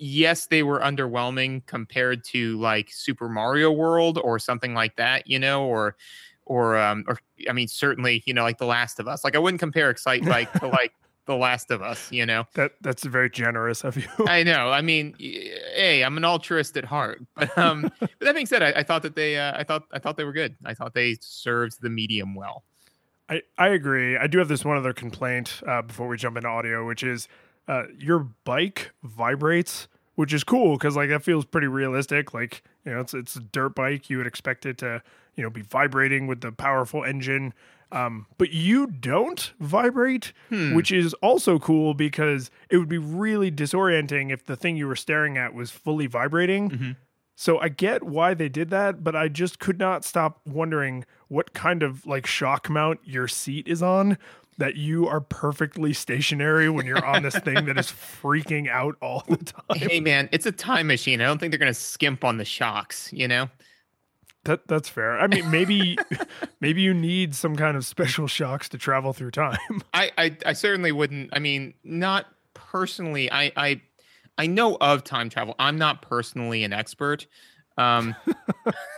Yes, 0.05 0.47
they 0.47 0.63
were 0.63 0.81
underwhelming 0.81 1.65
compared 1.65 2.25
to 2.25 2.59
like 2.59 2.91
Super 2.91 3.29
Mario 3.29 3.71
World 3.71 4.19
or 4.21 4.37
something 4.37 4.73
like 4.73 4.97
that, 4.97 5.27
you 5.27 5.39
know, 5.39 5.63
or 5.63 5.95
or 6.45 6.75
um 6.75 7.05
or 7.07 7.19
I 7.49 7.53
mean 7.53 7.69
certainly, 7.69 8.21
you 8.25 8.33
know, 8.33 8.43
like 8.43 8.57
The 8.57 8.65
Last 8.65 8.99
of 8.99 9.07
Us. 9.07 9.23
Like 9.23 9.33
I 9.33 9.39
wouldn't 9.39 9.61
compare 9.61 9.89
Excite 9.89 10.25
Bike 10.25 10.51
to 10.59 10.67
like 10.79 10.93
The 11.25 11.37
Last 11.37 11.71
of 11.71 11.81
Us, 11.81 12.11
you 12.11 12.25
know. 12.25 12.43
That 12.55 12.73
that's 12.81 13.05
very 13.05 13.29
generous 13.29 13.85
of 13.85 13.95
you. 13.95 14.09
I 14.27 14.43
know. 14.43 14.71
I 14.71 14.81
mean, 14.81 15.15
hey, 15.17 16.03
I'm 16.03 16.17
an 16.17 16.25
altruist 16.25 16.75
at 16.75 16.83
heart, 16.83 17.21
but 17.35 17.57
um, 17.57 17.89
but 17.99 18.11
that 18.19 18.35
being 18.35 18.45
said, 18.45 18.61
I, 18.61 18.79
I 18.79 18.83
thought 18.83 19.03
that 19.03 19.15
they, 19.15 19.37
uh, 19.37 19.53
I 19.55 19.63
thought, 19.63 19.83
I 19.93 19.99
thought 19.99 20.17
they 20.17 20.25
were 20.25 20.33
good. 20.33 20.57
I 20.65 20.73
thought 20.73 20.93
they 20.93 21.15
served 21.21 21.81
the 21.81 21.89
medium 21.89 22.35
well. 22.35 22.65
I, 23.29 23.41
I 23.57 23.69
agree. 23.69 24.17
I 24.17 24.27
do 24.27 24.39
have 24.39 24.49
this 24.49 24.65
one 24.65 24.75
other 24.75 24.91
complaint 24.91 25.61
uh, 25.65 25.81
before 25.81 26.09
we 26.09 26.17
jump 26.17 26.35
into 26.35 26.49
audio, 26.49 26.85
which 26.85 27.03
is 27.03 27.29
uh, 27.69 27.83
your 27.97 28.19
bike 28.43 28.91
vibrates, 29.03 29.87
which 30.15 30.33
is 30.33 30.43
cool 30.43 30.77
because 30.77 30.95
like 30.95 31.09
that 31.09 31.23
feels 31.23 31.45
pretty 31.45 31.67
realistic. 31.67 32.33
Like 32.33 32.63
you 32.85 32.93
know, 32.93 32.99
it's 32.99 33.13
it's 33.13 33.35
a 33.35 33.39
dirt 33.41 33.75
bike. 33.75 34.09
You 34.09 34.17
would 34.17 34.27
expect 34.27 34.65
it 34.65 34.77
to 34.79 35.01
you 35.35 35.43
know 35.43 35.49
be 35.49 35.61
vibrating 35.61 36.27
with 36.27 36.41
the 36.41 36.51
powerful 36.51 37.03
engine, 37.03 37.53
um, 37.91 38.25
but 38.37 38.51
you 38.51 38.87
don't 38.87 39.53
vibrate, 39.59 40.33
which 40.75 40.91
is 40.91 41.13
also 41.15 41.59
cool 41.59 41.93
because 41.93 42.51
it 42.69 42.77
would 42.77 42.89
be 42.89 42.97
really 42.97 43.51
disorienting 43.51 44.31
if 44.31 44.45
the 44.45 44.55
thing 44.55 44.77
you 44.77 44.87
were 44.87 44.95
staring 44.95 45.37
at 45.37 45.53
was 45.53 45.71
fully 45.71 46.07
vibrating. 46.07 46.95
So 47.35 47.57
I 47.59 47.69
get 47.69 48.03
why 48.03 48.35
they 48.35 48.47
did 48.47 48.69
that, 48.69 49.03
but 49.03 49.15
I 49.15 49.27
just 49.27 49.57
could 49.57 49.79
not 49.79 50.05
stop 50.05 50.39
wondering 50.45 51.03
what 51.29 51.53
kind 51.53 51.81
of 51.81 52.05
like 52.05 52.27
shock 52.27 52.69
mount 52.69 52.99
your 53.03 53.27
seat 53.27 53.67
is 53.67 53.81
on 53.81 54.19
that 54.57 54.75
you 54.75 55.07
are 55.07 55.21
perfectly 55.21 55.93
stationary 55.93 56.69
when 56.69 56.85
you're 56.85 57.05
on 57.05 57.23
this 57.23 57.37
thing 57.37 57.65
that 57.65 57.77
is 57.77 57.87
freaking 57.87 58.69
out 58.69 58.95
all 59.01 59.23
the 59.27 59.37
time. 59.37 59.77
Hey, 59.77 59.99
man, 59.99 60.29
it's 60.31 60.45
a 60.45 60.51
time 60.51 60.87
machine. 60.87 61.21
I 61.21 61.25
don't 61.25 61.39
think 61.39 61.51
they're 61.51 61.59
gonna 61.59 61.73
skimp 61.73 62.23
on 62.23 62.37
the 62.37 62.45
shocks. 62.45 63.09
You 63.11 63.27
know. 63.27 63.49
That 64.45 64.67
that's 64.67 64.89
fair. 64.89 65.19
I 65.19 65.27
mean, 65.27 65.49
maybe 65.49 65.97
maybe 66.59 66.81
you 66.81 66.93
need 66.93 67.33
some 67.33 67.55
kind 67.55 67.77
of 67.77 67.85
special 67.85 68.27
shocks 68.27 68.67
to 68.69 68.77
travel 68.77 69.13
through 69.13 69.31
time. 69.31 69.57
I, 69.93 70.11
I, 70.17 70.37
I 70.45 70.53
certainly 70.53 70.91
wouldn't. 70.91 71.29
I 71.33 71.39
mean, 71.39 71.73
not 71.83 72.27
personally. 72.53 73.31
I, 73.31 73.51
I, 73.55 73.81
I 74.37 74.47
know 74.47 74.77
of 74.81 75.03
time 75.03 75.29
travel. 75.29 75.55
I'm 75.59 75.77
not 75.77 76.01
personally 76.01 76.63
an 76.63 76.73
expert, 76.73 77.25
um, 77.77 78.15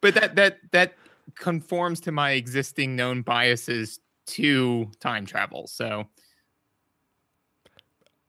but 0.00 0.14
that 0.14 0.36
that 0.36 0.58
that 0.70 0.94
conforms 1.34 2.00
to 2.00 2.12
my 2.12 2.32
existing 2.32 2.96
known 2.96 3.22
biases 3.22 4.00
to 4.30 4.90
time 5.00 5.26
travel. 5.26 5.66
So 5.66 6.06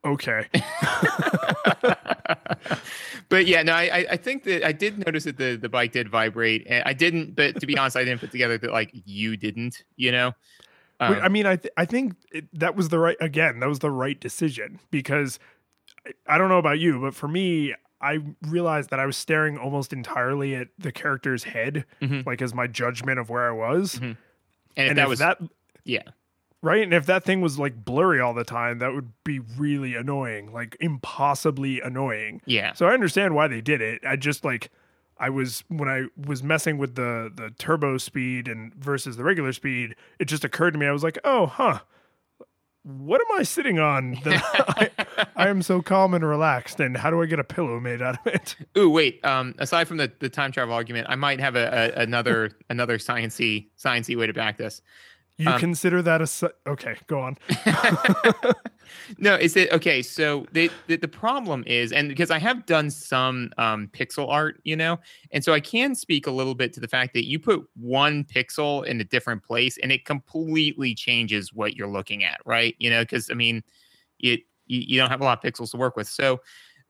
Okay. 0.03 0.47
but 3.29 3.45
yeah, 3.45 3.61
no, 3.63 3.73
I 3.73 4.05
I 4.11 4.17
think 4.17 4.43
that 4.43 4.65
I 4.65 4.71
did 4.71 5.05
notice 5.05 5.25
that 5.25 5.37
the 5.37 5.55
the 5.55 5.69
bike 5.69 5.91
did 5.91 6.09
vibrate. 6.09 6.65
And 6.67 6.83
I 6.85 6.93
didn't, 6.93 7.35
but 7.35 7.59
to 7.59 7.67
be 7.67 7.77
honest, 7.77 7.95
I 7.95 8.03
didn't 8.03 8.19
put 8.19 8.31
together 8.31 8.57
that 8.57 8.71
like 8.71 8.91
you 8.93 9.37
didn't. 9.37 9.83
You 9.95 10.11
know. 10.11 10.33
Um, 10.99 11.19
I 11.21 11.29
mean, 11.29 11.47
I 11.47 11.55
th- 11.55 11.73
I 11.77 11.85
think 11.85 12.15
it, 12.31 12.45
that 12.59 12.75
was 12.75 12.89
the 12.89 12.99
right 12.99 13.17
again. 13.19 13.59
That 13.59 13.69
was 13.69 13.79
the 13.79 13.89
right 13.89 14.19
decision 14.19 14.79
because 14.91 15.39
I, 16.05 16.11
I 16.35 16.37
don't 16.37 16.49
know 16.49 16.59
about 16.59 16.79
you, 16.79 16.99
but 16.99 17.15
for 17.15 17.27
me, 17.27 17.73
I 17.99 18.19
realized 18.43 18.91
that 18.91 18.99
I 18.99 19.05
was 19.07 19.17
staring 19.17 19.57
almost 19.57 19.93
entirely 19.93 20.55
at 20.55 20.67
the 20.77 20.91
character's 20.91 21.43
head, 21.43 21.85
mm-hmm. 22.01 22.21
like 22.27 22.41
as 22.41 22.53
my 22.53 22.67
judgment 22.67 23.19
of 23.19 23.29
where 23.29 23.47
I 23.47 23.51
was. 23.51 23.95
Mm-hmm. 23.95 24.05
And 24.05 24.15
if 24.77 24.89
and 24.89 24.97
that 24.97 25.09
was 25.09 25.19
that, 25.19 25.39
yeah, 25.83 26.03
right. 26.61 26.83
And 26.83 26.93
if 26.93 27.05
that 27.05 27.23
thing 27.23 27.41
was 27.41 27.59
like 27.59 27.83
blurry 27.83 28.19
all 28.19 28.33
the 28.33 28.43
time, 28.43 28.79
that 28.79 28.93
would 28.93 29.11
be 29.23 29.39
really 29.39 29.95
annoying, 29.95 30.53
like 30.53 30.77
impossibly 30.79 31.81
annoying. 31.81 32.41
Yeah. 32.45 32.73
So 32.73 32.87
I 32.87 32.93
understand 32.93 33.35
why 33.35 33.47
they 33.47 33.61
did 33.61 33.81
it. 33.81 34.01
I 34.05 34.15
just 34.15 34.43
like 34.43 34.69
I 35.17 35.29
was 35.29 35.63
when 35.67 35.89
I 35.89 36.05
was 36.27 36.43
messing 36.43 36.77
with 36.77 36.95
the 36.95 37.31
the 37.33 37.51
turbo 37.57 37.97
speed 37.97 38.47
and 38.47 38.73
versus 38.75 39.17
the 39.17 39.23
regular 39.23 39.53
speed, 39.53 39.95
it 40.19 40.25
just 40.25 40.43
occurred 40.43 40.71
to 40.71 40.79
me. 40.79 40.85
I 40.85 40.91
was 40.91 41.03
like, 41.03 41.19
oh, 41.23 41.47
huh 41.47 41.79
what 42.83 43.21
am 43.21 43.39
I 43.39 43.43
sitting 43.43 43.79
on 43.79 44.17
that 44.23 44.43
I, 45.07 45.25
I, 45.35 45.47
am 45.49 45.61
so 45.61 45.81
calm 45.81 46.13
and 46.13 46.25
relaxed? 46.25 46.79
And 46.79 46.97
how 46.97 47.11
do 47.11 47.21
I 47.21 47.25
get 47.25 47.39
a 47.39 47.43
pillow 47.43 47.79
made 47.79 48.01
out 48.01 48.17
of 48.19 48.33
it? 48.33 48.55
Ooh, 48.77 48.89
wait. 48.89 49.23
Um, 49.23 49.53
aside 49.59 49.87
from 49.87 49.97
the, 49.97 50.11
the 50.19 50.29
time 50.29 50.51
travel 50.51 50.73
argument, 50.73 51.07
I 51.09 51.15
might 51.15 51.39
have 51.39 51.55
a, 51.55 51.93
a 51.95 52.01
another 52.01 52.51
another 52.69 52.97
sciency 52.97 53.67
sciencey 53.77 54.17
way 54.17 54.27
to 54.27 54.33
back 54.33 54.57
this. 54.57 54.81
You 55.41 55.49
um, 55.49 55.59
consider 55.59 56.03
that 56.03 56.21
a 56.21 56.51
okay? 56.69 56.95
Go 57.07 57.19
on. 57.19 57.35
no, 59.17 59.33
is 59.33 59.55
it 59.55 59.71
okay? 59.71 60.03
So 60.03 60.45
the, 60.51 60.69
the, 60.85 60.97
the 60.97 61.07
problem 61.07 61.63
is, 61.65 61.91
and 61.91 62.09
because 62.09 62.29
I 62.29 62.37
have 62.37 62.67
done 62.67 62.91
some 62.91 63.49
um, 63.57 63.89
pixel 63.91 64.29
art, 64.29 64.61
you 64.65 64.75
know, 64.75 64.99
and 65.31 65.43
so 65.43 65.51
I 65.51 65.59
can 65.59 65.95
speak 65.95 66.27
a 66.27 66.31
little 66.31 66.53
bit 66.53 66.73
to 66.73 66.79
the 66.79 66.87
fact 66.87 67.15
that 67.15 67.25
you 67.25 67.39
put 67.39 67.67
one 67.73 68.23
pixel 68.23 68.85
in 68.85 69.01
a 69.01 69.03
different 69.03 69.41
place, 69.41 69.79
and 69.81 69.91
it 69.91 70.05
completely 70.05 70.93
changes 70.93 71.51
what 71.51 71.75
you're 71.75 71.87
looking 71.87 72.23
at, 72.23 72.39
right? 72.45 72.75
You 72.77 72.91
know, 72.91 73.01
because 73.01 73.31
I 73.31 73.33
mean, 73.33 73.63
it 74.19 74.41
you, 74.67 74.81
you 74.81 74.99
don't 74.99 75.09
have 75.09 75.21
a 75.21 75.23
lot 75.23 75.43
of 75.43 75.51
pixels 75.53 75.71
to 75.71 75.77
work 75.77 75.95
with, 75.95 76.07
so. 76.07 76.39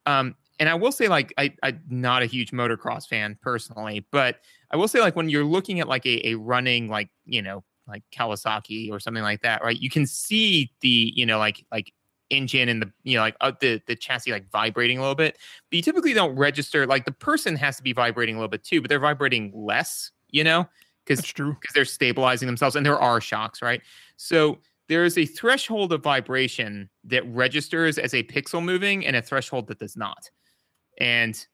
Um, 0.04 0.34
and 0.58 0.68
I 0.68 0.74
will 0.74 0.92
say, 0.92 1.08
like, 1.08 1.32
I, 1.38 1.54
I'm 1.62 1.80
not 1.88 2.22
a 2.22 2.26
huge 2.26 2.50
motocross 2.50 3.08
fan 3.08 3.38
personally, 3.40 4.04
but 4.10 4.40
I 4.70 4.76
will 4.76 4.88
say, 4.88 5.00
like, 5.00 5.16
when 5.16 5.28
you're 5.28 5.44
looking 5.44 5.80
at 5.80 5.88
like 5.88 6.04
a, 6.04 6.28
a 6.28 6.34
running, 6.34 6.88
like, 6.88 7.08
you 7.24 7.40
know, 7.40 7.64
like 7.86 8.02
Kawasaki 8.12 8.90
or 8.90 9.00
something 9.00 9.22
like 9.22 9.42
that, 9.42 9.62
right? 9.62 9.78
You 9.78 9.90
can 9.90 10.06
see 10.06 10.70
the, 10.80 11.12
you 11.14 11.26
know, 11.26 11.38
like 11.38 11.64
like 11.70 11.92
engine 12.32 12.68
and 12.68 12.82
the 12.82 12.90
you 13.04 13.14
know 13.14 13.20
like 13.20 13.36
uh, 13.40 13.52
the 13.60 13.80
the 13.86 13.94
chassis 13.94 14.32
like 14.32 14.50
vibrating 14.50 14.98
a 14.98 15.00
little 15.00 15.14
bit. 15.14 15.38
But 15.70 15.76
you 15.76 15.82
typically 15.82 16.14
don't 16.14 16.34
register 16.34 16.86
like 16.86 17.04
the 17.04 17.12
person 17.12 17.54
has 17.56 17.76
to 17.76 17.82
be 17.82 17.92
vibrating 17.92 18.34
a 18.34 18.38
little 18.38 18.48
bit 18.48 18.64
too 18.64 18.80
but 18.80 18.88
they're 18.88 18.98
vibrating 18.98 19.52
less 19.54 20.10
you 20.30 20.42
know 20.42 20.66
because 21.04 21.24
true. 21.24 21.56
because 21.60 21.74
they're 21.74 21.84
stabilizing 21.84 22.46
themselves 22.46 22.74
and 22.74 22.84
there 22.84 22.98
are 22.98 23.20
shocks 23.20 23.62
right? 23.62 23.82
So 24.16 24.58
there 24.88 25.04
is 25.04 25.16
a 25.16 25.26
threshold 25.26 25.92
of 25.92 26.02
vibration 26.02 26.90
that 27.04 27.24
registers 27.32 27.98
as 27.98 28.14
a 28.14 28.24
pixel 28.24 28.62
moving 28.62 29.06
and 29.06 29.14
a 29.14 29.22
threshold 29.22 29.68
that 29.68 29.78
does 29.78 29.96
not. 29.96 30.30
And 30.98 31.46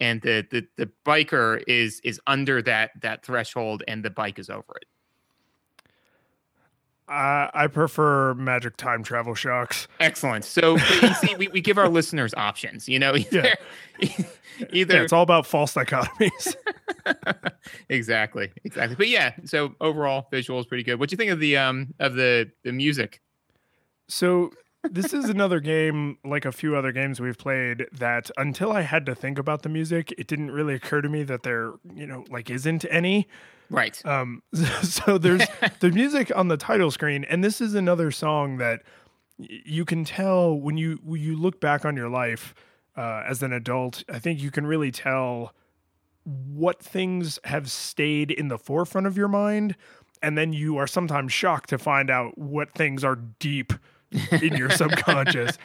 and 0.00 0.20
the 0.22 0.46
the, 0.50 0.66
the 0.76 0.90
biker 1.06 1.62
is 1.68 2.00
is 2.02 2.20
under 2.26 2.62
that 2.62 2.90
that 3.02 3.24
threshold 3.24 3.82
and 3.86 4.04
the 4.04 4.10
bike 4.10 4.38
is 4.38 4.50
over 4.50 4.74
it 4.80 4.86
uh, 7.08 7.50
I 7.52 7.66
prefer 7.66 8.34
magic 8.34 8.76
time 8.76 9.02
travel 9.02 9.34
shocks. 9.34 9.88
Excellent. 10.00 10.44
So 10.44 10.76
you 10.76 11.14
see, 11.14 11.36
we, 11.36 11.48
we 11.48 11.60
give 11.60 11.76
our 11.76 11.88
listeners 11.88 12.32
options. 12.34 12.88
You 12.88 12.98
know, 12.98 13.14
either, 13.16 13.52
yeah. 14.00 14.08
either 14.72 14.96
yeah, 14.96 15.02
it's 15.02 15.12
all 15.12 15.22
about 15.22 15.46
false 15.46 15.74
dichotomies. 15.74 16.56
exactly, 17.90 18.52
exactly. 18.64 18.96
But 18.96 19.08
yeah, 19.08 19.34
so 19.44 19.74
overall, 19.80 20.26
visual 20.30 20.58
is 20.60 20.66
pretty 20.66 20.82
good. 20.82 20.98
What 20.98 21.10
do 21.10 21.14
you 21.14 21.18
think 21.18 21.30
of 21.30 21.40
the 21.40 21.58
um 21.58 21.92
of 21.98 22.14
the 22.14 22.50
the 22.62 22.72
music? 22.72 23.20
So 24.08 24.52
this 24.90 25.12
is 25.12 25.28
another 25.28 25.60
game, 25.60 26.18
like 26.24 26.44
a 26.44 26.52
few 26.52 26.76
other 26.76 26.92
games 26.92 27.20
we've 27.20 27.38
played, 27.38 27.86
that 27.92 28.30
until 28.36 28.72
I 28.72 28.82
had 28.82 29.06
to 29.06 29.14
think 29.14 29.38
about 29.38 29.62
the 29.62 29.68
music, 29.68 30.12
it 30.16 30.26
didn't 30.26 30.50
really 30.50 30.74
occur 30.74 31.00
to 31.00 31.08
me 31.08 31.22
that 31.24 31.42
there, 31.42 31.72
you 31.94 32.06
know, 32.06 32.24
like 32.30 32.50
isn't 32.50 32.84
any. 32.90 33.28
Right. 33.70 34.04
Um, 34.04 34.42
so 34.82 35.18
there's 35.18 35.46
the 35.80 35.90
music 35.90 36.30
on 36.34 36.48
the 36.48 36.56
title 36.56 36.90
screen, 36.90 37.24
and 37.24 37.42
this 37.42 37.60
is 37.60 37.74
another 37.74 38.10
song 38.10 38.58
that 38.58 38.82
you 39.38 39.84
can 39.84 40.04
tell 40.04 40.54
when 40.54 40.76
you 40.76 41.00
when 41.02 41.20
you 41.20 41.36
look 41.36 41.60
back 41.60 41.84
on 41.84 41.96
your 41.96 42.08
life 42.08 42.54
uh, 42.96 43.22
as 43.26 43.42
an 43.42 43.52
adult. 43.52 44.04
I 44.08 44.18
think 44.18 44.40
you 44.40 44.50
can 44.50 44.66
really 44.66 44.90
tell 44.90 45.54
what 46.24 46.82
things 46.82 47.38
have 47.44 47.70
stayed 47.70 48.30
in 48.30 48.48
the 48.48 48.58
forefront 48.58 49.06
of 49.06 49.16
your 49.16 49.28
mind, 49.28 49.76
and 50.22 50.38
then 50.38 50.52
you 50.52 50.76
are 50.76 50.86
sometimes 50.86 51.32
shocked 51.32 51.70
to 51.70 51.78
find 51.78 52.10
out 52.10 52.38
what 52.38 52.72
things 52.72 53.04
are 53.04 53.16
deep 53.16 53.72
in 54.42 54.56
your 54.56 54.70
subconscious. 54.70 55.58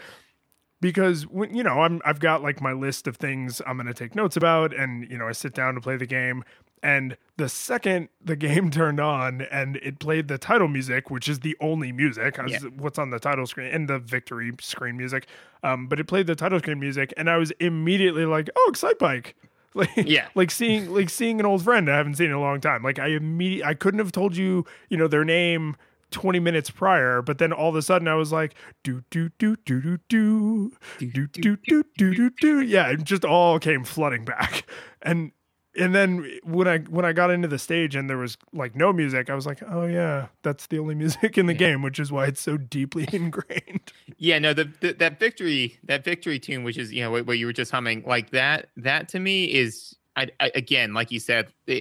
because 0.81 1.27
when 1.27 1.55
you 1.55 1.63
know 1.63 1.81
I'm 1.81 2.01
I've 2.05 2.19
got 2.19 2.41
like 2.41 2.61
my 2.61 2.73
list 2.73 3.07
of 3.07 3.17
things 3.17 3.61
I'm 3.65 3.77
going 3.77 3.87
to 3.87 3.93
take 3.93 4.15
notes 4.15 4.37
about 4.37 4.73
and 4.73 5.09
you 5.09 5.17
know 5.17 5.27
I 5.27 5.33
sit 5.33 5.53
down 5.53 5.75
to 5.75 5.81
play 5.81 5.97
the 5.97 6.05
game 6.05 6.43
and 6.81 7.17
the 7.37 7.49
second 7.49 8.09
the 8.23 8.35
game 8.35 8.71
turned 8.71 8.99
on 8.99 9.41
and 9.41 9.77
it 9.77 9.99
played 9.99 10.27
the 10.27 10.37
title 10.37 10.67
music, 10.67 11.09
which 11.09 11.27
is 11.27 11.39
the 11.39 11.55
only 11.59 11.91
music, 11.91 12.37
yeah. 12.47 12.59
what's 12.77 12.97
on 12.97 13.09
the 13.09 13.19
title 13.19 13.45
screen 13.45 13.67
and 13.67 13.87
the 13.87 13.99
victory 13.99 14.51
screen 14.61 14.97
music, 14.97 15.27
um, 15.63 15.87
but 15.87 15.99
it 15.99 16.05
played 16.05 16.27
the 16.27 16.35
title 16.35 16.59
screen 16.59 16.79
music, 16.79 17.13
and 17.17 17.29
I 17.29 17.37
was 17.37 17.51
immediately 17.59 18.25
like, 18.25 18.49
"Oh, 18.55 18.69
Excitebike!" 18.71 19.33
Like, 19.75 19.91
yeah, 19.97 20.29
like 20.33 20.49
seeing 20.49 20.91
like 20.91 21.11
seeing 21.11 21.39
an 21.39 21.45
old 21.45 21.63
friend 21.63 21.91
I 21.91 21.97
haven't 21.97 22.15
seen 22.15 22.25
in 22.25 22.33
a 22.33 22.41
long 22.41 22.59
time. 22.59 22.81
Like 22.81 22.97
I 22.97 23.09
immediately 23.09 23.63
I 23.63 23.75
couldn't 23.75 23.99
have 23.99 24.11
told 24.11 24.35
you, 24.35 24.65
you 24.89 24.97
know, 24.97 25.07
their 25.07 25.23
name 25.23 25.75
20 26.11 26.39
minutes 26.39 26.69
prior, 26.69 27.21
but 27.21 27.37
then 27.37 27.51
all 27.51 27.69
of 27.69 27.75
a 27.75 27.81
sudden 27.81 28.07
I 28.07 28.15
was 28.15 28.31
like, 28.31 28.55
do, 28.83 29.03
do, 29.09 29.29
do, 29.37 29.55
do, 29.65 29.81
do, 29.81 29.97
do, 30.07 30.71
do, 30.99 31.27
do, 31.27 31.27
do, 31.27 31.57
do, 31.97 32.13
do, 32.15 32.29
do. 32.29 32.61
Yeah, 32.61 32.87
it 32.89 33.03
just 33.03 33.25
all 33.25 33.59
came 33.59 33.83
flooding 33.83 34.25
back. 34.25 34.69
And 35.01 35.31
and 35.77 35.93
then 35.93 36.29
when 36.43 36.67
I 36.67 36.79
when 36.79 37.05
I 37.05 37.13
got 37.13 37.31
into 37.31 37.47
the 37.47 37.59
stage 37.59 37.95
and 37.95 38.09
there 38.09 38.17
was 38.17 38.37
like 38.53 38.75
no 38.75 38.91
music, 38.91 39.29
I 39.29 39.35
was 39.35 39.45
like, 39.45 39.61
oh 39.67 39.85
yeah, 39.85 40.27
that's 40.41 40.67
the 40.67 40.79
only 40.79 40.95
music 40.95 41.37
in 41.37 41.45
the 41.45 41.53
yeah. 41.53 41.59
game, 41.59 41.81
which 41.81 41.99
is 41.99 42.11
why 42.11 42.25
it's 42.25 42.41
so 42.41 42.57
deeply 42.57 43.07
ingrained. 43.13 43.93
Yeah, 44.17 44.39
no, 44.39 44.53
the, 44.53 44.71
the, 44.81 44.93
that 44.93 45.19
victory 45.19 45.79
that 45.83 46.03
victory 46.03 46.39
tune, 46.39 46.63
which 46.63 46.77
is 46.77 46.91
you 46.91 47.01
know 47.01 47.11
what, 47.11 47.27
what, 47.27 47.37
you 47.37 47.45
were 47.45 47.53
just 47.53 47.71
humming, 47.71 48.03
like 48.05 48.31
that 48.31 48.69
that 48.77 49.09
to 49.09 49.19
me 49.19 49.45
is 49.45 49.95
I, 50.15 50.29
I 50.39 50.51
again, 50.55 50.93
like 50.93 51.11
you 51.11 51.19
said, 51.19 51.53
uh, 51.69 51.73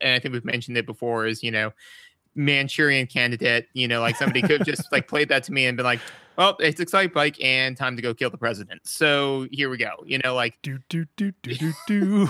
and 0.00 0.14
I 0.14 0.18
think 0.18 0.32
we've 0.32 0.44
mentioned 0.44 0.76
it 0.76 0.86
before, 0.86 1.26
is 1.26 1.42
you 1.42 1.50
know 1.50 1.72
Manchurian 2.34 3.06
candidate, 3.06 3.68
you 3.74 3.86
know, 3.88 4.00
like 4.00 4.16
somebody 4.16 4.42
could 4.42 4.58
have 4.58 4.66
just 4.66 4.90
like 4.92 5.08
played 5.08 5.28
that 5.28 5.44
to 5.44 5.52
me 5.52 5.66
and 5.66 5.76
been 5.76 5.84
like, 5.84 6.00
well, 6.36 6.56
it's 6.58 6.80
Excitebike 6.80 7.42
and 7.42 7.76
time 7.76 7.94
to 7.96 8.02
go 8.02 8.12
kill 8.12 8.30
the 8.30 8.38
president. 8.38 8.80
So 8.84 9.46
here 9.52 9.70
we 9.70 9.76
go. 9.76 9.92
You 10.04 10.18
know, 10.18 10.34
like 10.34 10.60
do 10.62 10.78
do 10.88 11.06
do 11.16 11.32
do 11.42 11.54
do 11.54 11.72
do. 11.86 12.28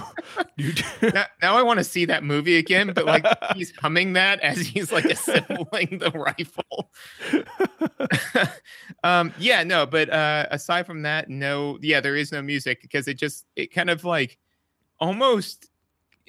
now, 1.15 1.25
now 1.41 1.57
I 1.57 1.63
want 1.63 1.79
to 1.79 1.85
see 1.85 2.05
that 2.05 2.23
movie 2.23 2.57
again, 2.57 2.93
but 2.93 3.07
like 3.07 3.25
he's 3.55 3.75
humming 3.77 4.13
that 4.15 4.41
as 4.41 4.61
he's 4.61 4.93
like 4.93 5.07
assembling 5.07 5.99
the 5.99 6.11
rifle. 6.11 6.91
um, 9.05 9.33
yeah, 9.39 9.63
no, 9.63 9.87
but 9.87 10.11
uh, 10.11 10.47
aside 10.51 10.87
from 10.87 11.03
that, 11.03 11.31
no, 11.31 11.79
yeah, 11.81 12.01
there 12.01 12.17
is 12.17 12.31
no 12.31 12.43
music 12.43 12.83
because 12.83 13.09
it 13.09 13.15
just 13.15 13.47
it 13.57 13.73
kind 13.73 13.89
of 13.89 14.05
like 14.05 14.39
almost 15.01 15.71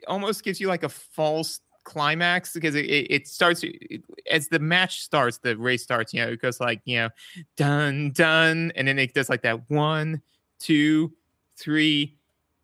almost 0.07 0.43
gives 0.43 0.59
you 0.59 0.67
like 0.67 0.83
a 0.83 0.89
false 0.89 1.59
climax 1.85 2.51
because 2.53 2.75
it, 2.75 2.85
it 2.85 3.27
starts 3.27 3.63
it, 3.63 4.03
as 4.29 4.49
the 4.49 4.59
match 4.59 5.01
starts, 5.01 5.37
the 5.37 5.55
race 5.55 5.81
starts, 5.81 6.13
you 6.13 6.21
know, 6.21 6.27
it 6.27 6.41
goes 6.41 6.59
like, 6.59 6.81
you 6.83 6.97
know, 6.97 7.09
done, 7.55 8.11
done. 8.11 8.73
And 8.75 8.87
then 8.87 8.99
it 8.99 9.13
does 9.13 9.29
like 9.29 9.43
that 9.43 9.69
one, 9.69 10.21
two, 10.59 11.13
three, 11.55 12.17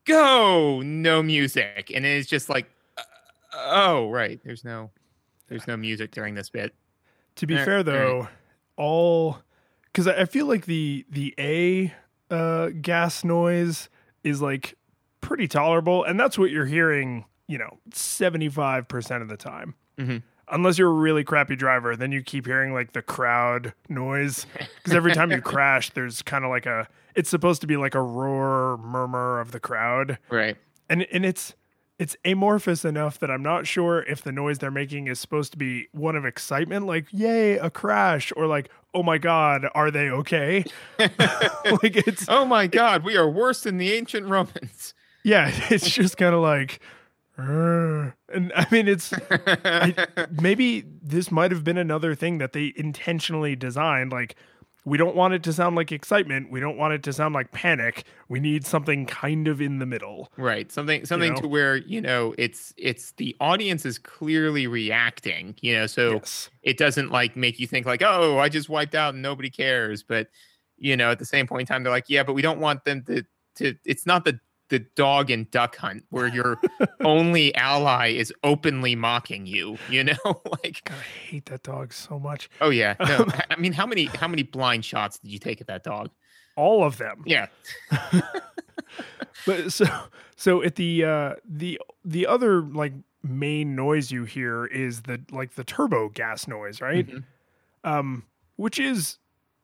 go, 0.06 0.82
no 0.82 1.24
music. 1.24 1.92
And 1.96 2.06
it's 2.06 2.28
just 2.28 2.50
like, 2.50 2.70
uh, 2.98 3.04
oh, 3.54 4.10
right. 4.10 4.42
There's 4.44 4.66
no, 4.66 4.92
there's 5.48 5.68
no 5.68 5.78
music 5.78 6.12
during 6.12 6.36
this 6.36 6.50
bit. 6.50 6.76
To 7.38 7.48
be 7.48 7.56
fair 7.56 7.82
though, 7.84 8.28
all, 8.76 9.38
because 9.86 10.08
I 10.08 10.26
feel 10.26 10.48
like 10.48 10.66
the, 10.66 11.06
the 11.10 11.34
A 11.40 11.94
uh, 12.30 12.70
gas 12.82 13.24
noise 13.24 13.90
is 14.24 14.42
like 14.42 14.76
pretty 15.22 15.48
tolerable. 15.48 16.04
And 16.04 16.20
that's 16.20 16.38
what 16.38 16.52
you're 16.52 16.66
hearing 16.66 17.26
you 17.52 17.58
know, 17.58 17.80
75% 17.90 19.22
of 19.22 19.28
the 19.28 19.36
time. 19.36 19.76
Mm-hmm. 19.98 20.18
Unless 20.48 20.78
you're 20.78 20.90
a 20.90 20.94
really 20.94 21.24
crappy 21.24 21.56
driver, 21.56 21.96
then 21.96 22.12
you 22.12 22.24
keep 22.24 22.46
hearing 22.46 22.74
like 22.74 22.94
the 22.94 23.02
crowd 23.02 23.74
noise. 23.90 24.46
Because 24.78 24.96
every 24.96 25.14
time 25.14 25.32
you 25.32 25.42
crash, 25.42 25.92
there's 25.92 26.22
kind 26.22 26.44
of 26.44 26.50
like 26.50 26.66
a, 26.66 26.88
it's 27.14 27.30
supposed 27.30 27.62
to 27.62 27.68
be 27.68 27.78
like 27.78 27.94
a 27.94 28.02
roar, 28.02 28.78
murmur 28.78 29.40
of 29.40 29.52
the 29.52 29.60
crowd. 29.60 30.18
Right. 30.30 30.58
And, 30.90 31.06
and 31.12 31.24
it's, 31.26 31.54
it's 32.00 32.18
amorphous 32.26 32.84
enough 32.84 33.20
that 33.20 33.30
I'm 33.30 33.44
not 33.44 33.68
sure 33.68 34.02
if 34.02 34.24
the 34.24 34.32
noise 34.32 34.58
they're 34.58 34.72
making 34.72 35.06
is 35.06 35.20
supposed 35.20 35.52
to 35.52 35.58
be 35.58 35.88
one 35.92 36.16
of 36.16 36.26
excitement, 36.26 36.88
like 36.88 37.06
"yay, 37.12 37.60
a 37.60 37.70
crash," 37.70 38.34
or 38.36 38.48
like 38.48 38.72
"oh 38.96 39.04
my 39.04 39.20
god, 39.20 39.68
are 39.76 39.92
they 39.92 40.10
okay?" 40.10 40.66
like 41.00 41.96
it's 41.96 42.26
oh 42.28 42.44
my 42.44 42.66
god, 42.66 43.04
we 43.04 43.16
are 43.18 43.30
worse 43.30 43.62
than 43.62 43.78
the 43.78 43.94
ancient 43.94 44.26
Romans. 44.26 44.96
Yeah, 45.24 45.52
it's 45.70 45.92
just 45.92 46.18
kind 46.18 46.34
of 46.34 46.42
like. 46.42 46.80
Uh, 47.42 48.12
and 48.34 48.52
I 48.56 48.68
mean, 48.72 48.88
it's 48.88 49.14
I, 49.30 49.96
maybe 50.42 50.84
this 51.02 51.32
might 51.32 51.52
have 51.52 51.64
been 51.64 51.78
another 51.78 52.16
thing 52.16 52.38
that 52.40 52.54
they 52.54 52.74
intentionally 52.76 53.56
designed, 53.56 54.12
like. 54.12 54.36
We 54.84 54.98
don't 54.98 55.16
want 55.16 55.36
it 55.36 55.44
to 55.44 55.54
sound 55.54 55.76
like 55.76 55.92
excitement. 55.92 56.50
We 56.50 56.60
don't 56.60 56.76
want 56.76 56.96
it 56.96 57.04
to 57.04 57.14
sound 57.14 57.36
like 57.36 57.52
panic. 57.52 58.04
We 58.30 58.40
need 58.40 58.66
something 58.66 59.06
kind 59.06 59.48
of 59.48 59.62
in 59.62 59.78
the 59.78 59.86
middle. 59.86 60.32
Right. 60.38 60.72
Something 60.72 61.06
something 61.06 61.36
know? 61.36 61.42
to 61.42 61.48
where, 61.48 61.78
you 61.78 62.02
know, 62.02 62.34
it's 62.40 62.74
it's 62.78 63.12
the 63.18 63.36
audience 63.40 63.86
is 63.86 64.00
clearly 64.00 64.66
reacting, 64.66 65.56
you 65.62 65.76
know, 65.76 65.86
so 65.86 66.14
Yes. 66.14 66.50
it 66.64 66.78
doesn't 66.80 67.12
like 67.12 67.36
make 67.36 67.60
you 67.60 67.68
think 67.68 67.86
like, 67.86 68.02
"Oh, 68.02 68.40
I 68.40 68.50
just 68.50 68.70
wiped 68.70 68.96
out 68.96 69.14
and 69.14 69.22
nobody 69.22 69.52
cares." 69.52 70.02
But, 70.02 70.30
you 70.80 70.98
know, 70.98 71.12
at 71.12 71.20
the 71.20 71.26
same 71.26 71.46
point 71.46 71.62
in 71.62 71.68
time 71.68 71.84
they're 71.84 71.94
like, 71.94 72.10
"Yeah, 72.10 72.24
but 72.24 72.34
we 72.34 72.42
don't 72.42 72.60
want 72.60 72.84
them 72.84 73.04
to 73.04 73.24
to 73.58 73.76
it's 73.86 74.08
not 74.08 74.26
the 74.26 74.40
the 74.72 74.80
dog 74.80 75.30
and 75.30 75.52
duck 75.52 75.76
hunt 75.76 76.04
where 76.10 76.28
your 76.28 76.58
only 77.02 77.54
ally 77.56 78.08
is 78.08 78.34
openly 78.44 78.96
mocking 78.96 79.46
you, 79.46 79.78
you 79.90 80.04
know? 80.04 80.16
like, 80.64 80.82
God, 80.86 80.96
I 80.98 81.28
hate 81.30 81.46
that 81.48 81.62
dog 81.62 81.94
so 81.94 82.18
much. 82.18 82.50
oh 82.62 82.70
yeah. 82.72 82.96
No. 83.08 83.28
I 83.50 83.58
mean, 83.58 83.74
how 83.74 83.86
many 83.86 84.06
how 84.06 84.28
many 84.30 84.44
blind 84.44 84.84
shots 84.86 85.20
did 85.20 85.30
you 85.30 85.38
take 85.40 85.62
at 85.62 85.68
that 85.68 85.84
dog? 85.84 86.10
All 86.56 86.84
of 86.84 86.98
them. 86.98 87.24
Yeah. 87.26 87.48
But 89.46 89.72
so 89.74 89.86
so 90.36 90.64
at 90.64 90.76
the 90.76 91.04
uh 91.04 91.34
the 91.48 91.80
the 92.06 92.28
other 92.28 92.62
like 92.62 92.94
main 93.24 93.76
noise 93.76 94.12
you 94.12 94.24
hear 94.26 94.66
is 94.66 95.02
the 95.04 95.22
like 95.32 95.56
the 95.56 95.64
turbo 95.64 96.10
gas 96.10 96.48
noise, 96.48 96.80
right? 96.82 97.08
Mhm. 97.08 97.24
Um 97.84 98.24
which 98.56 98.80
is 98.80 99.18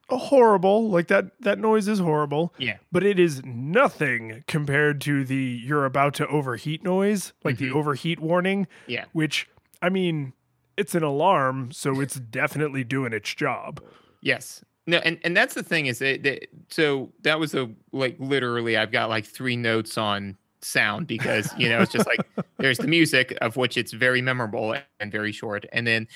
horrible. 0.10 0.90
Like 0.90 1.08
that 1.08 1.32
that 1.42 1.60
noise 1.60 1.88
is 1.88 2.00
horrible, 2.00 2.54
Yeah. 2.58 2.78
but 2.92 3.04
it 3.04 3.20
is 3.20 3.44
nothing 3.46 4.44
compared 4.48 5.02
to 5.02 5.24
the 5.26 5.62
you're 5.64 5.86
about 5.86 6.14
to 6.16 6.28
overheat 6.28 6.84
noise, 6.84 7.34
like 7.44 7.58
the 7.58 7.70
Mhm. 7.70 7.76
overheat 7.76 8.20
warning, 8.20 8.68
Yeah. 8.88 9.06
which 9.14 9.48
I 9.82 9.90
mean, 9.90 10.34
it's 10.78 10.96
an 10.96 11.04
alarm, 11.04 11.72
so 11.72 12.00
it's 12.02 12.16
definitely 12.16 12.84
doing 12.84 13.14
its 13.14 13.34
job. 13.36 13.82
Yes. 14.22 14.64
No, 14.88 14.98
and, 15.00 15.20
and 15.24 15.36
that's 15.36 15.54
the 15.54 15.64
thing 15.64 15.88
is 15.88 16.00
that, 16.00 16.24
that 16.24 16.48
so 16.70 17.12
that 17.24 17.40
was 17.40 17.54
a 17.54 17.70
like 17.92 18.16
literally 18.20 18.78
I've 18.78 18.92
got 18.92 19.10
like 19.10 19.26
three 19.26 19.58
notes 19.58 19.98
on 19.98 20.38
sound 20.62 21.06
because 21.08 21.54
you 21.58 21.70
know 21.70 21.82
it's 21.82 21.92
just 21.92 22.08
like 22.08 22.22
there's 22.58 22.78
the 22.80 22.88
music 22.88 23.38
of 23.42 23.58
which 23.58 23.78
it's 23.78 23.92
very 23.92 24.22
memorable 24.22 24.76
and 25.00 25.12
very 25.12 25.32
short 25.32 25.66
and 25.72 25.86
then 25.86 26.08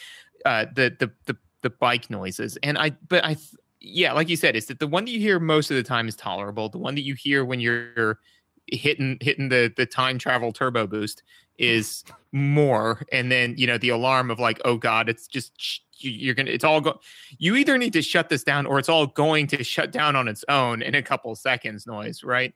uh 0.45 0.65
the 0.73 0.95
the 0.99 1.11
the, 1.25 1.37
the 1.61 1.69
bike 1.69 2.09
noises 2.09 2.57
and 2.63 2.77
I 2.77 2.91
but 3.07 3.23
I 3.23 3.35
yeah 3.81 4.13
like 4.13 4.29
you 4.29 4.35
said 4.37 4.55
is 4.55 4.67
that 4.67 4.79
the 4.79 4.87
one 4.87 5.05
that 5.05 5.11
you 5.11 5.19
hear 5.19 5.39
most 5.39 5.71
of 5.71 5.75
the 5.75 5.83
time 5.83 6.07
is 6.07 6.15
tolerable. 6.15 6.69
The 6.69 6.77
one 6.77 6.95
that 6.95 7.01
you 7.01 7.15
hear 7.15 7.43
when 7.43 7.59
you're 7.59 8.19
hitting 8.67 9.17
hitting 9.21 9.49
the 9.49 9.73
the 9.75 9.85
time 9.85 10.17
travel 10.17 10.53
turbo 10.53 10.87
boost 10.87 11.23
is 11.57 12.03
more 12.31 13.01
and 13.11 13.31
then 13.31 13.53
you 13.57 13.67
know 13.67 13.77
the 13.77 13.89
alarm 13.89 14.31
of 14.31 14.39
like 14.39 14.61
oh 14.65 14.77
god 14.77 15.09
it's 15.09 15.27
just 15.27 15.81
you- 15.97 16.11
you're 16.11 16.35
gonna 16.35 16.49
it's 16.49 16.63
all 16.63 16.79
go 16.79 16.99
you 17.37 17.55
either 17.55 17.77
need 17.77 17.91
to 17.93 18.01
shut 18.01 18.29
this 18.29 18.43
down 18.43 18.65
or 18.65 18.79
it's 18.79 18.87
all 18.89 19.07
going 19.07 19.47
to 19.47 19.63
shut 19.63 19.91
down 19.91 20.15
on 20.15 20.27
its 20.27 20.45
own 20.47 20.81
in 20.81 20.95
a 20.95 21.01
couple 21.01 21.35
seconds 21.35 21.85
noise 21.85 22.23
right? 22.23 22.53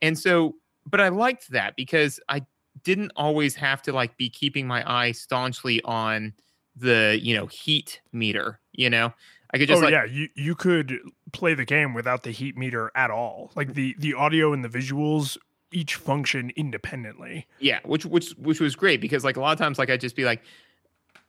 And 0.00 0.18
so 0.18 0.54
but 0.86 1.00
i 1.00 1.08
liked 1.08 1.50
that 1.50 1.76
because 1.76 2.18
i 2.28 2.40
didn't 2.84 3.12
always 3.16 3.54
have 3.54 3.82
to 3.82 3.92
like 3.92 4.16
be 4.16 4.30
keeping 4.30 4.66
my 4.66 4.82
eye 4.90 5.12
staunchly 5.12 5.82
on 5.82 6.32
the 6.76 7.18
you 7.20 7.34
know 7.36 7.46
heat 7.46 8.00
meter 8.12 8.60
you 8.72 8.88
know 8.88 9.12
i 9.52 9.58
could 9.58 9.68
just 9.68 9.80
oh 9.80 9.84
like 9.84 9.92
yeah, 9.92 10.04
you 10.04 10.28
you 10.34 10.54
could 10.54 10.98
play 11.32 11.54
the 11.54 11.64
game 11.64 11.94
without 11.94 12.22
the 12.22 12.30
heat 12.30 12.56
meter 12.56 12.90
at 12.94 13.10
all. 13.10 13.50
Like 13.54 13.74
the 13.74 13.94
the 13.98 14.14
audio 14.14 14.52
and 14.52 14.64
the 14.64 14.68
visuals 14.68 15.36
each 15.72 15.96
function 15.96 16.50
independently. 16.56 17.46
Yeah, 17.58 17.80
which 17.84 18.06
which 18.06 18.30
which 18.38 18.60
was 18.60 18.74
great 18.76 19.00
because 19.00 19.24
like 19.24 19.36
a 19.36 19.40
lot 19.40 19.52
of 19.52 19.58
times 19.58 19.78
like 19.78 19.90
I'd 19.90 20.00
just 20.00 20.16
be 20.16 20.24
like 20.24 20.42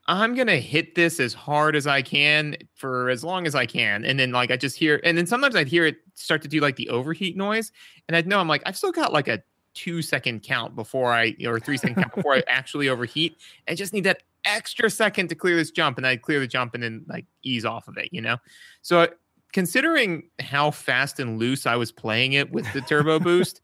I'm 0.08 0.34
going 0.34 0.48
to 0.48 0.60
hit 0.60 0.96
this 0.96 1.20
as 1.20 1.36
hard 1.36 1.76
as 1.76 1.86
I 1.86 2.02
can 2.02 2.58
for 2.74 3.10
as 3.10 3.24
long 3.24 3.46
as 3.46 3.54
I 3.54 3.68
can 3.68 4.04
and 4.04 4.20
then 4.20 4.32
like 4.32 4.50
I 4.50 4.58
just 4.58 4.76
hear 4.76 5.00
and 5.04 5.18
then 5.18 5.28
sometimes 5.28 5.56
I'd 5.56 5.68
hear 5.68 5.86
it 5.86 5.98
start 6.16 6.42
to 6.44 6.48
do 6.48 6.62
like 6.62 6.78
the 6.78 6.90
overheat 6.90 7.38
noise 7.38 7.72
and 8.08 8.18
I'd 8.18 8.26
know 8.28 8.40
I'm 8.40 8.48
like 8.48 8.64
I've 8.66 8.78
still 8.78 8.92
got 8.92 9.14
like 9.14 9.28
a 9.28 9.44
2 9.76 10.02
second 10.02 10.42
count 10.42 10.76
before 10.76 11.14
I 11.14 11.36
or 11.46 11.60
3 11.60 11.78
second 11.78 11.96
count 11.96 12.16
before 12.16 12.34
I 12.34 12.44
actually 12.48 12.90
overheat. 12.90 13.38
I 13.68 13.76
just 13.76 13.94
need 13.94 14.06
that 14.06 14.24
extra 14.46 14.90
second 14.90 15.28
to 15.30 15.36
clear 15.36 15.56
this 15.56 15.72
jump 15.72 15.98
and 15.98 16.08
I'd 16.08 16.22
clear 16.22 16.40
the 16.40 16.48
jump 16.48 16.74
and 16.74 16.84
then 16.84 17.06
like 17.08 17.26
ease 17.44 17.66
off 17.66 17.88
of 17.88 17.98
it, 17.98 18.10
you 18.12 18.22
know. 18.22 18.38
So 18.82 19.08
considering 19.54 20.30
how 20.40 20.72
fast 20.72 21.20
and 21.20 21.40
loose 21.40 21.66
I 21.66 21.76
was 21.76 21.92
playing 21.92 22.34
it 22.34 22.52
with 22.52 22.72
the 22.74 22.82
turbo 22.82 23.20
boost 23.20 23.62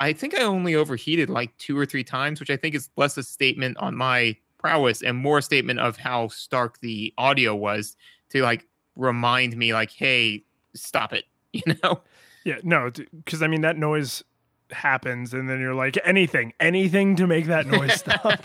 I 0.00 0.12
think 0.12 0.38
I 0.38 0.42
only 0.42 0.74
overheated 0.74 1.28
like 1.28 1.56
two 1.58 1.76
or 1.76 1.84
three 1.84 2.04
times, 2.04 2.38
which 2.40 2.50
I 2.50 2.56
think 2.56 2.74
is 2.74 2.88
less 2.96 3.16
a 3.16 3.22
statement 3.22 3.76
on 3.78 3.96
my 3.96 4.36
prowess 4.58 5.02
and 5.02 5.16
more 5.16 5.38
a 5.38 5.42
statement 5.42 5.80
of 5.80 5.96
how 5.96 6.28
stark 6.28 6.78
the 6.80 7.12
audio 7.18 7.54
was 7.54 7.96
to 8.30 8.42
like 8.42 8.66
remind 8.96 9.56
me, 9.56 9.72
like, 9.72 9.90
hey, 9.90 10.44
stop 10.74 11.12
it. 11.12 11.24
You 11.50 11.74
know? 11.82 12.02
Yeah, 12.44 12.58
no, 12.62 12.90
because 13.24 13.42
I 13.42 13.46
mean 13.46 13.62
that 13.62 13.78
noise 13.78 14.22
happens, 14.72 15.34
and 15.34 15.48
then 15.48 15.60
you're 15.60 15.74
like 15.74 15.98
anything, 16.04 16.52
anything 16.60 17.16
to 17.16 17.26
make 17.26 17.46
that 17.46 17.66
noise 17.66 17.94
stop. 18.00 18.40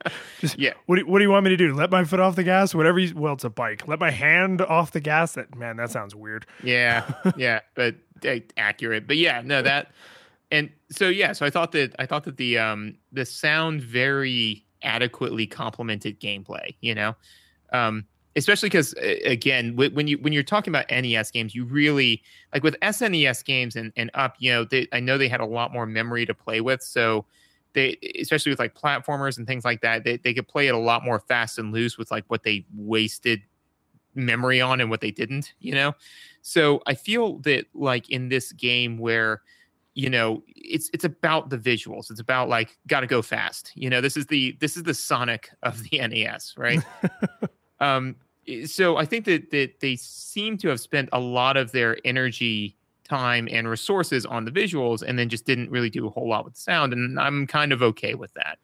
Just 0.40 0.58
Yeah. 0.58 0.74
What 0.86 0.96
do, 0.96 1.06
what 1.06 1.18
do 1.18 1.24
you 1.24 1.30
want 1.30 1.44
me 1.44 1.50
to 1.50 1.56
do? 1.56 1.74
Let 1.74 1.90
my 1.90 2.04
foot 2.04 2.20
off 2.20 2.36
the 2.36 2.44
gas? 2.44 2.74
Whatever. 2.74 2.98
You, 2.98 3.14
well, 3.14 3.34
it's 3.34 3.44
a 3.44 3.50
bike. 3.50 3.86
Let 3.86 3.98
my 3.98 4.10
hand 4.10 4.60
off 4.62 4.92
the 4.92 5.00
gas. 5.00 5.32
That 5.32 5.54
man, 5.56 5.76
that 5.76 5.90
sounds 5.90 6.14
weird. 6.14 6.46
Yeah, 6.62 7.10
yeah, 7.36 7.60
but 7.74 7.96
uh, 8.26 8.36
accurate. 8.56 9.06
But 9.06 9.16
yeah, 9.16 9.42
no, 9.44 9.62
that 9.62 9.92
and 10.50 10.70
so 10.90 11.08
yeah, 11.08 11.32
so 11.32 11.46
I 11.46 11.50
thought 11.50 11.72
that 11.72 11.94
I 11.98 12.06
thought 12.06 12.24
that 12.24 12.36
the 12.36 12.58
um 12.58 12.96
the 13.12 13.24
sound 13.24 13.82
very 13.82 14.64
adequately 14.82 15.46
complemented 15.46 16.20
gameplay. 16.20 16.74
You 16.80 16.94
know, 16.94 17.16
um, 17.72 18.06
especially 18.38 18.68
because 18.68 18.94
again, 19.24 19.76
when 19.76 20.06
you 20.06 20.18
when 20.18 20.32
you're 20.32 20.42
talking 20.42 20.70
about 20.70 20.86
NES 20.90 21.30
games, 21.30 21.54
you 21.54 21.64
really 21.64 22.22
like 22.52 22.62
with 22.62 22.78
SNES 22.80 23.44
games 23.44 23.76
and 23.76 23.92
and 23.96 24.10
up. 24.14 24.36
You 24.38 24.52
know, 24.52 24.64
they, 24.64 24.88
I 24.92 25.00
know 25.00 25.18
they 25.18 25.28
had 25.28 25.40
a 25.40 25.46
lot 25.46 25.72
more 25.72 25.86
memory 25.86 26.26
to 26.26 26.34
play 26.34 26.60
with, 26.60 26.82
so. 26.82 27.26
They, 27.74 27.98
especially 28.18 28.50
with 28.50 28.58
like 28.58 28.74
platformers 28.74 29.36
and 29.36 29.46
things 29.46 29.62
like 29.62 29.82
that, 29.82 30.02
they, 30.02 30.16
they 30.16 30.32
could 30.32 30.48
play 30.48 30.68
it 30.68 30.74
a 30.74 30.78
lot 30.78 31.04
more 31.04 31.20
fast 31.20 31.58
and 31.58 31.70
loose 31.70 31.98
with 31.98 32.10
like 32.10 32.24
what 32.28 32.42
they 32.42 32.64
wasted 32.74 33.42
memory 34.14 34.60
on 34.60 34.80
and 34.80 34.88
what 34.88 35.02
they 35.02 35.10
didn't, 35.10 35.52
you 35.60 35.74
know? 35.74 35.94
So 36.40 36.82
I 36.86 36.94
feel 36.94 37.38
that 37.40 37.66
like 37.74 38.08
in 38.10 38.30
this 38.30 38.52
game 38.52 38.96
where 38.98 39.42
you 39.94 40.08
know 40.08 40.44
it's 40.54 40.88
it's 40.92 41.02
about 41.02 41.50
the 41.50 41.58
visuals 41.58 42.08
it's 42.08 42.20
about 42.20 42.48
like 42.48 42.78
got 42.86 43.00
to 43.00 43.06
go 43.08 43.20
fast 43.20 43.72
you 43.74 43.90
know 43.90 44.00
this 44.00 44.16
is 44.16 44.26
the 44.26 44.56
this 44.60 44.76
is 44.76 44.84
the 44.84 44.94
sonic 44.94 45.50
of 45.64 45.82
the 45.82 45.98
nes 45.98 46.54
right 46.56 46.84
um 47.80 48.14
so 48.64 48.96
i 48.96 49.04
think 49.04 49.24
that 49.24 49.50
that 49.50 49.80
they 49.80 49.96
seem 49.96 50.56
to 50.56 50.68
have 50.68 50.80
spent 50.80 51.08
a 51.12 51.20
lot 51.20 51.56
of 51.56 51.72
their 51.72 51.96
energy 52.04 52.76
time 53.04 53.48
and 53.50 53.68
resources 53.68 54.26
on 54.26 54.44
the 54.44 54.50
visuals 54.50 55.02
and 55.02 55.18
then 55.18 55.28
just 55.28 55.46
didn't 55.46 55.70
really 55.70 55.90
do 55.90 56.06
a 56.06 56.10
whole 56.10 56.28
lot 56.28 56.44
with 56.44 56.54
the 56.54 56.60
sound 56.60 56.92
and 56.92 57.18
i'm 57.18 57.46
kind 57.46 57.72
of 57.72 57.82
okay 57.82 58.14
with 58.14 58.32
that. 58.34 58.58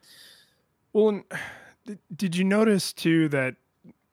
Well, 0.95 1.23
did 2.17 2.35
you 2.35 2.45
notice 2.45 2.95
too 2.95 3.29
that 3.29 3.57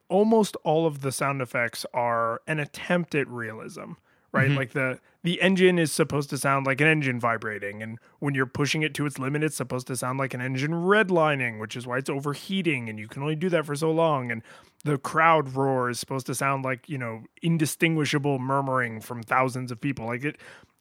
almost 0.10 0.58
all 0.66 0.86
of 0.86 1.00
the 1.00 1.12
sound 1.14 1.42
effects 1.42 1.86
are 1.94 2.42
an 2.46 2.60
attempt 2.60 3.16
at 3.16 3.30
realism, 3.30 3.94
right? 4.32 4.50
Mhm. 4.50 4.56
Like 4.58 4.72
the 4.72 5.00
the 5.24 5.42
engine 5.42 5.78
is 5.78 5.92
supposed 5.92 6.30
to 6.32 6.38
sound 6.38 6.66
like 6.66 6.82
an 6.82 6.88
engine 6.88 7.20
vibrating, 7.20 7.84
and 7.84 8.00
when 8.20 8.34
you're 8.34 8.46
pushing 8.48 8.82
it 8.82 8.94
to 8.96 9.06
its 9.06 9.20
limit, 9.20 9.44
it's 9.44 9.56
supposed 9.56 9.88
to 9.88 9.96
sound 9.96 10.18
like 10.20 10.34
an 10.34 10.42
engine 10.42 10.72
redlining, 10.72 11.60
which 11.60 11.76
is 11.76 11.86
why 11.86 11.98
it's 11.98 12.10
overheating, 12.10 12.90
and 12.90 12.98
you 13.00 13.08
can 13.08 13.22
only 13.22 13.36
do 13.36 13.50
that 13.50 13.66
for 13.66 13.76
so 13.76 13.92
long. 13.92 14.32
And 14.32 14.42
the 14.84 14.98
crowd 14.98 15.56
roar 15.56 15.90
is 15.90 16.00
supposed 16.00 16.26
to 16.28 16.36
sound 16.36 16.64
like 16.66 16.90
you 16.90 16.98
know 16.98 17.24
indistinguishable 17.42 18.40
murmuring 18.40 19.00
from 19.02 19.22
thousands 19.24 19.72
of 19.72 19.80
people. 19.80 20.06
Like 20.08 20.24
it, 20.24 20.38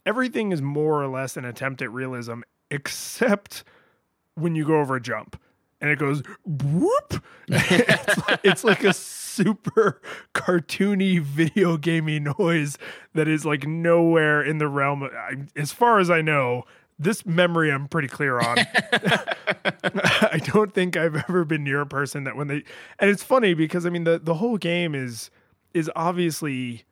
everything 0.06 0.52
is 0.52 0.62
more 0.62 1.02
or 1.02 1.08
less 1.08 1.36
an 1.36 1.44
attempt 1.44 1.82
at 1.82 1.92
realism, 1.92 2.40
except 2.70 3.64
when 4.34 4.54
you 4.54 4.64
go 4.64 4.80
over 4.80 4.96
a 4.96 5.00
jump 5.02 5.38
and 5.80 5.90
it 5.90 5.98
goes 5.98 6.22
whoop. 6.46 7.22
it's, 7.48 8.28
like, 8.28 8.40
it's 8.44 8.64
like 8.64 8.84
a 8.84 8.92
super 9.44 10.00
cartoony 10.34 11.20
video 11.20 11.76
gamey 11.76 12.20
noise 12.20 12.76
that 13.14 13.28
is 13.28 13.44
like 13.44 13.66
nowhere 13.66 14.42
in 14.42 14.58
the 14.58 14.68
realm. 14.68 15.02
Of, 15.02 15.12
I, 15.12 15.34
as 15.56 15.72
far 15.72 15.98
as 15.98 16.10
I 16.10 16.20
know, 16.20 16.64
this 16.98 17.24
memory 17.24 17.72
I'm 17.72 17.88
pretty 17.88 18.08
clear 18.08 18.38
on. 18.38 18.58
I 19.82 20.40
don't 20.44 20.72
think 20.74 20.96
I've 20.96 21.16
ever 21.16 21.44
been 21.44 21.64
near 21.64 21.80
a 21.80 21.86
person 21.86 22.24
that 22.24 22.36
when 22.36 22.48
they 22.48 22.62
and 22.98 23.10
it's 23.10 23.22
funny 23.22 23.54
because 23.54 23.86
I 23.86 23.90
mean 23.90 24.04
the 24.04 24.18
the 24.22 24.34
whole 24.34 24.58
game 24.58 24.94
is 24.94 25.30
is 25.74 25.90
obviously 25.96 26.84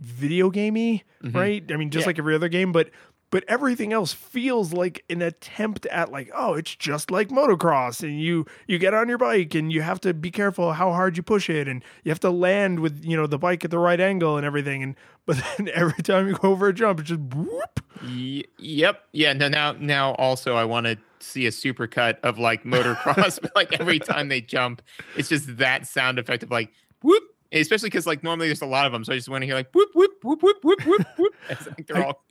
video 0.00 0.50
gamey, 0.50 1.04
Mhm. 1.22 1.34
right? 1.34 1.64
I 1.72 1.76
mean 1.76 1.90
just 1.90 2.02
Yeah. 2.04 2.08
like 2.08 2.18
every 2.18 2.34
other 2.34 2.48
game, 2.48 2.72
but 2.72 2.90
but 3.30 3.44
everything 3.48 3.92
else 3.92 4.12
feels 4.12 4.72
like 4.72 5.04
an 5.10 5.22
attempt 5.22 5.86
at 5.86 6.10
like 6.10 6.30
oh 6.34 6.54
it's 6.54 6.74
just 6.74 7.10
like 7.10 7.28
motocross 7.28 8.02
and 8.02 8.20
you 8.20 8.46
you 8.66 8.78
get 8.78 8.94
on 8.94 9.08
your 9.08 9.18
bike 9.18 9.54
and 9.54 9.72
you 9.72 9.82
have 9.82 10.00
to 10.00 10.14
be 10.14 10.30
careful 10.30 10.72
how 10.72 10.92
hard 10.92 11.16
you 11.16 11.22
push 11.22 11.50
it 11.50 11.68
and 11.68 11.82
you 12.04 12.10
have 12.10 12.20
to 12.20 12.30
land 12.30 12.80
with 12.80 13.04
you 13.04 13.16
know 13.16 13.26
the 13.26 13.38
bike 13.38 13.64
at 13.64 13.70
the 13.70 13.78
right 13.78 14.00
angle 14.00 14.36
and 14.36 14.46
everything 14.46 14.82
and 14.82 14.96
but 15.26 15.42
then 15.56 15.68
every 15.74 16.02
time 16.04 16.28
you 16.28 16.34
go 16.34 16.50
over 16.52 16.68
a 16.68 16.72
jump 16.72 17.00
it's 17.00 17.08
just 17.08 17.20
whoop. 17.34 17.80
Y- 18.02 18.44
yep. 18.58 19.04
Yeah. 19.12 19.32
No. 19.32 19.48
Now. 19.48 19.72
Now. 19.72 20.14
Also, 20.14 20.54
I 20.54 20.64
want 20.64 20.86
to 20.86 20.98
see 21.20 21.46
a 21.46 21.50
supercut 21.50 22.18
of 22.22 22.38
like 22.38 22.64
motocross. 22.64 23.40
but, 23.40 23.50
like 23.56 23.80
every 23.80 23.98
time 23.98 24.28
they 24.28 24.40
jump, 24.40 24.82
it's 25.16 25.28
just 25.28 25.56
that 25.58 25.86
sound 25.86 26.18
effect 26.18 26.42
of 26.42 26.50
like 26.50 26.72
whoop. 27.02 27.22
Especially 27.52 27.88
because 27.88 28.06
like 28.06 28.22
normally 28.22 28.48
there's 28.48 28.62
a 28.62 28.66
lot 28.66 28.86
of 28.86 28.92
them, 28.92 29.04
so 29.04 29.12
I 29.12 29.16
just 29.16 29.28
want 29.28 29.42
to 29.42 29.46
hear 29.46 29.54
like 29.54 29.70
whoop 29.72 29.90
whoop 29.94 30.12
whoop 30.22 30.42
whoop 30.42 30.64
whoop 30.64 30.84
whoop 30.84 31.06
whoop. 31.16 31.34
It's 31.48 31.66
like 31.66 31.86
they're 31.86 32.04
all 32.04 32.24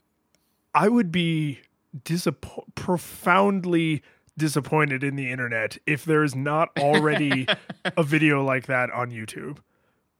I 0.76 0.88
would 0.90 1.10
be 1.10 1.60
disappointed, 2.04 2.74
profoundly 2.74 4.02
disappointed 4.36 5.02
in 5.02 5.16
the 5.16 5.30
internet 5.30 5.78
if 5.86 6.04
there 6.04 6.22
is 6.22 6.36
not 6.36 6.68
already 6.78 7.48
a 7.96 8.02
video 8.02 8.44
like 8.44 8.66
that 8.66 8.90
on 8.90 9.10
YouTube. 9.10 9.56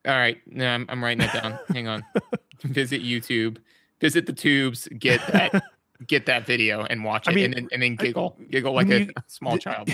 All 0.06 0.14
right, 0.14 0.40
no, 0.46 0.66
I'm, 0.66 0.86
I'm 0.88 1.04
writing 1.04 1.18
that 1.18 1.42
down. 1.42 1.58
Hang 1.68 1.88
on. 1.88 2.04
Visit 2.62 3.02
YouTube. 3.02 3.58
Visit 4.00 4.24
the 4.24 4.32
tubes. 4.32 4.88
Get 4.98 5.20
that. 5.28 5.62
get 6.06 6.26
that 6.26 6.46
video 6.46 6.84
and 6.84 7.04
watch 7.04 7.26
I 7.28 7.32
it, 7.32 7.34
mean, 7.34 7.44
and 7.44 7.54
then 7.54 7.68
and 7.72 7.82
then 7.82 7.92
I- 7.92 8.02
giggle, 8.04 8.38
giggle 8.50 8.74
like 8.74 8.90
a 8.90 9.08
small 9.26 9.58
child. 9.58 9.90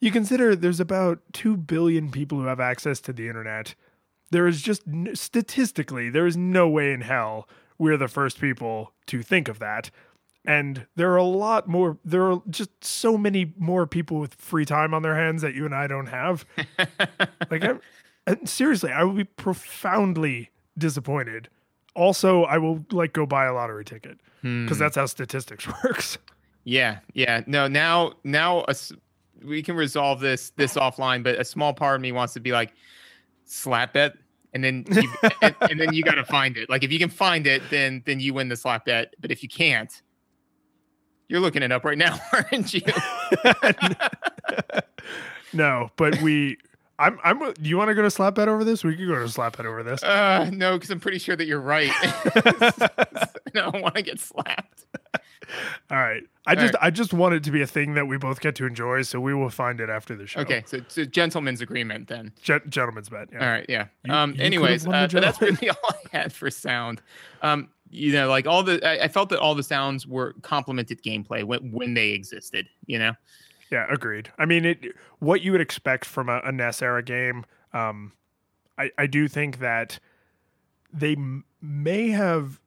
You 0.00 0.12
consider 0.12 0.54
there's 0.54 0.80
about 0.80 1.20
2 1.32 1.56
billion 1.56 2.10
people 2.10 2.38
who 2.38 2.46
have 2.46 2.60
access 2.60 3.00
to 3.02 3.12
the 3.12 3.26
internet. 3.28 3.74
There 4.30 4.46
is 4.46 4.62
just 4.62 4.82
statistically, 5.14 6.08
there 6.10 6.26
is 6.26 6.36
no 6.36 6.68
way 6.68 6.92
in 6.92 7.00
hell 7.00 7.48
we're 7.78 7.96
the 7.96 8.08
first 8.08 8.40
people 8.40 8.92
to 9.06 9.22
think 9.22 9.48
of 9.48 9.58
that. 9.58 9.90
And 10.46 10.86
there 10.94 11.10
are 11.12 11.16
a 11.16 11.24
lot 11.24 11.66
more, 11.68 11.96
there 12.04 12.30
are 12.30 12.42
just 12.50 12.70
so 12.84 13.16
many 13.16 13.54
more 13.56 13.86
people 13.86 14.18
with 14.18 14.34
free 14.34 14.66
time 14.66 14.92
on 14.92 15.02
their 15.02 15.16
hands 15.16 15.40
that 15.42 15.54
you 15.54 15.64
and 15.64 15.74
I 15.74 15.86
don't 15.86 16.06
have. 16.06 16.44
like, 17.50 17.64
I'm, 17.64 17.80
and 18.26 18.46
seriously, 18.48 18.92
I 18.92 19.04
will 19.04 19.14
be 19.14 19.24
profoundly 19.24 20.50
disappointed. 20.76 21.48
Also, 21.94 22.42
I 22.44 22.58
will 22.58 22.84
like 22.90 23.12
go 23.14 23.24
buy 23.24 23.46
a 23.46 23.54
lottery 23.54 23.84
ticket 23.84 24.18
Hmm. 24.42 24.64
because 24.66 24.78
that's 24.78 24.96
how 24.96 25.06
statistics 25.06 25.66
works. 25.84 26.18
Yeah, 26.64 26.98
yeah. 27.14 27.42
No, 27.46 27.66
now 27.66 28.12
now 28.24 28.64
a 28.68 28.74
we 29.42 29.62
can 29.62 29.74
resolve 29.76 30.20
this 30.20 30.50
this 30.56 30.74
offline, 30.76 31.22
but 31.22 31.40
a 31.40 31.44
small 31.44 31.72
part 31.72 31.96
of 31.96 32.02
me 32.02 32.12
wants 32.12 32.34
to 32.34 32.40
be 32.40 32.52
like 32.52 32.72
slap 33.46 33.94
bet, 33.94 34.16
and 34.54 34.64
then 34.64 34.84
you, 34.90 35.12
and, 35.42 35.54
and 35.60 35.80
then 35.80 35.92
you 35.92 36.02
got 36.02 36.14
to 36.14 36.24
find 36.24 36.56
it. 36.56 36.70
Like 36.70 36.84
if 36.84 36.92
you 36.92 36.98
can 36.98 37.10
find 37.10 37.46
it, 37.46 37.62
then 37.70 38.02
then 38.06 38.20
you 38.20 38.32
win 38.32 38.48
the 38.48 38.56
slap 38.56 38.86
bet. 38.86 39.14
But 39.20 39.30
if 39.30 39.42
you 39.42 39.48
can't, 39.48 39.92
you're 41.28 41.40
looking 41.40 41.62
it 41.62 41.72
up 41.72 41.84
right 41.84 41.98
now, 41.98 42.18
aren't 42.32 42.72
you? 42.72 42.82
No, 45.52 45.90
but 45.96 46.20
we. 46.20 46.58
I'm. 46.98 47.18
I'm. 47.22 47.38
Do 47.38 47.68
you 47.68 47.76
want 47.76 47.88
to 47.88 47.94
go 47.94 48.02
to 48.02 48.10
slap 48.10 48.34
bet 48.34 48.48
over 48.48 48.64
this? 48.64 48.82
We 48.82 48.96
could 48.96 49.06
go 49.06 49.14
to 49.20 49.28
slap 49.28 49.56
bet 49.56 49.66
over 49.66 49.84
this. 49.84 50.02
Uh, 50.02 50.50
no, 50.52 50.74
because 50.74 50.90
I'm 50.90 50.98
pretty 50.98 51.18
sure 51.18 51.36
that 51.36 51.46
you're 51.46 51.60
right. 51.60 51.92
no, 53.54 53.70
I 53.72 53.80
want 53.80 53.94
to 53.94 54.02
get 54.02 54.18
slapped. 54.18 54.86
All 55.90 55.98
right. 55.98 56.22
I 56.46 56.50
All 56.50 56.56
just. 56.56 56.74
right. 56.74 56.82
I 56.82 56.90
just 56.90 57.12
want 57.14 57.34
it 57.34 57.42
to 57.44 57.50
be 57.50 57.62
a 57.62 57.66
thing 57.66 57.94
that 57.94 58.06
we 58.06 58.16
both 58.18 58.40
get 58.40 58.54
to 58.56 58.66
enjoy. 58.66 59.02
So 59.02 59.20
we 59.20 59.32
will 59.34 59.48
find 59.50 59.80
it 59.80 59.88
after 59.88 60.14
the 60.14 60.26
show. 60.26 60.40
Okay, 60.40 60.62
so 60.66 60.76
it's 60.78 60.98
a 60.98 61.06
gentleman's 61.06 61.60
agreement 61.60 62.08
then. 62.08 62.32
Gen- 62.42 62.62
gentleman's 62.68 63.08
bet. 63.08 63.28
Yeah. 63.32 63.38
All 63.40 63.46
right, 63.50 63.66
yeah. 63.68 63.86
You- 64.04 64.12
um, 64.12 64.34
you 64.34 64.42
anyways, 64.42 64.86
uh, 64.86 65.06
that's 65.10 65.40
really 65.40 65.70
all 65.70 65.76
I 66.12 66.16
had 66.16 66.32
for 66.32 66.50
sound. 66.50 67.00
Um, 67.42 67.68
you 67.90 68.12
know, 68.12 68.28
like 68.28 68.46
all 68.46 68.62
the, 68.62 68.84
I, 68.86 69.04
I 69.04 69.08
felt 69.08 69.28
that 69.30 69.38
all 69.38 69.54
the 69.54 69.62
sounds 69.62 70.06
were 70.06 70.34
complemented 70.42 71.02
gameplay 71.02 71.44
when, 71.44 71.70
when 71.72 71.94
they 71.94 72.10
existed. 72.10 72.68
You 72.86 72.98
know, 72.98 73.12
Yeah. 73.70 73.86
Agreed. 73.88 74.30
I 74.38 74.44
mean, 74.46 74.64
it. 74.64 74.84
What 75.20 75.40
you 75.42 75.52
would 75.52 75.60
expect 75.62 76.04
from 76.04 76.28
a, 76.28 76.40
a 76.44 76.52
NES 76.52 76.82
era 76.82 77.02
game. 77.02 77.44
Um, 77.72 78.12
I. 78.76 78.90
I 78.98 79.06
do 79.06 79.28
think 79.28 79.60
that 79.60 79.98
they 80.92 81.12
m- 81.12 81.44
may 81.62 82.10
have 82.10 82.60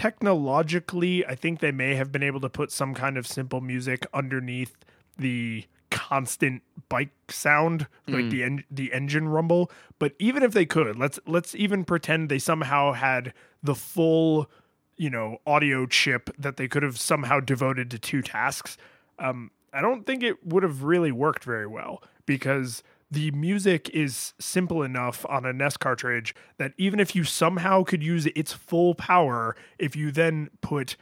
technologically 0.00 1.26
i 1.26 1.34
think 1.34 1.60
they 1.60 1.72
may 1.72 1.94
have 1.94 2.10
been 2.10 2.22
able 2.22 2.40
to 2.40 2.48
put 2.48 2.70
some 2.72 2.94
kind 2.94 3.16
of 3.18 3.26
simple 3.26 3.60
music 3.60 4.06
underneath 4.14 4.76
the 5.18 5.64
constant 5.90 6.62
bike 6.88 7.10
sound 7.28 7.86
like 8.06 8.24
Mm. 8.26 8.30
the 8.30 8.42
en- 8.44 8.64
the 8.70 8.92
engine 8.92 9.28
rumble 9.28 9.70
but 9.98 10.12
even 10.18 10.42
if 10.42 10.52
they 10.52 10.64
could 10.64 10.96
let's 10.98 11.18
let's 11.26 11.54
even 11.54 11.84
pretend 11.84 12.28
they 12.28 12.38
somehow 12.38 12.92
had 12.92 13.34
the 13.62 13.74
full 13.74 14.48
you 14.96 15.10
know 15.10 15.38
audio 15.46 15.86
chip 15.86 16.30
that 16.38 16.56
they 16.56 16.68
could 16.68 16.82
have 16.82 16.98
somehow 16.98 17.40
devoted 17.40 17.90
to 17.90 17.98
two 17.98 18.22
tasks 18.22 18.76
um 19.18 19.50
i 19.72 19.80
don't 19.80 20.06
think 20.06 20.22
it 20.22 20.46
would 20.46 20.62
have 20.62 20.82
really 20.84 21.12
worked 21.12 21.44
very 21.44 21.66
well 21.66 22.02
because 22.26 22.82
the 23.10 23.30
music 23.32 23.90
is 23.90 24.34
simple 24.38 24.82
enough 24.82 25.26
on 25.28 25.44
a 25.44 25.52
NES 25.52 25.76
cartridge 25.76 26.34
that 26.58 26.72
even 26.78 27.00
if 27.00 27.14
you 27.14 27.24
somehow 27.24 27.82
could 27.82 28.02
use 28.02 28.26
its 28.26 28.52
full 28.52 28.94
power, 28.94 29.56
if 29.78 29.96
you 29.96 30.12
then 30.12 30.48
put 30.60 30.96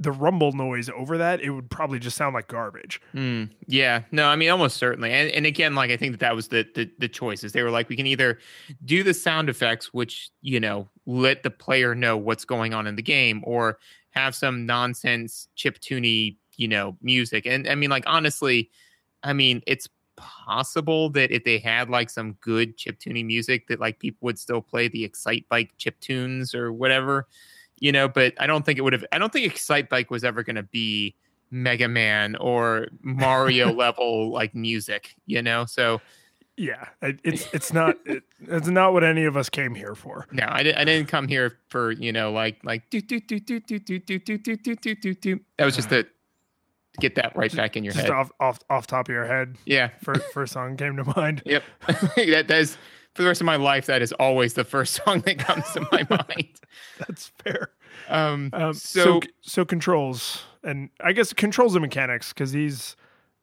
the 0.00 0.10
rumble 0.10 0.52
noise 0.52 0.90
over 0.90 1.16
that, 1.18 1.40
it 1.40 1.50
would 1.50 1.70
probably 1.70 2.00
just 2.00 2.16
sound 2.16 2.34
like 2.34 2.48
garbage. 2.48 3.00
Mm, 3.14 3.50
yeah, 3.66 4.02
no, 4.10 4.26
I 4.26 4.34
mean 4.34 4.50
almost 4.50 4.76
certainly. 4.76 5.12
And, 5.12 5.30
and 5.30 5.46
again, 5.46 5.74
like 5.74 5.90
I 5.90 5.96
think 5.96 6.12
that 6.12 6.20
that 6.20 6.34
was 6.34 6.48
the, 6.48 6.66
the 6.74 6.90
the 6.98 7.08
choices. 7.08 7.52
They 7.52 7.62
were 7.62 7.70
like, 7.70 7.88
we 7.88 7.96
can 7.96 8.06
either 8.06 8.38
do 8.84 9.02
the 9.02 9.14
sound 9.14 9.48
effects, 9.48 9.94
which 9.94 10.30
you 10.42 10.58
know 10.58 10.88
let 11.06 11.44
the 11.44 11.50
player 11.50 11.94
know 11.94 12.16
what's 12.16 12.44
going 12.44 12.74
on 12.74 12.86
in 12.88 12.96
the 12.96 13.02
game, 13.02 13.42
or 13.46 13.78
have 14.10 14.34
some 14.34 14.66
nonsense 14.66 15.48
chip 15.54 15.78
tuney, 15.78 16.36
you 16.56 16.66
know, 16.66 16.96
music. 17.00 17.46
And 17.46 17.68
I 17.68 17.76
mean, 17.76 17.90
like 17.90 18.04
honestly, 18.06 18.70
I 19.22 19.32
mean 19.32 19.62
it's 19.66 19.88
possible 20.24 21.10
that 21.10 21.30
if 21.30 21.44
they 21.44 21.58
had 21.58 21.90
like 21.90 22.08
some 22.10 22.32
good 22.40 22.76
chip 22.76 22.98
tuning 22.98 23.26
music, 23.26 23.68
that 23.68 23.78
like 23.80 23.98
people 23.98 24.26
would 24.26 24.38
still 24.38 24.62
play 24.62 24.88
the 24.88 25.04
Excite 25.04 25.48
Bike 25.48 25.72
chip 25.76 26.00
tunes 26.00 26.54
or 26.54 26.72
whatever, 26.72 27.28
you 27.78 27.92
know. 27.92 28.08
But 28.08 28.34
I 28.40 28.46
don't 28.46 28.64
think 28.64 28.78
it 28.78 28.82
would 28.82 28.92
have. 28.94 29.04
I 29.12 29.18
don't 29.18 29.32
think 29.32 29.46
Excite 29.46 29.88
Bike 29.88 30.10
was 30.10 30.24
ever 30.24 30.42
going 30.42 30.56
to 30.56 30.62
be 30.62 31.14
Mega 31.50 31.88
Man 31.88 32.36
or 32.36 32.88
Mario 33.02 33.72
level 33.72 34.30
like 34.32 34.54
music, 34.54 35.14
you 35.26 35.42
know. 35.42 35.66
So 35.66 36.00
Yeah, 36.56 36.88
it's 37.02 37.52
it's 37.52 37.72
not 37.72 37.96
it, 38.06 38.22
it's 38.40 38.68
not 38.68 38.92
what 38.92 39.04
any 39.04 39.24
of 39.24 39.36
us 39.36 39.48
came 39.48 39.74
here 39.74 39.94
for. 39.94 40.26
no, 40.32 40.46
I, 40.48 40.62
di- 40.62 40.74
I 40.74 40.84
didn't 40.84 41.08
come 41.08 41.28
here 41.28 41.58
for 41.68 41.92
you 41.92 42.12
know 42.12 42.32
like 42.32 42.60
like 42.64 42.88
do 42.90 43.00
do 43.00 43.20
do 43.20 43.38
do 43.40 43.60
do 43.60 43.78
do 43.78 43.98
do 43.98 44.18
do 44.18 44.38
do 44.56 44.94
do 44.94 45.14
do. 45.14 45.40
That 45.58 45.64
was 45.64 45.76
just 45.76 45.90
to 45.90 46.06
get 47.00 47.14
that 47.16 47.36
right 47.36 47.54
back 47.54 47.76
in 47.76 47.84
your 47.84 47.92
Just 47.92 48.06
head. 48.06 48.12
off 48.12 48.30
off 48.40 48.58
off 48.70 48.86
top 48.86 49.08
of 49.08 49.12
your 49.14 49.26
head, 49.26 49.56
Yeah. 49.66 49.88
first 50.02 50.22
first 50.32 50.52
song 50.52 50.76
came 50.76 50.96
to 50.96 51.04
mind. 51.16 51.42
Yep. 51.44 51.62
that, 51.88 52.44
that 52.48 52.50
is 52.58 52.76
for 53.14 53.22
the 53.22 53.28
rest 53.28 53.40
of 53.40 53.44
my 53.46 53.56
life. 53.56 53.86
That 53.86 54.02
is 54.02 54.12
always 54.14 54.54
the 54.54 54.64
first 54.64 54.94
song 55.04 55.20
that 55.20 55.38
comes 55.38 55.64
to 55.72 55.86
my 55.92 56.06
mind. 56.08 56.48
That's 56.98 57.30
fair. 57.42 57.70
Um, 58.08 58.50
Um, 58.52 58.74
so, 58.74 59.04
so 59.04 59.20
so 59.42 59.64
controls 59.64 60.42
and 60.62 60.90
I 61.00 61.12
guess 61.12 61.32
controls 61.32 61.74
and 61.74 61.82
mechanics 61.82 62.32
because 62.32 62.52
these 62.52 62.96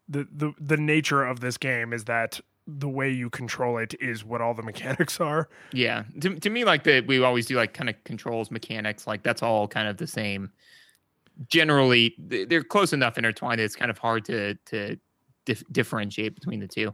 the, 0.10 0.28
the 0.36 0.54
the 0.60 0.78
nature 0.78 1.24
of 1.24 1.40
this 1.40 1.58
game 1.58 1.94
is 1.94 2.04
that 2.06 2.40
the 2.68 2.90
way 2.90 3.10
you 3.10 3.30
control 3.30 3.78
it 3.80 3.96
is 4.00 4.24
what 4.24 4.40
all 4.40 4.54
the 4.54 4.62
mechanics 4.62 5.20
are. 5.20 5.50
yeah, 5.74 6.04
to, 6.22 6.36
to 6.40 6.50
me, 6.50 6.64
like 6.64 6.84
the 6.84 7.02
we 7.02 7.22
always 7.24 7.46
do 7.48 7.56
like 7.56 7.74
kind 7.74 7.90
of 7.90 8.02
controls 8.04 8.52
mechanics. 8.52 9.08
Like 9.08 9.24
that's 9.24 9.42
all 9.42 9.68
kind 9.68 9.88
of 9.88 9.98
the 9.98 10.08
same. 10.08 10.52
Generally, 11.48 12.16
they're 12.18 12.64
close 12.64 12.94
enough 12.94 13.18
intertwined. 13.18 13.60
It's 13.62 13.76
kind 13.76 13.90
of 13.92 13.98
hard 13.98 14.26
to 14.26 14.56
to 14.66 14.98
dif- 15.46 15.64
differentiate 15.72 16.36
between 16.36 16.60
the 16.60 16.68
two. 16.68 16.94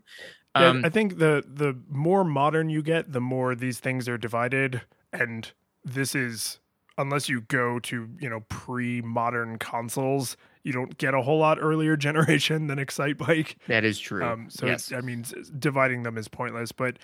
Yeah, 0.55 0.69
Um, 0.69 0.85
I 0.85 0.89
think 0.89 1.17
the 1.19 1.43
the 1.47 1.77
more 1.89 2.23
modern 2.23 2.69
you 2.69 2.81
get, 2.81 3.11
the 3.11 3.21
more 3.21 3.55
these 3.55 3.79
things 3.79 4.07
are 4.09 4.17
divided, 4.17 4.81
and 5.13 5.51
this 5.83 6.15
is 6.15 6.59
unless 6.97 7.29
you 7.29 7.41
go 7.41 7.79
to 7.79 8.09
you 8.19 8.29
know 8.29 8.39
pre-modern 8.49 9.57
consoles, 9.57 10.37
you 10.63 10.71
don't 10.73 10.97
get 10.97 11.13
a 11.13 11.21
whole 11.21 11.39
lot 11.39 11.57
earlier 11.61 11.95
generation 12.07 12.67
than 12.67 12.79
Excite 12.79 13.17
Bike. 13.17 13.57
that 13.67 13.83
is 13.83 13.99
true. 13.99 14.23
Um, 14.23 14.49
so 14.49 14.65
yes. 14.65 14.91
I 14.91 15.01
mean, 15.01 15.25
dividing 15.59 16.03
them 16.03 16.17
is 16.17 16.27
pointless. 16.27 16.71
But 16.71 16.97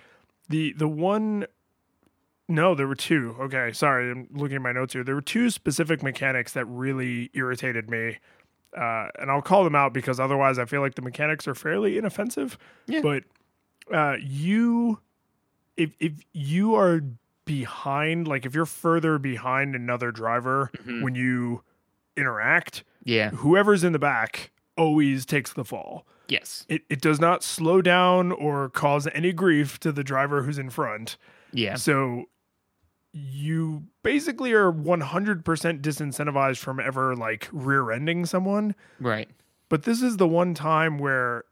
the 0.49 0.73
the 0.73 0.87
one, 0.87 1.45
no, 2.47 2.75
there 2.75 2.87
were 2.87 2.95
two. 2.95 3.35
Okay, 3.39 3.71
sorry, 3.71 4.11
I'm 4.11 4.27
looking 4.31 4.55
at 4.57 4.61
my 4.61 4.71
notes 4.71 4.93
here. 4.93 5.03
There 5.03 5.15
were 5.15 5.21
two 5.21 5.49
specific 5.49 6.03
mechanics 6.03 6.53
that 6.53 6.65
really 6.65 7.29
irritated 7.33 7.89
me, 7.89 8.17
uh, 8.77 9.07
and 9.19 9.31
I'll 9.31 9.41
call 9.41 9.63
them 9.63 9.75
out 9.75 9.93
because 9.93 10.19
otherwise, 10.19 10.59
I 10.59 10.65
feel 10.65 10.81
like 10.81 10.95
the 10.95 11.01
mechanics 11.01 11.47
are 11.47 11.55
fairly 11.55 11.97
inoffensive. 11.97 12.57
Yeah. 12.87 13.01
But 13.01 13.23
uh, 13.93 14.17
you, 14.19 14.99
if 15.77 15.95
if 15.99 16.13
you 16.33 16.75
are 16.75 17.01
behind, 17.45 18.27
like 18.27 18.45
if 18.45 18.53
you're 18.55 18.65
further 18.65 19.17
behind 19.19 19.75
another 19.75 20.11
driver 20.11 20.69
Mhm. 20.85 21.01
when 21.03 21.15
you 21.15 21.61
interact, 22.15 22.83
yeah. 23.03 23.29
whoever's 23.31 23.83
in 23.83 23.91
the 23.93 23.99
back 23.99 24.51
always 24.77 25.25
takes 25.25 25.51
the 25.53 25.63
fall 25.65 26.05
Yes. 26.29 26.65
it, 26.69 26.81
it 26.89 26.99
does 27.01 27.19
not 27.19 27.43
slow 27.43 27.81
down 27.81 28.31
or 28.31 28.69
cause 28.69 29.07
any 29.13 29.33
grief 29.33 29.79
to 29.81 29.91
the 29.91 30.03
driver 30.03 30.43
who's 30.43 30.57
in 30.57 30.69
front. 30.69 31.17
Yeah. 31.51 31.75
So 31.75 32.25
you 33.13 33.83
basically 34.01 34.53
are 34.53 34.71
100% 34.71 35.43
disincentivized 35.43 36.57
from 36.57 36.79
ever 36.79 37.15
like 37.15 37.47
rear 37.51 37.91
ending 37.91 38.25
someone. 38.25 38.75
Right. 38.99 39.29
But 39.69 39.83
this 39.83 40.01
is 40.01 40.17
the 40.17 40.27
one 40.27 40.53
time 40.55 40.97
where 40.97 41.43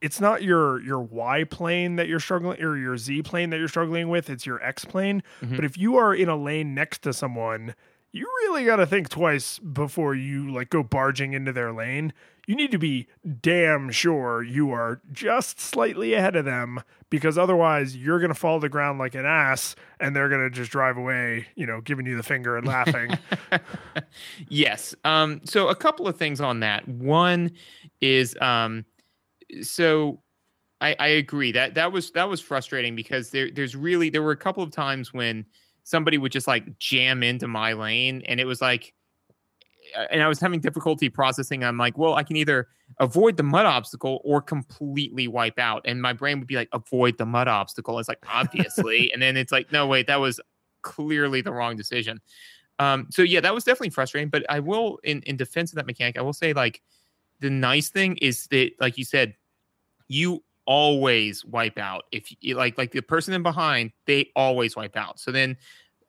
it's 0.00 0.20
not 0.20 0.42
your 0.42 0.80
your 0.80 1.00
Y 1.00 1.44
plane 1.44 1.96
that 1.96 2.08
you're 2.08 2.20
struggling 2.20 2.62
or 2.62 2.76
your 2.76 2.96
Z 2.96 3.22
plane 3.22 3.50
that 3.50 3.58
you're 3.58 3.68
struggling 3.68 4.08
with, 4.08 4.30
it's 4.30 4.46
your 4.46 4.62
X 4.62 4.84
plane. 4.84 5.22
Mhm. 5.42 5.56
But 5.56 5.64
if 5.64 5.76
you 5.76 5.96
are 5.96 6.14
in 6.14 6.28
a 6.28 6.36
lane 6.36 6.74
next 6.74 7.00
to 7.02 7.12
someone, 7.12 7.74
you 8.14 8.26
really 8.44 8.64
got 8.64 8.76
to 8.76 8.86
think 8.86 9.08
twice 9.08 9.58
before 9.58 10.14
you 10.14 10.48
like 10.48 10.70
go 10.70 10.84
barging 10.84 11.32
into 11.32 11.52
their 11.52 11.72
lane. 11.72 12.12
You 12.46 12.54
need 12.54 12.70
to 12.70 12.78
be 12.78 13.08
damn 13.40 13.90
sure 13.90 14.40
you 14.40 14.70
are 14.70 15.00
just 15.10 15.58
slightly 15.58 16.14
ahead 16.14 16.36
of 16.36 16.44
them 16.44 16.80
because 17.10 17.36
otherwise 17.36 17.96
you're 17.96 18.20
going 18.20 18.30
to 18.30 18.38
fall 18.38 18.60
to 18.60 18.66
the 18.66 18.68
ground 18.68 19.00
like 19.00 19.16
an 19.16 19.26
ass 19.26 19.74
and 19.98 20.14
they're 20.14 20.28
going 20.28 20.42
to 20.42 20.50
just 20.50 20.70
drive 20.70 20.96
away, 20.96 21.48
you 21.56 21.66
know, 21.66 21.80
giving 21.80 22.06
you 22.06 22.16
the 22.16 22.22
finger 22.22 22.56
and 22.56 22.66
laughing. 22.66 23.18
Yes. 24.48 24.94
Um, 25.04 25.40
so 25.44 25.68
a 25.68 25.74
couple 25.74 26.06
of 26.06 26.16
things 26.16 26.40
on 26.40 26.60
that. 26.60 26.86
One 26.88 27.52
is 28.00 28.36
um, 28.40 28.84
so 29.62 30.20
I, 30.80 30.96
I 30.98 31.06
agree 31.08 31.52
that 31.52 31.74
that 31.74 31.92
was 31.92 32.10
that 32.12 32.28
was 32.28 32.40
frustrating 32.40 32.94
because 32.94 33.30
there 33.30 33.50
there's 33.50 33.74
really 33.76 34.10
there 34.10 34.22
were 34.22 34.32
a 34.32 34.36
couple 34.36 34.62
of 34.62 34.70
times 34.70 35.12
when 35.12 35.46
somebody 35.84 36.18
would 36.18 36.32
just 36.32 36.48
like 36.48 36.78
jam 36.78 37.22
into 37.22 37.46
my 37.46 37.72
lane 37.72 38.22
and 38.26 38.40
it 38.40 38.44
was 38.44 38.60
like 38.60 38.94
and 40.10 40.22
I 40.22 40.28
was 40.28 40.40
having 40.40 40.60
difficulty 40.60 41.08
processing. 41.08 41.64
I'm 41.64 41.78
like, 41.78 41.96
well, 41.96 42.14
I 42.14 42.22
can 42.22 42.36
either 42.36 42.68
avoid 43.00 43.36
the 43.36 43.42
mud 43.42 43.66
obstacle 43.66 44.20
or 44.24 44.40
completely 44.40 45.28
wipe 45.28 45.58
out. 45.58 45.82
And 45.84 46.00
my 46.00 46.12
brain 46.12 46.38
would 46.38 46.48
be 46.48 46.56
like, 46.56 46.68
avoid 46.72 47.18
the 47.18 47.26
mud 47.26 47.48
obstacle. 47.48 47.98
It's 47.98 48.08
like, 48.08 48.24
obviously. 48.28 49.12
and 49.12 49.22
then 49.22 49.36
it's 49.36 49.52
like, 49.52 49.72
no, 49.72 49.86
wait, 49.86 50.06
that 50.06 50.20
was 50.20 50.40
clearly 50.82 51.40
the 51.40 51.52
wrong 51.52 51.76
decision. 51.76 52.20
Um, 52.78 53.06
so 53.10 53.22
yeah, 53.22 53.40
that 53.40 53.54
was 53.54 53.64
definitely 53.64 53.90
frustrating. 53.90 54.30
But 54.30 54.44
I 54.48 54.60
will, 54.60 54.98
in, 55.04 55.22
in 55.22 55.36
defense 55.36 55.70
of 55.72 55.76
that 55.76 55.86
mechanic, 55.86 56.18
I 56.18 56.22
will 56.22 56.32
say 56.32 56.52
like 56.52 56.82
the 57.40 57.50
nice 57.50 57.88
thing 57.88 58.16
is 58.16 58.46
that, 58.48 58.72
like 58.80 58.98
you 58.98 59.04
said, 59.04 59.34
you 60.08 60.42
always 60.66 61.44
wipe 61.44 61.78
out. 61.78 62.04
If 62.12 62.34
you 62.40 62.56
like, 62.56 62.78
like 62.78 62.92
the 62.92 63.00
person 63.00 63.34
in 63.34 63.42
behind, 63.42 63.92
they 64.06 64.30
always 64.36 64.76
wipe 64.76 64.96
out. 64.96 65.20
So 65.20 65.30
then 65.30 65.56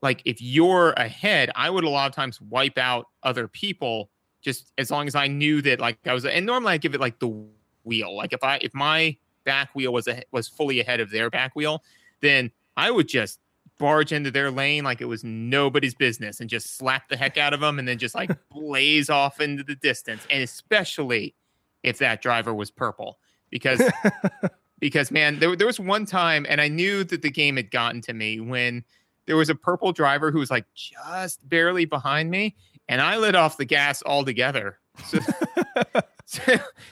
like 0.02 0.22
if 0.26 0.42
you're 0.42 0.92
ahead, 0.92 1.50
I 1.56 1.70
would 1.70 1.84
a 1.84 1.90
lot 1.90 2.08
of 2.08 2.16
times 2.16 2.40
wipe 2.42 2.78
out 2.78 3.08
other 3.24 3.48
people 3.48 4.10
just 4.42 4.72
as 4.78 4.92
long 4.92 5.08
as 5.08 5.16
I 5.16 5.28
knew 5.28 5.62
that 5.64 5.80
like 5.80 5.98
I 6.06 6.14
was 6.14 6.26
and 6.26 6.46
normally 6.46 6.74
I 6.74 6.78
give 6.78 6.94
it 6.94 7.02
like 7.02 7.20
the 7.20 7.46
wheel. 7.84 8.16
Like 8.16 8.32
if 8.32 8.44
I 8.44 8.58
if 8.62 8.74
my 8.74 9.18
back 9.44 9.74
wheel 9.74 9.92
was 9.92 10.08
a, 10.08 10.22
was 10.32 10.48
fully 10.48 10.80
ahead 10.80 11.00
of 11.00 11.10
their 11.10 11.30
back 11.30 11.56
wheel, 11.56 11.84
then 12.22 12.52
I 12.78 12.92
would 12.92 13.08
just 13.08 13.40
barge 13.78 14.14
into 14.14 14.32
their 14.32 14.52
lane 14.52 14.84
like 14.84 15.02
it 15.02 15.06
was 15.06 15.24
nobody's 15.24 15.96
business 15.96 16.40
and 16.40 16.50
just 16.50 16.78
slap 16.78 17.10
the 17.10 17.18
heck 17.18 17.38
out 17.38 17.54
of 17.54 17.60
them 17.60 17.80
and 17.80 17.88
then 17.88 17.98
just 17.98 18.16
like 18.16 18.30
blaze 18.50 19.10
off 19.10 19.42
into 19.42 19.64
the 19.64 19.76
distance. 19.76 20.26
And 20.30 20.44
especially 20.44 21.36
if 21.84 21.98
that 21.98 22.22
driver 22.22 22.54
was 22.54 22.72
purple 22.72 23.18
because 23.50 23.82
because 24.80 25.12
man, 25.12 25.40
there, 25.40 25.56
there 25.56 25.68
was 25.68 25.80
one 25.80 26.06
time 26.06 26.46
and 26.50 26.62
I 26.62 26.68
knew 26.68 27.04
that 27.06 27.22
the 27.22 27.32
game 27.32 27.56
had 27.56 27.72
gotten 27.72 28.02
to 28.02 28.14
me 28.14 28.40
when 28.40 28.84
there 29.26 29.38
was 29.38 29.50
a 29.50 29.56
purple 29.56 29.92
driver 29.92 30.32
who 30.32 30.40
was 30.40 30.52
like 30.52 30.66
just 30.74 31.48
barely 31.48 31.86
behind 31.86 32.30
me, 32.30 32.56
and 32.88 33.02
I 33.02 33.18
let 33.18 33.36
off 33.36 33.58
the 33.58 33.66
gas 33.66 34.04
altogether. 34.06 34.78
So, 35.06 35.20
so, 36.26 36.42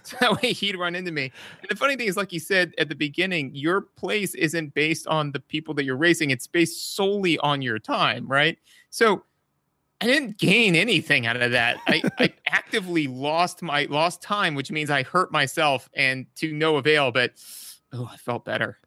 so 0.04 0.18
that 0.20 0.42
way 0.42 0.54
he'd 0.54 0.78
run 0.78 0.96
into 0.96 1.12
me. 1.12 1.32
And 1.62 1.70
the 1.70 1.76
funny 1.76 1.96
thing 1.96 2.08
is, 2.08 2.18
like 2.18 2.34
you 2.34 2.40
said 2.40 2.74
at 2.78 2.90
the 2.90 2.96
beginning, 2.96 3.52
your 3.54 3.82
place 3.82 4.34
isn't 4.36 4.74
based 4.74 5.08
on 5.08 5.32
the 5.32 5.40
people 5.40 5.74
that 5.76 5.86
you're 5.86 5.98
racing, 5.98 6.32
it's 6.32 6.48
based 6.48 6.96
solely 6.96 7.38
on 7.40 7.62
your 7.62 7.80
time, 7.80 8.28
right? 8.28 8.58
So 8.90 9.24
I 10.04 10.06
didn't 10.06 10.38
gain 10.38 10.76
anything 10.76 11.26
out 11.26 11.42
of 11.42 11.52
that. 11.52 11.78
I, 11.88 12.04
I 12.20 12.34
actively 12.48 13.08
lost 13.08 13.62
my 13.62 13.88
lost 13.90 14.22
time, 14.22 14.54
which 14.54 14.70
means 14.70 14.90
I 14.90 15.04
hurt 15.04 15.32
myself 15.32 15.90
and 15.94 16.26
to 16.36 16.52
no 16.52 16.76
avail, 16.76 17.14
but 17.14 17.32
oh, 17.94 18.10
I 18.12 18.18
felt 18.18 18.44
better. 18.44 18.78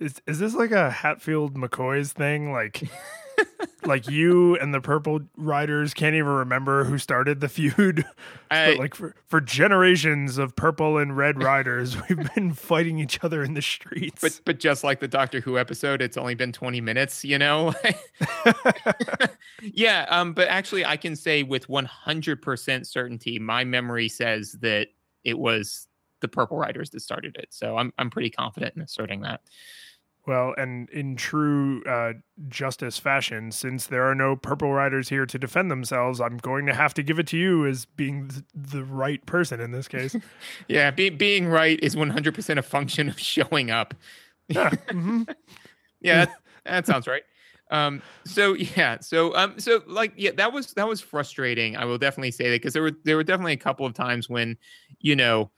Is 0.00 0.22
is 0.26 0.38
this 0.38 0.54
like 0.54 0.70
a 0.70 0.90
Hatfield 0.90 1.54
McCoy's 1.54 2.14
thing? 2.14 2.50
Like, 2.50 2.82
like 3.84 4.08
you 4.08 4.56
and 4.56 4.72
the 4.72 4.80
Purple 4.80 5.20
Riders 5.36 5.94
can't 5.94 6.14
even 6.14 6.30
remember 6.30 6.84
who 6.84 6.98
started 6.98 7.40
the 7.40 7.48
feud. 7.48 8.04
I, 8.50 8.70
but 8.70 8.78
like 8.78 8.94
for, 8.94 9.14
for 9.26 9.40
generations 9.40 10.38
of 10.38 10.56
Purple 10.56 10.98
and 10.98 11.16
Red 11.16 11.42
Riders, 11.42 11.96
we've 12.08 12.34
been 12.34 12.52
fighting 12.52 12.98
each 12.98 13.22
other 13.22 13.42
in 13.42 13.54
the 13.54 13.62
streets. 13.62 14.20
but 14.20 14.40
but 14.44 14.58
just 14.58 14.84
like 14.84 15.00
the 15.00 15.08
Doctor 15.08 15.40
Who 15.40 15.58
episode, 15.58 16.02
it's 16.02 16.16
only 16.16 16.34
been 16.34 16.52
20 16.52 16.80
minutes, 16.80 17.24
you 17.24 17.38
know? 17.38 17.74
yeah, 19.62 20.06
um, 20.08 20.32
but 20.32 20.48
actually 20.48 20.84
I 20.84 20.96
can 20.96 21.16
say 21.16 21.42
with 21.42 21.68
100% 21.68 22.86
certainty, 22.86 23.38
my 23.38 23.64
memory 23.64 24.08
says 24.08 24.52
that 24.60 24.88
it 25.24 25.38
was 25.38 25.88
the 26.20 26.28
Purple 26.28 26.56
Riders 26.56 26.90
that 26.90 27.00
started 27.00 27.36
it. 27.36 27.48
So 27.50 27.76
I'm 27.76 27.92
I'm 27.98 28.10
pretty 28.10 28.30
confident 28.30 28.76
in 28.76 28.82
asserting 28.82 29.20
that. 29.22 29.42
Well, 30.26 30.54
and 30.56 30.88
in 30.90 31.16
true 31.16 31.82
uh, 31.84 32.14
justice 32.48 32.98
fashion, 32.98 33.50
since 33.52 33.86
there 33.86 34.04
are 34.04 34.14
no 34.14 34.36
Purple 34.36 34.72
Riders 34.72 35.08
here 35.08 35.26
to 35.26 35.38
defend 35.38 35.70
themselves, 35.70 36.20
I'm 36.20 36.38
going 36.38 36.66
to 36.66 36.74
have 36.74 36.94
to 36.94 37.02
give 37.02 37.18
it 37.18 37.26
to 37.28 37.36
you 37.36 37.66
as 37.66 37.84
being 37.84 38.28
th- 38.28 38.42
the 38.54 38.84
right 38.84 39.24
person 39.26 39.60
in 39.60 39.70
this 39.72 39.88
case. 39.88 40.16
Yeah, 40.68 40.90
be, 40.90 41.10
being 41.10 41.46
right 41.48 41.78
is 41.82 41.94
100% 41.96 42.58
a 42.58 42.62
function 42.62 43.08
of 43.08 43.18
showing 43.20 43.70
up. 43.70 43.94
yeah, 44.48 44.70
mhm. 44.90 45.28
yeah 46.00 46.26
that, 46.26 46.34
that 46.64 46.86
sounds 46.86 47.06
right 47.06 47.22
um 47.70 48.02
so 48.26 48.52
yeah 48.52 48.98
so 49.00 49.34
um 49.34 49.58
so 49.58 49.82
like 49.86 50.12
yeah 50.16 50.30
that 50.36 50.52
was 50.52 50.74
that 50.74 50.86
was 50.86 51.00
frustrating 51.00 51.78
i 51.78 51.84
will 51.86 51.96
definitely 51.96 52.30
say 52.30 52.50
that 52.50 52.56
because 52.56 52.74
there 52.74 52.82
were 52.82 52.92
there 53.04 53.16
were 53.16 53.24
definitely 53.24 53.54
a 53.54 53.56
couple 53.56 53.86
of 53.86 53.94
times 53.94 54.28
when 54.28 54.54
you 55.00 55.16
know 55.16 55.50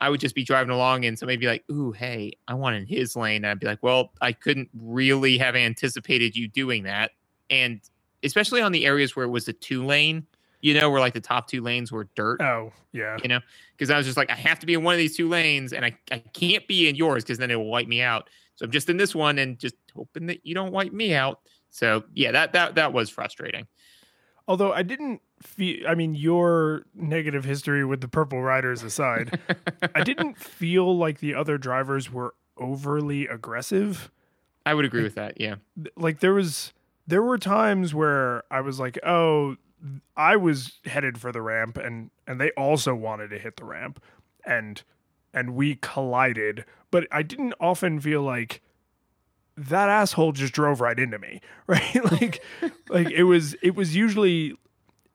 i 0.00 0.08
would 0.08 0.20
just 0.20 0.34
be 0.34 0.44
driving 0.44 0.70
along 0.70 1.04
and 1.04 1.18
somebody 1.18 1.36
be 1.36 1.46
like 1.46 1.64
ooh 1.70 1.92
hey 1.92 2.32
i 2.48 2.54
want 2.54 2.76
in 2.76 2.86
his 2.86 3.16
lane 3.16 3.36
and 3.44 3.46
i'd 3.46 3.60
be 3.60 3.66
like 3.66 3.82
well 3.82 4.12
i 4.20 4.32
couldn't 4.32 4.68
really 4.80 5.38
have 5.38 5.54
anticipated 5.56 6.36
you 6.36 6.48
doing 6.48 6.82
that 6.84 7.12
and 7.50 7.80
especially 8.22 8.60
on 8.60 8.72
the 8.72 8.84
areas 8.86 9.14
where 9.14 9.24
it 9.24 9.30
was 9.30 9.46
a 9.48 9.52
two 9.52 9.84
lane 9.84 10.26
you 10.60 10.74
know 10.74 10.90
where 10.90 11.00
like 11.00 11.14
the 11.14 11.20
top 11.20 11.46
two 11.48 11.60
lanes 11.62 11.92
were 11.92 12.08
dirt 12.16 12.40
Oh, 12.42 12.72
yeah. 12.92 13.16
you 13.22 13.28
know? 13.28 13.40
Because 13.76 13.90
i 13.90 13.96
was 13.96 14.06
just 14.06 14.16
like 14.16 14.30
i 14.30 14.34
have 14.34 14.58
to 14.60 14.66
be 14.66 14.74
in 14.74 14.82
one 14.82 14.94
of 14.94 14.98
these 14.98 15.16
two 15.16 15.28
lanes 15.28 15.72
and 15.72 15.84
i, 15.84 15.96
I 16.10 16.18
can't 16.32 16.66
be 16.66 16.88
in 16.88 16.96
yours 16.96 17.22
because 17.24 17.38
then 17.38 17.50
it 17.50 17.56
will 17.56 17.70
wipe 17.70 17.86
me 17.86 18.02
out. 18.02 18.28
So 18.56 18.64
i'm 18.64 18.72
just 18.72 18.88
in 18.90 18.96
this 18.96 19.14
one 19.14 19.38
and 19.38 19.56
just 19.58 19.76
hoping 19.94 20.26
that 20.26 20.44
you 20.44 20.54
don't 20.54 20.72
wipe 20.72 20.92
me 20.92 21.14
out. 21.14 21.40
So 21.70 22.02
yeah 22.14 22.32
that 22.32 22.52
that 22.54 22.74
that 22.74 22.92
was 22.92 23.08
frustrating. 23.08 23.66
Although 24.48 24.72
I 24.72 24.82
didn't 24.82 25.20
feel, 25.42 25.86
I 25.88 25.94
mean, 25.94 26.14
your 26.14 26.82
negative 26.94 27.44
history 27.44 27.84
with 27.84 28.00
the 28.00 28.08
Purple 28.08 28.42
Riders 28.42 28.82
aside, 28.82 29.38
I 29.94 30.02
didn't 30.02 30.36
feel 30.38 30.96
like 30.96 31.20
the 31.20 31.34
other 31.34 31.58
drivers 31.58 32.10
were 32.12 32.34
overly 32.56 33.26
aggressive. 33.26 34.10
i 34.66 34.74
would 34.74 34.84
agree 34.84 35.02
with 35.04 35.14
that 35.14 35.40
yeah 35.40 35.56
Like 35.96 36.20
there 36.20 36.34
was, 36.34 36.72
there 37.06 37.22
were 37.22 37.38
times 37.38 37.94
where 37.94 38.42
I 38.50 38.60
was 38.60 38.80
like, 38.80 38.98
oh, 39.06 39.56
I 40.16 40.34
was 40.36 40.80
headed 40.84 41.18
for 41.18 41.30
the 41.30 41.40
ramp, 41.40 41.76
and 41.78 42.10
and 42.26 42.40
they 42.40 42.50
also 42.50 42.94
wanted 42.96 43.28
to 43.30 43.38
hit 43.38 43.56
the 43.56 43.64
ramp, 43.64 44.02
and 44.44 44.82
and 45.32 45.54
we 45.54 45.76
collided. 45.76 46.64
But 46.90 47.06
I 47.12 47.22
didn't 47.22 47.54
often 47.60 48.00
feel 48.00 48.22
like 48.22 48.60
that 49.56 49.88
asshole 49.88 50.32
just 50.32 50.52
drove 50.52 50.80
right 50.80 50.98
into 50.98 51.18
me, 51.18 51.40
right? 51.68 52.12
like, 52.12 52.42
like 52.88 53.10
it 53.10 53.24
was 53.24 53.54
it 53.62 53.76
was 53.76 53.94
usually 53.94 54.56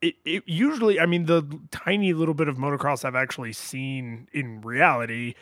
it, 0.03 0.15
it 0.25 0.43
usually 0.45 0.99
I 0.99 1.05
mean 1.05 1.25
the 1.25 1.43
tiny 1.71 2.13
little 2.13 2.33
bit 2.33 2.47
of 2.47 2.57
motocross 2.57 3.05
I've 3.05 3.15
actually 3.15 3.53
seen 3.53 4.27
in 4.33 4.61
reality, 4.61 5.33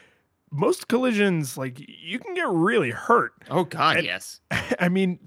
most 0.52 0.88
collisions 0.88 1.58
like 1.58 1.80
you 1.80 2.20
can 2.20 2.34
get 2.36 2.48
really 2.48 2.92
hurt. 2.92 3.34
oh 3.50 3.64
god 3.64 3.98
And- 3.98 4.06
yes 4.06 4.40
I 4.80 4.90
mean, 4.90 5.20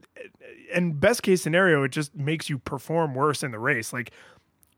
and 0.73 0.99
best 0.99 1.23
case 1.23 1.43
scenario, 1.43 1.83
it 1.85 1.91
just 1.93 2.15
makes 2.17 2.49
you 2.51 2.59
perform 2.59 3.15
worse 3.15 3.43
in 3.43 3.51
the 3.51 3.59
race. 3.59 3.93
Like 3.93 4.11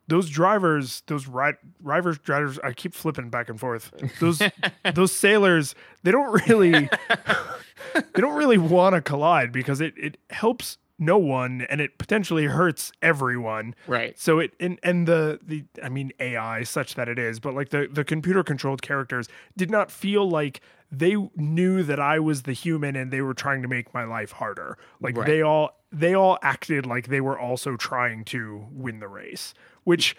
those 0.08 0.28
drivers, 0.28 1.02
those 1.08 1.26
ride 1.26 1.56
drivers, 1.82 2.18
drivers. 2.18 2.58
I 2.62 2.72
keep 2.72 2.94
flipping 2.94 3.28
back 3.30 3.48
and 3.48 3.58
forth. 3.58 3.92
Those 4.20 4.40
those 4.94 5.10
sailors, 5.12 5.74
they 6.04 6.12
don't 6.12 6.30
really, 6.48 6.72
they 7.94 8.20
don't 8.20 8.36
really 8.36 8.58
want 8.58 8.94
to 8.94 9.00
collide 9.00 9.50
because 9.52 9.80
it 9.80 9.94
it 9.96 10.16
helps 10.30 10.78
no 10.98 11.18
one 11.18 11.62
and 11.68 11.80
it 11.80 11.98
potentially 11.98 12.46
hurts 12.46 12.92
everyone. 13.02 13.74
right 13.86 14.18
So 14.18 14.38
it 14.38 14.52
and 14.60 14.78
and 14.82 15.06
the 15.06 15.38
the 15.42 15.64
I 15.82 15.88
mean 15.88 16.12
AI 16.20 16.62
such 16.62 16.94
that 16.94 17.08
it 17.08 17.18
is, 17.18 17.40
but 17.40 17.54
like 17.54 17.70
the 17.70 17.88
the 17.90 18.04
computer 18.04 18.42
controlled 18.42 18.82
characters 18.82 19.28
did 19.56 19.70
not 19.70 19.90
feel 19.90 20.28
like 20.28 20.60
they 20.90 21.16
knew 21.34 21.82
that 21.82 21.98
I 21.98 22.18
was 22.20 22.42
the 22.42 22.52
human 22.52 22.94
and 22.96 23.10
they 23.12 23.20
were 23.20 23.34
trying 23.34 23.62
to 23.62 23.68
make 23.68 23.92
my 23.92 24.04
life 24.04 24.32
harder. 24.32 24.78
Like 25.00 25.16
Right. 25.16 25.26
they 25.26 25.42
all 25.42 25.80
they 25.92 26.14
all 26.14 26.38
acted 26.42 26.86
like 26.86 27.08
they 27.08 27.20
were 27.20 27.38
also 27.38 27.76
trying 27.76 28.24
to 28.26 28.66
win 28.70 29.00
the 29.00 29.08
race, 29.08 29.52
which 29.84 30.16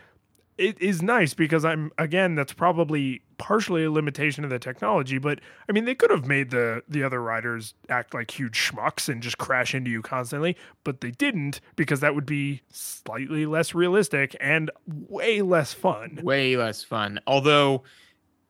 it 0.57 0.81
is 0.81 1.01
nice 1.01 1.33
because 1.33 1.63
I'm 1.63 1.91
again 1.97 2.35
that's 2.35 2.53
probably 2.53 3.21
partially 3.37 3.83
a 3.83 3.91
limitation 3.91 4.43
of 4.43 4.49
the 4.49 4.59
technology, 4.59 5.17
but 5.17 5.39
I 5.69 5.71
mean 5.71 5.85
they 5.85 5.95
could 5.95 6.09
have 6.09 6.25
made 6.25 6.49
the 6.49 6.83
the 6.87 7.03
other 7.03 7.21
riders 7.21 7.73
act 7.89 8.13
like 8.13 8.31
huge 8.31 8.57
schmucks 8.57 9.07
and 9.07 9.21
just 9.21 9.37
crash 9.37 9.75
into 9.75 9.91
you 9.91 10.01
constantly, 10.01 10.57
but 10.83 11.01
they 11.01 11.11
didn't 11.11 11.61
because 11.75 11.99
that 11.99 12.15
would 12.15 12.25
be 12.25 12.61
slightly 12.71 13.45
less 13.45 13.75
realistic 13.75 14.35
and 14.39 14.71
way 14.87 15.41
less 15.41 15.73
fun. 15.73 16.19
Way 16.23 16.57
less 16.57 16.83
fun. 16.83 17.19
Although 17.27 17.83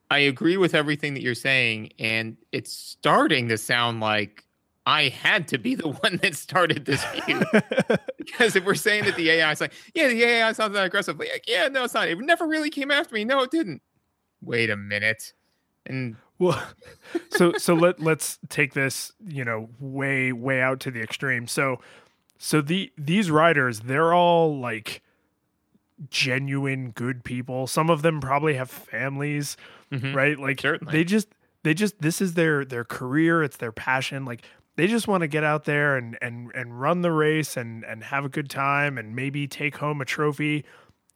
I 0.10 0.20
agree 0.20 0.58
with 0.58 0.74
everything 0.74 1.14
that 1.16 1.22
you're 1.22 1.36
saying 1.36 1.92
and 2.00 2.38
it's 2.54 2.72
starting 2.72 3.50
to 3.50 3.58
sound 3.58 4.00
like 4.00 4.47
I 4.88 5.10
had 5.10 5.50
to 5.50 5.58
be 5.58 5.76
the 5.76 5.90
one 6.02 6.18
that 6.24 6.34
started 6.36 6.86
this 6.86 7.04
feud. 7.04 7.46
because 8.18 8.56
if 8.56 8.64
we're 8.64 8.74
saying 8.74 9.04
that 9.04 9.18
the 9.18 9.30
AI 9.30 9.52
is 9.52 9.60
like, 9.60 9.74
yeah, 9.94 10.08
the 10.08 10.24
AI 10.24 10.50
is 10.50 10.58
not 10.58 10.72
that 10.72 10.86
aggressive, 10.86 11.20
like, 11.20 11.44
yeah, 11.46 11.68
no, 11.68 11.84
it's 11.84 11.94
not. 11.94 12.08
It 12.08 12.18
never 12.20 12.48
really 12.48 12.70
came 12.70 12.90
after 12.90 13.14
me. 13.14 13.26
No, 13.26 13.42
it 13.42 13.52
didn't. 13.52 13.82
Wait 14.42 14.70
a 14.70 14.78
minute. 14.78 15.34
And 15.86 16.16
well, 16.40 16.62
so 17.32 17.54
so 17.58 17.74
let 17.74 18.00
let's 18.00 18.40
take 18.50 18.74
this, 18.74 19.12
you 19.26 19.44
know, 19.44 19.70
way 19.80 20.32
way 20.32 20.62
out 20.62 20.80
to 20.82 20.92
the 20.92 21.02
extreme. 21.02 21.48
So 21.48 21.80
so 22.38 22.62
the 22.62 22.92
these 22.98 23.30
riders, 23.30 23.82
they're 23.82 24.14
all 24.14 24.58
like 24.58 25.02
genuine 26.10 26.92
good 26.92 27.24
people. 27.24 27.68
Some 27.68 27.90
of 27.90 28.04
them 28.04 28.22
probably 28.22 28.54
have 28.54 28.70
families, 28.70 29.58
mm-hmm. 29.92 30.14
right? 30.14 30.38
Like 30.38 30.62
Certainly. 30.62 30.92
they 30.92 31.04
just 31.04 31.30
they 31.64 31.74
just 31.74 32.00
this 32.02 32.22
is 32.22 32.36
their 32.36 32.64
their 32.64 32.84
career, 32.84 33.44
it's 33.44 33.58
their 33.58 33.72
passion. 33.72 34.24
Like 34.24 34.44
they 34.78 34.88
just 34.88 35.08
want 35.08 35.22
to 35.22 35.28
get 35.28 35.44
out 35.44 35.66
there 35.66 35.98
and 35.98 36.18
and 36.22 36.52
and 36.56 36.80
run 36.80 37.02
the 37.02 37.12
race 37.12 37.58
and 37.58 37.84
and 37.84 38.06
have 38.06 38.24
a 38.24 38.30
good 38.30 38.50
time 38.50 38.98
and 38.98 39.16
maybe 39.16 39.48
take 39.48 39.78
home 39.78 40.00
a 40.00 40.06
trophy. 40.06 40.64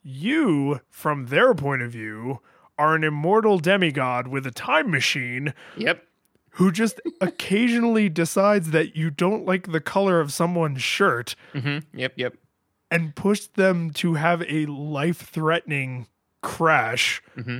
You, 0.03 0.81
from 0.89 1.27
their 1.27 1.53
point 1.53 1.83
of 1.83 1.91
view, 1.91 2.39
are 2.77 2.95
an 2.95 3.03
immortal 3.03 3.59
demigod 3.59 4.27
with 4.27 4.47
a 4.47 4.51
time 4.51 4.89
machine. 4.89 5.53
Yep. 5.77 6.03
Who 6.55 6.71
just 6.71 6.99
occasionally 7.21 8.09
decides 8.09 8.71
that 8.71 8.95
you 8.95 9.11
don't 9.11 9.45
like 9.45 9.71
the 9.71 9.79
color 9.79 10.19
of 10.19 10.33
someone's 10.33 10.81
shirt. 10.81 11.35
Mm-hmm. 11.53 11.97
Yep. 11.97 12.13
Yep. 12.15 12.33
And 12.89 13.15
push 13.15 13.45
them 13.45 13.91
to 13.91 14.15
have 14.15 14.41
a 14.49 14.65
life-threatening 14.65 16.07
crash. 16.41 17.21
Mm-hmm. 17.37 17.59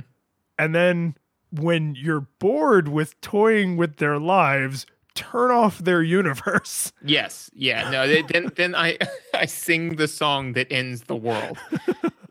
And 0.58 0.74
then 0.74 1.16
when 1.52 1.94
you're 1.94 2.26
bored 2.38 2.88
with 2.88 3.18
toying 3.20 3.76
with 3.76 3.96
their 3.96 4.18
lives, 4.18 4.84
turn 5.14 5.50
off 5.50 5.78
their 5.78 6.02
universe. 6.02 6.92
Yes. 7.04 7.50
Yeah. 7.54 7.90
No. 7.90 8.06
then 8.22 8.50
then 8.56 8.74
I 8.74 8.98
I 9.34 9.46
sing 9.46 9.96
the 9.96 10.08
song 10.08 10.52
that 10.54 10.70
ends 10.72 11.02
the 11.02 11.16
world. 11.16 11.58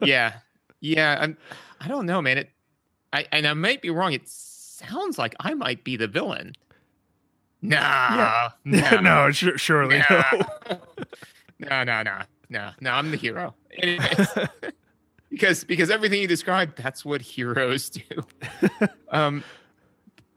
yeah. 0.01 0.33
Yeah. 0.79 1.17
I'm. 1.19 1.37
I 1.79 1.87
don't 1.87 2.05
know, 2.05 2.21
man. 2.21 2.37
It. 2.37 2.49
I 3.13 3.25
and 3.31 3.45
I 3.45 3.53
might 3.53 3.81
be 3.81 3.89
wrong. 3.89 4.13
It 4.13 4.27
sounds 4.27 5.17
like 5.17 5.35
I 5.39 5.53
might 5.53 5.83
be 5.83 5.97
the 5.97 6.07
villain. 6.07 6.53
Nah. 7.61 7.77
Yeah. 7.77 8.49
Nah. 8.65 9.01
no. 9.01 9.31
Sh- 9.31 9.57
surely. 9.57 9.99
Nah. 10.09 10.23
No. 11.59 11.83
no. 11.83 11.83
No. 11.83 12.03
No. 12.03 12.21
No. 12.49 12.71
No. 12.79 12.91
I'm 12.91 13.11
the 13.11 13.17
hero. 13.17 13.53
Because 15.29 15.63
because 15.63 15.89
everything 15.89 16.21
you 16.21 16.27
described, 16.27 16.77
that's 16.81 17.05
what 17.05 17.21
heroes 17.21 17.89
do. 17.89 18.01
Um 19.11 19.43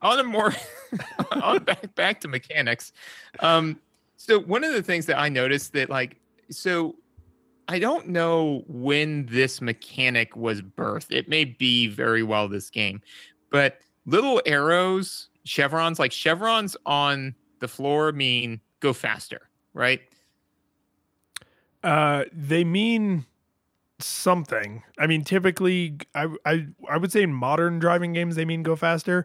on 0.04 0.20
a 0.20 0.24
more 0.24 0.54
on 1.32 1.64
back 1.64 1.94
back 1.96 2.20
to 2.20 2.28
mechanics. 2.28 2.92
Um, 3.40 3.80
so 4.16 4.38
one 4.38 4.62
of 4.62 4.72
the 4.72 4.82
things 4.82 5.06
that 5.06 5.18
I 5.18 5.28
noticed 5.28 5.72
that 5.72 5.90
like 5.90 6.16
so 6.50 6.94
I 7.66 7.78
don't 7.78 8.08
know 8.08 8.62
when 8.68 9.26
this 9.26 9.60
mechanic 9.60 10.36
was 10.36 10.60
birthed. 10.60 11.10
It 11.10 11.28
may 11.28 11.44
be 11.44 11.88
very 11.88 12.22
well 12.22 12.46
this 12.46 12.68
game, 12.70 13.00
but 13.50 13.78
little 14.06 14.40
arrows, 14.44 15.28
chevrons, 15.44 15.98
like 15.98 16.12
chevrons 16.12 16.76
on 16.84 17.34
the 17.60 17.68
floor 17.68 18.12
mean 18.12 18.60
go 18.80 18.92
faster, 18.92 19.48
right? 19.72 20.02
Uh, 21.82 22.24
they 22.32 22.64
mean 22.64 23.24
something. 23.98 24.82
I 24.98 25.06
mean, 25.06 25.24
typically, 25.24 25.96
I 26.14 26.28
I 26.44 26.66
I 26.90 26.98
would 26.98 27.12
say 27.12 27.22
in 27.22 27.32
modern 27.32 27.78
driving 27.78 28.12
games 28.12 28.36
they 28.36 28.44
mean 28.44 28.62
go 28.62 28.76
faster 28.76 29.24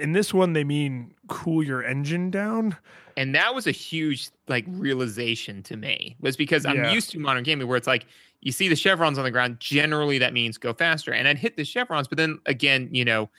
in 0.00 0.12
this 0.12 0.34
one 0.34 0.52
they 0.54 0.64
mean 0.64 1.14
cool 1.28 1.62
your 1.62 1.84
engine 1.84 2.30
down. 2.30 2.76
And 3.16 3.34
that 3.34 3.54
was 3.54 3.66
a 3.66 3.70
huge 3.70 4.30
like 4.50 4.64
realization 4.68 5.62
to 5.62 5.76
me 5.76 6.16
was 6.20 6.36
because 6.36 6.66
i'm 6.66 6.76
yeah. 6.76 6.92
used 6.92 7.10
to 7.10 7.18
modern 7.18 7.42
gaming 7.42 7.66
where 7.66 7.76
it's 7.76 7.86
like 7.86 8.06
you 8.40 8.52
see 8.52 8.68
the 8.68 8.76
chevrons 8.76 9.16
on 9.16 9.24
the 9.24 9.30
ground 9.30 9.58
generally 9.60 10.18
that 10.18 10.32
means 10.32 10.58
go 10.58 10.74
faster 10.74 11.12
and 11.12 11.28
i'd 11.28 11.38
hit 11.38 11.56
the 11.56 11.64
chevrons 11.64 12.08
but 12.08 12.18
then 12.18 12.38
again 12.46 12.88
you 12.92 13.04
know 13.04 13.30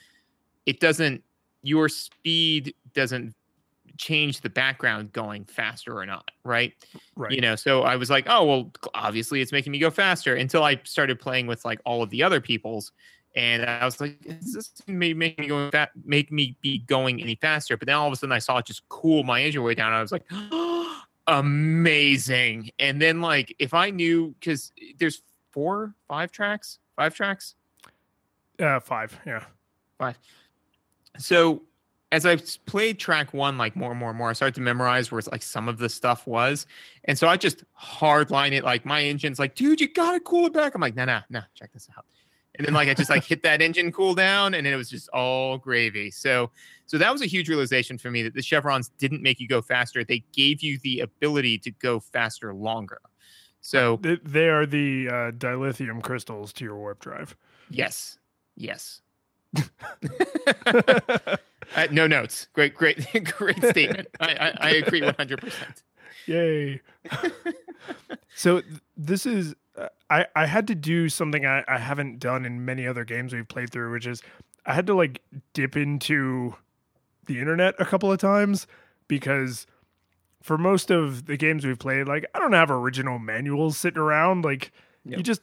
it 0.65 0.79
doesn't 0.79 1.23
your 1.63 1.89
speed 1.89 2.73
doesn't 2.93 3.35
change 3.97 4.41
the 4.41 4.49
background 4.49 5.11
going 5.11 5.43
faster 5.45 5.95
or 5.97 6.05
not 6.05 6.31
right? 6.43 6.73
Right. 7.15 7.33
You 7.33 7.41
know 7.41 7.55
so 7.55 7.83
i 7.83 7.95
was 7.95 8.09
like 8.09 8.25
oh 8.27 8.45
well 8.45 8.71
obviously 8.95 9.41
it's 9.41 9.51
making 9.51 9.71
me 9.71 9.79
go 9.79 9.91
faster 9.91 10.35
until 10.35 10.63
i 10.63 10.79
started 10.85 11.19
playing 11.19 11.45
with 11.45 11.65
like 11.65 11.81
all 11.85 12.01
of 12.01 12.09
the 12.09 12.23
other 12.23 12.39
people's 12.39 12.91
and 13.35 13.65
I 13.65 13.85
was 13.85 14.01
like, 14.01 14.17
"Is 14.25 14.53
this 14.53 14.71
make 14.87 15.17
me 15.17 15.35
going 15.47 15.71
fat, 15.71 15.91
make 16.03 16.31
me 16.31 16.57
be 16.61 16.79
going 16.79 17.21
any 17.21 17.35
faster?" 17.35 17.77
But 17.77 17.87
then 17.87 17.95
all 17.95 18.07
of 18.07 18.13
a 18.13 18.15
sudden, 18.15 18.33
I 18.33 18.39
saw 18.39 18.57
it 18.57 18.65
just 18.65 18.87
cool 18.89 19.23
my 19.23 19.41
engine 19.41 19.63
way 19.63 19.73
down. 19.73 19.93
I 19.93 20.01
was 20.01 20.11
like, 20.11 20.25
oh, 20.31 21.01
"Amazing!" 21.27 22.71
And 22.77 23.01
then, 23.01 23.21
like, 23.21 23.55
if 23.57 23.73
I 23.73 23.89
knew, 23.89 24.35
because 24.39 24.73
there's 24.99 25.21
four, 25.51 25.95
five 26.07 26.31
tracks, 26.31 26.79
five 26.97 27.15
tracks, 27.15 27.55
uh, 28.59 28.79
five, 28.81 29.17
yeah, 29.25 29.45
five. 29.97 30.17
So 31.17 31.63
as 32.11 32.25
I 32.25 32.35
played 32.65 32.99
track 32.99 33.33
one, 33.33 33.57
like 33.57 33.77
more 33.77 33.91
and 33.91 33.99
more 33.99 34.09
and 34.09 34.17
more, 34.17 34.29
I 34.29 34.33
started 34.33 34.55
to 34.55 34.61
memorize 34.61 35.09
where 35.09 35.19
it's 35.19 35.29
like 35.29 35.41
some 35.41 35.69
of 35.69 35.77
the 35.77 35.87
stuff 35.87 36.27
was. 36.27 36.67
And 37.05 37.17
so 37.17 37.29
I 37.29 37.37
just 37.37 37.63
hardline 37.81 38.51
it. 38.51 38.65
Like 38.65 38.85
my 38.85 39.03
engine's 39.03 39.39
like, 39.39 39.55
dude, 39.55 39.79
you 39.79 39.87
gotta 39.87 40.19
cool 40.19 40.47
it 40.47 40.53
back. 40.53 40.75
I'm 40.75 40.81
like, 40.81 40.95
no, 40.95 41.05
no, 41.05 41.21
no, 41.29 41.41
check 41.55 41.71
this 41.71 41.87
out 41.97 42.05
and 42.55 42.67
then 42.67 42.73
like 42.73 42.89
I 42.89 42.93
just 42.93 43.09
like 43.09 43.23
hit 43.23 43.43
that 43.43 43.61
engine 43.61 43.91
cool 43.91 44.13
down, 44.13 44.53
and 44.53 44.65
then 44.65 44.73
it 44.73 44.77
was 44.77 44.89
just 44.89 45.09
all 45.09 45.57
gravy. 45.57 46.11
So 46.11 46.51
so 46.85 46.97
that 46.97 47.11
was 47.11 47.21
a 47.21 47.25
huge 47.25 47.47
realization 47.49 47.97
for 47.97 48.11
me 48.11 48.23
that 48.23 48.33
the 48.33 48.41
chevrons 48.41 48.89
didn't 48.97 49.21
make 49.21 49.39
you 49.39 49.47
go 49.47 49.61
faster; 49.61 50.03
they 50.03 50.23
gave 50.33 50.61
you 50.61 50.77
the 50.79 51.01
ability 51.01 51.57
to 51.59 51.71
go 51.71 51.99
faster 51.99 52.53
longer. 52.53 52.99
So 53.61 53.99
they 54.01 54.49
are 54.49 54.65
the 54.65 55.07
uh, 55.07 55.31
dilithium 55.31 56.01
crystals 56.01 56.51
to 56.53 56.65
your 56.65 56.75
warp 56.75 56.99
drive. 56.99 57.37
Yes, 57.69 58.17
yes. 58.55 59.01
uh, 60.65 61.37
no 61.91 62.07
notes. 62.07 62.47
Great, 62.53 62.73
great, 62.73 63.05
great 63.37 63.63
statement. 63.63 64.07
I, 64.19 64.33
I, 64.33 64.53
I 64.59 64.69
agree 64.71 65.01
one 65.01 65.15
hundred 65.15 65.41
percent. 65.41 65.83
Yay! 66.25 66.81
so 68.35 68.61
this 68.97 69.25
is 69.25 69.55
I, 70.11 70.25
I 70.35 70.45
had 70.45 70.67
to 70.67 70.75
do 70.75 71.07
something 71.07 71.45
I, 71.45 71.63
I 71.69 71.77
haven't 71.77 72.19
done 72.19 72.45
in 72.45 72.65
many 72.65 72.85
other 72.85 73.05
games 73.05 73.33
we've 73.33 73.47
played 73.47 73.71
through, 73.71 73.93
which 73.93 74.05
is 74.05 74.21
I 74.65 74.73
had 74.73 74.85
to 74.87 74.93
like 74.93 75.21
dip 75.53 75.77
into 75.77 76.55
the 77.27 77.39
internet 77.39 77.75
a 77.79 77.85
couple 77.85 78.11
of 78.11 78.19
times 78.19 78.67
because 79.07 79.65
for 80.43 80.57
most 80.57 80.91
of 80.91 81.27
the 81.27 81.37
games 81.37 81.65
we've 81.65 81.79
played, 81.79 82.09
like 82.09 82.25
I 82.35 82.39
don't 82.39 82.51
have 82.51 82.69
original 82.69 83.19
manuals 83.19 83.77
sitting 83.77 83.99
around. 83.99 84.43
Like 84.43 84.73
yep. 85.05 85.17
you 85.17 85.23
just 85.23 85.41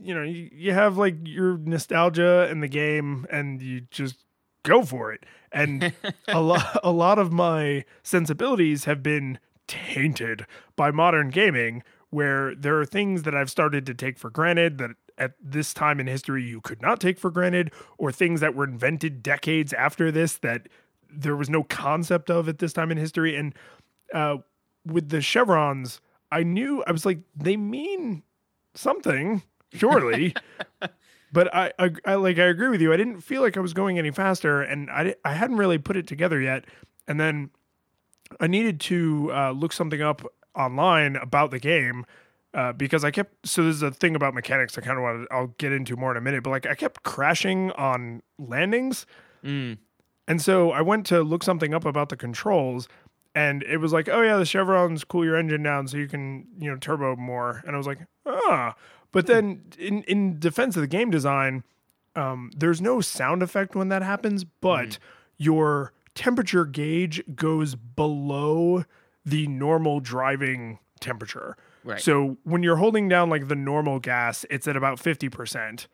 you 0.00 0.14
know, 0.14 0.22
you, 0.22 0.48
you 0.52 0.72
have 0.72 0.96
like 0.96 1.16
your 1.24 1.58
nostalgia 1.58 2.48
in 2.50 2.60
the 2.60 2.68
game 2.68 3.26
and 3.30 3.60
you 3.60 3.82
just 3.90 4.24
go 4.62 4.84
for 4.84 5.12
it. 5.12 5.24
And 5.50 5.92
a 6.28 6.40
lot 6.40 6.78
a 6.84 6.92
lot 6.92 7.18
of 7.18 7.32
my 7.32 7.84
sensibilities 8.04 8.84
have 8.84 9.02
been 9.02 9.40
tainted 9.66 10.46
by 10.76 10.92
modern 10.92 11.30
gaming 11.30 11.82
where 12.14 12.54
there 12.54 12.78
are 12.78 12.86
things 12.86 13.24
that 13.24 13.34
I've 13.34 13.50
started 13.50 13.84
to 13.86 13.94
take 13.94 14.18
for 14.20 14.30
granted 14.30 14.78
that 14.78 14.90
at 15.18 15.32
this 15.42 15.74
time 15.74 15.98
in 15.98 16.06
history 16.06 16.44
you 16.44 16.60
could 16.60 16.80
not 16.80 17.00
take 17.00 17.18
for 17.18 17.28
granted, 17.28 17.72
or 17.98 18.12
things 18.12 18.40
that 18.40 18.54
were 18.54 18.62
invented 18.62 19.20
decades 19.20 19.72
after 19.72 20.12
this 20.12 20.36
that 20.36 20.68
there 21.10 21.34
was 21.34 21.50
no 21.50 21.64
concept 21.64 22.30
of 22.30 22.48
at 22.48 22.60
this 22.60 22.72
time 22.72 22.92
in 22.92 22.98
history. 22.98 23.34
And 23.34 23.52
uh, 24.12 24.38
with 24.86 25.08
the 25.08 25.20
chevrons, 25.20 26.00
I 26.30 26.44
knew 26.44 26.84
I 26.86 26.92
was 26.92 27.04
like, 27.04 27.18
they 27.34 27.56
mean 27.56 28.22
something, 28.74 29.42
surely. 29.72 30.36
but 31.32 31.52
I, 31.52 31.72
I, 31.80 31.90
I, 32.04 32.14
like 32.14 32.38
I 32.38 32.44
agree 32.44 32.68
with 32.68 32.80
you. 32.80 32.92
I 32.92 32.96
didn't 32.96 33.22
feel 33.22 33.42
like 33.42 33.56
I 33.56 33.60
was 33.60 33.72
going 33.72 33.98
any 33.98 34.12
faster, 34.12 34.62
and 34.62 34.88
I 34.88 35.16
I 35.24 35.32
hadn't 35.32 35.56
really 35.56 35.78
put 35.78 35.96
it 35.96 36.06
together 36.06 36.40
yet. 36.40 36.64
And 37.08 37.18
then 37.18 37.50
I 38.38 38.46
needed 38.46 38.78
to 38.82 39.32
uh, 39.32 39.50
look 39.50 39.72
something 39.72 40.00
up 40.00 40.22
online 40.54 41.16
about 41.16 41.50
the 41.50 41.58
game 41.58 42.04
uh, 42.54 42.72
because 42.72 43.04
I 43.04 43.10
kept 43.10 43.46
so 43.46 43.64
there's 43.64 43.82
a 43.82 43.90
thing 43.90 44.14
about 44.14 44.32
mechanics 44.32 44.78
I 44.78 44.80
kind 44.80 44.96
of 44.96 45.02
want 45.02 45.28
to 45.28 45.34
I'll 45.34 45.48
get 45.58 45.72
into 45.72 45.96
more 45.96 46.12
in 46.12 46.16
a 46.16 46.20
minute, 46.20 46.42
but 46.42 46.50
like 46.50 46.66
I 46.66 46.74
kept 46.74 47.02
crashing 47.02 47.72
on 47.72 48.22
landings, 48.38 49.06
mm. 49.44 49.76
and 50.28 50.40
so 50.40 50.70
I 50.70 50.80
went 50.80 51.04
to 51.06 51.22
look 51.22 51.42
something 51.42 51.74
up 51.74 51.84
about 51.84 52.10
the 52.10 52.16
controls, 52.16 52.88
and 53.34 53.64
it 53.64 53.78
was 53.78 53.92
like, 53.92 54.08
oh 54.08 54.22
yeah, 54.22 54.36
the 54.36 54.46
chevrons 54.46 55.02
cool 55.02 55.24
your 55.24 55.36
engine 55.36 55.64
down 55.64 55.88
so 55.88 55.96
you 55.96 56.06
can 56.06 56.46
you 56.58 56.70
know 56.70 56.76
turbo 56.76 57.16
more. 57.16 57.62
And 57.66 57.74
I 57.74 57.78
was 57.78 57.86
like, 57.86 57.98
ah. 58.24 58.74
But 59.10 59.26
then 59.26 59.62
in 59.78 60.02
in 60.04 60.38
defense 60.38 60.76
of 60.76 60.82
the 60.82 60.88
game 60.88 61.10
design, 61.10 61.64
um, 62.16 62.50
there's 62.56 62.80
no 62.80 63.00
sound 63.00 63.42
effect 63.42 63.74
when 63.74 63.88
that 63.88 64.02
happens, 64.02 64.44
but 64.44 64.98
your 65.36 65.92
temperature 66.14 66.64
gauge 66.64 67.22
goes 67.34 67.74
below 67.74 68.84
the 69.24 69.46
normal 69.46 70.00
driving 70.00 70.78
temperature. 71.00 71.56
Right. 71.84 72.00
So 72.00 72.38
when 72.44 72.62
you're 72.62 72.76
holding 72.76 73.08
down 73.08 73.30
like 73.30 73.48
the 73.48 73.56
normal 73.56 74.00
gas, 74.00 74.44
it's 74.50 74.66
at 74.66 74.76
about 74.76 74.98
50%. 74.98 75.86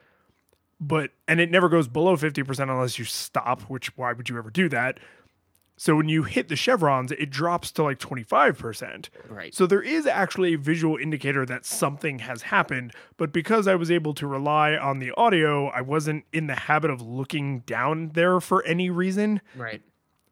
But 0.82 1.10
and 1.28 1.40
it 1.40 1.50
never 1.50 1.68
goes 1.68 1.88
below 1.88 2.16
50% 2.16 2.60
unless 2.60 2.98
you 2.98 3.04
stop, 3.04 3.62
which 3.62 3.96
why 3.96 4.12
would 4.12 4.28
you 4.28 4.38
ever 4.38 4.50
do 4.50 4.68
that? 4.70 4.98
So 5.76 5.96
when 5.96 6.10
you 6.10 6.24
hit 6.24 6.48
the 6.48 6.56
chevrons, 6.56 7.10
it 7.10 7.30
drops 7.30 7.72
to 7.72 7.82
like 7.82 7.98
25%. 7.98 9.08
Right. 9.30 9.54
So 9.54 9.66
there 9.66 9.80
is 9.80 10.06
actually 10.06 10.52
a 10.52 10.58
visual 10.58 10.98
indicator 10.98 11.46
that 11.46 11.64
something 11.64 12.18
has 12.18 12.42
happened, 12.42 12.92
but 13.16 13.32
because 13.32 13.66
I 13.66 13.76
was 13.76 13.90
able 13.90 14.12
to 14.14 14.26
rely 14.26 14.76
on 14.76 14.98
the 14.98 15.10
audio, 15.16 15.68
I 15.68 15.80
wasn't 15.80 16.26
in 16.34 16.48
the 16.48 16.54
habit 16.54 16.90
of 16.90 17.00
looking 17.00 17.60
down 17.60 18.10
there 18.12 18.40
for 18.40 18.62
any 18.64 18.90
reason. 18.90 19.40
right. 19.56 19.80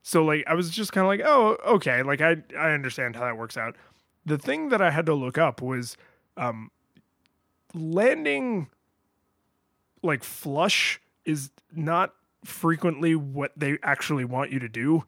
So 0.02 0.24
like 0.24 0.44
I 0.46 0.54
was 0.54 0.70
just 0.70 0.92
kind 0.92 1.04
of 1.04 1.08
like, 1.08 1.20
oh, 1.24 1.56
okay, 1.74 2.02
like 2.02 2.20
I 2.20 2.36
I 2.58 2.70
understand 2.72 3.16
how 3.16 3.24
that 3.24 3.36
works 3.36 3.56
out. 3.56 3.76
The 4.24 4.38
thing 4.38 4.68
that 4.70 4.82
I 4.82 4.90
had 4.90 5.06
to 5.06 5.14
look 5.14 5.38
up 5.38 5.60
was 5.60 5.96
um 6.36 6.70
landing 7.74 8.68
like 10.02 10.24
flush 10.24 11.00
is 11.24 11.50
not 11.72 12.14
frequently 12.44 13.14
what 13.14 13.52
they 13.56 13.78
actually 13.82 14.24
want 14.24 14.52
you 14.52 14.58
to 14.58 14.68
do. 14.68 15.04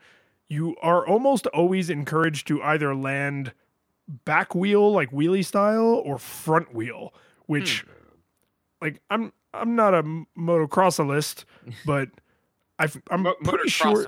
You 0.48 0.76
are 0.82 1.06
almost 1.06 1.46
always 1.48 1.88
encouraged 1.90 2.46
to 2.48 2.62
either 2.62 2.94
land 2.94 3.52
back 4.24 4.54
wheel 4.54 4.92
like 4.92 5.10
wheelie 5.12 5.44
style 5.44 6.02
or 6.04 6.18
front 6.18 6.74
wheel, 6.74 7.14
which 7.46 7.84
like 8.82 9.00
I'm 9.10 9.32
I'm 9.54 9.74
not 9.76 9.94
a 9.94 10.02
motocrossalist, 10.36 11.44
but 11.86 12.08
I'm 13.10 13.22
Mo- 13.22 13.34
pretty 13.44 13.68
sure 13.68 14.06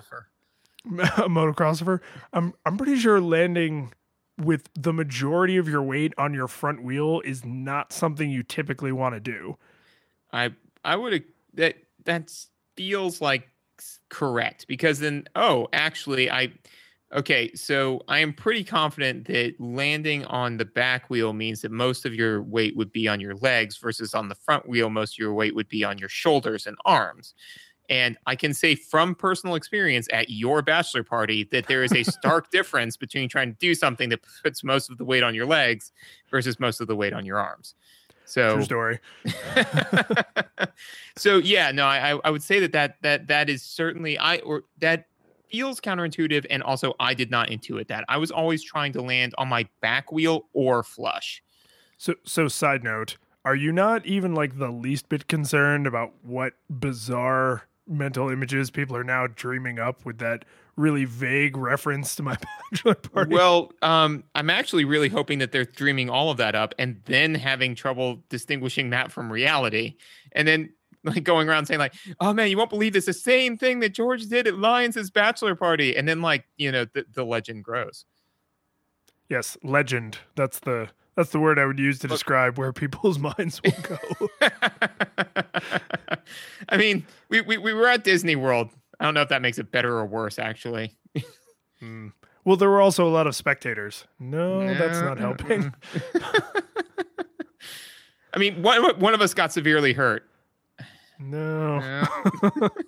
a 0.87 1.29
motocrosser. 1.29 2.01
I'm 2.33 2.55
I'm 2.67 2.77
pretty 2.77 2.97
sure 2.97 3.21
landing 3.21 3.93
with 4.39 4.69
the 4.75 4.93
majority 4.93 5.57
of 5.57 5.69
your 5.69 5.83
weight 5.83 6.15
on 6.19 6.35
your 6.35 6.49
front 6.49 6.83
wheel 6.83 7.21
is 7.25 7.45
not 7.45 7.93
something 7.93 8.31
you 8.31 8.43
typically 8.43 8.93
want 8.93 9.15
to 9.15 9.21
do. 9.21 9.57
I 10.33 10.51
I 10.85 10.97
would 10.97 11.25
that 11.55 11.77
that 12.05 12.33
feels 12.77 13.21
like 13.21 13.49
correct 14.11 14.67
because 14.69 15.01
then 15.01 15.25
oh 15.37 15.69
actually 15.73 16.31
I 16.31 16.53
okay 17.13 17.53
so 17.55 18.01
I 18.09 18.21
am 18.21 18.33
pretty 18.33 18.65
confident 18.65 19.27
that 19.27 19.55
landing 19.61 20.25
on 20.27 20.57
the 20.57 20.65
back 20.65 21.11
wheel 21.11 21.33
means 21.33 21.63
that 21.63 21.73
most 21.73 22.07
of 22.07 22.15
your 22.15 22.43
weight 22.43 22.77
would 22.77 22.93
be 22.93 23.09
on 23.09 23.21
your 23.21 23.35
legs 23.37 23.77
versus 23.79 24.15
on 24.15 24.29
the 24.29 24.35
front 24.37 24.69
wheel 24.69 24.91
most 24.91 25.15
of 25.15 25.19
your 25.19 25.35
weight 25.35 25.55
would 25.55 25.69
be 25.69 25.85
on 25.85 25.99
your 25.99 26.09
shoulders 26.09 26.67
and 26.67 26.77
arms. 26.85 27.35
And 27.93 28.17
I 28.27 28.37
can 28.37 28.55
say 28.55 28.75
from 28.75 29.15
personal 29.15 29.55
experience 29.55 30.09
at 30.15 30.31
your 30.31 30.63
bachelor 30.63 31.05
party 31.05 31.45
that 31.53 31.67
there 31.67 31.85
is 31.85 31.93
a 31.93 32.03
stark 32.05 32.51
difference 32.51 32.97
between 32.97 33.29
trying 33.29 33.53
to 33.53 33.59
do 33.59 33.75
something 33.75 34.09
that 34.09 34.21
puts 34.43 34.65
most 34.65 34.91
of 34.91 34.97
the 34.97 35.05
weight 35.05 35.23
on 35.23 35.35
your 35.35 35.45
legs 35.45 35.93
versus 36.31 36.59
most 36.59 36.81
of 36.81 36.87
the 36.87 36.97
weight 36.97 37.13
on 37.13 37.27
your 37.27 37.39
arms. 37.39 37.75
So 38.25 38.55
True 38.55 38.65
story. 38.65 38.99
so 41.19 41.37
yeah, 41.37 41.71
no, 41.71 41.85
I 41.85 42.19
I- 42.25 42.31
would 42.31 42.43
say 42.43 42.61
that 42.61 42.73
that 42.73 42.97
that 43.03 43.27
that 43.27 43.51
is 43.51 43.63
certainly 43.63 44.17
I 44.17 44.39
or 44.39 44.63
that 44.79 45.05
feels 45.51 45.79
counterintuitive, 45.79 46.47
and 46.49 46.63
also 46.63 46.95
I 46.99 47.13
did 47.13 47.31
not 47.31 47.51
intuit 47.51 47.89
that. 47.89 48.07
I 48.09 48.17
was 48.17 48.31
always 48.31 48.63
trying 48.63 48.95
to 48.95 49.03
land 49.03 49.35
on 49.37 49.49
my 49.49 49.69
back 49.83 50.11
wheel 50.11 50.47
or 50.55 50.83
flush. 50.83 51.43
So 51.99 52.15
so 52.25 52.49
side 52.49 52.83
note, 52.83 53.19
are 53.45 53.55
you 53.55 53.71
not 53.71 54.07
even 54.07 54.35
like 54.35 54.57
the 54.57 54.71
least 54.71 55.11
bit 55.11 55.29
concerned 55.29 55.87
about 55.87 56.15
what 56.23 56.55
bizarre 56.71 57.65
mental 57.87 58.29
images 58.29 58.71
people 58.71 58.97
are 58.97 59.05
now 59.05 59.27
dreaming 59.27 59.79
up 59.79 60.05
with 60.05 60.19
that 60.19 60.45
really 60.77 61.05
vague 61.05 61.57
reference 61.57 62.15
to 62.17 62.23
my 62.23 62.37
bachelor 62.71 62.95
party? 62.95 63.35
Well, 63.35 63.73
um, 63.83 64.25
I'm 64.35 64.51
actually 64.51 64.85
really 64.85 65.09
hoping 65.09 65.39
that 65.41 65.53
they're 65.53 65.65
dreaming 65.65 66.09
all 66.09 66.31
of 66.31 66.37
that 66.39 66.55
up 66.55 66.75
and 66.79 67.01
then 67.05 67.35
having 67.35 67.75
trouble 67.75 68.23
distinguishing 68.29 68.91
that 68.91 69.13
from 69.13 69.33
reality, 69.33 69.97
and 70.33 70.47
then 70.47 70.73
like 71.05 71.25
going 71.25 71.49
around 71.49 71.67
saying 71.67 71.81
like, 71.81 71.95
"Oh 72.21 72.33
man, 72.33 72.49
you 72.49 72.57
won't 72.57 72.71
believe 72.71 72.93
this! 72.93 73.07
The 73.07 73.13
same 73.13 73.59
thing 73.59 73.81
that 73.81 73.91
George 73.91 74.27
did 74.27 74.47
at 74.47 74.59
Lions' 74.59 75.11
bachelor 75.11 75.55
party," 75.55 75.97
and 75.97 76.09
then 76.09 76.23
like 76.23 76.45
you 76.57 76.71
know 76.71 76.85
the, 76.85 77.05
the 77.13 77.25
legend 77.25 77.65
grows. 77.65 78.05
yes, 79.29 79.57
legend. 79.63 80.19
That's 80.37 80.61
the 80.61 80.89
that's 81.17 81.31
the 81.31 81.39
word 81.41 81.59
I 81.59 81.67
would 81.67 81.79
use 81.79 81.99
to 82.01 82.09
describe 82.09 82.59
where 82.59 82.73
people's 82.73 83.19
minds 83.39 83.61
will 83.63 83.73
go. 83.83 83.99
I 86.69 86.77
mean, 86.77 87.07
we, 87.29 87.41
we 87.43 87.59
we 87.59 87.73
were 87.73 87.87
at 87.87 88.05
Disney 88.05 88.37
World. 88.37 88.71
I 89.01 89.05
don't 89.05 89.15
know 89.15 89.23
if 89.23 89.29
that 89.31 89.43
makes 89.43 89.59
it 89.59 89.71
better 89.73 89.97
or 89.99 90.07
worse, 90.07 90.39
actually. 90.39 90.95
Hmm. 91.81 92.09
Well, 92.45 92.57
there 92.57 92.71
were 92.71 92.81
also 92.81 93.07
a 93.07 93.11
lot 93.11 93.27
of 93.27 93.37
spectators. 93.37 94.05
No, 94.19 94.73
that's 94.75 94.99
No, 95.01 95.15
not 95.15 95.19
helping. 95.19 95.75
I 98.35 98.39
mean, 98.39 98.63
one 98.63 98.99
one 98.99 99.15
of 99.15 99.21
us 99.21 99.35
got 99.35 99.53
severely 99.53 99.93
hurt. 99.93 100.29
No. 101.19 101.79
No. 101.79 102.79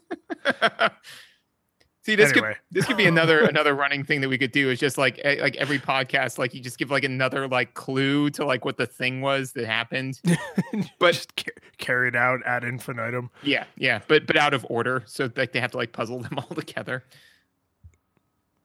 See, 2.06 2.16
this 2.16 2.32
Anyway. 2.32 2.48
could 2.52 2.60
this 2.70 2.84
could 2.84 2.96
be 2.98 3.06
another 3.06 3.44
another 3.48 3.74
running 3.74 4.04
thing 4.04 4.20
that 4.20 4.28
we 4.28 4.36
could 4.36 4.52
do. 4.52 4.68
Is 4.70 4.78
just 4.78 4.98
like 4.98 5.20
like 5.24 5.56
every 5.56 5.78
podcast, 5.78 6.36
like 6.38 6.52
you 6.52 6.60
just 6.60 6.76
give 6.78 6.90
like 6.90 7.02
another 7.04 7.48
like 7.48 7.72
clue 7.74 8.28
to 8.30 8.44
like 8.44 8.64
what 8.66 8.76
the 8.76 8.86
thing 8.86 9.20
was 9.22 9.52
that 9.52 9.64
happened. 9.66 10.20
But- 10.98 11.14
just 11.14 11.34
ca- 11.36 11.52
carried 11.78 12.14
out 12.16 12.40
ad 12.44 12.62
infinitum. 12.64 13.30
Yeah, 13.42 13.64
yeah, 13.76 14.00
but 14.06 14.26
but 14.26 14.36
out 14.36 14.52
of 14.54 14.66
order, 14.68 15.02
so 15.06 15.30
like 15.36 15.52
they 15.52 15.60
have 15.60 15.70
to 15.70 15.76
like 15.78 15.92
puzzle 15.92 16.20
them 16.20 16.34
all 16.38 16.54
together. 16.54 17.04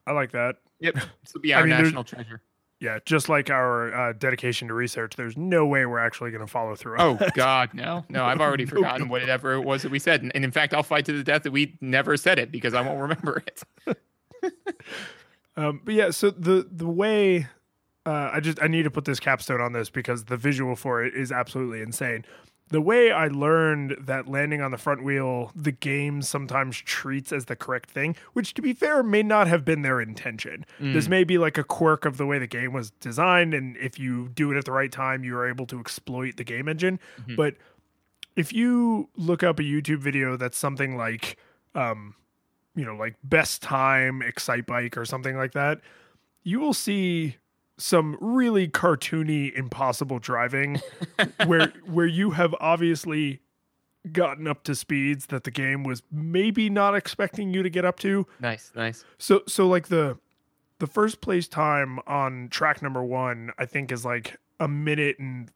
I 0.06 0.12
like 0.12 0.32
that. 0.32 0.56
Yep, 0.80 0.96
this 0.96 1.34
will 1.34 1.42
be 1.42 1.54
I 1.54 1.60
our 1.62 1.66
mean, 1.68 1.82
national 1.82 2.04
treasure. 2.04 2.42
Yeah, 2.82 3.00
just 3.06 3.28
like 3.28 3.50
our 3.50 3.94
uh, 3.94 4.14
dedication 4.14 4.70
to 4.70 4.74
research, 4.74 5.16
there's 5.18 5.36
no 5.36 5.66
way 5.66 5.86
we're 5.86 6.00
actually 6.00 6.32
going 6.32 6.46
to 6.46 6.50
follow 6.52 6.76
through. 6.76 6.98
on 6.98 7.02
Oh 7.02 7.14
that. 7.16 7.34
God, 7.34 7.74
no, 7.74 8.06
no! 8.10 8.24
I've 8.24 8.40
already 8.40 8.64
No, 8.64 8.70
forgotten 8.70 9.08
no. 9.08 9.12
whatever 9.12 9.54
it 9.54 9.62
was 9.66 9.82
that 9.82 9.92
we 9.92 10.00
said, 10.00 10.22
and, 10.22 10.32
and 10.34 10.46
in 10.46 10.52
fact, 10.52 10.74
I'll 10.74 10.82
fight 10.84 11.04
to 11.08 11.12
the 11.12 11.24
death 11.24 11.44
that 11.44 11.52
we 11.52 11.78
never 11.82 12.16
said 12.16 12.40
it 12.40 12.52
because 12.54 12.74
I 12.74 12.82
won't 12.82 13.02
remember 13.02 13.44
it. 13.46 13.64
Um, 15.58 15.82
but 15.84 15.94
yeah, 15.94 16.12
so 16.12 16.30
the 16.30 16.66
the 16.72 16.88
way 16.88 17.48
uh, 18.06 18.30
I 18.32 18.40
just 18.40 18.62
I 18.62 18.68
need 18.68 18.84
to 18.84 18.92
put 18.92 19.04
this 19.04 19.20
capstone 19.20 19.60
on 19.60 19.74
this 19.74 19.90
because 19.90 20.24
the 20.26 20.38
visual 20.38 20.78
for 20.78 21.04
it 21.04 21.14
is 21.14 21.34
absolutely 21.34 21.82
insane. 21.82 22.24
The 22.70 22.82
way 22.82 23.12
I 23.12 23.28
learned 23.28 23.98
that 24.00 24.28
landing 24.28 24.62
on 24.62 24.70
the 24.72 24.78
front 24.78 25.04
wheel, 25.04 25.52
the 25.56 25.72
game 25.72 26.22
sometimes 26.22 26.78
treats 26.78 27.32
as 27.32 27.46
the 27.46 27.56
correct 27.56 27.90
thing, 27.90 28.16
which 28.34 28.54
to 28.54 28.62
be 28.62 28.74
fair 28.74 29.02
may 29.02 29.24
not 29.24 29.48
have 29.48 29.66
been 29.66 29.82
their 29.82 30.00
intention. 30.00 30.66
This 30.80 31.08
may 31.08 31.24
be 31.24 31.38
like 31.40 31.58
a 31.58 31.64
quirk 31.64 32.06
of 32.06 32.18
the 32.18 32.28
way 32.28 32.38
the 32.38 32.46
game 32.48 32.72
was 32.72 32.92
designed, 32.92 33.54
and 33.56 33.76
if 33.78 33.98
you 33.98 34.30
do 34.30 34.52
it 34.52 34.58
at 34.58 34.66
the 34.66 34.72
right 34.72 34.92
time, 34.92 35.24
you 35.24 35.36
are 35.36 35.48
able 35.50 35.66
to 35.66 35.80
exploit 35.80 36.38
the 36.38 36.44
game 36.44 36.68
engine. 36.68 37.00
Mhm. 37.28 37.36
But 37.36 37.56
if 38.36 38.54
you 38.54 39.10
look 39.18 39.42
up 39.44 39.58
a 39.60 39.64
YouTube 39.64 40.00
video 40.00 40.38
that's 40.38 40.58
something 40.58 40.96
like 40.96 41.38
um, 41.76 42.14
you 42.76 42.86
know, 42.86 42.96
like 42.96 43.16
best 43.24 43.62
time 43.64 44.22
excite 44.22 44.66
bike 44.68 44.96
or 44.96 45.06
something 45.06 45.36
like 45.36 45.54
that, 45.54 45.82
you 46.44 46.60
will 46.60 46.74
see 46.74 47.36
some 47.80 48.18
really 48.20 48.68
cartoony 48.68 49.52
impossible 49.54 50.20
driving 50.20 50.80
where 51.46 51.70
where 51.86 52.06
you 52.06 52.32
have 52.32 52.54
obviously 52.60 53.40
gotten 54.12 54.48
up 54.48 54.64
to 54.64 54.76
speeds 54.76 55.28
that 55.28 55.44
the 55.46 55.52
game 55.52 55.84
was 55.84 56.04
maybe 56.12 56.70
not 56.70 56.94
expecting 56.96 57.54
you 57.54 57.64
to 57.64 57.70
get 57.70 57.86
up 57.86 57.98
to. 58.00 58.28
Nice, 58.40 58.72
nice. 58.76 59.04
So 59.18 59.42
so 59.48 59.68
like 59.68 59.88
the 59.88 60.18
the 60.80 60.88
first 60.88 61.22
place 61.22 61.48
time 61.48 62.00
on 62.06 62.50
track 62.50 62.82
number 62.82 63.04
1 63.04 63.52
I 63.58 63.66
think 63.66 63.92
is 63.92 64.06
like 64.06 64.38
a 64.60 64.68
minute 64.68 65.18
and 65.20 65.50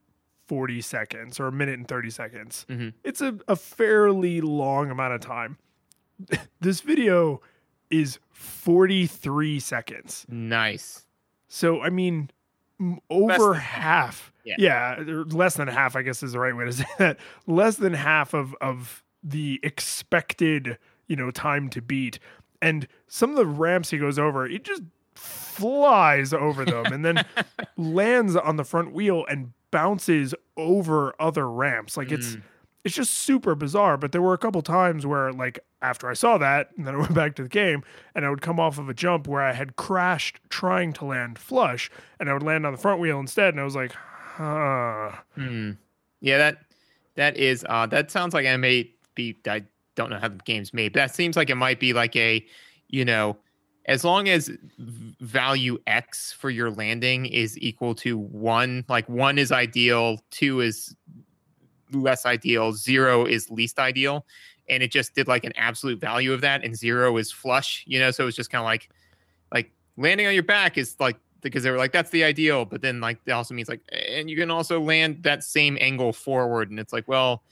40 0.48 0.82
seconds 0.82 1.40
or 1.40 1.48
a 1.48 1.52
minute 1.52 1.78
and 1.78 1.88
30 1.88 2.10
seconds. 2.10 2.66
Mhm. 2.70 2.94
It's 3.04 3.22
a, 3.22 3.38
a 3.48 3.56
fairly 3.56 4.42
long 4.42 4.90
amount 4.92 5.14
of 5.14 5.22
time. 5.22 5.58
this 6.62 6.82
video 6.82 7.42
is 7.90 8.20
43 8.32 9.60
seconds. 9.60 10.26
Nice. 10.30 11.06
So 11.54 11.82
I 11.82 11.90
mean 11.92 12.32
over 13.12 13.38
than 13.52 13.54
half. 13.54 14.32
Yeah. 14.44 14.56
Yeah, 14.58 15.04
less 15.28 15.56
than 15.56 15.68
half 15.68 15.96
I 15.96 16.02
guess 16.02 16.24
is 16.24 16.34
the 16.34 16.40
right 16.40 16.56
way 16.56 16.66
to 16.66 16.74
say 16.82 16.86
that. 16.98 17.20
Less 17.48 17.78
than 17.78 17.94
half 17.94 18.34
of 18.34 18.56
of 18.60 19.04
the 19.24 19.60
expected, 19.64 20.78
you 21.08 21.16
know, 21.16 21.30
time 21.32 21.70
to 21.70 21.82
beat. 21.82 22.18
And 22.62 22.88
some 23.08 23.30
of 23.30 23.36
the 23.36 23.46
ramps 23.46 23.92
he 23.92 23.98
goes 23.98 24.18
over, 24.18 24.48
it 24.48 24.64
just 24.64 24.82
flies 25.16 26.34
over 26.34 26.66
them 26.66 26.88
and 26.88 27.06
then 27.06 27.24
lands 27.78 28.36
on 28.36 28.56
the 28.56 28.64
front 28.64 28.92
wheel 28.94 29.26
and 29.30 29.54
bounces 29.72 30.34
over 30.58 31.14
other 31.20 31.50
ramps. 31.50 31.98
Like 31.98 32.12
it's 32.12 32.36
Mm. 32.36 32.42
It's 32.84 32.96
just 32.96 33.14
super 33.14 33.56
bizarre. 33.56 33.98
But 33.98 34.12
there 34.12 34.22
were 34.22 34.34
a 34.34 34.38
couple 34.38 34.62
times 34.62 35.06
where, 35.06 35.32
like, 35.32 35.60
after 35.82 36.10
I 36.10 36.14
saw 36.14 36.38
that, 36.38 36.70
and 36.78 36.86
then 36.86 36.96
I 36.96 36.98
went 37.00 37.14
back 37.14 37.36
to 37.36 37.44
the 37.44 37.50
game, 37.50 37.84
and 38.16 38.26
I 38.26 38.30
would 38.30 38.42
come 38.42 38.60
off 38.60 38.78
of 38.78 38.90
a 38.90 38.94
jump 38.94 39.28
where 39.28 39.42
I 39.42 39.54
had 39.54 39.76
crashed 39.76 40.40
trying 40.50 40.94
to 40.94 41.06
land 41.06 41.40
flush, 41.40 41.90
and 42.20 42.30
I 42.30 42.34
would 42.34 42.44
land 42.44 42.66
on 42.66 42.74
the 42.74 42.78
front 42.78 43.00
wheel 43.00 43.20
instead, 43.20 43.54
and 43.54 43.62
I 43.62 43.64
was 43.64 43.76
like, 43.76 43.94
huh. 43.94 45.12
Hmm. 45.36 45.72
Yeah, 46.22 46.38
that 46.38 46.58
that 47.16 47.38
is 47.38 47.66
odd. 47.68 47.92
That 47.92 48.10
sounds 48.10 48.34
like 48.34 48.46
it 48.46 48.58
may 48.58 48.90
be. 49.14 49.38
I 49.48 49.64
don't 49.96 50.10
know 50.10 50.20
how 50.20 50.30
the 50.30 50.38
game's 50.46 50.74
made, 50.74 50.94
but 50.94 51.00
that 51.00 51.16
seems 51.16 51.36
like 51.36 51.50
it 51.50 51.56
might 51.56 51.80
be 51.80 51.94
like 51.94 52.16
a, 52.16 52.44
you 52.88 53.06
know, 53.06 53.38
as 53.86 54.04
long 54.04 54.30
as 54.30 54.50
value 55.20 55.78
X 55.86 56.32
for 56.32 56.50
your 56.50 56.72
landing 56.72 57.26
is 57.26 57.58
equal 57.60 57.94
to 57.96 58.18
one, 58.18 58.86
like 58.88 59.08
one 59.10 59.38
is 59.38 59.52
ideal, 59.52 60.20
two 60.32 60.62
is 60.62 60.96
less 61.94 62.26
ideal, 62.26 62.74
zero 62.74 63.26
is 63.26 63.50
least 63.50 63.80
ideal. 63.80 64.26
And 64.70 64.82
it 64.82 64.92
just 64.92 65.14
did 65.14 65.28
like 65.28 65.44
an 65.44 65.54
absolute 65.58 66.00
value 66.00 66.32
of 66.32 66.42
that, 66.42 66.64
and 66.64 66.76
zero 66.76 67.18
is 67.18 67.32
flush, 67.32 67.84
you 67.86 68.00
know. 68.00 68.12
So 68.12 68.28
it's 68.28 68.38
just 68.38 68.50
kind 68.50 68.62
of 68.62 68.66
like, 68.66 68.90
like 69.52 69.72
landing 69.98 70.26
on 70.26 70.34
your 70.34 70.44
back 70.44 70.78
is 70.78 70.96
like 71.00 71.18
because 71.42 71.64
they 71.64 71.72
were 71.72 71.78
like 71.78 71.92
that's 71.92 72.10
the 72.10 72.24
ideal, 72.24 72.66
but 72.66 72.82
then 72.82 73.02
like 73.02 73.20
it 73.26 73.32
also 73.32 73.54
means 73.54 73.68
like, 73.68 73.82
and 73.92 74.30
you 74.30 74.38
can 74.38 74.50
also 74.50 74.80
land 74.80 75.24
that 75.24 75.44
same 75.44 75.78
angle 75.82 76.14
forward, 76.14 76.72
and 76.72 76.80
it's 76.80 76.94
like, 76.94 77.08
well, 77.08 77.44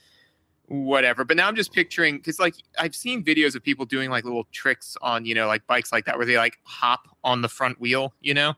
whatever. 0.66 1.24
But 1.24 1.36
now 1.36 1.46
I'm 1.46 1.54
just 1.54 1.72
picturing 1.72 2.16
because 2.16 2.38
like 2.38 2.54
I've 2.78 2.94
seen 2.94 3.22
videos 3.22 3.54
of 3.54 3.62
people 3.62 3.84
doing 3.84 4.10
like 4.10 4.24
little 4.24 4.46
tricks 4.52 4.96
on 5.02 5.24
you 5.26 5.34
know 5.34 5.46
like 5.46 5.66
bikes 5.66 5.92
like 5.92 6.06
that 6.06 6.16
where 6.16 6.26
they 6.26 6.38
like 6.38 6.58
hop 6.64 7.08
on 7.22 7.42
the 7.42 7.48
front 7.48 7.80
wheel, 7.80 8.14
you 8.20 8.34
know. 8.34 8.54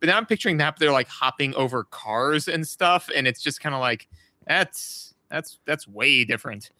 But 0.00 0.08
now 0.08 0.16
I'm 0.16 0.26
picturing 0.26 0.58
that 0.58 0.78
they're 0.78 0.92
like 0.92 1.08
hopping 1.08 1.54
over 1.54 1.84
cars 1.84 2.48
and 2.48 2.66
stuff, 2.66 3.10
and 3.14 3.26
it's 3.26 3.42
just 3.42 3.60
kind 3.60 3.74
of 3.74 3.80
like 3.80 4.08
that's 4.46 5.14
that's 5.30 5.58
that's 5.66 5.86
way 5.86 6.24
different. 6.24 6.70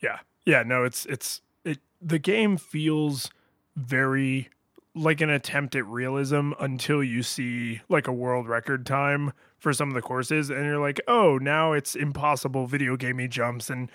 Yeah, 0.00 0.18
yeah. 0.44 0.62
No, 0.62 0.84
it's 0.84 1.06
it's 1.06 1.40
it. 1.64 1.78
The 2.00 2.18
game 2.18 2.56
feels 2.56 3.30
very 3.76 4.50
like 4.94 5.20
an 5.20 5.30
attempt 5.30 5.74
at 5.74 5.86
realism 5.86 6.52
until 6.60 7.02
you 7.02 7.22
see 7.22 7.80
like 7.88 8.06
a 8.06 8.12
world 8.12 8.46
record 8.46 8.84
time 8.84 9.32
for 9.58 9.72
some 9.72 9.88
of 9.88 9.94
the 9.94 10.02
courses 10.02 10.50
and 10.50 10.64
you're 10.66 10.78
like 10.78 11.00
oh 11.08 11.38
now 11.38 11.72
it's 11.72 11.94
impossible 11.94 12.66
video 12.66 12.94
gamey 12.96 13.26
jumps 13.26 13.70
and 13.70 13.88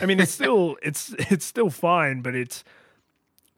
i 0.00 0.06
mean 0.06 0.20
it's 0.20 0.30
still 0.40 0.76
it's 0.80 1.12
it's 1.30 1.44
still 1.44 1.70
fine 1.70 2.20
but 2.20 2.36
it's 2.36 2.62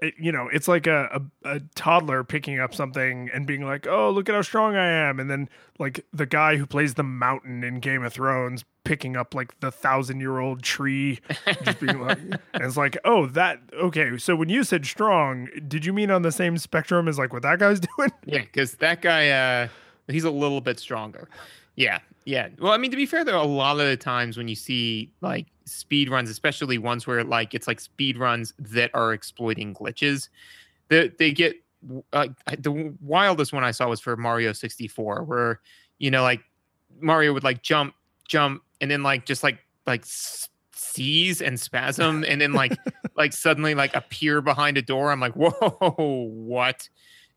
it, 0.00 0.14
you 0.18 0.30
know 0.30 0.48
it's 0.52 0.68
like 0.68 0.86
a, 0.86 1.22
a, 1.44 1.56
a 1.56 1.60
toddler 1.74 2.22
picking 2.22 2.60
up 2.60 2.74
something 2.74 3.30
and 3.32 3.46
being 3.46 3.64
like 3.64 3.86
oh 3.86 4.10
look 4.10 4.28
at 4.28 4.34
how 4.34 4.42
strong 4.42 4.76
i 4.76 4.86
am. 4.86 5.18
And 5.18 5.30
then 5.30 5.48
like 5.78 6.04
the 6.12 6.26
guy 6.26 6.56
who 6.56 6.66
plays 6.66 6.94
the 6.94 7.02
mountain 7.02 7.64
in 7.64 7.80
game 7.80 8.04
of 8.04 8.12
thrones 8.12 8.64
picking 8.84 9.16
up 9.16 9.34
like 9.34 9.58
the 9.60 9.70
thousand 9.70 10.20
year 10.20 10.38
old 10.38 10.62
tree 10.62 11.20
just 11.64 11.80
being 11.80 12.00
like 12.00 12.18
and 12.18 12.40
it's 12.62 12.76
like 12.76 12.96
oh 13.04 13.26
that 13.26 13.58
okay 13.74 14.16
so 14.18 14.36
when 14.36 14.48
you 14.48 14.64
said 14.64 14.86
strong 14.86 15.48
did 15.66 15.84
you 15.84 15.92
mean 15.92 16.10
on 16.10 16.22
the 16.22 16.32
same 16.32 16.58
spectrum 16.58 17.08
as 17.08 17.18
like 17.18 17.32
what 17.32 17.42
that 17.42 17.58
guy's 17.58 17.80
doing? 17.96 18.10
Yeah 18.24 18.40
because 18.40 18.74
that 18.74 19.00
guy 19.00 19.30
uh 19.30 19.68
he's 20.08 20.24
a 20.24 20.30
little 20.30 20.60
bit 20.60 20.78
stronger. 20.78 21.28
Yeah 21.74 22.00
yeah. 22.24 22.48
Well 22.58 22.72
i 22.72 22.76
mean 22.76 22.90
to 22.90 22.96
be 22.96 23.06
fair 23.06 23.24
though 23.24 23.42
a 23.42 23.44
lot 23.44 23.80
of 23.80 23.86
the 23.86 23.96
times 23.96 24.36
when 24.36 24.48
you 24.48 24.56
see 24.56 25.10
like 25.20 25.46
speed 25.66 26.08
runs 26.08 26.30
especially 26.30 26.78
ones 26.78 27.06
where 27.06 27.22
like 27.24 27.54
it's 27.54 27.66
like 27.66 27.80
speed 27.80 28.16
runs 28.16 28.54
that 28.58 28.90
are 28.94 29.12
exploiting 29.12 29.74
glitches. 29.74 30.28
They, 30.88 31.08
they 31.08 31.32
get 31.32 31.56
uh, 32.12 32.28
the 32.58 32.94
wildest 33.00 33.52
one 33.52 33.62
i 33.62 33.70
saw 33.70 33.88
was 33.88 34.00
for 34.00 34.16
mario 34.16 34.52
64 34.52 35.24
where 35.24 35.60
you 35.98 36.10
know 36.10 36.22
like 36.22 36.40
mario 37.00 37.32
would 37.32 37.44
like 37.44 37.62
jump 37.62 37.94
jump 38.26 38.62
and 38.80 38.90
then 38.90 39.02
like 39.02 39.26
just 39.26 39.42
like 39.42 39.58
like 39.86 40.04
seize 40.06 41.40
and 41.40 41.58
spasm 41.58 42.24
and 42.26 42.40
then 42.40 42.52
like 42.52 42.76
like 43.16 43.32
suddenly 43.32 43.74
like 43.74 43.94
appear 43.94 44.40
behind 44.40 44.76
a 44.76 44.82
door. 44.82 45.10
I'm 45.10 45.20
like 45.20 45.32
whoa 45.36 46.28
what? 46.30 46.88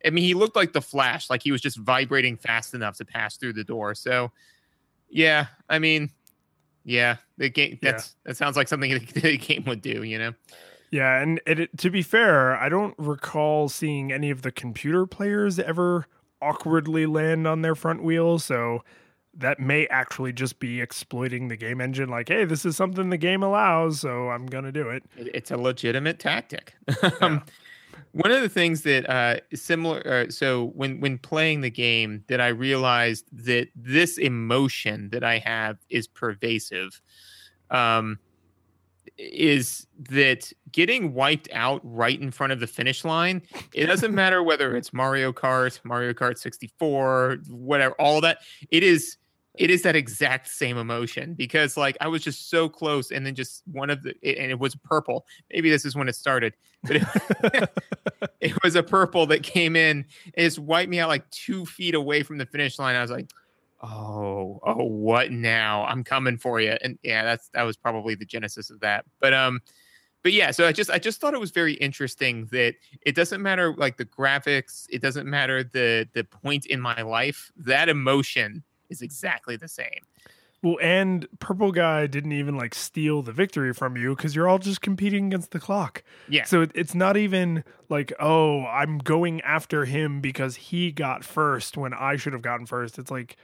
I 0.06 0.10
mean 0.10 0.24
he 0.24 0.34
looked 0.34 0.56
like 0.56 0.74
the 0.74 0.82
flash 0.82 1.30
like 1.30 1.44
he 1.44 1.52
was 1.52 1.62
just 1.62 1.78
vibrating 1.78 2.38
fast 2.38 2.74
enough 2.74 2.98
to 2.98 3.06
pass 3.06 3.38
through 3.38 3.54
the 3.54 3.64
door. 3.64 3.96
So 3.96 4.32
yeah 5.12 5.48
i 5.70 5.80
mean 5.80 6.12
yeah 6.90 7.18
the 7.38 7.50
game 7.50 7.78
that's 7.82 8.16
yeah. 8.26 8.30
that 8.30 8.38
sounds 8.38 8.58
like 8.58 8.68
something 8.68 8.92
the 9.14 9.38
game 9.38 9.64
would 9.66 9.82
do 9.82 10.04
you 10.04 10.18
know? 10.18 10.34
Yeah 10.92 11.22
and 11.22 11.40
it, 11.46 11.78
to 11.78 11.92
be 11.92 12.02
fair 12.02 12.56
i 12.58 12.68
don't 12.68 12.96
recall 12.98 13.70
seeing 13.70 14.12
any 14.12 14.32
of 14.32 14.42
the 14.42 14.52
computer 14.52 15.06
players 15.06 15.60
ever 15.60 16.08
awkwardly 16.42 17.06
land 17.06 17.46
on 17.46 17.62
their 17.62 17.76
front 17.76 18.04
wheel 18.04 18.40
so 18.40 18.84
that 19.36 19.60
may 19.60 19.86
actually 19.88 20.34
just 20.34 20.60
be 20.60 20.82
exploiting 20.82 21.48
the 21.48 21.56
game 21.56 21.80
engine 21.80 22.10
like 22.10 22.28
hey 22.28 22.44
this 22.44 22.66
is 22.66 22.76
something 22.76 23.12
the 23.12 23.18
game 23.18 23.44
allows 23.44 24.00
so 24.00 24.30
i'm 24.30 24.48
gonna 24.48 24.72
do 24.72 24.90
it. 24.90 25.04
It's 25.16 25.52
a 25.52 25.58
legitimate 25.58 26.20
tactic. 26.20 26.74
Um, 27.22 27.44
one 28.12 28.32
of 28.32 28.42
the 28.42 28.50
things 28.50 28.82
that 28.82 29.10
uh, 29.10 29.40
similar 29.54 30.06
uh, 30.06 30.30
so 30.30 30.66
when 30.76 31.00
when 31.00 31.18
playing 31.18 31.62
the 31.62 31.70
game 31.70 32.24
that 32.28 32.42
i 32.42 32.48
realized 32.48 33.26
that 33.32 33.68
this 33.76 34.18
emotion 34.18 35.10
that 35.10 35.24
i 35.24 35.38
have 35.38 35.78
is 35.90 36.08
pervasive 36.08 37.02
um, 37.72 38.18
is 39.18 39.88
that 39.98 40.52
getting 40.72 41.14
wiped 41.14 41.50
out 41.54 41.82
right 41.84 42.20
in 42.22 42.32
front 42.32 42.54
of 42.54 42.60
the 42.60 42.68
finish 42.68 43.04
line 43.04 43.42
it 43.74 43.86
doesn't 43.86 44.14
matter 44.16 44.44
whether 44.44 44.76
it's 44.76 44.94
mario 44.94 45.32
kart 45.32 45.80
mario 45.84 46.14
kart 46.14 46.38
64 46.38 47.38
whatever 47.50 47.94
all 48.00 48.22
that 48.22 48.40
it 48.72 48.84
is 48.84 49.18
it 49.56 49.70
is 49.70 49.82
that 49.82 49.96
exact 49.96 50.48
same 50.48 50.78
emotion 50.78 51.34
because 51.34 51.76
like 51.76 51.98
I 52.00 52.08
was 52.08 52.24
just 52.24 52.50
so 52.50 52.70
close 52.70 53.12
and 53.12 53.26
then 53.26 53.36
just 53.36 53.64
one 53.72 53.90
of 53.90 54.04
the 54.04 54.14
and 54.24 54.52
it 54.52 54.60
was 54.60 54.76
purple. 54.76 55.26
Maybe 55.52 55.70
this 55.70 55.86
is 55.86 55.96
when 55.96 56.08
it 56.08 56.16
started, 56.16 56.54
but 56.84 56.98
it, 56.98 57.70
it 58.40 58.64
was 58.64 58.76
a 58.76 58.84
purple 58.84 59.26
that 59.28 59.44
came 59.44 59.76
in 59.76 60.06
and 60.36 60.46
just 60.46 60.60
wiped 60.60 60.90
me 60.90 61.00
out 61.00 61.10
like 61.10 61.30
two 61.32 61.66
feet 61.66 61.96
away 61.96 62.24
from 62.24 62.38
the 62.38 62.46
finish 62.46 62.78
line. 62.78 62.96
I 62.96 63.02
was 63.02 63.12
like, 63.12 63.32
oh, 63.82 64.60
oh, 64.64 64.84
what 64.84 65.32
now? 65.32 65.86
I'm 65.86 66.04
coming 66.04 66.38
for 66.38 66.62
you. 66.62 66.78
And 66.82 67.00
yeah, 67.02 67.24
that's 67.24 67.50
that 67.50 67.64
was 67.64 67.76
probably 67.76 68.16
the 68.16 68.26
genesis 68.26 68.70
of 68.70 68.80
that. 68.82 69.06
But 69.20 69.34
um, 69.34 69.62
but 70.22 70.34
yeah, 70.34 70.52
so 70.52 70.68
I 70.68 70.72
just 70.72 70.90
I 70.90 71.00
just 71.00 71.22
thought 71.22 71.34
it 71.34 71.40
was 71.40 71.52
very 71.52 71.74
interesting 71.74 72.46
that 72.52 72.76
it 73.02 73.16
doesn't 73.16 73.42
matter 73.42 73.74
like 73.76 73.98
the 73.98 74.06
graphics, 74.06 74.86
it 74.90 75.02
doesn't 75.02 75.28
matter 75.28 75.64
the 75.64 76.08
the 76.14 76.24
point 76.24 76.66
in 76.66 76.80
my 76.80 77.02
life. 77.02 77.52
That 77.58 77.90
emotion 77.90 78.64
is 78.90 79.02
exactly 79.02 79.56
the 79.56 79.68
same. 79.68 80.02
Well, 80.62 80.78
and 80.82 81.26
Purple 81.40 81.72
Guy 81.72 82.06
didn't 82.08 82.34
even 82.34 82.58
like 82.58 82.76
steal 82.76 83.22
the 83.22 83.32
victory 83.32 83.74
from 83.74 83.96
you 83.96 84.16
because 84.16 84.36
you're 84.36 84.48
all 84.48 84.60
just 84.60 84.82
competing 84.82 85.28
against 85.28 85.52
the 85.52 85.60
clock. 85.60 86.04
Yeah. 86.28 86.44
So 86.44 86.62
it, 86.62 86.72
it's 86.76 86.94
not 86.94 87.16
even 87.16 87.64
like, 87.88 88.12
oh, 88.20 88.66
I'm 88.66 88.98
going 88.98 89.40
after 89.42 89.86
him 89.86 90.20
because 90.20 90.58
he 90.58 90.92
got 90.92 91.24
first 91.24 91.78
when 91.78 91.94
I 91.94 92.18
should 92.18 92.34
have 92.34 92.42
gotten 92.42 92.66
first. 92.66 93.00
It's 93.00 93.10
like, 93.10 93.38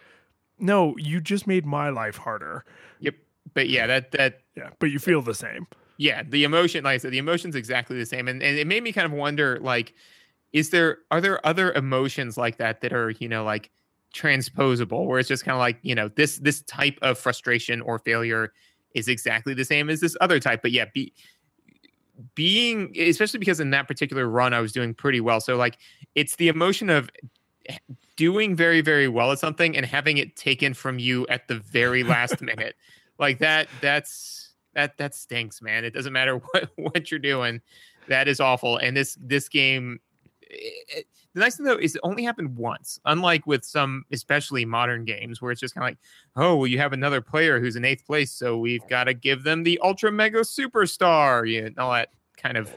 no, 0.60 0.96
you 0.98 1.22
just 1.22 1.48
made 1.48 1.66
my 1.66 1.90
life 1.90 2.18
harder. 2.18 2.66
Yep. 3.00 3.16
But 3.54 3.70
yeah, 3.70 3.88
that 3.88 4.12
that 4.12 4.42
yeah, 4.58 4.72
but 4.80 4.92
you 4.92 5.00
feel 5.00 5.22
the 5.22 5.36
same. 5.36 5.68
Yeah, 5.98 6.24
the 6.28 6.44
emotion, 6.44 6.84
like 6.84 6.96
I 6.96 6.98
said, 6.98 7.12
the 7.12 7.18
emotion's 7.20 7.56
exactly 7.56 7.98
the 7.98 8.06
same, 8.06 8.28
and 8.28 8.44
and 8.44 8.58
it 8.58 8.68
made 8.68 8.84
me 8.84 8.92
kind 8.92 9.06
of 9.06 9.14
wonder, 9.14 9.60
like, 9.62 9.94
is 10.52 10.72
there 10.72 10.98
are 11.12 11.22
there 11.22 11.46
other 11.46 11.72
emotions 11.72 12.38
like 12.38 12.58
that 12.58 12.82
that 12.82 12.92
are 12.92 13.12
you 13.12 13.30
know 13.30 13.46
like 13.46 13.70
transposable 14.16 15.06
where 15.06 15.20
it's 15.20 15.28
just 15.28 15.44
kind 15.44 15.54
of 15.54 15.60
like 15.60 15.78
you 15.82 15.94
know 15.94 16.08
this 16.08 16.38
this 16.38 16.62
type 16.64 16.98
of 17.02 17.20
frustration 17.20 17.82
or 17.82 18.00
failure 18.00 18.54
is 18.96 19.10
exactly 19.10 19.54
the 19.54 19.66
same 19.66 19.90
as 19.90 20.00
this 20.00 20.16
other 20.22 20.40
type. 20.40 20.62
But 20.62 20.72
yeah 20.72 20.86
be, 20.94 21.14
being 22.34 22.96
especially 22.98 23.40
because 23.40 23.60
in 23.60 23.72
that 23.72 23.90
particular 23.90 24.30
run 24.30 24.54
i 24.54 24.62
was 24.62 24.72
doing 24.72 24.94
pretty 24.94 25.20
well. 25.20 25.42
So 25.42 25.58
like 25.58 25.78
it's 26.16 26.38
the 26.38 26.48
emotion 26.48 26.90
of 26.90 27.10
doing 28.16 28.56
very 28.56 28.80
very 28.80 29.10
well 29.10 29.34
at 29.34 29.40
something 29.40 29.76
and 29.76 29.86
having 29.86 30.18
it 30.18 30.38
taken 30.38 30.74
from 30.74 30.98
you 30.98 31.28
at 31.28 31.48
the 31.50 31.56
very 31.56 32.04
last 32.04 32.42
minute. 32.42 32.76
Like 33.20 33.40
that 33.40 33.68
that's 33.82 34.54
that 34.76 34.98
that 34.98 35.14
stinks 35.14 35.62
man. 35.62 35.84
It 35.84 35.94
doesn't 35.94 36.14
matter 36.14 36.38
what 36.52 36.70
what 36.78 37.12
you're 37.12 37.20
doing. 37.20 37.62
That 38.08 38.30
is 38.30 38.40
awful. 38.40 38.78
And 38.78 38.96
this 38.96 39.18
this 39.20 39.50
game 39.50 40.00
it, 40.42 41.06
the 41.36 41.42
nice 41.42 41.58
thing 41.58 41.66
though 41.66 41.76
is 41.76 41.96
it 41.96 42.02
only 42.02 42.24
happened 42.24 42.56
once, 42.56 42.98
unlike 43.04 43.46
with 43.46 43.66
some, 43.66 44.06
especially 44.12 44.64
modern 44.64 45.04
games, 45.04 45.42
where 45.42 45.52
it's 45.52 45.60
just 45.60 45.76
kind 45.76 45.84
of 45.84 45.90
like, 45.90 45.98
oh, 46.38 46.56
well, 46.56 46.68
you 46.68 46.78
have 46.78 46.94
another 46.94 47.20
player 47.20 47.60
who's 47.60 47.76
in 47.76 47.84
eighth 47.84 48.06
place, 48.06 48.32
so 48.32 48.58
we've 48.58 48.88
got 48.88 49.04
to 49.04 49.14
give 49.14 49.44
them 49.44 49.64
the 49.64 49.78
ultra 49.84 50.14
mega 50.14 50.40
superstar, 50.40 51.48
you 51.48 51.64
know, 51.64 51.84
all 51.84 51.92
that 51.92 52.10
kind 52.38 52.56
of 52.56 52.74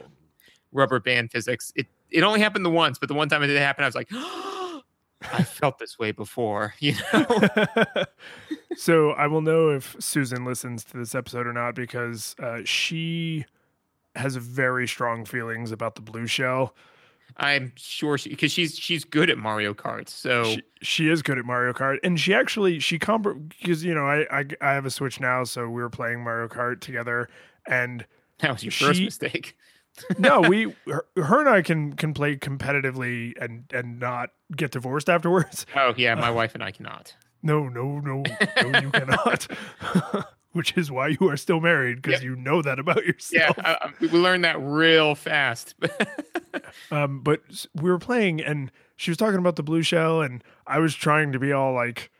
rubber 0.73 0.99
band 0.99 1.31
physics. 1.31 1.71
It 1.77 1.87
it 2.11 2.21
only 2.21 2.41
happened 2.41 2.65
the 2.65 2.69
once, 2.69 2.99
but 2.99 3.07
the 3.07 3.15
one 3.15 3.29
time 3.29 3.43
it 3.43 3.47
did 3.47 3.57
happen, 3.57 3.85
I 3.85 3.87
was 3.87 3.95
like, 3.95 4.11
I 5.31 5.43
felt 5.43 5.79
this 5.79 5.97
way 5.97 6.11
before, 6.11 6.73
you 6.79 6.95
know. 7.13 7.25
so 8.75 9.11
I 9.11 9.27
will 9.27 9.41
know 9.41 9.69
if 9.69 9.95
Susan 9.99 10.43
listens 10.43 10.83
to 10.85 10.97
this 10.97 11.15
episode 11.15 11.47
or 11.47 11.53
not 11.53 11.75
because 11.75 12.35
uh, 12.43 12.59
she 12.65 13.45
has 14.15 14.35
very 14.35 14.85
strong 14.85 15.23
feelings 15.23 15.71
about 15.71 15.95
the 15.95 16.01
blue 16.01 16.27
shell 16.27 16.75
I'm 17.37 17.73
sure 17.75 18.17
she 18.17 18.29
because 18.29 18.51
she's 18.51 18.77
she's 18.77 19.03
good 19.03 19.29
at 19.29 19.37
Mario 19.37 19.73
Kart. 19.73 20.09
So 20.09 20.43
She, 20.43 20.63
she 20.81 21.09
is 21.09 21.21
good 21.21 21.37
at 21.37 21.45
Mario 21.45 21.73
Kart, 21.73 21.97
and 22.03 22.19
she 22.19 22.33
actually 22.33 22.79
she 22.79 22.99
comp 22.99 23.27
because 23.59 23.83
you 23.83 23.93
know 23.93 24.05
I, 24.05 24.25
I 24.31 24.45
I 24.61 24.73
have 24.73 24.85
a 24.85 24.91
Switch 24.91 25.19
now, 25.19 25.43
so 25.43 25.69
we 25.69 25.81
were 25.81 25.89
playing 25.89 26.23
Mario 26.23 26.47
Kart 26.47 26.81
together, 26.81 27.29
and 27.65 28.05
that 28.39 28.51
was 28.51 28.63
your 28.63 28.71
first 28.71 29.01
mistake. 29.01 29.55
no, 30.17 30.41
we 30.41 30.75
her, 30.87 31.05
her 31.15 31.39
and 31.39 31.49
I 31.49 31.61
can 31.61 31.93
can 31.93 32.13
play 32.13 32.35
competitively 32.35 33.33
and 33.41 33.65
and 33.73 33.99
not 33.99 34.31
get 34.55 34.71
divorced 34.71 35.09
afterwards. 35.09 35.65
Oh 35.75 35.93
yeah, 35.97 36.15
my 36.15 36.31
wife 36.31 36.55
and 36.55 36.63
I 36.63 36.71
cannot. 36.71 37.15
No, 37.41 37.69
no, 37.69 37.99
no, 37.99 38.23
no, 38.61 38.79
you 38.81 38.91
cannot. 38.91 39.47
Which 40.51 40.75
is 40.77 40.89
why 40.89 41.09
you 41.19 41.29
are 41.29 41.37
still 41.37 41.59
married 41.59 42.01
because 42.01 42.21
Yep. 42.21 42.23
you 42.23 42.35
know 42.35 42.61
that 42.63 42.79
about 42.79 42.97
Yeah, 43.05 43.11
yourself. 43.11 43.59
I, 43.59 43.73
I- 43.81 43.91
we 44.01 44.07
learned 44.09 44.43
that 44.45 44.59
real 44.61 45.15
fast. 45.15 45.75
Um, 46.91 47.21
but 47.21 47.41
we 47.75 47.89
were 47.89 47.99
playing, 47.99 48.41
and 48.41 48.71
she 48.95 49.09
was 49.11 49.17
talking 49.17 49.37
about 49.39 49.55
the 49.55 49.63
blue 49.63 49.81
shell, 49.83 50.21
and 50.21 50.43
I 50.67 50.79
was 50.79 50.93
trying 50.95 51.31
to 51.31 51.39
be 51.39 51.51
all 51.51 51.73
like 51.73 52.11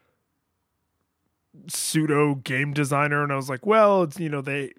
pseudo 1.68 2.36
game 2.36 2.74
designer, 2.74 3.24
and 3.24 3.32
I 3.32 3.36
was 3.36 3.50
like, 3.50 3.66
well, 3.66 4.04
it's 4.04 4.20
you 4.20 4.30
know 4.30 4.42
they. 4.42 4.74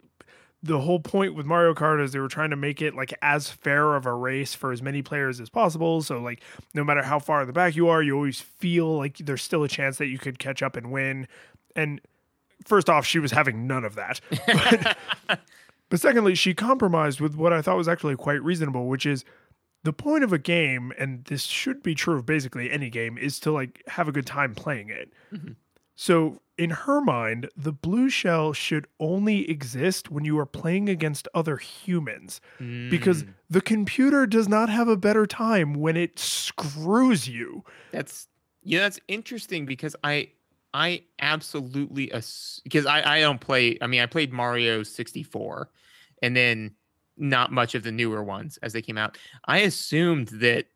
The 0.63 0.79
whole 0.81 1.01
point 1.01 1.35
with 1.35 1.47
Mario 1.47 1.73
Kart 1.73 2.03
is 2.05 2.13
they 2.13 2.19
were 2.19 2.29
trying 2.29 2.51
to 2.51 2.57
make 2.57 2.83
it 2.83 2.95
like 2.95 3.15
as 3.23 3.49
fair 3.49 3.95
of 3.97 4.05
a 4.05 4.13
race 4.13 4.55
for 4.55 4.73
as 4.73 4.83
many 4.83 5.01
players 5.01 5.41
as 5.41 5.49
possible. 5.49 6.03
So 6.03 6.21
like 6.21 6.43
no 6.75 6.85
matter 6.85 7.03
how 7.03 7.19
far 7.19 7.41
in 7.41 7.47
the 7.47 7.53
back 7.55 7.77
you 7.77 7.89
are, 7.89 8.03
you 8.03 8.15
always 8.15 8.43
feel 8.43 8.95
like 8.99 9.17
there's 9.19 9.41
still 9.41 9.65
a 9.65 9.69
chance 9.69 9.97
that 9.97 10.09
you 10.09 10.19
could 10.19 10.39
catch 10.39 10.63
up 10.63 10.77
and 10.77 10.91
win. 10.93 11.27
And 11.75 12.03
first 12.65 12.89
off, 12.91 13.07
she 13.07 13.19
was 13.19 13.31
having 13.33 13.67
none 13.67 13.85
of 13.85 13.95
that. 13.97 14.21
But, 14.47 14.97
but 15.89 16.01
secondly, 16.01 16.35
she 16.35 16.55
compromised 16.55 17.21
with 17.21 17.35
what 17.35 17.53
I 17.53 17.63
thought 17.63 17.77
was 17.77 17.89
actually 17.89 18.17
quite 18.17 18.43
reasonable, 18.43 18.87
which 18.89 19.07
is 19.07 19.25
the 19.83 19.93
point 19.93 20.25
of 20.25 20.33
a 20.33 20.39
game, 20.39 20.93
and 20.99 21.25
this 21.25 21.45
should 21.45 21.83
be 21.83 21.95
true 21.95 22.17
of 22.17 22.27
basically 22.27 22.71
any 22.71 22.91
game, 22.91 23.17
is 23.17 23.41
to 23.41 23.51
like 23.51 23.83
have 23.89 24.09
a 24.09 24.13
good 24.13 24.27
time 24.27 24.55
playing 24.55 24.91
it. 24.91 25.13
So 25.97 26.41
in 26.57 26.71
her 26.71 27.01
mind, 27.03 27.49
the 27.57 27.73
blue 27.73 28.09
shell 28.09 28.53
should 28.55 28.87
only 28.99 29.49
exist 29.51 30.11
when 30.11 30.25
you 30.25 30.39
are 30.39 30.47
playing 30.47 30.89
against 30.89 31.29
other 31.35 31.57
humans 31.59 32.41
because 32.89 33.25
Mm, 33.25 33.35
the 33.51 33.61
computer 33.61 34.27
does 34.27 34.49
not 34.49 34.69
have 34.71 34.89
a 34.89 34.97
better 34.97 35.27
time 35.27 35.75
when 35.75 35.97
it 35.97 36.19
screws 36.19 37.29
you. 37.29 37.65
that's 37.91 38.29
yeah, 38.63 38.81
that's 38.81 39.01
interesting 39.09 39.65
because 39.67 39.97
I 40.05 40.29
I 40.73 41.03
absolutely 41.21 42.13
ass- 42.13 42.61
because 42.65 42.87
I 42.87 43.17
I 43.17 43.21
don't 43.21 43.41
play. 43.41 43.79
I 43.81 43.87
mean, 43.87 44.01
I 44.01 44.07
played 44.07 44.33
Mario 44.33 44.83
64, 44.83 45.69
and 46.23 46.37
then 46.37 46.73
not 47.17 47.53
much 47.53 47.75
of 47.75 47.83
the 47.83 47.93
newer 47.93 48.23
ones 48.23 48.59
as 48.63 48.73
they 48.73 48.83
came 48.83 48.97
out. 48.97 49.19
I 49.47 49.59
assumed 49.59 50.29
that 50.29 50.67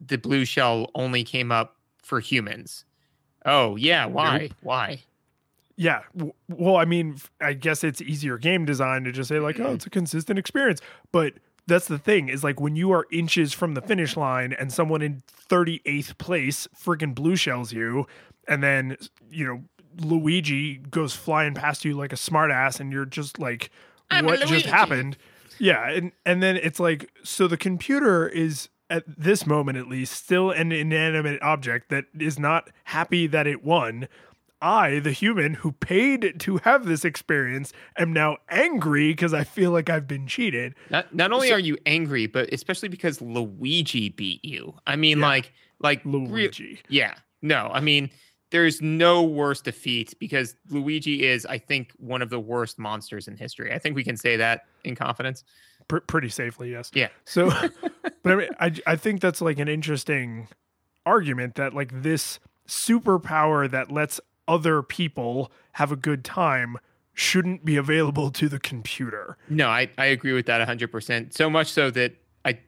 the 0.00 0.18
blue 0.18 0.44
shell 0.44 0.90
only 0.94 1.24
came 1.24 1.52
up 1.52 1.76
for 2.02 2.20
humans. 2.20 2.84
Oh 3.44 3.76
yeah, 3.76 4.06
why? 4.06 4.38
Nope. 4.38 4.52
Why? 4.62 5.00
Yeah. 5.76 6.00
Well, 6.48 6.76
I 6.76 6.84
mean, 6.84 7.16
I 7.40 7.54
guess 7.54 7.82
it's 7.84 8.02
easier 8.02 8.36
game 8.36 8.66
design 8.66 9.04
to 9.04 9.12
just 9.12 9.30
say, 9.30 9.38
like, 9.38 9.58
oh, 9.58 9.72
it's 9.72 9.86
a 9.86 9.90
consistent 9.90 10.38
experience. 10.38 10.82
But 11.10 11.34
that's 11.66 11.88
the 11.88 11.98
thing 11.98 12.28
is 12.28 12.44
like 12.44 12.60
when 12.60 12.76
you 12.76 12.90
are 12.92 13.06
inches 13.10 13.54
from 13.54 13.72
the 13.74 13.80
finish 13.80 14.16
line 14.16 14.52
and 14.52 14.72
someone 14.72 15.00
in 15.00 15.22
38th 15.48 16.18
place 16.18 16.68
freaking 16.76 17.14
blue 17.14 17.36
shells 17.36 17.72
you, 17.72 18.06
and 18.50 18.62
then, 18.62 18.98
you 19.30 19.46
know, 19.46 19.62
Luigi 19.98 20.76
goes 20.76 21.14
flying 21.14 21.54
past 21.54 21.84
you 21.86 21.94
like 21.96 22.12
a 22.12 22.16
smartass, 22.16 22.78
and 22.80 22.92
you're 22.92 23.06
just 23.06 23.38
like, 23.38 23.70
I'm 24.10 24.26
what 24.26 24.40
just 24.46 24.66
happened? 24.66 25.16
Yeah. 25.58 25.88
And, 25.90 26.12
and 26.26 26.42
then 26.42 26.56
it's 26.56 26.78
like, 26.80 27.10
so 27.24 27.46
the 27.48 27.56
computer 27.56 28.28
is. 28.28 28.68
At 28.92 29.04
this 29.06 29.46
moment, 29.46 29.78
at 29.78 29.86
least, 29.86 30.12
still 30.14 30.50
an 30.50 30.72
inanimate 30.72 31.40
object 31.42 31.90
that 31.90 32.06
is 32.18 32.40
not 32.40 32.70
happy 32.82 33.28
that 33.28 33.46
it 33.46 33.62
won, 33.64 34.08
I, 34.60 34.98
the 34.98 35.12
human 35.12 35.54
who 35.54 35.70
paid 35.70 36.40
to 36.40 36.56
have 36.64 36.86
this 36.86 37.04
experience, 37.04 37.72
am 37.96 38.12
now 38.12 38.38
angry 38.48 39.10
because 39.12 39.32
I 39.32 39.44
feel 39.44 39.70
like 39.70 39.88
I've 39.88 40.08
been 40.08 40.26
cheated. 40.26 40.74
Not 40.90 41.14
not 41.14 41.30
only 41.30 41.50
So- 41.50 41.54
are 41.54 41.58
you 41.60 41.78
angry, 41.86 42.26
but 42.26 42.52
especially 42.52 42.88
because 42.88 43.20
Luigi 43.20 44.08
beat 44.08 44.44
you. 44.44 44.74
I 44.88 44.96
mean, 44.96 45.20
Yeah. 45.20 45.26
like 45.28 45.52
like 45.78 46.04
re- 46.04 46.10
Luigi. 46.12 46.80
yeah, 46.88 47.14
no, 47.42 47.70
I 47.72 47.78
mean, 47.78 48.10
there's 48.50 48.82
no 48.82 49.22
worse 49.22 49.60
defeat 49.60 50.14
because 50.18 50.56
Luigi 50.68 51.26
is, 51.26 51.46
I 51.46 51.58
think, 51.58 51.92
one 51.98 52.22
of 52.22 52.30
the 52.30 52.40
worst 52.40 52.78
monsters 52.78 53.28
in 53.28 53.36
history. 53.36 53.72
I 53.72 53.78
think 53.78 53.96
we 53.96 54.04
can 54.04 54.16
say 54.16 54.36
that 54.36 54.62
in 54.84 54.94
confidence. 54.94 55.44
Pr- 55.88 55.98
pretty 55.98 56.28
safely, 56.28 56.70
yes. 56.70 56.90
Yeah. 56.92 57.08
So, 57.24 57.50
but 58.22 58.32
I 58.32 58.34
mean, 58.34 58.48
I, 58.58 58.72
I 58.86 58.96
think 58.96 59.20
that's 59.20 59.40
like 59.40 59.58
an 59.58 59.68
interesting 59.68 60.48
argument 61.06 61.54
that 61.54 61.74
like 61.74 62.02
this 62.02 62.40
superpower 62.66 63.70
that 63.70 63.90
lets 63.90 64.20
other 64.46 64.82
people 64.82 65.50
have 65.72 65.92
a 65.92 65.96
good 65.96 66.24
time 66.24 66.76
shouldn't 67.14 67.64
be 67.64 67.76
available 67.76 68.30
to 68.30 68.48
the 68.48 68.58
computer. 68.58 69.36
No, 69.48 69.68
I, 69.68 69.88
I 69.98 70.06
agree 70.06 70.32
with 70.32 70.46
that 70.46 70.66
100%. 70.66 71.32
So 71.34 71.50
much 71.50 71.68
so 71.72 71.90
that 71.90 72.14
I 72.44 72.58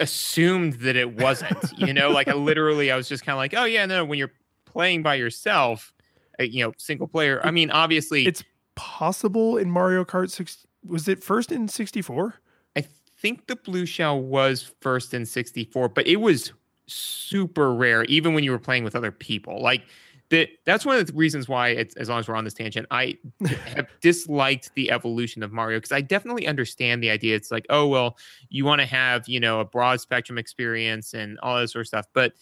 assumed 0.00 0.74
that 0.80 0.96
it 0.96 1.18
wasn't, 1.18 1.58
you 1.78 1.94
know, 1.94 2.10
like 2.10 2.28
I 2.28 2.34
literally, 2.34 2.90
I 2.90 2.96
was 2.96 3.08
just 3.08 3.24
kind 3.24 3.34
of 3.34 3.38
like, 3.38 3.54
oh, 3.54 3.64
yeah, 3.64 3.86
no, 3.86 4.04
when 4.04 4.18
you're 4.18 4.32
playing 4.72 5.02
by 5.02 5.14
yourself, 5.14 5.92
uh, 6.38 6.44
you 6.44 6.64
know, 6.64 6.72
single 6.78 7.08
player. 7.08 7.40
I 7.44 7.50
mean, 7.50 7.70
obviously, 7.70 8.26
It's 8.26 8.44
possible 8.74 9.56
in 9.56 9.70
Mario 9.70 10.04
Kart 10.04 10.30
6. 10.30 10.66
Was 10.86 11.08
it 11.08 11.22
first 11.22 11.52
in 11.52 11.68
64? 11.68 12.34
I 12.76 12.84
think 13.18 13.46
the 13.46 13.56
blue 13.56 13.86
shell 13.86 14.20
was 14.20 14.72
first 14.80 15.12
in 15.12 15.26
64, 15.26 15.90
but 15.90 16.06
it 16.06 16.16
was 16.16 16.52
super 16.86 17.74
rare, 17.74 18.04
even 18.04 18.34
when 18.34 18.44
you 18.44 18.50
were 18.50 18.58
playing 18.58 18.84
with 18.84 18.96
other 18.96 19.12
people. 19.12 19.60
Like 19.60 19.82
that, 20.30 20.48
that's 20.64 20.86
one 20.86 20.96
of 20.96 21.06
the 21.06 21.12
reasons 21.12 21.48
why, 21.48 21.68
it's, 21.68 21.94
as 21.96 22.08
long 22.08 22.20
as 22.20 22.28
we're 22.28 22.36
on 22.36 22.44
this 22.44 22.54
tangent, 22.54 22.86
I 22.90 23.18
have 23.74 23.88
disliked 24.00 24.74
the 24.74 24.90
evolution 24.90 25.42
of 25.42 25.52
Mario 25.52 25.78
because 25.78 25.92
I 25.92 26.00
definitely 26.00 26.46
understand 26.46 27.02
the 27.02 27.10
idea. 27.10 27.36
It's 27.36 27.50
like, 27.50 27.66
oh 27.68 27.86
well, 27.86 28.16
you 28.48 28.64
want 28.64 28.80
to 28.80 28.86
have 28.86 29.28
you 29.28 29.40
know 29.40 29.60
a 29.60 29.64
broad 29.64 30.00
spectrum 30.00 30.38
experience 30.38 31.14
and 31.14 31.38
all 31.40 31.58
that 31.58 31.68
sort 31.68 31.82
of 31.82 31.88
stuff, 31.88 32.06
but 32.14 32.32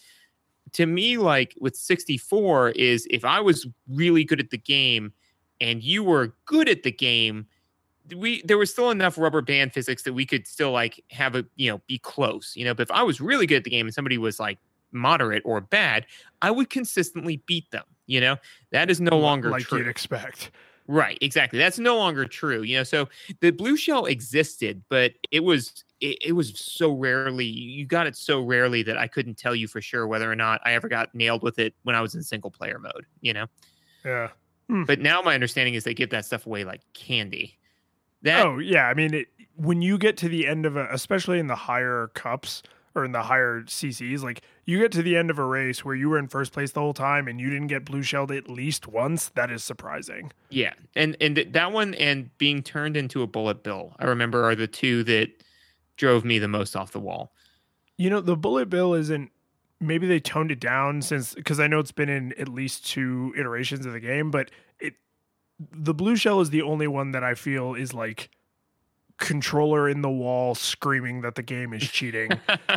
to 0.73 0.85
me, 0.85 1.17
like 1.17 1.55
with 1.59 1.75
64, 1.75 2.69
is 2.71 3.07
if 3.09 3.25
I 3.25 3.39
was 3.39 3.67
really 3.87 4.23
good 4.23 4.39
at 4.39 4.49
the 4.49 4.57
game 4.57 5.13
and 5.61 5.83
you 5.83 6.03
were 6.03 6.33
good 6.45 6.69
at 6.69 6.83
the 6.83 6.91
game, 6.91 7.45
we 8.15 8.41
there 8.43 8.57
was 8.57 8.71
still 8.71 8.89
enough 8.89 9.17
rubber 9.17 9.41
band 9.41 9.73
physics 9.73 10.03
that 10.03 10.13
we 10.13 10.25
could 10.25 10.47
still 10.47 10.71
like 10.71 11.03
have 11.11 11.35
a 11.35 11.45
you 11.55 11.69
know 11.69 11.81
be 11.87 11.97
close 11.99 12.53
you 12.55 12.65
know? 12.65 12.73
But 12.73 12.83
if 12.83 12.91
i 12.91 13.03
was 13.03 13.21
really 13.21 13.45
good 13.45 13.57
at 13.57 13.63
the 13.63 13.69
game 13.69 13.85
and 13.85 13.93
somebody 13.93 14.17
was 14.17 14.39
like 14.39 14.57
moderate 14.91 15.43
or 15.45 15.61
bad 15.61 16.05
i 16.41 16.49
would 16.49 16.69
consistently 16.69 17.43
beat 17.45 17.69
them 17.71 17.83
you 18.07 18.19
know? 18.19 18.37
That 18.71 18.89
is 18.89 18.99
no 18.99 19.19
longer 19.19 19.51
like 19.51 19.65
true. 19.65 19.79
you'd 19.79 19.87
expect. 19.87 20.49
right 20.87 21.19
exactly. 21.21 21.59
That's 21.59 21.77
no 21.77 21.95
longer 21.97 22.25
true 22.25 22.63
you 22.63 22.77
know? 22.77 22.83
So 22.83 23.07
the 23.41 23.51
blue 23.51 23.77
shell 23.77 24.05
existed 24.05 24.83
but 24.89 25.13
it 25.31 25.41
was 25.41 25.83
it, 26.01 26.17
it 26.27 26.31
was 26.33 26.57
so 26.59 26.91
rarely 26.91 27.45
you 27.45 27.85
got 27.85 28.07
it 28.07 28.15
so 28.15 28.41
rarely 28.41 28.83
that 28.83 28.97
i 28.97 29.07
couldn't 29.07 29.37
tell 29.37 29.53
you 29.55 29.67
for 29.67 29.81
sure 29.81 30.07
whether 30.07 30.31
or 30.31 30.35
not 30.35 30.61
i 30.65 30.73
ever 30.73 30.87
got 30.87 31.13
nailed 31.13 31.43
with 31.43 31.59
it 31.59 31.73
when 31.83 31.95
i 31.95 32.01
was 32.01 32.15
in 32.15 32.23
single 32.23 32.51
player 32.51 32.79
mode 32.79 33.05
you 33.21 33.33
know 33.33 33.45
Yeah. 34.05 34.29
Hmm. 34.67 34.83
but 34.83 34.99
now 34.99 35.21
my 35.21 35.33
understanding 35.33 35.73
is 35.73 35.83
they 35.83 35.93
give 35.93 36.11
that 36.11 36.25
stuff 36.25 36.45
away 36.45 36.63
like 36.63 36.81
candy 36.93 37.57
that 38.21 38.45
oh 38.45 38.59
yeah, 38.59 38.87
I 38.87 38.93
mean, 38.95 39.13
it, 39.13 39.27
when 39.55 39.81
you 39.81 39.97
get 39.97 40.17
to 40.17 40.27
the 40.27 40.45
end 40.45 40.65
of 40.65 40.75
a, 40.75 40.87
especially 40.91 41.39
in 41.39 41.47
the 41.47 41.55
higher 41.55 42.11
cups 42.15 42.61
or 42.95 43.05
in 43.05 43.13
the 43.13 43.21
higher 43.21 43.61
CCs, 43.61 44.21
like 44.23 44.41
you 44.65 44.77
get 44.77 44.91
to 44.91 45.01
the 45.01 45.15
end 45.15 45.29
of 45.29 45.39
a 45.39 45.45
race 45.45 45.85
where 45.85 45.95
you 45.95 46.09
were 46.09 46.19
in 46.19 46.27
first 46.27 46.51
place 46.51 46.73
the 46.73 46.81
whole 46.81 46.93
time 46.93 47.29
and 47.29 47.39
you 47.39 47.49
didn't 47.49 47.67
get 47.67 47.85
blue 47.85 48.03
shelled 48.03 48.29
at 48.31 48.49
least 48.49 48.89
once. 48.89 49.29
That 49.35 49.49
is 49.51 49.63
surprising. 49.63 50.33
Yeah, 50.49 50.73
and 50.97 51.15
and 51.21 51.35
th- 51.37 51.53
that 51.53 51.71
one 51.71 51.93
and 51.93 52.29
being 52.37 52.61
turned 52.61 52.97
into 52.97 53.21
a 53.21 53.27
bullet 53.27 53.63
bill, 53.63 53.95
I 53.99 54.05
remember 54.05 54.43
are 54.43 54.53
the 54.55 54.67
two 54.67 55.05
that 55.05 55.29
drove 55.99 56.25
me 56.25 56.39
the 56.39 56.47
most 56.47 56.75
off 56.75 56.91
the 56.91 56.99
wall. 56.99 57.31
You 57.97 58.09
know, 58.09 58.21
the 58.21 58.35
bullet 58.35 58.69
bill 58.69 58.95
isn't. 58.95 59.31
Maybe 59.81 60.07
they 60.07 60.19
toned 60.19 60.51
it 60.51 60.59
down 60.59 61.01
since 61.01 61.35
because 61.35 61.59
I 61.59 61.67
know 61.67 61.79
it's 61.79 61.91
been 61.91 62.09
in 62.09 62.33
at 62.33 62.49
least 62.49 62.87
two 62.87 63.33
iterations 63.37 63.85
of 63.85 63.93
the 63.93 63.99
game, 63.99 64.31
but 64.31 64.49
it 64.79 64.95
the 65.71 65.93
blue 65.93 66.15
shell 66.15 66.41
is 66.41 66.49
the 66.49 66.63
only 66.63 66.87
one 66.87 67.11
that 67.11 67.23
I 67.23 67.35
feel 67.35 67.75
is 67.75 67.93
like 67.93 68.29
controller 69.17 69.87
in 69.87 70.01
the 70.01 70.09
wall 70.09 70.55
screaming 70.55 71.21
that 71.21 71.35
the 71.35 71.43
game 71.43 71.73
is 71.73 71.83
cheating. 71.83 72.31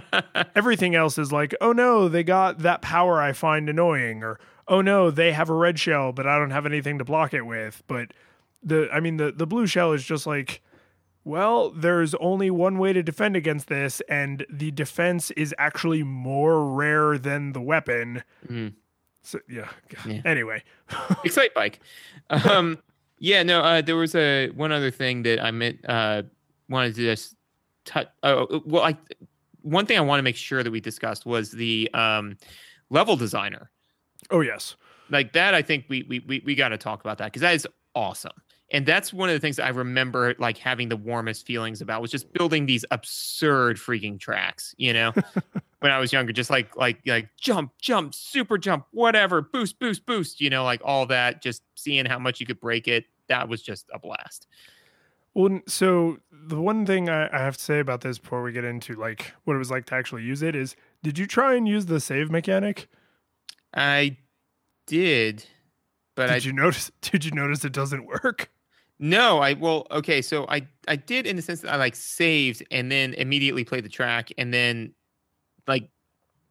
Everything 0.57 0.94
else 0.94 1.16
is 1.19 1.32
like, 1.32 1.55
oh 1.61 1.73
no, 1.73 2.09
they 2.09 2.24
got 2.24 2.59
that 2.59 2.82
power 2.82 3.20
I 3.20 3.32
find 3.32 3.69
annoying, 3.69 4.23
or 4.23 4.39
oh 4.69 4.81
no, 4.81 5.11
they 5.11 5.32
have 5.32 5.49
a 5.49 5.55
red 5.55 5.78
shell, 5.78 6.12
but 6.12 6.27
I 6.27 6.39
don't 6.39 6.51
have 6.51 6.66
anything 6.66 6.99
to 6.99 7.05
block 7.05 7.32
it 7.32 7.43
with. 7.43 7.82
But 7.86 8.12
the, 8.62 8.89
I 8.93 9.01
mean, 9.01 9.16
the 9.16 9.32
the 9.32 9.47
blue 9.47 9.66
shell 9.66 9.93
is 9.93 10.05
just 10.05 10.27
like, 10.27 10.61
well, 11.24 11.70
there's 11.70 12.15
only 12.16 12.51
one 12.51 12.78
way 12.78 12.93
to 12.93 13.03
defend 13.03 13.36
against 13.36 13.69
this, 13.69 14.01
and 14.09 14.44
the 14.51 14.70
defense 14.70 15.31
is 15.32 15.55
actually 15.59 16.03
more 16.03 16.73
rare 16.74 17.19
than 17.19 17.53
the 17.53 17.61
weapon. 17.61 18.23
Mhm. 18.49 18.74
So 19.23 19.39
yeah. 19.49 19.69
Yeah. 20.07 20.23
Anyway, 20.24 20.65
Excite 21.24 21.55
bike. 21.55 21.81
Um, 22.31 22.78
yeah, 23.19 23.43
no. 23.44 23.61
Uh, 23.61 23.81
there 23.81 23.97
was 23.97 24.15
a 24.16 24.49
one 24.51 24.73
other 24.73 24.90
thing 24.90 25.23
that 25.23 25.40
I 25.40 25.53
meant 25.53 25.78
uh, 25.89 26.24
wanted 26.69 26.97
to 26.97 27.03
just 27.03 27.36
touch. 27.85 28.09
Oh, 28.24 28.62
well, 28.66 28.82
I 28.82 28.97
one 29.61 29.86
thing 29.86 29.97
I 29.97 30.01
want 30.01 30.19
to 30.19 30.24
make 30.24 30.35
sure 30.35 30.65
that 30.65 30.70
we 30.73 30.81
discussed 30.81 31.24
was 31.24 31.53
the 31.53 31.89
um, 31.94 32.36
level 32.90 33.15
designer. 33.16 33.70
Oh 34.31 34.40
yes, 34.40 34.74
like 35.09 35.32
that. 35.35 35.55
I 35.55 35.62
think 35.62 35.85
we 35.89 36.03
we 36.09 36.19
we, 36.27 36.43
we 36.44 36.55
got 36.57 36.70
to 36.70 36.78
talk 36.78 37.01
about 37.01 37.19
that 37.19 37.27
because 37.27 37.43
that 37.43 37.55
is 37.55 37.66
awesome. 37.94 38.32
And 38.73 38.86
that's 38.86 39.12
one 39.12 39.28
of 39.28 39.35
the 39.35 39.39
things 39.39 39.59
I 39.59 39.69
remember 39.69 40.35
like 40.39 40.57
having 40.57 40.89
the 40.89 40.97
warmest 40.97 41.47
feelings 41.47 41.82
about 41.82 42.01
was 42.01 42.11
just 42.11 42.32
building 42.32 42.65
these 42.65 42.86
absurd 42.90 43.77
freaking 43.77 44.19
tracks, 44.19 44.74
you 44.78 44.94
know, 44.94 45.12
when 45.81 45.93
I 45.93 45.99
was 45.99 46.11
younger, 46.11 46.32
just 46.32 46.49
like 46.49 46.74
like 46.74 46.99
like 47.07 47.28
jump, 47.39 47.73
jump, 47.78 48.15
super 48.15 48.57
jump, 48.57 48.86
whatever, 48.90 49.43
boost, 49.43 49.78
boost, 49.78 50.07
boost, 50.07 50.40
you 50.40 50.49
know, 50.49 50.65
like 50.65 50.81
all 50.82 51.05
that, 51.07 51.43
just 51.43 51.62
seeing 51.74 52.07
how 52.07 52.19
much 52.19 52.40
you 52.40 52.47
could 52.47 52.61
break 52.61 52.89
it. 52.89 53.05
That 53.28 53.49
was 53.49 53.62
just 53.62 53.86
a 53.93 53.99
blast. 53.99 54.49
Well, 55.35 55.61
so 55.66 56.19
the 56.31 56.61
one 56.61 56.86
thing 56.86 57.11
I, 57.11 57.27
I 57.35 57.40
have 57.40 57.57
to 57.59 57.62
say 57.62 57.78
about 57.78 58.01
this 58.01 58.19
before 58.19 58.43
we 58.43 58.53
get 58.53 58.65
into 58.65 58.94
like 58.94 59.35
what 59.44 59.55
it 59.55 59.59
was 59.59 59.70
like 59.70 59.85
to 59.86 59.94
actually 59.94 60.23
use 60.23 60.43
it 60.43 60.57
is, 60.57 60.77
did 61.03 61.19
you 61.19 61.27
try 61.27 61.55
and 61.55 61.69
use 61.69 61.86
the 61.86 62.01
save 62.01 62.31
mechanic? 62.31 62.89
I 63.74 64.16
did, 64.86 65.44
but 66.15 66.27
did 66.27 66.32
I 66.32 66.36
you 66.36 66.53
notice? 66.53 66.90
Did 67.03 67.24
you 67.24 67.32
notice 67.32 67.65
it 67.65 67.73
doesn't 67.73 68.07
work? 68.07 68.51
No, 69.02 69.40
I 69.40 69.54
well, 69.54 69.88
okay, 69.90 70.22
so 70.22 70.46
I 70.48 70.64
I 70.86 70.94
did 70.94 71.26
in 71.26 71.34
the 71.34 71.42
sense 71.42 71.60
that 71.62 71.72
I 71.72 71.76
like 71.76 71.96
saved 71.96 72.62
and 72.70 72.90
then 72.90 73.14
immediately 73.14 73.64
played 73.64 73.84
the 73.84 73.88
track 73.88 74.30
and 74.38 74.54
then 74.54 74.94
like 75.66 75.90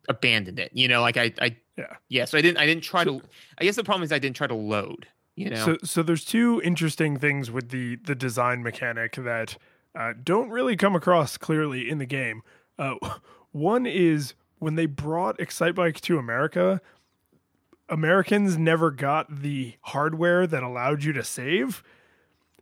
abandoned 0.09 0.59
it. 0.59 0.69
You 0.73 0.89
know, 0.89 0.99
like 0.99 1.15
I 1.15 1.33
I 1.39 1.55
Yeah. 1.77 1.95
yeah. 2.09 2.25
So 2.25 2.37
I 2.37 2.41
didn't 2.41 2.57
I 2.57 2.65
didn't 2.65 2.83
try 2.83 3.05
to. 3.05 3.21
I 3.57 3.63
guess 3.63 3.77
the 3.77 3.85
problem 3.85 4.03
is 4.03 4.11
I 4.11 4.19
didn't 4.19 4.35
try 4.35 4.47
to 4.47 4.53
load. 4.53 5.07
You 5.37 5.51
know, 5.51 5.55
So, 5.55 5.77
so 5.85 6.03
there's 6.03 6.25
two 6.25 6.61
interesting 6.61 7.17
things 7.17 7.49
with 7.49 7.69
the 7.69 7.95
the 7.95 8.15
design 8.15 8.63
mechanic 8.63 9.15
that 9.15 9.55
uh, 9.95 10.11
don't 10.21 10.49
really 10.49 10.75
come 10.75 10.93
across 10.93 11.37
clearly 11.37 11.89
in 11.89 11.99
the 11.99 12.05
game. 12.05 12.41
Uh, 12.77 12.95
one 13.53 13.85
is 13.85 14.33
when 14.59 14.75
they 14.75 14.87
brought 14.87 15.37
Excitebike 15.37 16.01
to 16.01 16.17
America, 16.17 16.81
Americans 17.87 18.57
never 18.57 18.91
got 18.91 19.41
the 19.41 19.75
hardware 19.83 20.45
that 20.45 20.63
allowed 20.63 21.05
you 21.05 21.13
to 21.13 21.23
save. 21.23 21.81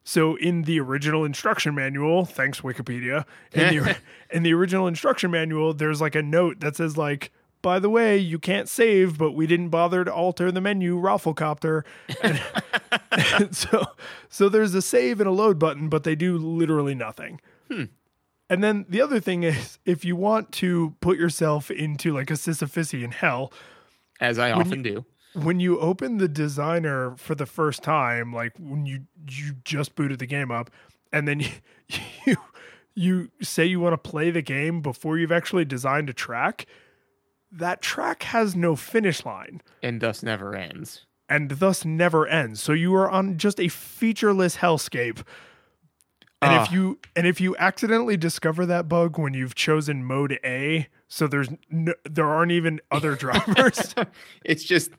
So 0.03 0.35
in 0.35 0.63
the 0.63 0.79
original 0.79 1.25
instruction 1.25 1.75
manual, 1.75 2.25
thanks 2.25 2.61
Wikipedia, 2.61 3.25
in 3.51 3.77
the 3.77 3.97
in 4.31 4.43
the 4.43 4.53
original 4.53 4.87
instruction 4.87 5.31
manual, 5.31 5.73
there's 5.73 6.01
like 6.01 6.15
a 6.15 6.23
note 6.23 6.61
that 6.61 6.75
says 6.75 6.97
like, 6.97 7.31
by 7.61 7.79
the 7.79 7.89
way, 7.89 8.17
you 8.17 8.39
can't 8.39 8.69
save, 8.69 9.17
but 9.17 9.33
we 9.33 9.45
didn't 9.45 9.69
bother 9.69 10.03
to 10.03 10.13
alter 10.13 10.51
the 10.51 10.61
menu 10.61 10.99
Rafflecopter. 10.99 11.83
And, 12.21 12.41
and 13.11 13.55
so 13.55 13.85
so 14.29 14.49
there's 14.49 14.73
a 14.73 14.81
save 14.81 15.19
and 15.19 15.27
a 15.27 15.33
load 15.33 15.59
button, 15.59 15.89
but 15.89 16.03
they 16.03 16.15
do 16.15 16.37
literally 16.37 16.95
nothing. 16.95 17.41
Hmm. 17.69 17.85
And 18.49 18.63
then 18.63 18.85
the 18.89 19.01
other 19.01 19.19
thing 19.19 19.43
is 19.43 19.77
if 19.85 20.03
you 20.03 20.15
want 20.15 20.51
to 20.53 20.95
put 21.01 21.17
yourself 21.17 21.69
into 21.69 22.13
like 22.13 22.31
a 22.31 22.35
Sisyphusian 22.35 23.13
hell, 23.13 23.53
as 24.19 24.39
I 24.39 24.51
often 24.51 24.81
do. 24.81 25.05
When 25.43 25.59
you 25.59 25.79
open 25.79 26.17
the 26.17 26.27
designer 26.27 27.15
for 27.17 27.35
the 27.35 27.45
first 27.45 27.83
time, 27.83 28.31
like 28.33 28.53
when 28.59 28.85
you 28.85 29.01
you 29.29 29.53
just 29.63 29.95
booted 29.95 30.19
the 30.19 30.25
game 30.25 30.51
up, 30.51 30.69
and 31.11 31.27
then 31.27 31.39
you 31.39 31.49
you, 32.25 32.35
you 32.95 33.31
say 33.41 33.65
you 33.65 33.79
want 33.79 33.93
to 33.93 34.09
play 34.09 34.31
the 34.31 34.41
game 34.41 34.81
before 34.81 35.17
you've 35.17 35.31
actually 35.31 35.65
designed 35.65 36.09
a 36.09 36.13
track, 36.13 36.65
that 37.51 37.81
track 37.81 38.23
has 38.23 38.55
no 38.55 38.75
finish 38.75 39.25
line 39.25 39.61
and 39.81 40.01
thus 40.01 40.21
never 40.23 40.55
ends. 40.55 41.05
and 41.29 41.49
thus 41.51 41.83
never 41.85 42.27
ends. 42.27 42.61
So 42.61 42.73
you 42.73 42.93
are 42.95 43.09
on 43.09 43.37
just 43.37 43.59
a 43.59 43.67
featureless 43.69 44.57
hellscape. 44.57 45.23
And 46.41 46.53
if 46.53 46.69
Ah. 46.69 46.73
you 46.73 46.99
and 47.17 47.27
if 47.27 47.41
you 47.41 47.55
accidentally 47.57 48.15
discover 48.17 48.65
that 48.65 48.87
bug 48.87 49.17
when 49.19 49.33
you've 49.33 49.55
chosen 49.55 50.03
mode 50.05 50.39
A, 50.45 50.87
so 51.07 51.27
there's 51.27 51.49
no, 51.69 51.93
there 52.09 52.27
aren't 52.27 52.51
even 52.53 52.79
other 52.91 53.15
drivers 53.23 53.93
It's 54.45 54.63
just 54.63 54.91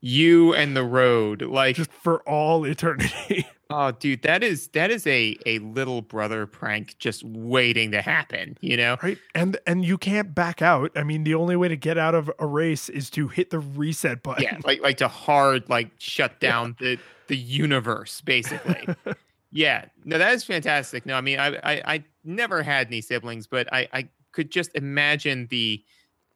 you 0.00 0.54
and 0.54 0.76
the 0.76 0.84
road. 0.84 1.42
Like, 1.42 1.76
just 1.76 1.92
for 1.92 2.20
all 2.28 2.64
eternity. 2.64 3.46
oh, 3.70 3.92
dude, 3.92 4.22
that 4.22 4.42
is 4.42 4.68
that 4.68 4.90
is 4.90 5.06
a 5.06 5.36
a 5.46 5.58
little 5.58 6.02
brother 6.02 6.46
prank 6.46 6.96
just 6.98 7.22
waiting 7.24 7.90
to 7.92 8.02
happen. 8.02 8.56
You 8.60 8.76
know, 8.76 8.96
right 9.02 9.18
and 9.34 9.58
and 9.66 9.84
you 9.84 9.98
can't 9.98 10.34
back 10.34 10.62
out 10.62 10.90
i 10.96 11.02
mean 11.02 11.24
the 11.24 11.34
only 11.34 11.56
way 11.56 11.68
to 11.68 11.76
get 11.76 11.98
out 11.98 12.14
of 12.14 12.30
a 12.38 12.46
race 12.46 12.88
is 12.88 13.10
to 13.10 13.28
hit 13.28 13.50
the 13.50 13.58
reset 13.58 14.22
button 14.22 14.44
yeah, 14.44 14.58
like 14.64 14.80
like 14.82 14.96
to 14.98 15.08
hard 15.08 15.68
like 15.68 15.90
shut 15.98 16.40
down 16.40 16.76
the 16.78 16.98
the 17.30 17.36
universe 17.36 18.20
basically. 18.20 18.86
yeah, 19.52 19.86
no, 20.04 20.18
that 20.18 20.34
is 20.34 20.44
fantastic. 20.44 21.06
No, 21.06 21.14
I 21.14 21.20
mean, 21.22 21.38
I 21.38 21.56
I, 21.62 21.82
I 21.86 22.04
never 22.24 22.62
had 22.62 22.88
any 22.88 23.00
siblings, 23.00 23.46
but 23.46 23.72
I 23.72 23.88
I 23.92 24.08
could 24.32 24.50
just 24.50 24.74
imagine 24.74 25.46
the 25.50 25.82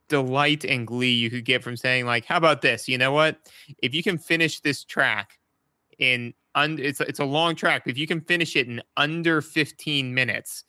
delight 0.07 0.63
and 0.63 0.85
glee 0.85 1.11
you 1.11 1.29
could 1.29 1.45
get 1.45 1.63
from 1.63 1.77
saying 1.77 2.05
like, 2.05 2.25
how 2.25 2.37
about 2.37 2.61
this? 2.61 2.87
You 2.87 2.97
know 2.97 3.11
what? 3.11 3.37
If 3.81 3.93
you 3.93 4.03
can 4.03 4.17
finish 4.17 4.59
this 4.59 4.83
track 4.83 5.39
in 5.97 6.33
un- 6.55 6.79
it's 6.79 7.01
it's 7.01 7.19
a 7.19 7.25
long 7.25 7.55
track, 7.55 7.83
but 7.85 7.91
if 7.91 7.97
you 7.97 8.07
can 8.07 8.21
finish 8.21 8.55
it 8.55 8.67
in 8.67 8.81
under 8.97 9.41
15 9.41 10.13
minutes, 10.13 10.63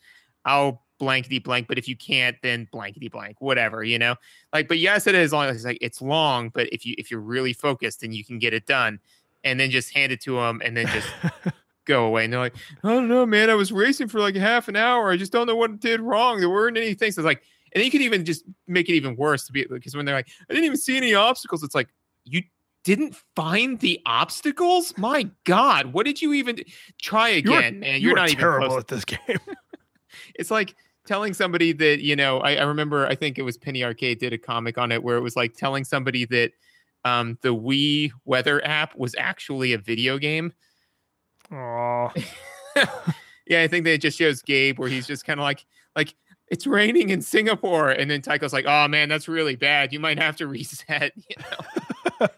I'll 0.44 0.84
blankety 0.98 1.38
blank. 1.38 1.68
But 1.68 1.78
if 1.78 1.88
you 1.88 1.96
can't, 1.96 2.36
then 2.42 2.68
blankety 2.72 3.08
blank, 3.08 3.36
whatever, 3.40 3.84
you 3.84 3.98
know. 3.98 4.16
Like, 4.52 4.68
but 4.68 4.78
yes, 4.78 5.06
it 5.06 5.14
is 5.14 5.32
long. 5.32 5.48
It's 5.48 5.64
like 5.64 5.78
it's 5.80 6.00
long, 6.02 6.50
but 6.50 6.68
if 6.72 6.84
you 6.84 6.94
if 6.98 7.10
you're 7.10 7.20
really 7.20 7.52
focused, 7.52 8.00
then 8.00 8.12
you 8.12 8.24
can 8.24 8.38
get 8.38 8.54
it 8.54 8.66
done, 8.66 9.00
and 9.44 9.58
then 9.58 9.70
just 9.70 9.92
hand 9.92 10.12
it 10.12 10.20
to 10.22 10.36
them, 10.36 10.60
and 10.64 10.76
then 10.76 10.86
just 10.88 11.08
go 11.86 12.06
away. 12.06 12.24
And 12.24 12.32
they're 12.32 12.40
like, 12.40 12.56
I 12.84 12.88
don't 12.88 13.08
know, 13.08 13.24
man. 13.24 13.50
I 13.50 13.54
was 13.54 13.72
racing 13.72 14.08
for 14.08 14.20
like 14.20 14.36
half 14.36 14.68
an 14.68 14.76
hour. 14.76 15.10
I 15.10 15.16
just 15.16 15.32
don't 15.32 15.46
know 15.46 15.56
what 15.56 15.70
it 15.70 15.80
did 15.80 16.00
wrong. 16.00 16.40
There 16.40 16.50
weren't 16.50 16.76
any 16.76 16.94
things. 16.94 17.14
So 17.14 17.20
it's 17.20 17.26
like, 17.26 17.42
and 17.74 17.84
you 17.84 17.90
could 17.90 18.00
even 18.02 18.24
just 18.24 18.44
make 18.66 18.88
it 18.88 18.92
even 18.94 19.16
worse 19.16 19.46
to 19.46 19.52
be 19.52 19.64
because 19.68 19.94
when 19.96 20.04
they're 20.06 20.14
like, 20.14 20.28
I 20.48 20.52
didn't 20.54 20.64
even 20.66 20.76
see 20.78 20.96
any 20.96 21.14
obstacles. 21.14 21.62
It's 21.62 21.74
like 21.74 21.88
you 22.24 22.42
didn't 22.84 23.16
find 23.34 23.78
the 23.80 24.00
obstacles. 24.06 24.96
My 24.96 25.28
God, 25.44 25.92
what 25.92 26.06
did 26.06 26.22
you 26.22 26.32
even 26.34 26.60
try 27.00 27.30
You're- 27.30 27.38
again, 27.56 27.80
man? 27.80 28.00
you 28.00 28.08
You're 28.08 28.12
are 28.12 28.16
not 28.22 28.28
even 28.30 28.40
terrible 28.40 28.68
close. 28.68 28.80
at 28.80 28.88
this 28.88 29.04
game 29.04 29.38
It's 30.36 30.50
like 30.50 30.74
telling 31.06 31.34
somebody 31.34 31.72
that 31.72 32.00
you 32.00 32.16
know. 32.16 32.38
I, 32.40 32.54
I 32.56 32.62
remember. 32.62 33.06
I 33.06 33.14
think 33.14 33.38
it 33.38 33.42
was 33.42 33.56
Penny 33.56 33.84
Arcade 33.84 34.18
did 34.18 34.32
a 34.32 34.38
comic 34.38 34.78
on 34.78 34.90
it 34.92 35.02
where 35.02 35.16
it 35.16 35.20
was 35.20 35.36
like 35.36 35.54
telling 35.54 35.84
somebody 35.84 36.24
that 36.26 36.52
um, 37.04 37.38
the 37.42 37.54
Wii 37.54 38.10
weather 38.24 38.64
app 38.64 38.96
was 38.96 39.14
actually 39.18 39.72
a 39.72 39.78
video 39.78 40.18
game. 40.18 40.52
oh 41.52 42.10
yeah, 43.46 43.62
I 43.62 43.68
think 43.68 43.84
that 43.84 43.92
it 43.94 44.00
just 44.00 44.18
shows 44.18 44.42
Gabe 44.42 44.78
where 44.78 44.88
he's 44.88 45.06
just 45.06 45.24
kind 45.24 45.38
of 45.38 45.44
like, 45.44 45.64
like 45.94 46.14
it's 46.48 46.66
raining 46.66 47.10
in 47.10 47.22
Singapore, 47.22 47.90
and 47.90 48.10
then 48.10 48.22
Tycho's 48.22 48.52
like, 48.52 48.66
"Oh 48.66 48.88
man, 48.88 49.08
that's 49.08 49.28
really 49.28 49.56
bad. 49.56 49.92
You 49.92 50.00
might 50.00 50.18
have 50.18 50.36
to 50.36 50.46
reset." 50.48 51.12
You 51.16 51.36
know? 52.20 52.28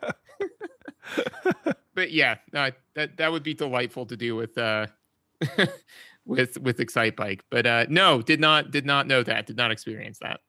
but 1.95 2.11
yeah, 2.11 2.37
no, 2.53 2.71
that 2.95 3.17
that 3.19 3.33
would 3.33 3.43
be 3.43 3.55
delightful 3.55 4.07
to 4.07 4.17
do 4.17 4.35
with 4.37 4.57
uh 4.57 4.87
with 6.27 6.59
with 6.59 6.81
Excite 6.81 7.17
Bike. 7.17 7.45
But 7.51 7.67
uh 7.67 7.87
no, 7.89 8.23
did 8.23 8.41
not 8.41 8.71
did 8.71 8.87
not 8.87 9.07
know 9.07 9.23
that. 9.23 9.47
Did 9.47 9.57
not 9.57 9.71
experience 9.71 10.19
that. 10.21 10.41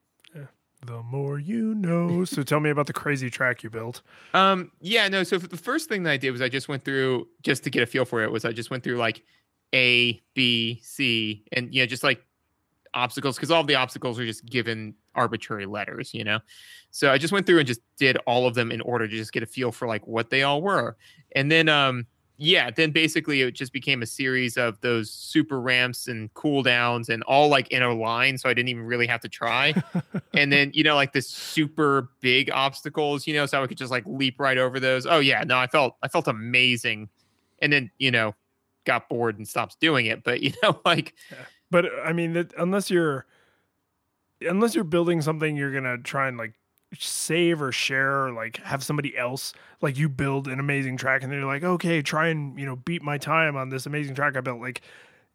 the 0.86 1.02
more 1.04 1.38
you 1.40 1.76
know 1.76 2.24
so 2.24 2.42
tell 2.42 2.62
me 2.62 2.70
about 2.70 2.88
the 2.88 2.94
crazy 2.94 3.30
track 3.30 3.64
you 3.64 3.70
built 3.70 4.02
Um, 4.34 4.72
yeah, 4.80 5.10
no. 5.10 5.24
So 5.24 5.38
the 5.38 5.58
first 5.58 5.90
thing 5.90 6.04
that 6.04 6.12
I 6.12 6.18
did 6.18 6.32
was 6.32 6.42
I 6.42 6.48
just 6.48 6.70
went 6.70 6.84
through 6.86 7.28
just 7.42 7.64
to 7.66 7.70
get 7.70 7.84
a 7.84 7.86
feel 7.86 8.06
for 8.06 8.24
it. 8.24 8.32
Was 8.32 8.46
I 8.46 8.54
just 8.54 8.72
went 8.72 8.84
through 8.84 8.98
like 8.98 9.24
A, 9.74 10.22
B, 10.36 10.80
C, 10.84 11.44
and 11.52 11.74
you 11.74 11.82
know 11.82 11.86
just 11.86 12.04
like 12.04 12.24
obstacles 12.94 13.36
because 13.36 13.52
all 13.52 13.64
the 13.64 13.76
obstacles 13.76 14.20
are 14.20 14.26
just 14.26 14.46
given 14.46 14.94
arbitrary 15.16 15.66
letters, 15.66 16.14
you 16.14 16.24
know. 16.24 16.40
So 16.92 17.12
I 17.12 17.18
just 17.18 17.34
went 17.34 17.46
through 17.46 17.60
and 17.60 17.68
just 17.68 17.82
did 17.98 18.18
all 18.26 18.48
of 18.48 18.56
them 18.56 18.72
in 18.72 18.82
order 18.82 19.08
to 19.08 19.16
just 19.16 19.32
get 19.32 19.44
a 19.44 19.46
feel 19.46 19.72
for 19.72 19.88
like 19.88 20.08
what 20.08 20.30
they 20.30 20.44
all 20.44 20.62
were, 20.62 20.98
and 21.36 21.52
then 21.52 21.70
um 21.70 22.06
yeah, 22.42 22.72
then 22.72 22.92
basically 22.92 23.42
it 23.42 23.52
just 23.52 23.74
became 23.74 24.02
a 24.02 24.06
series 24.06 24.56
of 24.56 24.80
those 24.80 25.12
super 25.12 25.60
ramps 25.60 26.08
and 26.08 26.34
cooldowns 26.36 27.10
and 27.10 27.22
all 27.24 27.50
like 27.50 27.68
in 27.68 27.84
a 27.84 27.94
line, 27.94 28.38
so 28.38 28.48
I 28.48 28.54
didn't 28.54 28.70
even 28.70 28.84
really 28.84 29.08
have 29.08 29.20
to 29.22 29.28
try. 29.28 29.74
and 30.34 30.52
then 30.52 30.72
you 30.74 30.84
know 30.84 30.96
like 30.96 31.12
the 31.12 31.22
super 31.22 32.12
big 32.22 32.50
obstacles, 32.50 33.28
you 33.28 33.34
know, 33.34 33.46
so 33.46 33.62
I 33.62 33.68
could 33.68 33.78
just 33.78 33.92
like 33.92 34.06
leap 34.06 34.40
right 34.40 34.58
over 34.58 34.80
those. 34.80 35.06
Oh 35.06 35.20
yeah, 35.20 35.44
no, 35.44 35.58
I 35.58 35.68
felt 35.68 35.98
I 36.02 36.08
felt 36.08 36.30
amazing, 36.30 37.10
and 37.62 37.74
then 37.74 37.92
you 38.00 38.10
know 38.10 38.34
got 38.86 39.10
bored 39.10 39.38
and 39.38 39.46
stopped 39.46 39.78
doing 39.82 40.06
it. 40.06 40.24
But 40.24 40.42
you 40.42 40.54
know 40.64 40.80
like 40.86 41.16
but 41.72 41.86
i 42.06 42.14
mean 42.14 42.34
that, 42.34 42.54
unless 42.58 42.90
you're 42.90 43.26
unless 44.42 44.76
you're 44.76 44.84
building 44.84 45.22
something 45.22 45.56
you're 45.56 45.74
gonna 45.74 45.98
try 45.98 46.28
and 46.28 46.38
like 46.38 46.54
save 46.98 47.62
or 47.62 47.72
share 47.72 48.26
or 48.26 48.32
like 48.32 48.58
have 48.58 48.84
somebody 48.84 49.16
else 49.18 49.54
like 49.82 49.98
you 49.98 50.10
build 50.10 50.48
an 50.48 50.60
amazing 50.60 50.98
track 50.98 51.22
and 51.22 51.32
they're 51.32 51.46
like 51.46 51.64
okay 51.64 52.02
try 52.02 52.28
and 52.28 52.58
you 52.60 52.66
know 52.66 52.76
beat 52.78 53.02
my 53.04 53.18
time 53.18 53.56
on 53.56 53.70
this 53.70 53.86
amazing 53.86 54.16
track 54.16 54.36
i 54.36 54.42
built 54.42 54.60
like 54.60 54.82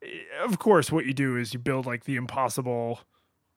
eh, 0.02 0.08
of 0.42 0.58
course 0.58 0.90
what 0.90 1.06
you 1.06 1.12
do 1.12 1.36
is 1.36 1.52
you 1.54 1.60
build 1.60 1.86
like 1.86 2.04
the 2.04 2.16
impossible 2.16 3.00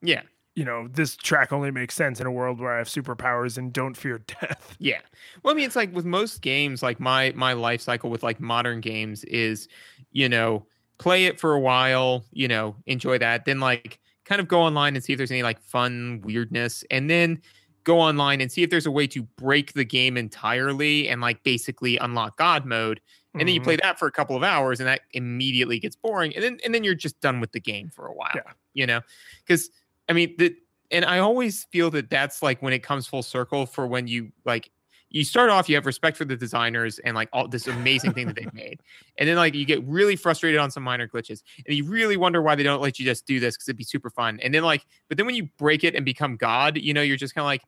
yeah, 0.00 0.22
you 0.54 0.64
know 0.64 0.86
this 0.88 1.16
track 1.16 1.52
only 1.52 1.72
makes 1.72 1.94
sense 1.94 2.20
in 2.20 2.26
a 2.26 2.30
world 2.30 2.60
where 2.60 2.72
i 2.74 2.78
have 2.78 2.86
superpowers 2.88 3.58
and 3.58 3.72
don't 3.72 3.96
fear 3.96 4.18
death 4.40 4.76
Yeah. 4.78 5.00
Well, 5.42 5.52
I 5.52 5.56
mean, 5.56 5.66
it's 5.66 5.76
like 5.76 5.94
with 5.94 6.04
most 6.04 6.40
games, 6.42 6.82
like 6.82 7.00
my 7.00 7.32
my 7.34 7.52
life 7.52 7.80
cycle 7.80 8.10
with 8.10 8.22
like 8.22 8.40
modern 8.40 8.80
games 8.80 9.24
is, 9.24 9.68
you 10.12 10.28
know, 10.28 10.66
play 10.98 11.26
it 11.26 11.38
for 11.40 11.52
a 11.54 11.60
while, 11.60 12.24
you 12.32 12.48
know, 12.48 12.76
enjoy 12.86 13.18
that, 13.18 13.44
then 13.44 13.60
like 13.60 14.00
kind 14.24 14.40
of 14.40 14.48
go 14.48 14.60
online 14.60 14.94
and 14.96 15.04
see 15.04 15.12
if 15.12 15.18
there's 15.18 15.30
any 15.30 15.42
like 15.42 15.60
fun 15.60 16.20
weirdness, 16.24 16.84
and 16.90 17.08
then 17.10 17.40
go 17.84 18.00
online 18.00 18.40
and 18.40 18.52
see 18.52 18.62
if 18.62 18.70
there's 18.70 18.86
a 18.86 18.90
way 18.90 19.06
to 19.06 19.22
break 19.22 19.72
the 19.72 19.84
game 19.84 20.16
entirely 20.16 21.08
and 21.08 21.20
like 21.20 21.42
basically 21.44 21.96
unlock 21.98 22.36
God 22.36 22.66
mode. 22.66 23.00
And 23.38 23.48
then 23.48 23.54
you 23.54 23.60
Mhm. 23.60 23.62
play 23.62 23.76
that 23.82 23.98
for 23.98 24.08
a 24.08 24.12
couple 24.12 24.36
of 24.36 24.42
hours, 24.42 24.80
and 24.80 24.88
that 24.88 25.02
immediately 25.12 25.78
gets 25.78 25.96
boring, 25.96 26.34
and 26.34 26.42
then 26.44 26.58
and 26.64 26.74
then 26.74 26.84
you're 26.84 26.94
just 26.94 27.20
done 27.20 27.40
with 27.40 27.52
the 27.52 27.60
game 27.60 27.90
for 27.90 28.06
a 28.06 28.12
while. 28.14 28.34
Yeah. 28.34 28.52
You 28.74 28.86
know, 28.86 29.00
because 29.46 29.70
I 30.08 30.12
mean 30.12 30.34
the 30.38 30.56
and 30.90 31.04
I 31.04 31.18
always 31.18 31.64
feel 31.64 31.90
that 31.92 32.10
that's 32.10 32.42
like 32.42 32.62
when 32.62 32.72
it 32.72 32.82
comes 32.82 33.06
full 33.06 33.22
circle 33.22 33.66
for 33.66 33.86
when 33.86 34.08
you 34.08 34.32
like 34.44 34.70
you 35.10 35.24
start 35.24 35.48
off, 35.50 35.68
you 35.68 35.74
have 35.74 35.86
respect 35.86 36.16
for 36.16 36.24
the 36.24 36.36
designers 36.36 36.98
and 37.00 37.14
like 37.14 37.28
all 37.32 37.48
this 37.48 37.66
amazing 37.66 38.12
thing 38.12 38.26
that 38.26 38.36
they've 38.36 38.52
made, 38.66 38.80
and 39.18 39.28
then 39.28 39.36
like 39.36 39.54
you 39.54 39.64
get 39.64 39.82
really 39.84 40.16
frustrated 40.16 40.60
on 40.60 40.70
some 40.70 40.82
minor 40.82 41.08
glitches, 41.08 41.42
and 41.66 41.76
you 41.76 41.84
really 41.84 42.16
wonder 42.16 42.42
why 42.42 42.54
they 42.54 42.62
don't 42.62 42.82
let 42.82 42.98
you 42.98 43.04
just 43.04 43.26
do 43.26 43.40
this 43.40 43.56
because 43.56 43.68
it'd 43.68 43.76
be 43.76 43.84
super 43.84 44.10
fun, 44.10 44.38
and 44.42 44.52
then 44.54 44.62
like, 44.62 44.84
but 45.08 45.16
then 45.16 45.26
when 45.26 45.34
you 45.34 45.48
break 45.58 45.84
it 45.84 45.94
and 45.94 46.04
become 46.04 46.36
God, 46.36 46.76
you 46.76 46.92
know, 46.92 47.02
you're 47.02 47.16
just 47.16 47.34
kind 47.34 47.42
of 47.42 47.46
like, 47.46 47.62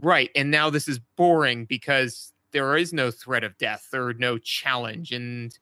right, 0.00 0.30
and 0.34 0.50
now 0.50 0.68
this 0.70 0.88
is 0.88 1.00
boring 1.16 1.64
because 1.64 2.32
there 2.52 2.76
is 2.76 2.92
no 2.92 3.10
threat 3.10 3.44
of 3.44 3.56
death 3.58 3.86
or 3.94 4.14
no 4.14 4.38
challenge, 4.38 5.12
and 5.12 5.58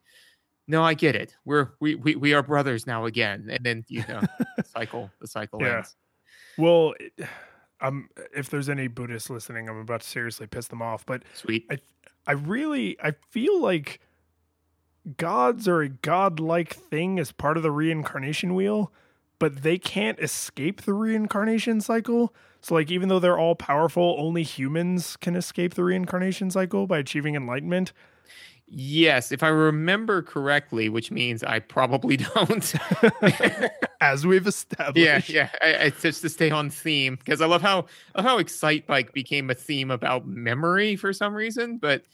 no, 0.66 0.82
I 0.82 0.94
get 0.94 1.14
it. 1.14 1.34
We're 1.44 1.70
we 1.80 1.94
we, 1.94 2.16
we 2.16 2.32
are 2.34 2.42
brothers 2.42 2.86
now 2.86 3.04
again, 3.04 3.48
and 3.50 3.64
then 3.64 3.84
you 3.88 4.02
know, 4.08 4.22
the 4.56 4.64
cycle 4.64 5.10
the 5.20 5.26
cycle 5.28 5.60
Yeah. 5.62 5.76
ends. 5.76 5.94
Well, 6.56 6.94
it- 7.00 7.28
um, 7.80 8.08
if 8.34 8.48
there's 8.50 8.68
any 8.68 8.88
Buddhists 8.88 9.30
listening, 9.30 9.68
I'm 9.68 9.78
about 9.78 10.00
to 10.02 10.08
seriously 10.08 10.46
piss 10.46 10.68
them 10.68 10.82
off. 10.82 11.04
But 11.04 11.22
Sweet. 11.34 11.66
I 11.70 11.78
I 12.26 12.32
really, 12.32 12.96
I 13.02 13.12
feel 13.30 13.60
like 13.60 14.00
gods 15.16 15.68
are 15.68 15.82
a 15.82 15.88
godlike 15.88 16.74
thing 16.74 17.18
as 17.18 17.32
part 17.32 17.56
of 17.56 17.62
the 17.62 17.70
reincarnation 17.70 18.54
wheel, 18.54 18.92
but 19.38 19.62
they 19.62 19.78
can't 19.78 20.18
escape 20.18 20.82
the 20.82 20.94
reincarnation 20.94 21.80
cycle. 21.80 22.34
So, 22.60 22.74
like, 22.74 22.90
even 22.90 23.10
though 23.10 23.18
they're 23.18 23.38
all 23.38 23.54
powerful, 23.54 24.16
only 24.18 24.42
humans 24.42 25.16
can 25.16 25.36
escape 25.36 25.74
the 25.74 25.84
reincarnation 25.84 26.50
cycle 26.50 26.86
by 26.86 26.98
achieving 26.98 27.34
enlightenment. 27.34 27.92
Yes, 28.66 29.30
if 29.30 29.42
I 29.42 29.48
remember 29.48 30.22
correctly, 30.22 30.88
which 30.88 31.10
means 31.10 31.42
I 31.42 31.58
probably 31.58 32.16
don't. 32.34 32.74
As 34.00 34.26
we've 34.26 34.46
established. 34.46 35.28
yeah, 35.28 35.48
yeah. 35.62 35.78
I, 35.80 35.84
I, 35.86 35.90
just 35.90 36.22
to 36.22 36.28
stay 36.28 36.50
on 36.50 36.70
theme 36.70 37.16
because 37.16 37.40
I 37.40 37.46
love 37.46 37.62
how 37.62 37.86
I 38.14 38.20
love 38.20 38.26
how 38.26 38.38
Excite 38.38 38.86
Bike 38.86 39.12
became 39.12 39.50
a 39.50 39.54
theme 39.54 39.90
about 39.90 40.26
memory 40.26 40.96
for 40.96 41.12
some 41.12 41.34
reason. 41.34 41.78
But 41.78 42.04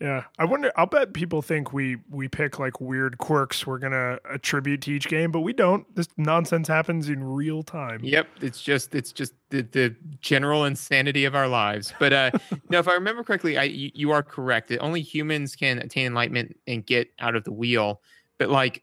Yeah, 0.00 0.24
I 0.38 0.44
wonder. 0.44 0.70
I'll 0.76 0.86
bet 0.86 1.14
people 1.14 1.40
think 1.40 1.72
we 1.72 1.96
we 2.10 2.28
pick 2.28 2.58
like 2.58 2.82
weird 2.82 3.16
quirks 3.16 3.66
we're 3.66 3.78
gonna 3.78 4.18
attribute 4.30 4.82
to 4.82 4.92
each 4.92 5.08
game, 5.08 5.30
but 5.30 5.40
we 5.40 5.54
don't. 5.54 5.86
This 5.94 6.06
nonsense 6.18 6.68
happens 6.68 7.08
in 7.08 7.24
real 7.24 7.62
time. 7.62 8.00
yep, 8.02 8.28
it's 8.42 8.60
just 8.60 8.94
it's 8.94 9.10
just 9.10 9.32
the, 9.48 9.62
the 9.62 9.96
general 10.20 10.66
insanity 10.66 11.24
of 11.24 11.34
our 11.34 11.48
lives. 11.48 11.94
But 11.98 12.12
uh 12.12 12.30
no, 12.68 12.78
if 12.78 12.88
I 12.88 12.92
remember 12.92 13.24
correctly, 13.24 13.56
I 13.56 13.64
you, 13.64 13.90
you 13.94 14.10
are 14.10 14.22
correct. 14.22 14.68
That 14.68 14.80
only 14.80 15.00
humans 15.00 15.56
can 15.56 15.78
attain 15.78 16.06
enlightenment 16.06 16.58
and 16.66 16.84
get 16.84 17.08
out 17.18 17.34
of 17.34 17.44
the 17.44 17.52
wheel. 17.52 18.02
But 18.38 18.50
like 18.50 18.82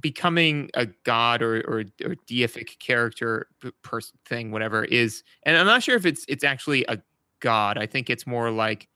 becoming 0.00 0.70
a 0.74 0.86
god 1.04 1.42
or 1.42 1.56
or, 1.62 1.80
or 2.04 2.14
deific 2.30 2.78
character 2.78 3.48
person 3.82 4.16
thing 4.24 4.52
whatever 4.52 4.84
is 4.84 5.24
and 5.42 5.56
i'm 5.56 5.66
not 5.66 5.82
sure 5.82 5.96
if 5.96 6.06
it's 6.06 6.24
it's 6.28 6.44
actually 6.44 6.84
a 6.88 6.98
god 7.40 7.76
i 7.76 7.84
think 7.84 8.08
it's 8.08 8.24
more 8.24 8.52
like 8.52 8.88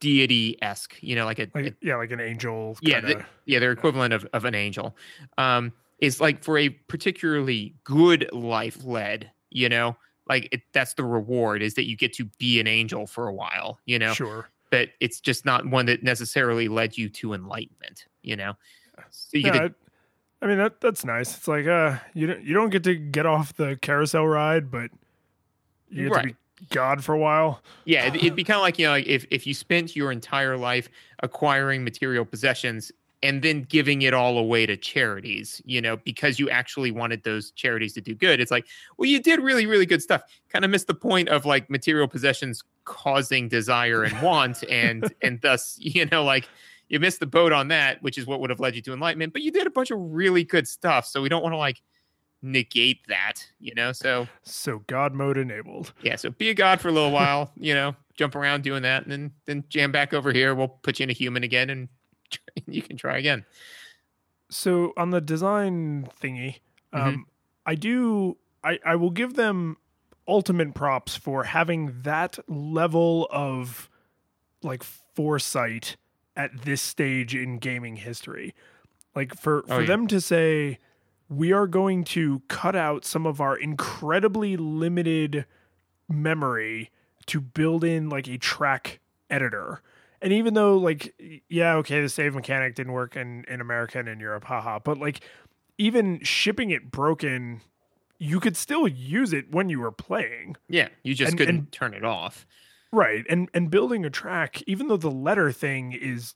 deity-esque 0.00 0.96
you 1.00 1.16
know 1.16 1.24
like 1.24 1.38
a, 1.38 1.48
a 1.56 1.72
yeah, 1.80 1.96
like 1.96 2.10
an 2.12 2.20
angel. 2.20 2.76
Yeah, 2.80 3.00
kinda- 3.00 3.26
yeah 3.44 3.58
they're 3.58 3.72
equivalent 3.72 4.14
of, 4.14 4.26
of 4.32 4.44
an 4.44 4.54
angel 4.54 4.96
um 5.36 5.72
is 5.98 6.20
like 6.20 6.44
for 6.44 6.56
a 6.58 6.68
particularly 6.68 7.74
good 7.84 8.28
life 8.32 8.84
led 8.84 9.30
you 9.50 9.68
know 9.68 9.96
like 10.28 10.48
it, 10.52 10.62
that's 10.72 10.94
the 10.94 11.02
reward 11.04 11.62
is 11.62 11.74
that 11.74 11.88
you 11.88 11.96
get 11.96 12.12
to 12.12 12.24
be 12.38 12.60
an 12.60 12.66
angel 12.68 13.06
for 13.06 13.26
a 13.26 13.34
while 13.34 13.80
you 13.84 13.98
know 13.98 14.12
sure. 14.14 14.48
but 14.70 14.90
it's 15.00 15.20
just 15.20 15.44
not 15.44 15.66
one 15.66 15.86
that 15.86 16.02
necessarily 16.04 16.68
led 16.68 16.96
you 16.96 17.08
to 17.08 17.32
enlightenment 17.34 18.06
you 18.22 18.36
know 18.36 18.54
so 19.10 19.36
you 19.38 19.46
Yeah, 19.46 19.52
get 19.52 19.58
to, 19.58 19.74
I, 20.42 20.44
I 20.44 20.48
mean 20.48 20.58
that 20.58 20.80
that's 20.80 21.04
nice. 21.04 21.36
It's 21.36 21.48
like 21.48 21.66
uh, 21.66 21.98
you 22.14 22.28
don't 22.28 22.42
you 22.44 22.54
don't 22.54 22.70
get 22.70 22.84
to 22.84 22.94
get 22.94 23.26
off 23.26 23.54
the 23.54 23.76
carousel 23.80 24.26
ride, 24.26 24.70
but 24.70 24.90
you 25.90 26.04
get 26.04 26.12
Right. 26.12 26.22
to 26.22 26.28
be 26.28 26.36
God 26.70 27.02
for 27.04 27.14
a 27.14 27.18
while. 27.18 27.62
yeah 27.84 28.06
it, 28.06 28.16
it'd 28.16 28.36
be 28.36 28.44
kind 28.44 28.56
of 28.56 28.62
like 28.62 28.78
you 28.78 28.86
know 28.86 28.92
like 28.92 29.06
if, 29.06 29.26
if 29.30 29.46
you 29.46 29.54
spent 29.54 29.96
your 29.96 30.12
entire 30.12 30.56
life 30.56 30.88
acquiring 31.22 31.84
material 31.84 32.24
possessions 32.24 32.92
and 33.22 33.42
then 33.42 33.62
giving 33.62 34.02
it 34.02 34.14
all 34.14 34.38
away 34.38 34.66
to 34.66 34.76
charities 34.76 35.60
you 35.64 35.80
know 35.80 35.96
because 35.98 36.38
you 36.38 36.48
actually 36.50 36.90
wanted 36.90 37.22
those 37.24 37.50
charities 37.52 37.92
to 37.92 38.00
do 38.00 38.14
good 38.14 38.40
it's 38.40 38.50
like 38.50 38.66
well 38.96 39.08
you 39.08 39.20
did 39.20 39.40
really 39.40 39.66
really 39.66 39.86
good 39.86 40.02
stuff 40.02 40.22
kind 40.50 40.64
of 40.64 40.70
missed 40.70 40.86
the 40.86 40.94
point 40.94 41.28
of 41.28 41.44
like 41.44 41.68
material 41.68 42.06
possessions 42.06 42.62
causing 42.84 43.48
desire 43.48 44.04
and 44.04 44.20
want 44.22 44.62
and 44.70 45.12
and 45.22 45.40
thus 45.40 45.76
you 45.80 46.06
know 46.06 46.22
like 46.22 46.48
you 46.88 46.98
missed 47.00 47.20
the 47.20 47.26
boat 47.26 47.52
on 47.52 47.68
that 47.68 48.02
which 48.02 48.18
is 48.18 48.26
what 48.26 48.40
would 48.40 48.50
have 48.50 48.60
led 48.60 48.74
you 48.74 48.82
to 48.82 48.92
enlightenment 48.92 49.32
but 49.32 49.42
you 49.42 49.50
did 49.50 49.66
a 49.66 49.70
bunch 49.70 49.90
of 49.90 49.98
really 50.00 50.44
good 50.44 50.66
stuff 50.68 51.06
so 51.06 51.20
we 51.20 51.28
don't 51.28 51.42
want 51.42 51.52
to 51.52 51.58
like 51.58 51.80
negate 52.42 53.06
that 53.08 53.34
you 53.58 53.74
know 53.74 53.90
so 53.92 54.28
So 54.42 54.80
God 54.86 55.12
mode 55.12 55.36
enabled. 55.36 55.92
yeah, 56.02 56.16
so 56.16 56.30
be 56.30 56.50
a 56.50 56.54
god 56.54 56.80
for 56.80 56.88
a 56.88 56.92
little 56.92 57.10
while, 57.10 57.50
you 57.56 57.74
know, 57.74 57.96
jump 58.16 58.34
around 58.36 58.62
doing 58.62 58.82
that, 58.82 59.02
and 59.02 59.10
then 59.12 59.32
then 59.46 59.64
jam 59.68 59.90
back 59.92 60.12
over 60.14 60.32
here. 60.32 60.54
We'll 60.54 60.68
put 60.68 60.98
you 61.00 61.04
in 61.04 61.10
a 61.10 61.14
human 61.14 61.42
again, 61.42 61.68
and 61.70 61.88
you 62.66 62.82
can 62.82 62.96
try 62.96 63.18
again. 63.18 63.44
So 64.50 64.92
on 64.96 65.10
the 65.10 65.20
design 65.20 66.08
thingy, 66.22 66.56
Mm-hmm. 66.94 67.06
um, 67.08 67.26
I 67.66 67.74
do 67.74 68.38
I, 68.64 68.78
I 68.84 68.96
will 68.96 69.10
give 69.10 69.34
them 69.34 69.76
ultimate 70.26 70.72
props 70.74 71.16
for 71.16 71.44
having 71.44 72.00
that 72.02 72.38
level 72.48 73.28
of 73.30 73.90
like 74.62 74.82
foresight 74.82 75.96
at 76.34 76.62
this 76.62 76.80
stage 76.80 77.34
in 77.34 77.58
gaming 77.58 77.96
history. 77.96 78.54
Like 79.14 79.34
for 79.34 79.64
Oh, 79.68 79.76
for 79.76 79.80
yeah. 79.82 79.86
them 79.86 80.06
to 80.06 80.18
say 80.20 80.78
we 81.28 81.52
are 81.52 81.66
going 81.66 82.04
to 82.04 82.42
cut 82.48 82.74
out 82.74 83.04
some 83.04 83.26
of 83.26 83.40
our 83.40 83.56
incredibly 83.56 84.56
limited 84.56 85.44
memory 86.08 86.90
to 87.26 87.40
build 87.40 87.84
in 87.84 88.08
like 88.08 88.26
a 88.28 88.38
track 88.38 89.00
editor. 89.30 89.82
And 90.20 90.32
even 90.32 90.54
though 90.54 90.76
like 90.76 91.14
yeah, 91.48 91.74
okay, 91.76 92.00
the 92.00 92.08
save 92.08 92.34
mechanic 92.34 92.74
didn't 92.74 92.92
work 92.92 93.16
in 93.16 93.44
in 93.46 93.60
America 93.60 93.98
and 93.98 94.08
in 94.08 94.18
Europe, 94.20 94.44
haha, 94.44 94.78
but 94.78 94.98
like 94.98 95.20
even 95.76 96.20
shipping 96.24 96.70
it 96.70 96.90
broken, 96.90 97.60
you 98.18 98.40
could 98.40 98.56
still 98.56 98.88
use 98.88 99.32
it 99.32 99.52
when 99.52 99.68
you 99.68 99.78
were 99.80 99.92
playing. 99.92 100.56
Yeah, 100.68 100.88
you 101.04 101.14
just 101.14 101.30
And- 101.32 101.38
couldn't 101.38 101.54
and- 101.56 101.72
turn 101.72 101.94
it 101.94 102.04
off. 102.04 102.46
Right. 102.90 103.24
And 103.28 103.50
and 103.52 103.70
building 103.70 104.04
a 104.06 104.10
track, 104.10 104.62
even 104.66 104.88
though 104.88 104.96
the 104.96 105.10
letter 105.10 105.52
thing 105.52 105.92
is 105.92 106.34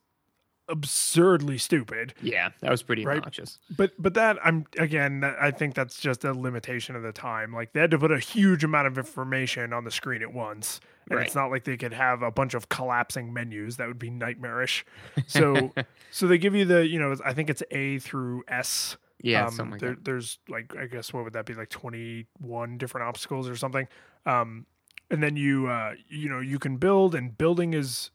absurdly 0.69 1.59
stupid, 1.59 2.15
Yeah, 2.21 2.51
that 2.61 2.71
was 2.71 2.83
pretty 2.83 3.05
Right. 3.05 3.19
obnoxious. 3.19 3.59
but 3.77 3.93
but 3.99 4.15
that 4.15 4.39
I'm 4.45 4.67
again, 4.79 5.25
I 5.25 5.51
think 5.51 5.75
that's 5.75 6.01
just 6.01 6.25
a 6.25 6.33
limitation 6.33 6.97
of 6.97 7.03
the 7.03 7.13
time. 7.13 7.53
Like 7.53 7.73
they 7.73 7.81
had 7.81 7.91
to 7.93 7.99
put 7.99 8.11
a 8.13 8.19
huge 8.19 8.65
amount 8.65 8.87
of 8.87 8.99
information 8.99 9.73
on 9.73 9.85
the 9.85 9.91
screen 9.91 10.23
at 10.23 10.33
once. 10.33 10.81
And 11.11 11.19
Right. 11.19 11.27
it's 11.27 11.35
not 11.35 11.51
like 11.51 11.65
they 11.65 11.77
could 11.77 11.93
have 11.93 12.23
a 12.23 12.31
bunch 12.31 12.55
of 12.55 12.69
collapsing 12.69 13.33
menus. 13.33 13.77
That 13.77 13.89
would 13.89 13.99
be 13.99 14.11
nightmarish. 14.11 14.85
So 15.27 15.73
so 16.11 16.27
they 16.27 16.39
give 16.39 16.55
you 16.55 16.65
the, 16.65 16.87
you 16.87 16.99
know, 16.99 17.15
I 17.25 17.33
think 17.35 17.51
it's 17.51 17.63
A 17.71 17.99
through 17.99 18.45
S 18.49 18.97
Yeah, 19.23 19.47
um, 19.47 19.71
like 19.71 19.81
there. 19.81 19.97
There's 20.01 20.39
like 20.49 20.75
I 20.77 20.87
guess 20.87 21.13
what 21.13 21.25
would 21.25 21.33
that 21.35 21.47
be 21.47 21.55
like 21.55 21.69
21 21.71 22.79
different 22.79 23.07
obstacles 23.07 23.49
or 23.49 23.57
something. 23.57 23.89
Um, 24.27 24.67
and 25.11 25.23
then 25.23 25.37
you 25.37 25.67
uh, 25.69 25.95
you 26.09 26.29
know 26.29 26.41
you 26.41 26.59
can 26.59 26.77
build 26.77 27.15
and 27.15 27.37
building 27.37 27.75
is 27.75 28.11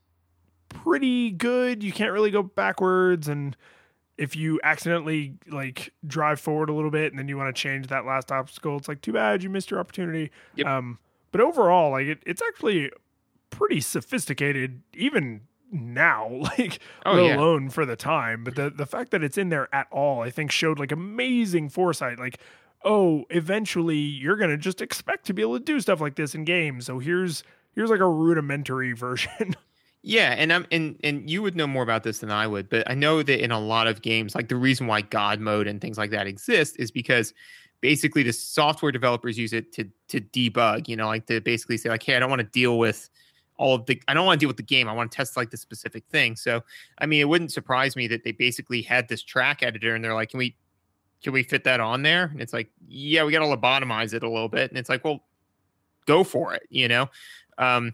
pretty 0.69 1.31
good. 1.31 1.83
You 1.83 1.91
can't 1.91 2.11
really 2.11 2.31
go 2.31 2.43
backwards 2.43 3.27
and 3.27 3.55
if 4.17 4.35
you 4.35 4.59
accidentally 4.63 5.35
like 5.47 5.93
drive 6.05 6.39
forward 6.39 6.69
a 6.69 6.73
little 6.73 6.89
bit 6.89 7.11
and 7.11 7.19
then 7.19 7.27
you 7.27 7.37
want 7.37 7.55
to 7.55 7.61
change 7.61 7.87
that 7.87 8.05
last 8.05 8.31
obstacle, 8.31 8.75
it's 8.77 8.87
like 8.87 9.01
too 9.01 9.13
bad 9.13 9.43
you 9.43 9.49
missed 9.49 9.69
your 9.69 9.79
opportunity. 9.79 10.31
Yep. 10.55 10.65
Um, 10.67 10.99
but 11.31 11.41
overall, 11.41 11.91
like 11.91 12.07
it, 12.07 12.19
it's 12.25 12.41
actually 12.41 12.91
pretty 13.51 13.79
sophisticated 13.79 14.81
even 14.93 15.41
now 15.71 16.27
like 16.57 16.79
Oh, 17.05 17.13
let 17.13 17.25
yeah. 17.25 17.35
alone 17.37 17.69
for 17.69 17.85
the 17.85 17.95
time 17.95 18.43
but 18.43 18.55
the 18.55 18.69
the 18.69 18.85
fact 18.85 19.11
that 19.11 19.21
it's 19.23 19.37
in 19.37 19.49
there 19.49 19.67
at 19.75 19.87
all 19.91 20.21
i 20.21 20.29
think 20.29 20.49
showed 20.51 20.79
like 20.79 20.91
amazing 20.93 21.67
foresight 21.69 22.19
like 22.19 22.39
oh 22.85 23.25
eventually 23.29 23.97
you're 23.97 24.35
gonna 24.37 24.57
just 24.57 24.81
expect 24.81 25.25
to 25.25 25.33
be 25.33 25.41
able 25.41 25.57
to 25.59 25.63
do 25.63 25.79
stuff 25.81 25.99
like 25.99 26.15
this 26.15 26.33
in 26.35 26.43
games 26.45 26.85
so 26.85 26.99
here's 26.99 27.43
here's 27.73 27.89
like 27.89 27.99
a 27.99 28.07
rudimentary 28.09 28.93
version 28.93 29.55
Yeah, 30.03 30.35
and 30.37 30.53
I'm 30.53 30.65
and 30.71 30.99
and 31.03 31.29
you 31.29 31.41
would 31.41 31.55
know 31.55 31.67
more 31.67 31.83
about 31.83 32.03
this 32.03 32.19
than 32.19 32.31
I 32.31 32.47
would, 32.47 32.69
but 32.69 32.89
I 32.89 32.93
know 32.93 33.23
that 33.23 33.43
in 33.43 33.51
a 33.51 33.59
lot 33.59 33.87
of 33.87 34.01
games, 34.01 34.35
like 34.35 34.47
the 34.47 34.55
reason 34.55 34.87
why 34.87 35.01
God 35.01 35.39
mode 35.39 35.67
and 35.67 35.81
things 35.81 35.97
like 35.97 36.11
that 36.11 36.27
exist 36.27 36.75
is 36.79 36.91
because 36.91 37.33
basically 37.81 38.23
the 38.23 38.31
software 38.31 38.91
developers 38.91 39.37
use 39.37 39.53
it 39.53 39.71
to 39.73 39.89
to 40.09 40.21
debug, 40.21 40.87
you 40.87 40.95
know, 40.95 41.07
like 41.07 41.25
to 41.27 41.41
basically 41.41 41.77
say 41.77 41.89
like, 41.89 42.03
hey, 42.03 42.15
I 42.15 42.19
don't 42.19 42.29
want 42.29 42.39
to 42.41 42.47
deal 42.47 42.77
with 42.77 43.09
all 43.57 43.75
of 43.75 43.85
the 43.87 44.01
I 44.07 44.13
don't 44.13 44.25
want 44.25 44.39
to 44.39 44.43
deal 44.43 44.49
with 44.49 44.57
the 44.57 44.63
game. 44.63 44.87
I 44.87 44.93
want 44.93 45.11
to 45.11 45.15
test 45.15 45.35
like 45.35 45.49
the 45.49 45.57
specific 45.57 46.05
thing. 46.09 46.35
So 46.35 46.61
I 46.99 47.05
mean, 47.05 47.19
it 47.19 47.25
wouldn't 47.25 47.51
surprise 47.51 47.95
me 47.95 48.07
that 48.07 48.23
they 48.23 48.31
basically 48.31 48.83
had 48.83 49.09
this 49.09 49.23
track 49.23 49.61
editor 49.63 49.93
and 49.95 50.03
they're 50.03 50.13
like, 50.13 50.29
can 50.29 50.37
we 50.37 50.55
can 51.23 51.33
we 51.33 51.43
fit 51.43 51.63
that 51.65 51.79
on 51.79 52.03
there? 52.03 52.25
And 52.25 52.41
it's 52.41 52.53
like, 52.53 52.69
yeah, 52.87 53.23
we 53.23 53.31
got 53.31 53.39
to 53.39 53.45
lobotomize 53.45 54.13
it 54.13 54.23
a 54.23 54.29
little 54.29 54.49
bit. 54.49 54.69
And 54.71 54.77
it's 54.77 54.89
like, 54.89 55.03
well, 55.03 55.23
go 56.05 56.23
for 56.23 56.53
it, 56.53 56.63
you 56.69 56.87
know? 56.87 57.09
Um, 57.57 57.93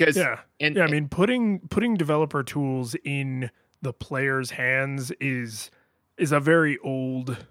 because 0.00 0.16
Yeah. 0.16 0.40
and 0.58 0.76
yeah, 0.76 0.84
I 0.84 0.86
mean 0.88 1.08
putting 1.08 1.60
putting 1.68 1.94
developer 1.94 2.42
tools 2.42 2.96
in 3.04 3.50
the 3.82 3.92
player's 3.92 4.50
hands 4.50 5.10
is 5.20 5.70
is 6.18 6.32
a 6.32 6.40
very 6.40 6.78
old 6.78 7.46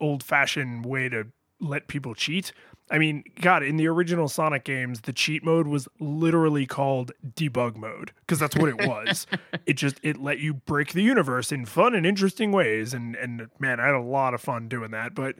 old 0.00 0.22
fashioned 0.22 0.86
way 0.86 1.08
to 1.08 1.26
let 1.60 1.88
people 1.88 2.14
cheat. 2.14 2.52
I 2.90 2.96
mean, 2.96 3.24
God, 3.42 3.62
in 3.62 3.76
the 3.76 3.86
original 3.86 4.28
Sonic 4.28 4.64
games, 4.64 5.02
the 5.02 5.12
cheat 5.12 5.44
mode 5.44 5.66
was 5.66 5.88
literally 6.00 6.64
called 6.64 7.12
debug 7.34 7.76
mode 7.76 8.12
because 8.20 8.38
that's 8.38 8.56
what 8.56 8.70
it 8.70 8.86
was. 8.88 9.26
it 9.66 9.74
just 9.74 10.00
it 10.02 10.16
let 10.18 10.38
you 10.38 10.54
break 10.54 10.94
the 10.94 11.02
universe 11.02 11.52
in 11.52 11.66
fun 11.66 11.94
and 11.94 12.06
interesting 12.06 12.50
ways, 12.50 12.94
and 12.94 13.14
and 13.16 13.48
man, 13.58 13.78
I 13.80 13.86
had 13.86 13.94
a 13.94 14.00
lot 14.00 14.32
of 14.34 14.40
fun 14.40 14.68
doing 14.68 14.92
that. 14.92 15.14
But 15.14 15.36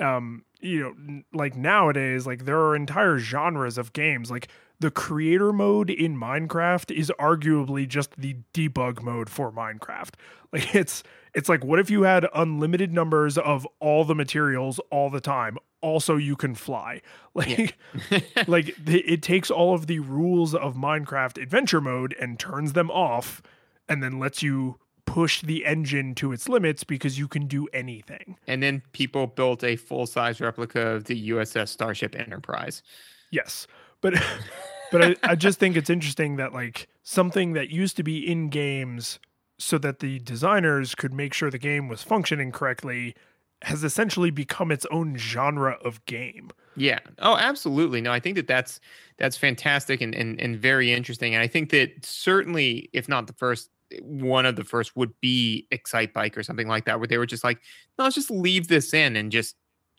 um, 0.00 0.44
you 0.60 0.80
know, 0.80 1.22
like 1.32 1.54
nowadays, 1.54 2.26
like 2.26 2.46
there 2.46 2.58
are 2.58 2.74
entire 2.74 3.18
genres 3.18 3.78
of 3.78 3.92
games. 3.92 4.30
Like 4.30 4.48
the 4.80 4.90
creator 4.90 5.52
mode 5.52 5.90
in 5.90 6.16
Minecraft 6.16 6.90
is 6.96 7.12
arguably 7.18 7.86
just 7.86 8.16
the 8.16 8.36
debug 8.54 9.02
mode 9.02 9.28
for 9.30 9.50
Minecraft. 9.52 10.14
Like 10.50 10.74
it's 10.74 11.02
it's 11.34 11.50
like 11.50 11.62
what 11.62 11.78
if 11.78 11.90
you 11.90 12.04
had 12.04 12.26
unlimited 12.34 12.90
numbers 12.90 13.36
of 13.36 13.66
all 13.80 14.04
the 14.06 14.14
materials 14.14 14.80
all 14.90 15.10
the 15.10 15.20
time? 15.20 15.58
Also, 15.82 16.16
you 16.16 16.36
can 16.36 16.54
fly. 16.54 17.02
Like 17.34 17.76
like 18.48 18.74
the, 18.82 19.00
it 19.00 19.22
takes 19.22 19.50
all 19.50 19.74
of 19.74 19.88
the 19.88 19.98
rules 19.98 20.54
of 20.54 20.74
Minecraft 20.74 21.40
adventure 21.42 21.82
mode 21.82 22.16
and 22.18 22.38
turns 22.38 22.72
them 22.72 22.90
off, 22.90 23.42
and 23.90 24.02
then 24.02 24.18
lets 24.18 24.42
you 24.42 24.78
push 25.04 25.42
the 25.42 25.66
engine 25.66 26.14
to 26.14 26.32
its 26.32 26.48
limits 26.48 26.82
because 26.82 27.18
you 27.18 27.28
can 27.28 27.46
do 27.46 27.66
anything. 27.74 28.38
and 28.46 28.62
then 28.62 28.82
people 28.92 29.26
built 29.26 29.62
a 29.62 29.76
full 29.76 30.06
size 30.06 30.40
replica 30.40 30.80
of 30.80 31.04
the 31.04 31.28
USS 31.30 31.68
Starship 31.68 32.16
Enterprise. 32.16 32.82
Yes, 33.30 33.66
but 34.00 34.14
but 34.92 35.04
I, 35.04 35.16
I 35.22 35.34
just 35.34 35.58
think 35.58 35.76
it's 35.76 35.90
interesting 35.90 36.36
that 36.36 36.52
like 36.52 36.88
something 37.02 37.52
that 37.54 37.70
used 37.70 37.96
to 37.96 38.02
be 38.02 38.26
in 38.26 38.48
games 38.48 39.18
so 39.58 39.78
that 39.78 39.98
the 39.98 40.20
designers 40.20 40.94
could 40.94 41.12
make 41.12 41.34
sure 41.34 41.50
the 41.50 41.58
game 41.58 41.88
was 41.88 42.02
functioning 42.02 42.52
correctly 42.52 43.14
has 43.62 43.82
essentially 43.82 44.30
become 44.30 44.70
its 44.70 44.86
own 44.90 45.16
genre 45.16 45.76
of 45.84 46.04
game. 46.04 46.50
Yeah. 46.76 47.00
Oh, 47.18 47.36
absolutely. 47.36 48.00
No, 48.00 48.12
I 48.12 48.20
think 48.20 48.36
that 48.36 48.46
that's 48.46 48.78
that's 49.18 49.36
fantastic 49.36 50.00
and, 50.00 50.14
and 50.14 50.40
and 50.40 50.56
very 50.56 50.92
interesting. 50.92 51.34
And 51.34 51.42
I 51.42 51.48
think 51.48 51.70
that 51.70 52.04
certainly, 52.04 52.88
if 52.92 53.08
not 53.08 53.26
the 53.26 53.32
first, 53.32 53.70
one 54.00 54.46
of 54.46 54.54
the 54.54 54.64
first 54.64 54.94
would 54.96 55.12
be 55.20 55.66
Excite 55.72 56.14
Bike 56.14 56.38
or 56.38 56.44
something 56.44 56.68
like 56.68 56.84
that, 56.84 57.00
where 57.00 57.08
they 57.08 57.18
were 57.18 57.26
just 57.26 57.42
like, 57.42 57.60
no, 57.98 58.04
let's 58.04 58.14
just 58.14 58.30
leave 58.30 58.68
this 58.68 58.94
in 58.94 59.16
and 59.16 59.32
just 59.32 59.56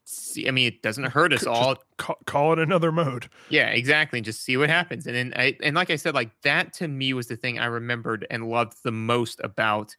see. 0.10 0.48
I 0.48 0.52
mean, 0.52 0.68
it 0.68 0.82
doesn't 0.82 1.06
hurt 1.06 1.34
us 1.34 1.42
Just 1.42 1.48
all. 1.48 1.76
Ca- 1.98 2.16
call 2.26 2.54
it 2.54 2.60
another 2.60 2.92
mode. 2.92 3.30
Yeah, 3.50 3.68
exactly. 3.68 4.22
Just 4.22 4.44
see 4.44 4.58
what 4.58 4.70
happens. 4.70 5.08
And 5.08 5.16
then 5.16 5.34
I 5.36 5.58
and 5.64 5.76
like 5.76 5.90
I 5.90 5.96
said, 5.96 6.14
like 6.14 6.32
that 6.44 6.74
to 6.74 6.88
me 6.88 7.14
was 7.14 7.28
the 7.28 7.36
thing 7.36 7.60
I 7.60 7.66
remembered 7.66 8.26
and 8.30 8.50
loved 8.50 8.78
the 8.84 8.92
most 8.92 9.40
about 9.44 9.96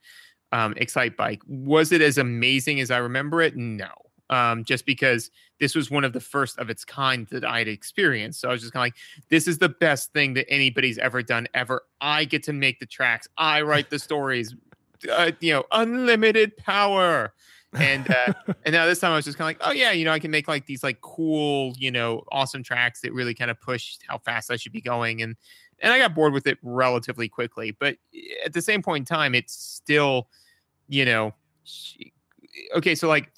um 0.52 0.74
Excite 0.76 1.16
Bike. 1.16 1.40
Was 1.46 1.92
it 1.92 2.00
as 2.00 2.18
amazing 2.18 2.80
as 2.80 2.90
I 2.90 2.98
remember 2.98 3.40
it? 3.42 3.56
No. 3.56 3.88
Um, 4.30 4.62
just 4.62 4.86
because 4.86 5.28
this 5.58 5.74
was 5.74 5.90
one 5.90 6.04
of 6.04 6.12
the 6.12 6.20
first 6.20 6.56
of 6.60 6.70
its 6.70 6.84
kind 6.84 7.26
that 7.32 7.44
I'd 7.44 7.66
experienced. 7.66 8.40
So 8.40 8.48
I 8.48 8.52
was 8.52 8.60
just 8.60 8.72
kind 8.72 8.82
of 8.82 8.86
like, 8.86 9.28
this 9.28 9.48
is 9.48 9.58
the 9.58 9.68
best 9.68 10.12
thing 10.12 10.34
that 10.34 10.48
anybody's 10.48 10.98
ever 10.98 11.20
done 11.20 11.48
ever. 11.52 11.82
I 12.00 12.26
get 12.26 12.44
to 12.44 12.52
make 12.52 12.78
the 12.78 12.86
tracks. 12.86 13.26
I 13.36 13.62
write 13.62 13.90
the 13.90 13.98
stories. 13.98 14.54
Uh, 15.10 15.32
you 15.40 15.52
know, 15.52 15.64
unlimited 15.72 16.56
power. 16.58 17.32
And 17.78 18.10
uh, 18.10 18.32
and 18.64 18.72
now 18.72 18.86
this 18.86 18.98
time 18.98 19.12
I 19.12 19.16
was 19.16 19.24
just 19.24 19.38
kind 19.38 19.54
of 19.54 19.60
like, 19.60 19.68
oh 19.68 19.72
yeah, 19.72 19.92
you 19.92 20.04
know, 20.04 20.12
I 20.12 20.18
can 20.18 20.30
make 20.30 20.48
like 20.48 20.66
these 20.66 20.82
like 20.82 21.00
cool, 21.02 21.72
you 21.76 21.90
know, 21.90 22.24
awesome 22.32 22.62
tracks 22.62 23.00
that 23.02 23.12
really 23.12 23.34
kind 23.34 23.50
of 23.50 23.60
push 23.60 23.96
how 24.08 24.18
fast 24.18 24.50
I 24.50 24.56
should 24.56 24.72
be 24.72 24.80
going. 24.80 25.22
And 25.22 25.36
and 25.80 25.92
I 25.92 25.98
got 25.98 26.14
bored 26.14 26.32
with 26.32 26.46
it 26.46 26.58
relatively 26.62 27.28
quickly. 27.28 27.70
But 27.70 27.96
at 28.44 28.52
the 28.52 28.62
same 28.62 28.82
point 28.82 29.02
in 29.02 29.16
time, 29.16 29.34
it's 29.34 29.54
still, 29.54 30.28
you 30.88 31.04
know, 31.04 31.32
okay. 32.74 32.94
So 32.94 33.08
like 33.08 33.32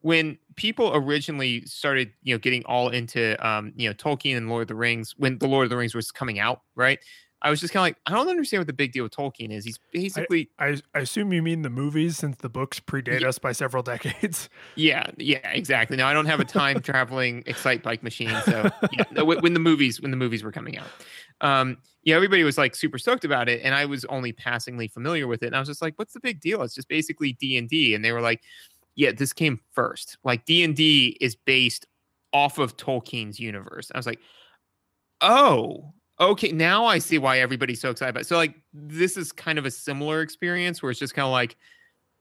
when 0.00 0.38
people 0.56 0.90
originally 0.94 1.64
started, 1.66 2.10
you 2.22 2.34
know, 2.34 2.38
getting 2.38 2.64
all 2.66 2.88
into, 2.88 3.36
um, 3.46 3.72
you 3.76 3.88
know, 3.88 3.94
Tolkien 3.94 4.36
and 4.36 4.48
Lord 4.48 4.62
of 4.62 4.68
the 4.68 4.74
Rings, 4.74 5.14
when 5.16 5.38
the 5.38 5.48
Lord 5.48 5.64
of 5.64 5.70
the 5.70 5.76
Rings 5.76 5.94
was 5.94 6.10
coming 6.10 6.38
out, 6.38 6.60
right? 6.74 6.98
I 7.44 7.50
was 7.50 7.60
just 7.60 7.72
kind 7.74 7.82
of 7.82 7.84
like, 7.88 7.98
I 8.06 8.12
don't 8.12 8.28
understand 8.28 8.60
what 8.62 8.66
the 8.66 8.72
big 8.72 8.92
deal 8.92 9.04
with 9.04 9.12
Tolkien 9.14 9.52
is. 9.52 9.64
He's 9.66 9.78
basically, 9.92 10.48
I, 10.58 10.80
I 10.94 11.00
assume 11.00 11.32
you 11.32 11.42
mean 11.42 11.60
the 11.62 11.70
movies 11.70 12.16
since 12.16 12.38
the 12.38 12.48
books 12.48 12.80
predate 12.80 13.20
Yeah. 13.20 13.28
us 13.28 13.38
by 13.38 13.52
several 13.52 13.82
decades. 13.82 14.48
yeah, 14.76 15.06
yeah, 15.18 15.46
exactly. 15.50 15.96
Now 15.96 16.08
I 16.08 16.14
don't 16.14 16.24
have 16.26 16.40
a 16.40 16.44
time 16.44 16.80
traveling 16.82 17.42
excite 17.46 17.82
bike 17.82 18.02
machine, 18.02 18.34
so 18.46 18.70
yeah, 18.92 19.22
when 19.22 19.38
when 19.40 19.52
the 19.54 19.60
movies 19.60 20.00
when 20.00 20.10
the 20.10 20.16
movies 20.16 20.42
were 20.42 20.50
coming 20.52 20.78
out, 20.78 20.88
um, 21.42 21.76
yeah, 22.02 22.16
everybody 22.16 22.44
was 22.44 22.56
like 22.58 22.74
super 22.74 22.98
stoked 22.98 23.24
about 23.26 23.48
it, 23.48 23.60
and 23.62 23.74
I 23.74 23.84
was 23.84 24.04
only 24.06 24.32
passingly 24.32 24.88
familiar 24.88 25.26
with 25.28 25.42
it, 25.42 25.48
and 25.48 25.56
I 25.56 25.58
was 25.58 25.68
just 25.68 25.82
like, 25.82 25.98
what's 25.98 26.14
the 26.14 26.20
big 26.20 26.40
deal? 26.40 26.62
It's 26.62 26.74
just 26.74 26.88
basically 26.88 27.34
D 27.34 27.58
and 27.58 27.68
D, 27.68 27.94
and 27.94 28.02
they 28.04 28.12
were 28.12 28.22
like, 28.22 28.40
yeah, 28.94 29.12
this 29.12 29.32
came 29.34 29.60
first. 29.72 30.16
Like 30.24 30.46
D 30.46 30.64
and 30.64 30.74
D 30.74 31.16
is 31.20 31.36
based 31.36 31.84
off 32.32 32.58
of 32.58 32.76
Tolkien's 32.78 33.38
universe. 33.38 33.92
I 33.94 33.98
was 33.98 34.06
like, 34.06 34.20
oh, 35.20 35.92
okay, 36.20 36.52
now 36.52 36.84
I 36.84 36.98
see 36.98 37.18
why 37.18 37.40
everybody's 37.40 37.80
so 37.80 37.90
excited 37.90 38.10
about. 38.10 38.22
It. 38.22 38.26
So 38.26 38.36
like, 38.36 38.54
this 38.72 39.16
is 39.16 39.32
kind 39.32 39.58
of 39.58 39.66
a 39.66 39.70
similar 39.70 40.20
experience 40.20 40.82
where 40.82 40.90
it's 40.90 41.00
just 41.00 41.14
kind 41.14 41.26
of 41.26 41.32
like 41.32 41.56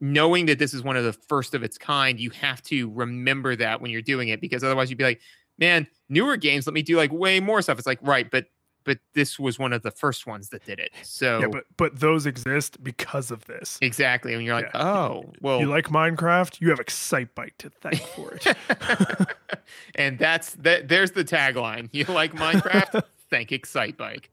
knowing 0.02 0.46
that 0.48 0.60
this 0.60 0.74
is 0.74 0.84
one 0.84 0.98
of 0.98 1.04
the 1.04 1.14
first 1.14 1.54
of 1.54 1.64
its 1.64 1.78
kind. 1.78 2.20
You 2.20 2.30
have 2.32 2.62
to 2.64 2.90
remember 2.92 3.56
that 3.56 3.82
when 3.82 3.92
you're 3.92 4.02
doing 4.02 4.30
it 4.30 4.42
because 4.42 4.64
otherwise 4.64 4.90
you'd 4.90 4.98
be 4.98 5.04
like, 5.04 5.22
man, 5.58 5.88
newer 6.10 6.36
games 6.38 6.68
let 6.68 6.74
me 6.74 6.82
do 6.82 6.98
like 6.98 7.12
way 7.12 7.40
more 7.40 7.62
stuff. 7.62 7.78
It's 7.78 7.88
like 7.88 8.00
right, 8.02 8.30
but 8.30 8.46
but 8.86 8.98
this 9.14 9.40
was 9.40 9.58
one 9.58 9.72
of 9.72 9.82
the 9.82 9.92
first 9.92 10.28
ones 10.28 10.50
that 10.50 10.66
did 10.66 10.78
it. 10.78 10.92
So 11.04 11.40
Yeah, 11.40 11.48
but 11.48 11.64
but 11.78 12.00
those 12.00 12.26
exist 12.26 12.84
because 12.84 13.32
of 13.32 13.46
this. 13.46 13.78
exactly, 13.82 14.34
and 14.34 14.44
you're 14.44 14.56
like, 14.56 14.70
Yeah. 14.74 14.84
oh, 14.84 15.32
well, 15.42 15.62
You 15.62 15.68
like 15.68 15.88
Minecraft? 15.88 16.60
You 16.60 16.70
have 16.70 16.82
Excite 16.82 17.34
Bike 17.34 17.54
to 17.60 17.70
thank 17.70 18.02
for 18.02 18.34
it. 18.34 19.28
and 19.96 20.20
that's 20.20 20.56
that. 20.56 20.90
There's 20.90 21.12
the 21.12 21.24
tagline. 21.24 21.88
You 21.94 22.04
like 22.06 22.34
Minecraft? 22.36 23.04
Thank 23.34 23.52
Excite 23.52 23.98
Bike. 23.98 24.30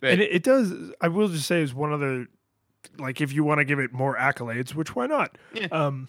But 0.00 0.10
and 0.12 0.20
it, 0.20 0.30
it 0.32 0.42
does. 0.44 0.72
I 1.00 1.08
will 1.08 1.26
just 1.28 1.46
say, 1.48 1.60
is 1.62 1.74
one 1.74 1.92
other 1.92 2.26
like 2.98 3.20
if 3.20 3.32
you 3.32 3.42
want 3.42 3.58
to 3.58 3.64
give 3.64 3.80
it 3.80 3.92
more 3.92 4.16
accolades, 4.16 4.72
which 4.74 4.94
why 4.94 5.06
not? 5.06 5.36
Yeah. 5.52 5.66
Um, 5.72 6.08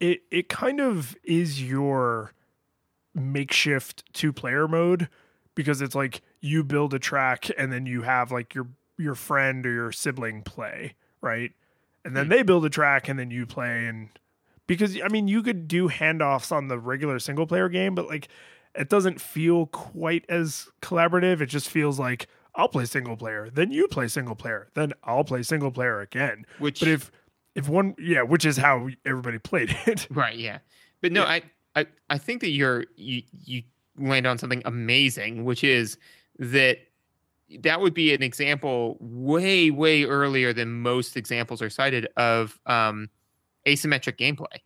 it 0.00 0.22
it 0.32 0.48
kind 0.48 0.80
of 0.80 1.14
is 1.22 1.62
your 1.62 2.32
makeshift 3.14 4.04
two 4.12 4.32
player 4.32 4.66
mode 4.68 5.08
because 5.54 5.80
it's 5.80 5.94
like 5.94 6.20
you 6.40 6.62
build 6.64 6.92
a 6.94 6.98
track 6.98 7.48
and 7.56 7.72
then 7.72 7.86
you 7.86 8.02
have 8.02 8.30
like 8.32 8.54
your 8.54 8.66
your 8.98 9.14
friend 9.14 9.64
or 9.66 9.70
your 9.72 9.92
sibling 9.92 10.42
play 10.42 10.94
right, 11.20 11.52
and 12.04 12.16
then 12.16 12.24
Hmm. 12.26 12.30
they 12.30 12.42
build 12.42 12.64
a 12.64 12.70
track 12.70 13.08
and 13.08 13.18
then 13.18 13.30
you 13.30 13.46
play 13.46 13.86
and 13.86 14.08
because 14.66 15.00
I 15.00 15.08
mean 15.08 15.28
you 15.28 15.42
could 15.42 15.68
do 15.68 15.88
handoffs 15.88 16.50
on 16.52 16.68
the 16.68 16.78
regular 16.78 17.18
single 17.18 17.46
player 17.46 17.68
game, 17.68 17.94
but 17.94 18.06
like 18.08 18.28
it 18.78 18.88
doesn't 18.88 19.20
feel 19.20 19.66
quite 19.66 20.24
as 20.28 20.68
collaborative. 20.82 21.40
It 21.40 21.46
just 21.46 21.68
feels 21.68 21.98
like 21.98 22.28
I'll 22.54 22.68
play 22.68 22.86
single 22.86 23.16
player, 23.16 23.50
then 23.52 23.70
you 23.70 23.86
play 23.88 24.08
single 24.08 24.34
player, 24.34 24.68
then 24.74 24.92
I'll 25.04 25.24
play 25.24 25.42
single 25.42 25.70
player 25.70 26.00
again. 26.00 26.46
which 26.58 26.80
But 26.80 26.88
if 26.88 27.10
if 27.54 27.68
one 27.68 27.94
yeah, 27.98 28.22
which 28.22 28.44
is 28.44 28.56
how 28.56 28.88
everybody 29.04 29.38
played 29.38 29.76
it. 29.86 30.06
Right. 30.10 30.36
Yeah. 30.36 30.58
But 31.00 31.12
no, 31.12 31.24
I, 31.24 31.42
I, 31.74 31.86
I 32.08 32.18
think 32.18 32.40
that 32.40 32.50
you're 32.50 32.84
you 32.96 33.22
you 33.44 33.62
land 33.98 34.26
on 34.26 34.38
something 34.38 34.62
amazing, 34.64 35.44
which 35.44 35.62
is 35.62 35.98
that 36.38 36.78
that 37.60 37.80
would 37.80 37.94
be 37.94 38.12
an 38.12 38.22
example 38.22 38.96
way 39.00 39.70
way 39.70 40.04
earlier 40.04 40.52
than 40.52 40.80
most 40.80 41.16
examples 41.16 41.62
are 41.62 41.70
cited 41.70 42.08
of 42.16 42.58
um, 42.66 43.08
asymmetric 43.66 44.16
gameplay. 44.18 44.60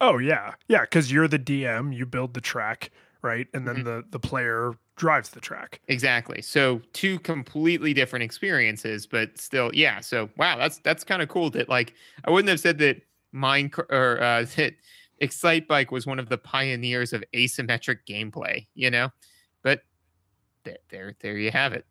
Oh 0.00 0.18
yeah, 0.18 0.54
yeah, 0.68 0.82
because 0.82 1.10
you're 1.10 1.28
the 1.28 1.38
DM, 1.38 1.92
you 1.92 2.04
build 2.06 2.34
the 2.34 2.40
track, 2.40 2.90
right, 3.22 3.48
and 3.54 3.66
then 3.66 3.76
Mhm. 3.76 3.84
the 3.84 4.04
the 4.10 4.20
player 4.20 4.72
drives 4.96 5.30
the 5.30 5.40
track. 5.40 5.80
Exactly. 5.88 6.42
So 6.42 6.80
two 6.92 7.18
completely 7.20 7.94
different 7.94 8.22
experiences, 8.22 9.06
but 9.06 9.38
still, 9.38 9.70
yeah. 9.74 10.00
So 10.00 10.28
wow, 10.36 10.56
that's 10.58 10.78
that's 10.78 11.04
kind 11.04 11.22
of 11.22 11.28
cool. 11.28 11.50
That 11.50 11.68
like 11.68 11.94
I 12.24 12.30
wouldn't 12.30 12.48
have 12.50 12.60
said 12.60 12.78
that 12.78 13.02
mine 13.32 13.70
or 13.90 14.20
uh, 14.22 14.44
that 14.56 14.74
Excite 15.18 15.66
Bike 15.66 15.90
was 15.90 16.06
one 16.06 16.18
of 16.18 16.28
the 16.28 16.38
pioneers 16.38 17.12
of 17.14 17.24
asymmetric 17.34 18.00
gameplay. 18.08 18.66
You 18.74 18.90
know, 18.90 19.08
but 19.62 19.80
th- 20.64 20.78
there 20.90 21.16
there 21.20 21.38
you 21.38 21.50
have 21.50 21.72
it. 21.72 21.86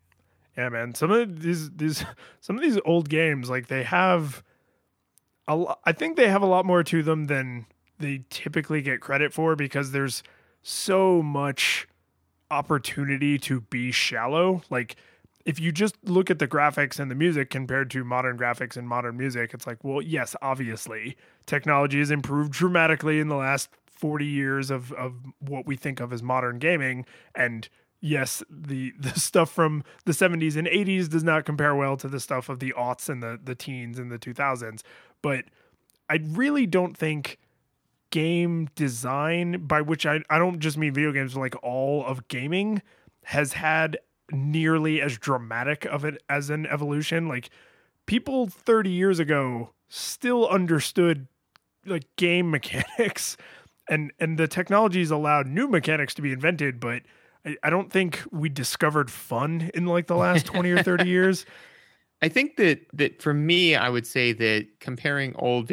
Yeah, 0.58 0.70
man. 0.70 0.94
Some 0.96 1.12
of 1.12 1.42
these 1.42 1.72
these 1.72 2.06
some 2.42 2.56
of 2.56 2.62
these 2.62 2.80
old 2.86 3.10
games, 3.10 3.50
like 3.50 3.68
they 3.68 3.84
have 3.84 4.44
a 5.48 5.56
lo- 5.56 5.76
I 5.84 5.92
think 5.92 6.18
they 6.18 6.28
have 6.28 6.42
a 6.42 6.48
lot 6.48 6.66
more 6.66 6.84
to 6.84 7.04
them 7.04 7.26
than 7.26 7.66
they 8.00 8.24
typically 8.30 8.82
get 8.82 9.02
credit 9.02 9.34
for 9.34 9.56
because 9.56 9.92
there's 9.92 10.24
so 10.62 11.22
much 11.22 11.88
opportunity 12.52 13.38
to 13.38 13.62
be 13.62 13.92
shallow. 13.92 14.62
Like 14.70 14.96
if 15.46 15.60
you 15.60 15.72
just 15.72 15.96
look 16.04 16.32
at 16.32 16.40
the 16.40 16.48
graphics 16.48 17.00
and 17.00 17.10
the 17.10 17.16
music 17.16 17.50
compared 17.50 17.92
to 17.92 18.04
modern 18.04 18.38
graphics 18.38 18.76
and 18.76 18.88
modern 18.88 19.16
music, 19.16 19.54
it's 19.54 19.68
like, 19.68 19.84
well, 19.84 20.02
yes, 20.02 20.36
obviously, 20.42 21.16
technology 21.46 22.00
has 22.00 22.10
improved 22.10 22.52
dramatically 22.52 23.20
in 23.20 23.28
the 23.28 23.36
last 23.36 23.70
40 23.86 24.26
years 24.26 24.72
of, 24.72 24.92
of 24.94 25.14
what 25.40 25.66
we 25.68 25.76
think 25.76 26.00
of 26.00 26.12
as 26.12 26.24
modern 26.24 26.58
gaming. 26.58 27.06
And 27.36 27.70
yes, 28.02 28.44
the, 28.50 28.94
the 29.00 29.20
stuff 29.20 29.52
from 29.52 29.84
the 30.06 30.12
70s 30.12 30.56
and 30.58 30.68
80s 30.68 31.10
does 31.10 31.24
not 31.24 31.46
compare 31.46 31.76
well 31.76 31.96
to 31.98 32.08
the 32.08 32.20
stuff 32.20 32.50
of 32.50 32.60
the 32.60 32.74
aughts 32.76 33.08
and 33.08 33.22
the, 33.22 33.40
the 33.42 33.56
teens 33.56 34.00
and 34.00 34.12
the 34.12 34.20
2000s. 34.20 34.82
But 35.22 35.46
I 36.10 36.20
really 36.24 36.66
don't 36.66 36.98
think 36.98 37.38
game 38.12 38.70
design, 38.76 39.66
by 39.68 39.82
which 39.82 40.06
I, 40.06 40.22
I 40.30 40.38
don't 40.38 40.60
just 40.60 40.78
mean 40.78 40.94
video 40.94 41.12
games, 41.12 41.36
like 41.36 41.56
all 41.64 42.06
of 42.06 42.28
gaming, 42.28 42.82
has 43.26 43.54
had 43.54 43.98
nearly 44.32 45.02
as 45.02 45.18
dramatic 45.18 45.86
of 45.86 46.06
it 46.06 46.22
as 46.30 46.50
an 46.50 46.66
evolution. 46.68 47.28
Like 47.28 47.50
people 48.06 48.48
30 48.48 48.90
years 48.90 49.20
ago 49.20 49.72
still 49.88 50.48
understood 50.48 51.28
like 51.86 52.04
game 52.16 52.50
mechanics 52.52 53.38
and 53.90 54.12
and 54.20 54.38
the 54.38 54.48
technologies 54.48 55.12
allowed 55.12 55.48
new 55.48 55.68
mechanics 55.68 56.14
to 56.16 56.22
be 56.22 56.32
invented, 56.32 56.80
but 56.80 57.04
I, 57.46 57.56
I 57.64 57.70
don't 57.70 57.92
think 57.92 58.24
we 58.32 58.50
discovered 58.50 59.12
fun 59.12 59.70
in 59.74 59.86
like 59.86 60.08
the 60.08 60.16
last 60.16 60.46
20 60.48 60.72
or 60.72 60.82
30 60.82 61.08
years. 61.10 61.46
I 62.22 62.30
think 62.30 62.56
that 62.58 62.80
that 62.94 63.22
for 63.22 63.34
me, 63.34 63.76
I 63.76 63.90
would 63.90 64.08
say 64.08 64.34
that 64.34 64.68
comparing 64.80 65.36
old 65.36 65.72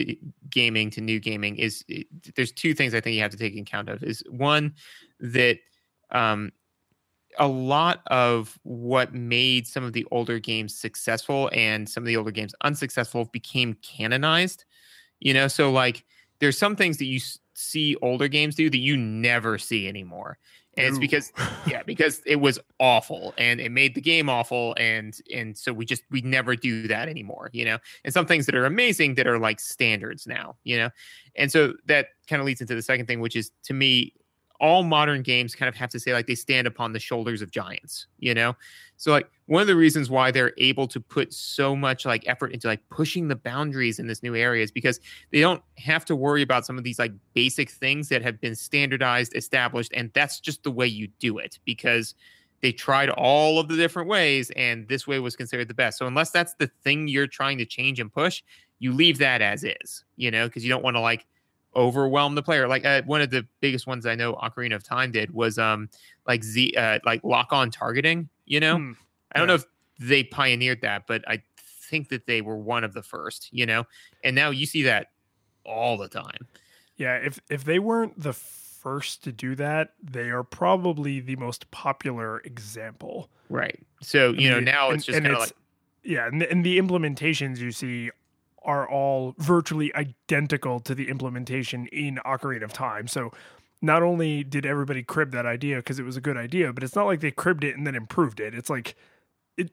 gaming 0.51 0.91
to 0.91 1.01
new 1.01 1.21
gaming 1.21 1.57
is 1.57 1.85
there's 2.37 2.53
two 2.53 2.75
things 2.75 2.95
I 2.95 3.01
think 3.01 3.15
you 3.15 3.23
have 3.23 3.31
to 3.31 3.37
take 3.37 3.57
account 3.57 3.89
of. 3.89 4.03
Is 4.03 4.23
one 4.29 4.75
that 5.21 5.59
um, 6.11 6.53
a 7.39 7.49
lot 7.49 8.03
of 8.09 8.59
what 8.65 9.15
made 9.15 9.67
some 9.67 9.85
of 9.85 9.93
the 9.93 10.07
older 10.11 10.39
games 10.39 10.75
successful 10.75 11.51
and 11.55 11.89
some 11.89 12.03
of 12.03 12.07
the 12.07 12.17
older 12.17 12.31
games 12.31 12.55
unsuccessful 12.63 13.27
became 13.27 13.75
canonized. 13.83 14.65
You 15.21 15.35
know, 15.35 15.49
so 15.49 15.71
like 15.71 16.05
there's 16.41 16.59
some 16.59 16.77
things 16.77 16.99
that 16.99 17.07
you 17.07 17.21
see 17.55 17.97
older 18.03 18.29
games 18.29 18.57
do 18.57 18.71
that 18.71 18.79
you 18.79 18.97
never 18.97 19.59
see 19.59 19.89
anymore. 19.89 20.39
And 20.77 20.85
Ooh. 20.85 20.89
it's 20.89 20.99
because 20.99 21.33
yeah, 21.67 21.83
because 21.87 22.23
it 22.27 22.37
was 22.37 22.59
awful 22.79 23.35
and 23.39 23.61
it 23.61 23.71
made 23.71 23.95
the 23.95 24.01
game 24.01 24.29
awful 24.29 24.75
and 24.79 25.19
and 25.35 25.57
so 25.57 25.73
we 25.73 25.85
just 25.85 26.03
we 26.11 26.21
never 26.23 26.57
do 26.57 26.89
that 26.89 27.09
anymore, 27.09 27.51
you 27.53 27.65
know. 27.65 27.79
And 28.05 28.13
some 28.13 28.27
things 28.27 28.47
that 28.47 28.55
are 28.55 28.67
amazing 28.67 29.15
that 29.17 29.27
are 29.27 29.39
like 29.39 29.61
standards 29.61 30.27
now, 30.27 30.57
you 30.65 30.77
know. 30.79 30.91
And 31.37 31.51
so 31.51 31.75
that 31.87 32.09
kind 32.29 32.41
of 32.41 32.47
leads 32.47 32.61
into 32.61 32.75
the 32.75 32.83
second 32.83 33.07
thing 33.07 33.21
which 33.21 33.37
is 33.37 33.51
to 33.65 33.75
me 33.75 34.15
all 34.63 34.85
modern 34.85 35.23
games 35.23 35.57
kind 35.57 35.69
of 35.69 35.75
have 35.75 35.91
to 35.91 35.99
say 35.99 36.13
like 36.13 36.29
they 36.29 36.37
stand 36.37 36.69
upon 36.69 36.93
the 36.93 37.01
shoulders 37.01 37.43
of 37.43 37.51
giants, 37.51 38.07
you 38.19 38.33
know? 38.33 38.55
So 39.03 39.11
like 39.11 39.29
one 39.47 39.61
of 39.61 39.67
the 39.67 39.75
reasons 39.75 40.11
why 40.11 40.31
they're 40.31 40.53
able 40.59 40.87
to 40.87 41.01
put 41.01 41.35
so 41.35 41.75
much 41.75 42.07
like 42.07 42.23
effort 42.29 42.53
into 42.53 42.69
like 42.69 42.89
pushing 42.89 43.27
the 43.27 43.35
boundaries 43.35 43.99
in 43.99 44.07
this 44.07 44.23
new 44.23 44.37
area 44.37 44.63
is 44.63 44.71
because 44.71 45.01
they 45.33 45.41
don't 45.41 45.61
have 45.77 46.05
to 46.05 46.15
worry 46.15 46.41
about 46.41 46.65
some 46.65 46.79
of 46.79 46.85
these 46.85 47.01
like 47.01 47.11
basic 47.35 47.69
things 47.69 48.09
that 48.11 48.23
have 48.23 48.41
been 48.41 48.55
standardized, 48.55 49.35
established, 49.35 49.91
and 49.93 50.13
that's 50.15 50.39
just 50.39 50.63
the 50.63 50.71
way 50.71 50.87
you 50.87 51.09
do 51.19 51.39
it 51.39 51.59
because 51.65 52.15
they 52.61 52.71
tried 52.71 53.11
all 53.11 53.59
of 53.59 53.67
the 53.67 53.75
different 53.75 54.09
ways 54.09 54.53
and 54.55 54.87
this 54.87 55.05
way 55.05 55.19
was 55.19 55.35
considered 55.35 55.67
the 55.67 55.75
best. 55.75 55.99
So 55.99 56.07
unless 56.07 56.31
that's 56.31 56.55
the 56.55 56.71
thing 56.85 57.09
you're 57.09 57.27
trying 57.27 57.59
to 57.59 57.67
change 57.67 57.99
and 57.99 58.13
push, 58.13 58.41
you 58.79 58.93
leave 58.93 59.19
that 59.19 59.43
as 59.43 59.65
is, 59.65 60.05
you 60.15 60.31
know, 60.31 60.47
because 60.47 60.63
you 60.63 60.71
don't 60.71 60.85
want 60.85 60.95
to 60.95 61.01
like 61.01 61.27
overwhelm 61.75 62.37
the 62.37 62.43
player. 62.43 62.69
Like 62.69 62.85
uh, 62.85 63.03
one 63.03 63.21
of 63.21 63.31
the 63.31 63.45
biggest 63.61 63.89
ones 63.89 64.07
I 64.07 64.15
know 64.15 64.35
Ocarina 64.35 64.77
of 64.77 64.85
Time 64.85 65.11
did 65.11 65.35
was 65.35 65.59
um 65.59 65.89
like 66.29 66.45
Z 66.45 66.75
uh, 66.77 67.01
like 67.05 67.25
lock 67.25 67.53
on 67.53 67.73
targeting. 67.73 68.29
You 68.45 68.61
know, 68.61 68.77
hmm. 68.77 68.93
I 69.33 69.39
don't 69.39 69.49
yeah. 69.49 69.57
know 69.57 69.63
if 69.63 69.65
they 69.99 70.25
pioneered 70.25 70.81
that, 70.83 71.07
but 71.07 71.27
I 71.29 71.43
think 71.57 72.09
that 72.09 72.27
they 72.27 72.41
were 72.41 72.57
one 72.57 72.85
of 72.85 72.93
the 72.93 73.03
first. 73.03 73.49
You 73.53 73.67
know, 73.67 73.85
and 74.25 74.35
now 74.35 74.51
you 74.51 74.67
see 74.67 74.83
that 74.83 75.09
all 75.65 75.97
the 75.97 76.09
time. 76.09 76.47
Yeah, 76.97 77.17
if 77.17 77.41
if 77.51 77.65
they 77.65 77.79
weren't 77.79 78.21
the 78.21 78.33
first 78.33 79.23
to 79.25 79.33
do 79.33 79.55
that, 79.55 79.95
they 80.03 80.31
are 80.31 80.43
probably 80.43 81.21
the 81.21 81.37
most 81.37 81.71
popular 81.71 82.41
example. 82.41 83.31
Right. 83.49 83.79
So 84.01 84.33
you 84.33 84.51
know 84.51 84.61
now 84.61 84.89
and, 84.89 84.97
it's 84.97 85.07
just 85.07 85.21
kind 85.21 85.33
of 85.33 85.41
like 85.41 85.53
yeah, 86.03 86.27
and, 86.27 86.43
and 86.43 86.65
the 86.65 86.79
implementations 86.79 87.59
you 87.59 87.71
see 87.71 88.11
are 88.65 88.89
all 88.89 89.35
virtually 89.39 89.95
identical 89.95 90.81
to 90.81 90.95
the 90.95 91.09
implementation 91.09 91.87
in 91.89 92.21
Ocarina 92.25 92.63
of 92.63 92.73
Time. 92.73 93.09
So 93.09 93.33
not 93.83 94.03
only 94.03 94.45
did 94.45 94.65
everybody 94.65 95.03
crib 95.03 95.33
that 95.33 95.45
idea 95.45 95.77
because 95.77 95.99
it 95.99 96.05
was 96.05 96.17
a 96.17 96.21
good 96.21 96.37
idea, 96.37 96.73
but 96.73 96.85
it's 96.85 96.95
not 96.95 97.05
like 97.05 97.21
they 97.21 97.33
cribbed 97.33 97.65
it 97.65 97.77
and 97.77 97.85
then 97.85 97.97
improved 97.97 98.39
it. 98.39 98.55
It's 98.55 98.71
like 98.71 98.95
it 99.57 99.71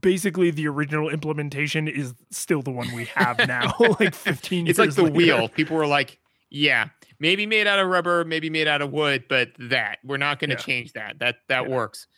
basically 0.00 0.50
the 0.50 0.66
original 0.66 1.08
implementation 1.08 1.86
is 1.88 2.12
still 2.30 2.60
the 2.60 2.72
one 2.72 2.92
we 2.94 3.06
have 3.06 3.38
now, 3.46 3.72
like 4.00 4.14
15 4.14 4.66
It's 4.66 4.78
like 4.78 4.94
the 4.94 5.04
later. 5.04 5.14
wheel. 5.14 5.48
People 5.48 5.76
were 5.76 5.86
like, 5.86 6.18
yeah, 6.50 6.88
maybe 7.20 7.46
made 7.46 7.68
out 7.68 7.78
of 7.78 7.86
rubber, 7.86 8.24
maybe 8.24 8.50
made 8.50 8.66
out 8.66 8.82
of 8.82 8.92
wood, 8.92 9.24
but 9.28 9.52
that 9.58 9.98
we're 10.04 10.18
not 10.18 10.40
going 10.40 10.50
to 10.50 10.56
yeah. 10.56 10.60
change 10.60 10.92
that. 10.94 11.20
That 11.20 11.36
that 11.48 11.68
yeah. 11.68 11.74
works. 11.74 12.08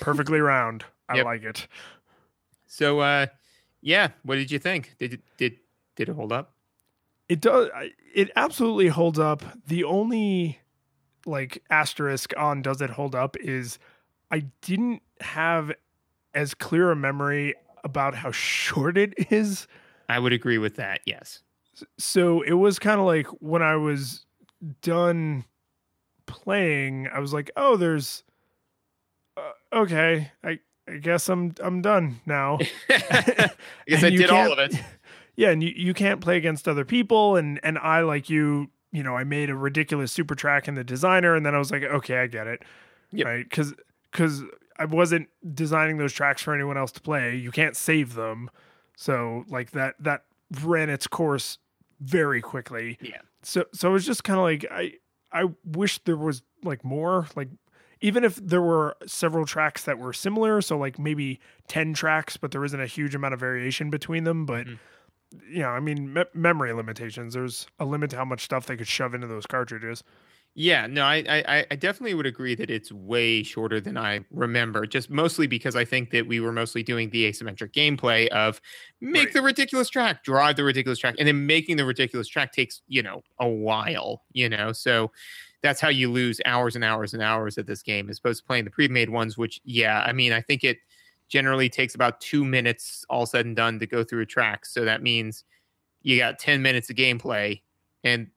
Perfectly 0.00 0.40
round. 0.40 0.84
I 1.08 1.16
yep. 1.16 1.26
like 1.26 1.42
it. 1.42 1.68
So 2.66 3.00
uh 3.00 3.26
yeah, 3.82 4.08
what 4.22 4.36
did 4.36 4.50
you 4.50 4.58
think? 4.58 4.94
Did 4.98 5.14
it, 5.14 5.20
did 5.36 5.56
did 5.94 6.08
it 6.08 6.14
hold 6.14 6.32
up? 6.32 6.54
It 7.28 7.40
does. 7.40 7.68
It 8.14 8.30
absolutely 8.34 8.88
holds 8.88 9.18
up. 9.18 9.44
The 9.66 9.84
only 9.84 10.58
like 11.26 11.62
asterisk 11.70 12.32
on 12.36 12.62
does 12.62 12.80
it 12.80 12.90
hold 12.90 13.14
up 13.14 13.36
is 13.38 13.78
I 14.30 14.44
didn't 14.62 15.02
have 15.20 15.72
as 16.34 16.54
clear 16.54 16.90
a 16.90 16.96
memory 16.96 17.54
about 17.84 18.14
how 18.14 18.30
short 18.30 18.96
it 18.96 19.14
is. 19.30 19.66
I 20.08 20.18
would 20.18 20.32
agree 20.32 20.58
with 20.58 20.76
that. 20.76 21.00
Yes. 21.04 21.42
So 21.98 22.42
it 22.42 22.54
was 22.54 22.78
kind 22.78 23.00
of 23.00 23.06
like 23.06 23.26
when 23.40 23.62
I 23.62 23.76
was 23.76 24.24
done 24.82 25.44
playing, 26.26 27.08
I 27.12 27.20
was 27.20 27.32
like, 27.32 27.50
"Oh, 27.56 27.76
there's 27.76 28.22
uh, 29.36 29.52
okay. 29.72 30.30
I 30.44 30.58
I 30.88 30.96
guess 30.96 31.28
I'm 31.28 31.54
I'm 31.62 31.82
done 31.82 32.20
now. 32.26 32.58
I 32.90 33.50
guess 33.86 34.04
I 34.04 34.10
did 34.10 34.30
all 34.30 34.52
of 34.52 34.58
it. 34.58 34.74
Yeah, 35.36 35.50
and 35.52 35.62
you, 35.62 35.72
you 35.74 35.94
can't 35.94 36.20
play 36.20 36.36
against 36.36 36.68
other 36.68 36.84
people 36.84 37.36
and 37.36 37.58
and 37.62 37.78
I 37.78 38.02
like 38.02 38.28
you, 38.28 38.68
you 38.92 39.02
know, 39.02 39.16
I 39.16 39.24
made 39.24 39.50
a 39.50 39.54
ridiculous 39.54 40.12
super 40.12 40.34
track 40.34 40.68
in 40.68 40.74
the 40.74 40.84
designer 40.84 41.34
and 41.34 41.44
then 41.44 41.54
I 41.54 41.58
was 41.58 41.70
like, 41.70 41.82
okay, 41.82 42.18
I 42.18 42.26
get 42.26 42.46
it. 42.46 42.62
Yep. 43.12 43.26
Right? 43.26 43.50
Cuz 43.50 43.74
cuz 44.12 44.42
I 44.76 44.84
wasn't 44.86 45.28
designing 45.54 45.98
those 45.98 46.12
tracks 46.12 46.42
for 46.42 46.54
anyone 46.54 46.76
else 46.76 46.92
to 46.92 47.00
play. 47.00 47.36
You 47.36 47.50
can't 47.50 47.76
save 47.76 48.14
them. 48.14 48.50
So 48.96 49.44
like 49.48 49.72
that 49.72 49.96
that 50.00 50.24
ran 50.62 50.90
its 50.90 51.06
course 51.06 51.58
very 52.00 52.40
quickly. 52.40 52.98
Yeah. 53.00 53.20
So 53.42 53.64
so 53.72 53.90
it 53.90 53.92
was 53.92 54.06
just 54.06 54.24
kind 54.24 54.38
of 54.38 54.44
like 54.44 54.64
I 54.70 54.94
I 55.32 55.50
wish 55.64 55.98
there 56.04 56.16
was 56.16 56.42
like 56.62 56.84
more 56.84 57.26
like 57.36 57.48
even 58.00 58.24
if 58.24 58.36
there 58.36 58.62
were 58.62 58.96
several 59.06 59.44
tracks 59.44 59.84
that 59.84 59.98
were 59.98 60.12
similar, 60.12 60.60
so 60.62 60.78
like 60.78 60.98
maybe 60.98 61.38
10 61.68 61.92
tracks, 61.92 62.36
but 62.36 62.50
there 62.50 62.64
isn't 62.64 62.80
a 62.80 62.86
huge 62.86 63.14
amount 63.14 63.34
of 63.34 63.40
variation 63.40 63.90
between 63.90 64.24
them. 64.24 64.46
But, 64.46 64.66
mm. 64.66 64.78
You 65.48 65.60
know, 65.60 65.68
I 65.68 65.80
mean, 65.80 66.12
me- 66.12 66.24
memory 66.34 66.72
limitations, 66.72 67.34
there's 67.34 67.66
a 67.78 67.84
limit 67.84 68.10
to 68.10 68.16
how 68.16 68.24
much 68.24 68.42
stuff 68.44 68.66
they 68.66 68.76
could 68.76 68.88
shove 68.88 69.14
into 69.14 69.26
those 69.26 69.46
cartridges. 69.46 70.02
Yeah, 70.54 70.88
no, 70.88 71.04
I, 71.04 71.24
I, 71.28 71.66
I 71.70 71.76
definitely 71.76 72.14
would 72.14 72.26
agree 72.26 72.56
that 72.56 72.70
it's 72.70 72.90
way 72.90 73.44
shorter 73.44 73.80
than 73.80 73.96
I 73.96 74.24
remember. 74.32 74.84
Just 74.84 75.08
mostly 75.08 75.46
because 75.46 75.76
I 75.76 75.84
think 75.84 76.10
that 76.10 76.26
we 76.26 76.40
were 76.40 76.50
mostly 76.50 76.82
doing 76.82 77.10
the 77.10 77.30
asymmetric 77.30 77.72
gameplay 77.72 78.26
of 78.28 78.60
make 79.00 79.26
right. 79.26 79.32
the 79.32 79.42
ridiculous 79.42 79.88
track, 79.88 80.24
drive 80.24 80.56
the 80.56 80.64
ridiculous 80.64 80.98
track, 80.98 81.14
and 81.20 81.28
then 81.28 81.46
making 81.46 81.76
the 81.76 81.84
ridiculous 81.84 82.26
track 82.26 82.52
takes 82.52 82.82
you 82.88 83.00
know 83.00 83.22
a 83.38 83.48
while. 83.48 84.24
You 84.32 84.48
know, 84.48 84.72
so 84.72 85.12
that's 85.62 85.80
how 85.80 85.88
you 85.88 86.10
lose 86.10 86.40
hours 86.44 86.74
and 86.74 86.84
hours 86.84 87.14
and 87.14 87.22
hours 87.22 87.56
at 87.56 87.66
this 87.66 87.82
game 87.82 88.10
as 88.10 88.18
opposed 88.18 88.40
to 88.40 88.46
playing 88.46 88.64
the 88.64 88.70
pre-made 88.70 89.10
ones 89.10 89.36
which 89.36 89.60
yeah 89.64 90.00
i 90.06 90.12
mean 90.12 90.32
i 90.32 90.40
think 90.40 90.64
it 90.64 90.78
generally 91.30 91.70
takes 91.70 91.94
about 91.94 92.20
two 92.20 92.44
minutes 92.44 93.04
all 93.08 93.24
said 93.24 93.46
and 93.46 93.56
done 93.56 93.78
to 93.78 93.86
go 93.86 94.04
through 94.04 94.20
a 94.20 94.26
track. 94.26 94.66
So 94.66 94.84
that 94.84 95.02
means 95.02 95.44
you 96.02 96.18
got 96.18 96.38
10 96.38 96.60
minutes 96.60 96.90
of 96.90 96.96
gameplay 96.96 97.62
and 98.04 98.28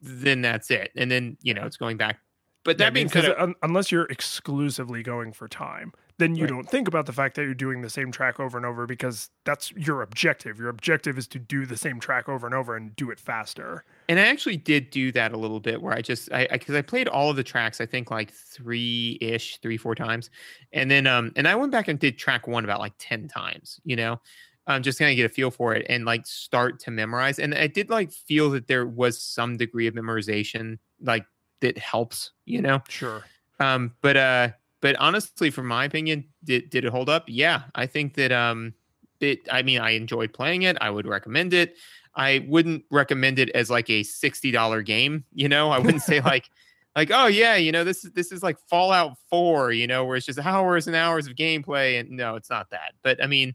then 0.00 0.40
that's 0.40 0.70
it. 0.70 0.92
And 0.96 1.10
then 1.10 1.36
you 1.42 1.52
know 1.52 1.66
it's 1.66 1.76
going 1.76 1.98
back. 1.98 2.20
But 2.64 2.78
that 2.78 2.84
yeah, 2.84 2.90
being 2.90 3.08
said 3.08 3.34
unless 3.62 3.92
you're 3.92 4.04
exclusively 4.04 5.02
going 5.02 5.32
for 5.32 5.48
time 5.48 5.92
then 6.20 6.36
you 6.36 6.44
right. 6.44 6.50
don't 6.50 6.68
think 6.68 6.86
about 6.86 7.06
the 7.06 7.12
fact 7.12 7.34
that 7.36 7.42
you're 7.42 7.54
doing 7.54 7.82
the 7.82 7.90
same 7.90 8.12
track 8.12 8.38
over 8.38 8.56
and 8.56 8.66
over 8.66 8.86
because 8.86 9.30
that's 9.44 9.72
your 9.72 10.02
objective. 10.02 10.58
Your 10.58 10.68
objective 10.68 11.18
is 11.18 11.26
to 11.28 11.38
do 11.38 11.66
the 11.66 11.76
same 11.76 11.98
track 11.98 12.28
over 12.28 12.46
and 12.46 12.54
over 12.54 12.76
and 12.76 12.94
do 12.94 13.10
it 13.10 13.18
faster. 13.18 13.84
And 14.08 14.20
I 14.20 14.26
actually 14.26 14.56
did 14.56 14.90
do 14.90 15.10
that 15.12 15.32
a 15.32 15.36
little 15.36 15.60
bit 15.60 15.80
where 15.80 15.94
I 15.94 16.02
just 16.02 16.32
I 16.32 16.46
because 16.50 16.74
I, 16.74 16.78
I, 16.78 16.82
played 16.82 17.08
all 17.08 17.30
of 17.30 17.36
the 17.36 17.42
tracks 17.42 17.80
I 17.80 17.86
think 17.86 18.10
like 18.10 18.32
three 18.32 19.18
ish 19.20 19.58
three 19.58 19.76
four 19.76 19.94
times, 19.94 20.30
and 20.72 20.90
then 20.90 21.06
um 21.06 21.32
and 21.36 21.48
I 21.48 21.54
went 21.54 21.72
back 21.72 21.88
and 21.88 21.98
did 21.98 22.18
track 22.18 22.46
one 22.46 22.64
about 22.64 22.80
like 22.80 22.94
ten 22.98 23.28
times. 23.28 23.80
You 23.84 23.96
know. 23.96 24.20
Um, 24.66 24.82
just 24.82 25.00
kind 25.00 25.10
of 25.10 25.16
get 25.16 25.26
a 25.26 25.30
feel 25.30 25.50
for 25.50 25.74
it 25.74 25.84
and 25.88 26.04
like 26.04 26.24
start 26.26 26.78
to 26.80 26.92
memorize. 26.92 27.40
And 27.40 27.54
I 27.54 27.66
did 27.66 27.90
like 27.90 28.12
feel 28.12 28.50
that 28.50 28.68
there 28.68 28.86
was 28.86 29.20
some 29.20 29.56
degree 29.56 29.88
of 29.88 29.94
memorization, 29.94 30.78
like 31.00 31.24
that 31.60 31.76
helps, 31.76 32.32
you 32.44 32.62
know. 32.62 32.80
Sure. 32.88 33.24
Um, 33.58 33.94
but 34.00 34.16
uh, 34.16 34.48
but 34.80 34.96
honestly, 34.96 35.50
from 35.50 35.66
my 35.66 35.84
opinion, 35.84 36.24
did 36.44 36.70
did 36.70 36.84
it 36.84 36.90
hold 36.90 37.08
up? 37.08 37.24
Yeah, 37.28 37.62
I 37.74 37.86
think 37.86 38.14
that 38.14 38.32
um, 38.32 38.74
it. 39.20 39.40
I 39.50 39.62
mean, 39.62 39.80
I 39.80 39.90
enjoyed 39.90 40.32
playing 40.32 40.62
it. 40.62 40.76
I 40.80 40.90
would 40.90 41.06
recommend 41.06 41.52
it. 41.52 41.76
I 42.14 42.44
wouldn't 42.48 42.84
recommend 42.90 43.38
it 43.38 43.50
as 43.50 43.70
like 43.70 43.90
a 43.90 44.02
sixty 44.02 44.50
dollar 44.50 44.82
game. 44.82 45.24
You 45.34 45.48
know, 45.48 45.70
I 45.70 45.78
wouldn't 45.78 46.02
say 46.02 46.20
like 46.24 46.48
like 46.96 47.10
oh 47.12 47.26
yeah, 47.26 47.56
you 47.56 47.72
know 47.72 47.84
this 47.84 48.04
is 48.04 48.12
this 48.12 48.32
is 48.32 48.42
like 48.42 48.58
Fallout 48.68 49.16
Four. 49.28 49.72
You 49.72 49.86
know, 49.86 50.04
where 50.04 50.16
it's 50.16 50.26
just 50.26 50.38
hours 50.38 50.86
and 50.86 50.96
hours 50.96 51.26
of 51.26 51.34
gameplay. 51.34 52.00
And 52.00 52.10
no, 52.10 52.36
it's 52.36 52.50
not 52.50 52.70
that. 52.70 52.94
But 53.02 53.22
I 53.22 53.26
mean, 53.26 53.54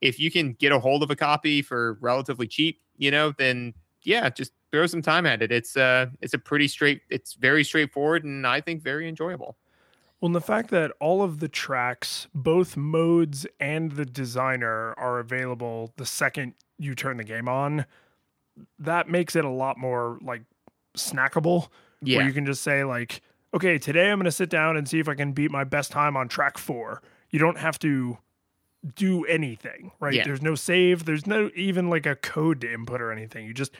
if 0.00 0.20
you 0.20 0.30
can 0.30 0.52
get 0.52 0.72
a 0.72 0.78
hold 0.78 1.02
of 1.02 1.10
a 1.10 1.16
copy 1.16 1.62
for 1.62 1.98
relatively 2.00 2.46
cheap, 2.46 2.80
you 2.96 3.10
know, 3.10 3.32
then 3.36 3.74
yeah, 4.04 4.28
just 4.30 4.52
throw 4.70 4.86
some 4.86 5.02
time 5.02 5.26
at 5.26 5.42
it. 5.42 5.52
It's 5.52 5.76
uh, 5.76 6.06
it's 6.20 6.34
a 6.34 6.38
pretty 6.38 6.68
straight. 6.68 7.02
It's 7.10 7.34
very 7.34 7.64
straightforward, 7.64 8.24
and 8.24 8.46
I 8.46 8.60
think 8.60 8.82
very 8.82 9.08
enjoyable. 9.08 9.56
Well, 10.22 10.28
and 10.28 10.36
the 10.36 10.40
fact 10.40 10.70
that 10.70 10.92
all 11.00 11.20
of 11.20 11.40
the 11.40 11.48
tracks, 11.48 12.28
both 12.32 12.76
modes 12.76 13.44
and 13.58 13.90
the 13.92 14.06
designer, 14.06 14.94
are 14.96 15.18
available 15.18 15.92
the 15.96 16.06
second 16.06 16.54
you 16.78 16.94
turn 16.94 17.16
the 17.16 17.24
game 17.24 17.48
on, 17.48 17.86
that 18.78 19.08
makes 19.08 19.34
it 19.34 19.44
a 19.44 19.50
lot 19.50 19.78
more 19.78 20.20
like 20.22 20.42
snackable. 20.96 21.70
Yeah. 22.00 22.18
Where 22.18 22.26
you 22.26 22.32
can 22.32 22.46
just 22.46 22.62
say, 22.62 22.84
like, 22.84 23.20
okay, 23.52 23.78
today 23.78 24.10
I'm 24.10 24.18
going 24.18 24.26
to 24.26 24.32
sit 24.32 24.48
down 24.48 24.76
and 24.76 24.88
see 24.88 25.00
if 25.00 25.08
I 25.08 25.16
can 25.16 25.32
beat 25.32 25.50
my 25.50 25.64
best 25.64 25.90
time 25.90 26.16
on 26.16 26.28
track 26.28 26.56
four. 26.56 27.02
You 27.30 27.40
don't 27.40 27.58
have 27.58 27.80
to 27.80 28.18
do 28.94 29.24
anything, 29.24 29.90
right? 29.98 30.14
Yeah. 30.14 30.24
There's 30.24 30.42
no 30.42 30.54
save, 30.54 31.04
there's 31.04 31.26
no 31.26 31.50
even 31.56 31.90
like 31.90 32.06
a 32.06 32.14
code 32.14 32.60
to 32.60 32.72
input 32.72 33.00
or 33.00 33.10
anything. 33.10 33.44
You 33.44 33.54
just 33.54 33.72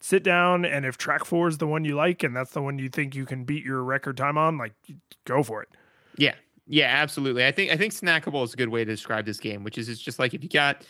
sit 0.00 0.22
down 0.22 0.64
and 0.64 0.86
if 0.86 0.96
track 0.96 1.26
four 1.26 1.48
is 1.48 1.58
the 1.58 1.66
one 1.66 1.84
you 1.84 1.94
like 1.94 2.22
and 2.22 2.34
that's 2.34 2.52
the 2.52 2.62
one 2.62 2.78
you 2.78 2.88
think 2.88 3.14
you 3.14 3.26
can 3.26 3.44
beat 3.44 3.64
your 3.64 3.82
record 3.82 4.16
time 4.16 4.38
on, 4.38 4.56
like 4.56 4.72
go 5.26 5.42
for 5.42 5.62
it. 5.62 5.68
Yeah. 6.20 6.34
Yeah, 6.66 6.86
absolutely. 6.86 7.44
I 7.44 7.50
think 7.50 7.72
I 7.72 7.76
think 7.76 7.92
snackable 7.92 8.44
is 8.44 8.54
a 8.54 8.56
good 8.56 8.68
way 8.68 8.84
to 8.84 8.90
describe 8.90 9.24
this 9.24 9.40
game, 9.40 9.64
which 9.64 9.76
is 9.78 9.88
it's 9.88 10.00
just 10.00 10.18
like 10.20 10.34
if 10.34 10.42
you 10.44 10.48
got 10.48 10.84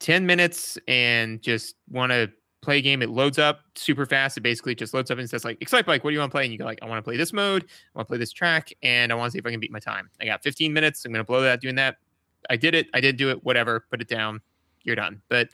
10 0.00 0.26
minutes 0.26 0.76
and 0.88 1.40
just 1.40 1.76
want 1.88 2.10
to 2.10 2.32
play 2.62 2.78
a 2.78 2.82
game, 2.82 3.02
it 3.02 3.10
loads 3.10 3.38
up 3.38 3.60
super 3.76 4.06
fast. 4.06 4.38
It 4.38 4.40
basically 4.40 4.74
just 4.74 4.92
loads 4.92 5.10
up 5.12 5.18
and 5.18 5.30
says 5.30 5.44
like 5.44 5.58
Excite 5.60 5.86
Bike, 5.86 6.02
what 6.02 6.10
do 6.10 6.14
you 6.14 6.20
want 6.20 6.32
to 6.32 6.34
play? 6.34 6.44
And 6.44 6.52
you 6.52 6.58
go 6.58 6.64
like, 6.64 6.80
I 6.82 6.86
want 6.86 6.98
to 6.98 7.02
play 7.02 7.16
this 7.16 7.32
mode, 7.32 7.62
I 7.64 7.98
want 7.98 8.08
to 8.08 8.10
play 8.10 8.18
this 8.18 8.32
track, 8.32 8.72
and 8.82 9.12
I 9.12 9.14
want 9.14 9.28
to 9.28 9.32
see 9.32 9.38
if 9.38 9.46
I 9.46 9.50
can 9.52 9.60
beat 9.60 9.70
my 9.70 9.78
time. 9.78 10.10
I 10.20 10.24
got 10.24 10.42
15 10.42 10.72
minutes. 10.72 11.04
I'm 11.04 11.12
gonna 11.12 11.22
blow 11.22 11.42
that 11.42 11.60
doing 11.60 11.76
that. 11.76 11.98
I 12.50 12.56
did 12.56 12.74
it, 12.74 12.88
I 12.94 13.00
did 13.00 13.16
do 13.16 13.30
it, 13.30 13.44
whatever, 13.44 13.84
put 13.90 14.00
it 14.00 14.08
down, 14.08 14.40
you're 14.82 14.96
done. 14.96 15.22
But 15.28 15.50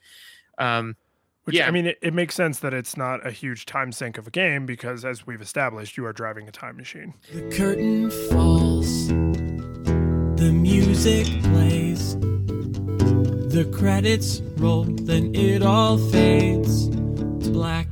um 0.59 0.97
Which 1.45 1.57
Yeah. 1.57 1.69
I 1.69 1.71
mean, 1.71 1.87
it, 1.87 1.99
it 2.03 2.13
makes 2.13 2.35
sense 2.35 2.59
that 2.61 2.75
it's 2.75 2.97
not 2.97 3.27
a 3.27 3.31
huge 3.31 3.65
time 3.67 3.93
sink 3.93 4.19
of 4.19 4.27
a 4.27 4.31
game 4.31 4.67
because, 4.67 5.05
as 5.05 5.27
we've 5.27 5.41
established, 5.41 5.97
you 5.97 6.05
are 6.05 6.13
driving 6.13 6.49
a 6.49 6.53
time 6.53 6.77
machine. 6.77 7.15
The 7.33 7.43
curtain 7.57 8.11
falls, 8.29 9.09
the 9.09 10.53
music 10.53 11.27
plays, 11.45 12.15
the 12.17 13.65
credits 13.73 14.41
roll, 14.59 14.85
then 14.85 15.35
it 15.35 15.63
all 15.63 15.97
fades 15.97 16.89
to 16.89 17.51
black, 17.51 17.89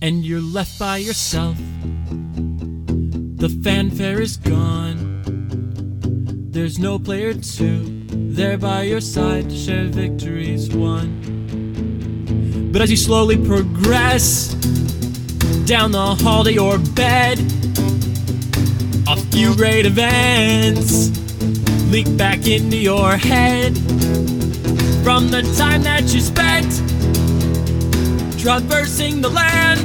and 0.00 0.24
you're 0.24 0.40
left 0.40 0.78
by 0.78 0.98
yourself. 0.98 1.56
The 3.40 3.48
fanfare 3.64 4.20
is 4.20 4.36
gone, 4.36 5.22
there's 6.52 6.78
no 6.78 6.98
player 6.98 7.34
two 7.34 8.04
there 8.10 8.58
by 8.58 8.82
your 8.82 9.00
side 9.00 9.48
to 9.50 9.56
share 9.56 9.86
victories 9.86 10.68
won. 10.74 11.39
But 12.72 12.82
as 12.82 12.90
you 12.90 12.96
slowly 12.96 13.36
progress 13.36 14.54
down 15.64 15.90
the 15.90 16.14
hall 16.22 16.44
to 16.44 16.52
your 16.52 16.78
bed, 16.78 17.40
a 19.08 19.16
few 19.32 19.56
great 19.56 19.86
events 19.86 21.10
leak 21.90 22.06
back 22.16 22.46
into 22.46 22.76
your 22.76 23.16
head 23.16 23.76
from 25.02 25.30
the 25.30 25.42
time 25.58 25.82
that 25.82 26.14
you 26.14 26.20
spent 26.20 26.70
traversing 28.38 29.20
the 29.20 29.28
land, 29.28 29.84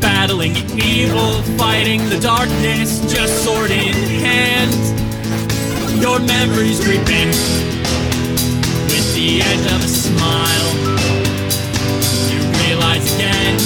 battling 0.00 0.56
evil, 0.78 1.42
fighting 1.58 2.00
the 2.08 2.18
darkness, 2.18 3.00
just 3.12 3.44
sword 3.44 3.70
in 3.70 3.92
hand. 4.24 4.72
Your 6.00 6.18
memories 6.18 6.82
creep 6.82 7.06
in 7.10 7.28
with 7.28 7.77
the 9.28 9.42
edge 9.42 9.66
of 9.74 9.84
a 9.84 9.88
smile. 9.88 10.70
You 12.30 12.38
realize 12.64 13.04
again 13.14 13.58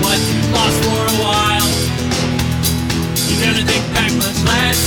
what 0.00 0.16
you've 0.28 0.52
lost 0.56 0.78
for 0.84 1.02
a 1.04 1.16
while. 1.20 1.68
You're 3.28 3.42
gonna 3.44 3.66
think 3.70 3.84
back 3.92 4.10
much 4.16 4.38
less 4.48 4.80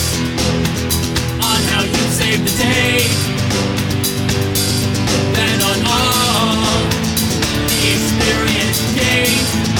on 1.46 1.60
how 1.70 1.84
you 1.84 2.04
saved 2.20 2.44
the 2.48 2.56
day 2.58 3.06
than 5.38 5.58
on 5.70 5.80
all 5.86 6.56
the 7.70 7.80
experience 7.94 8.80
gained. 8.98 9.79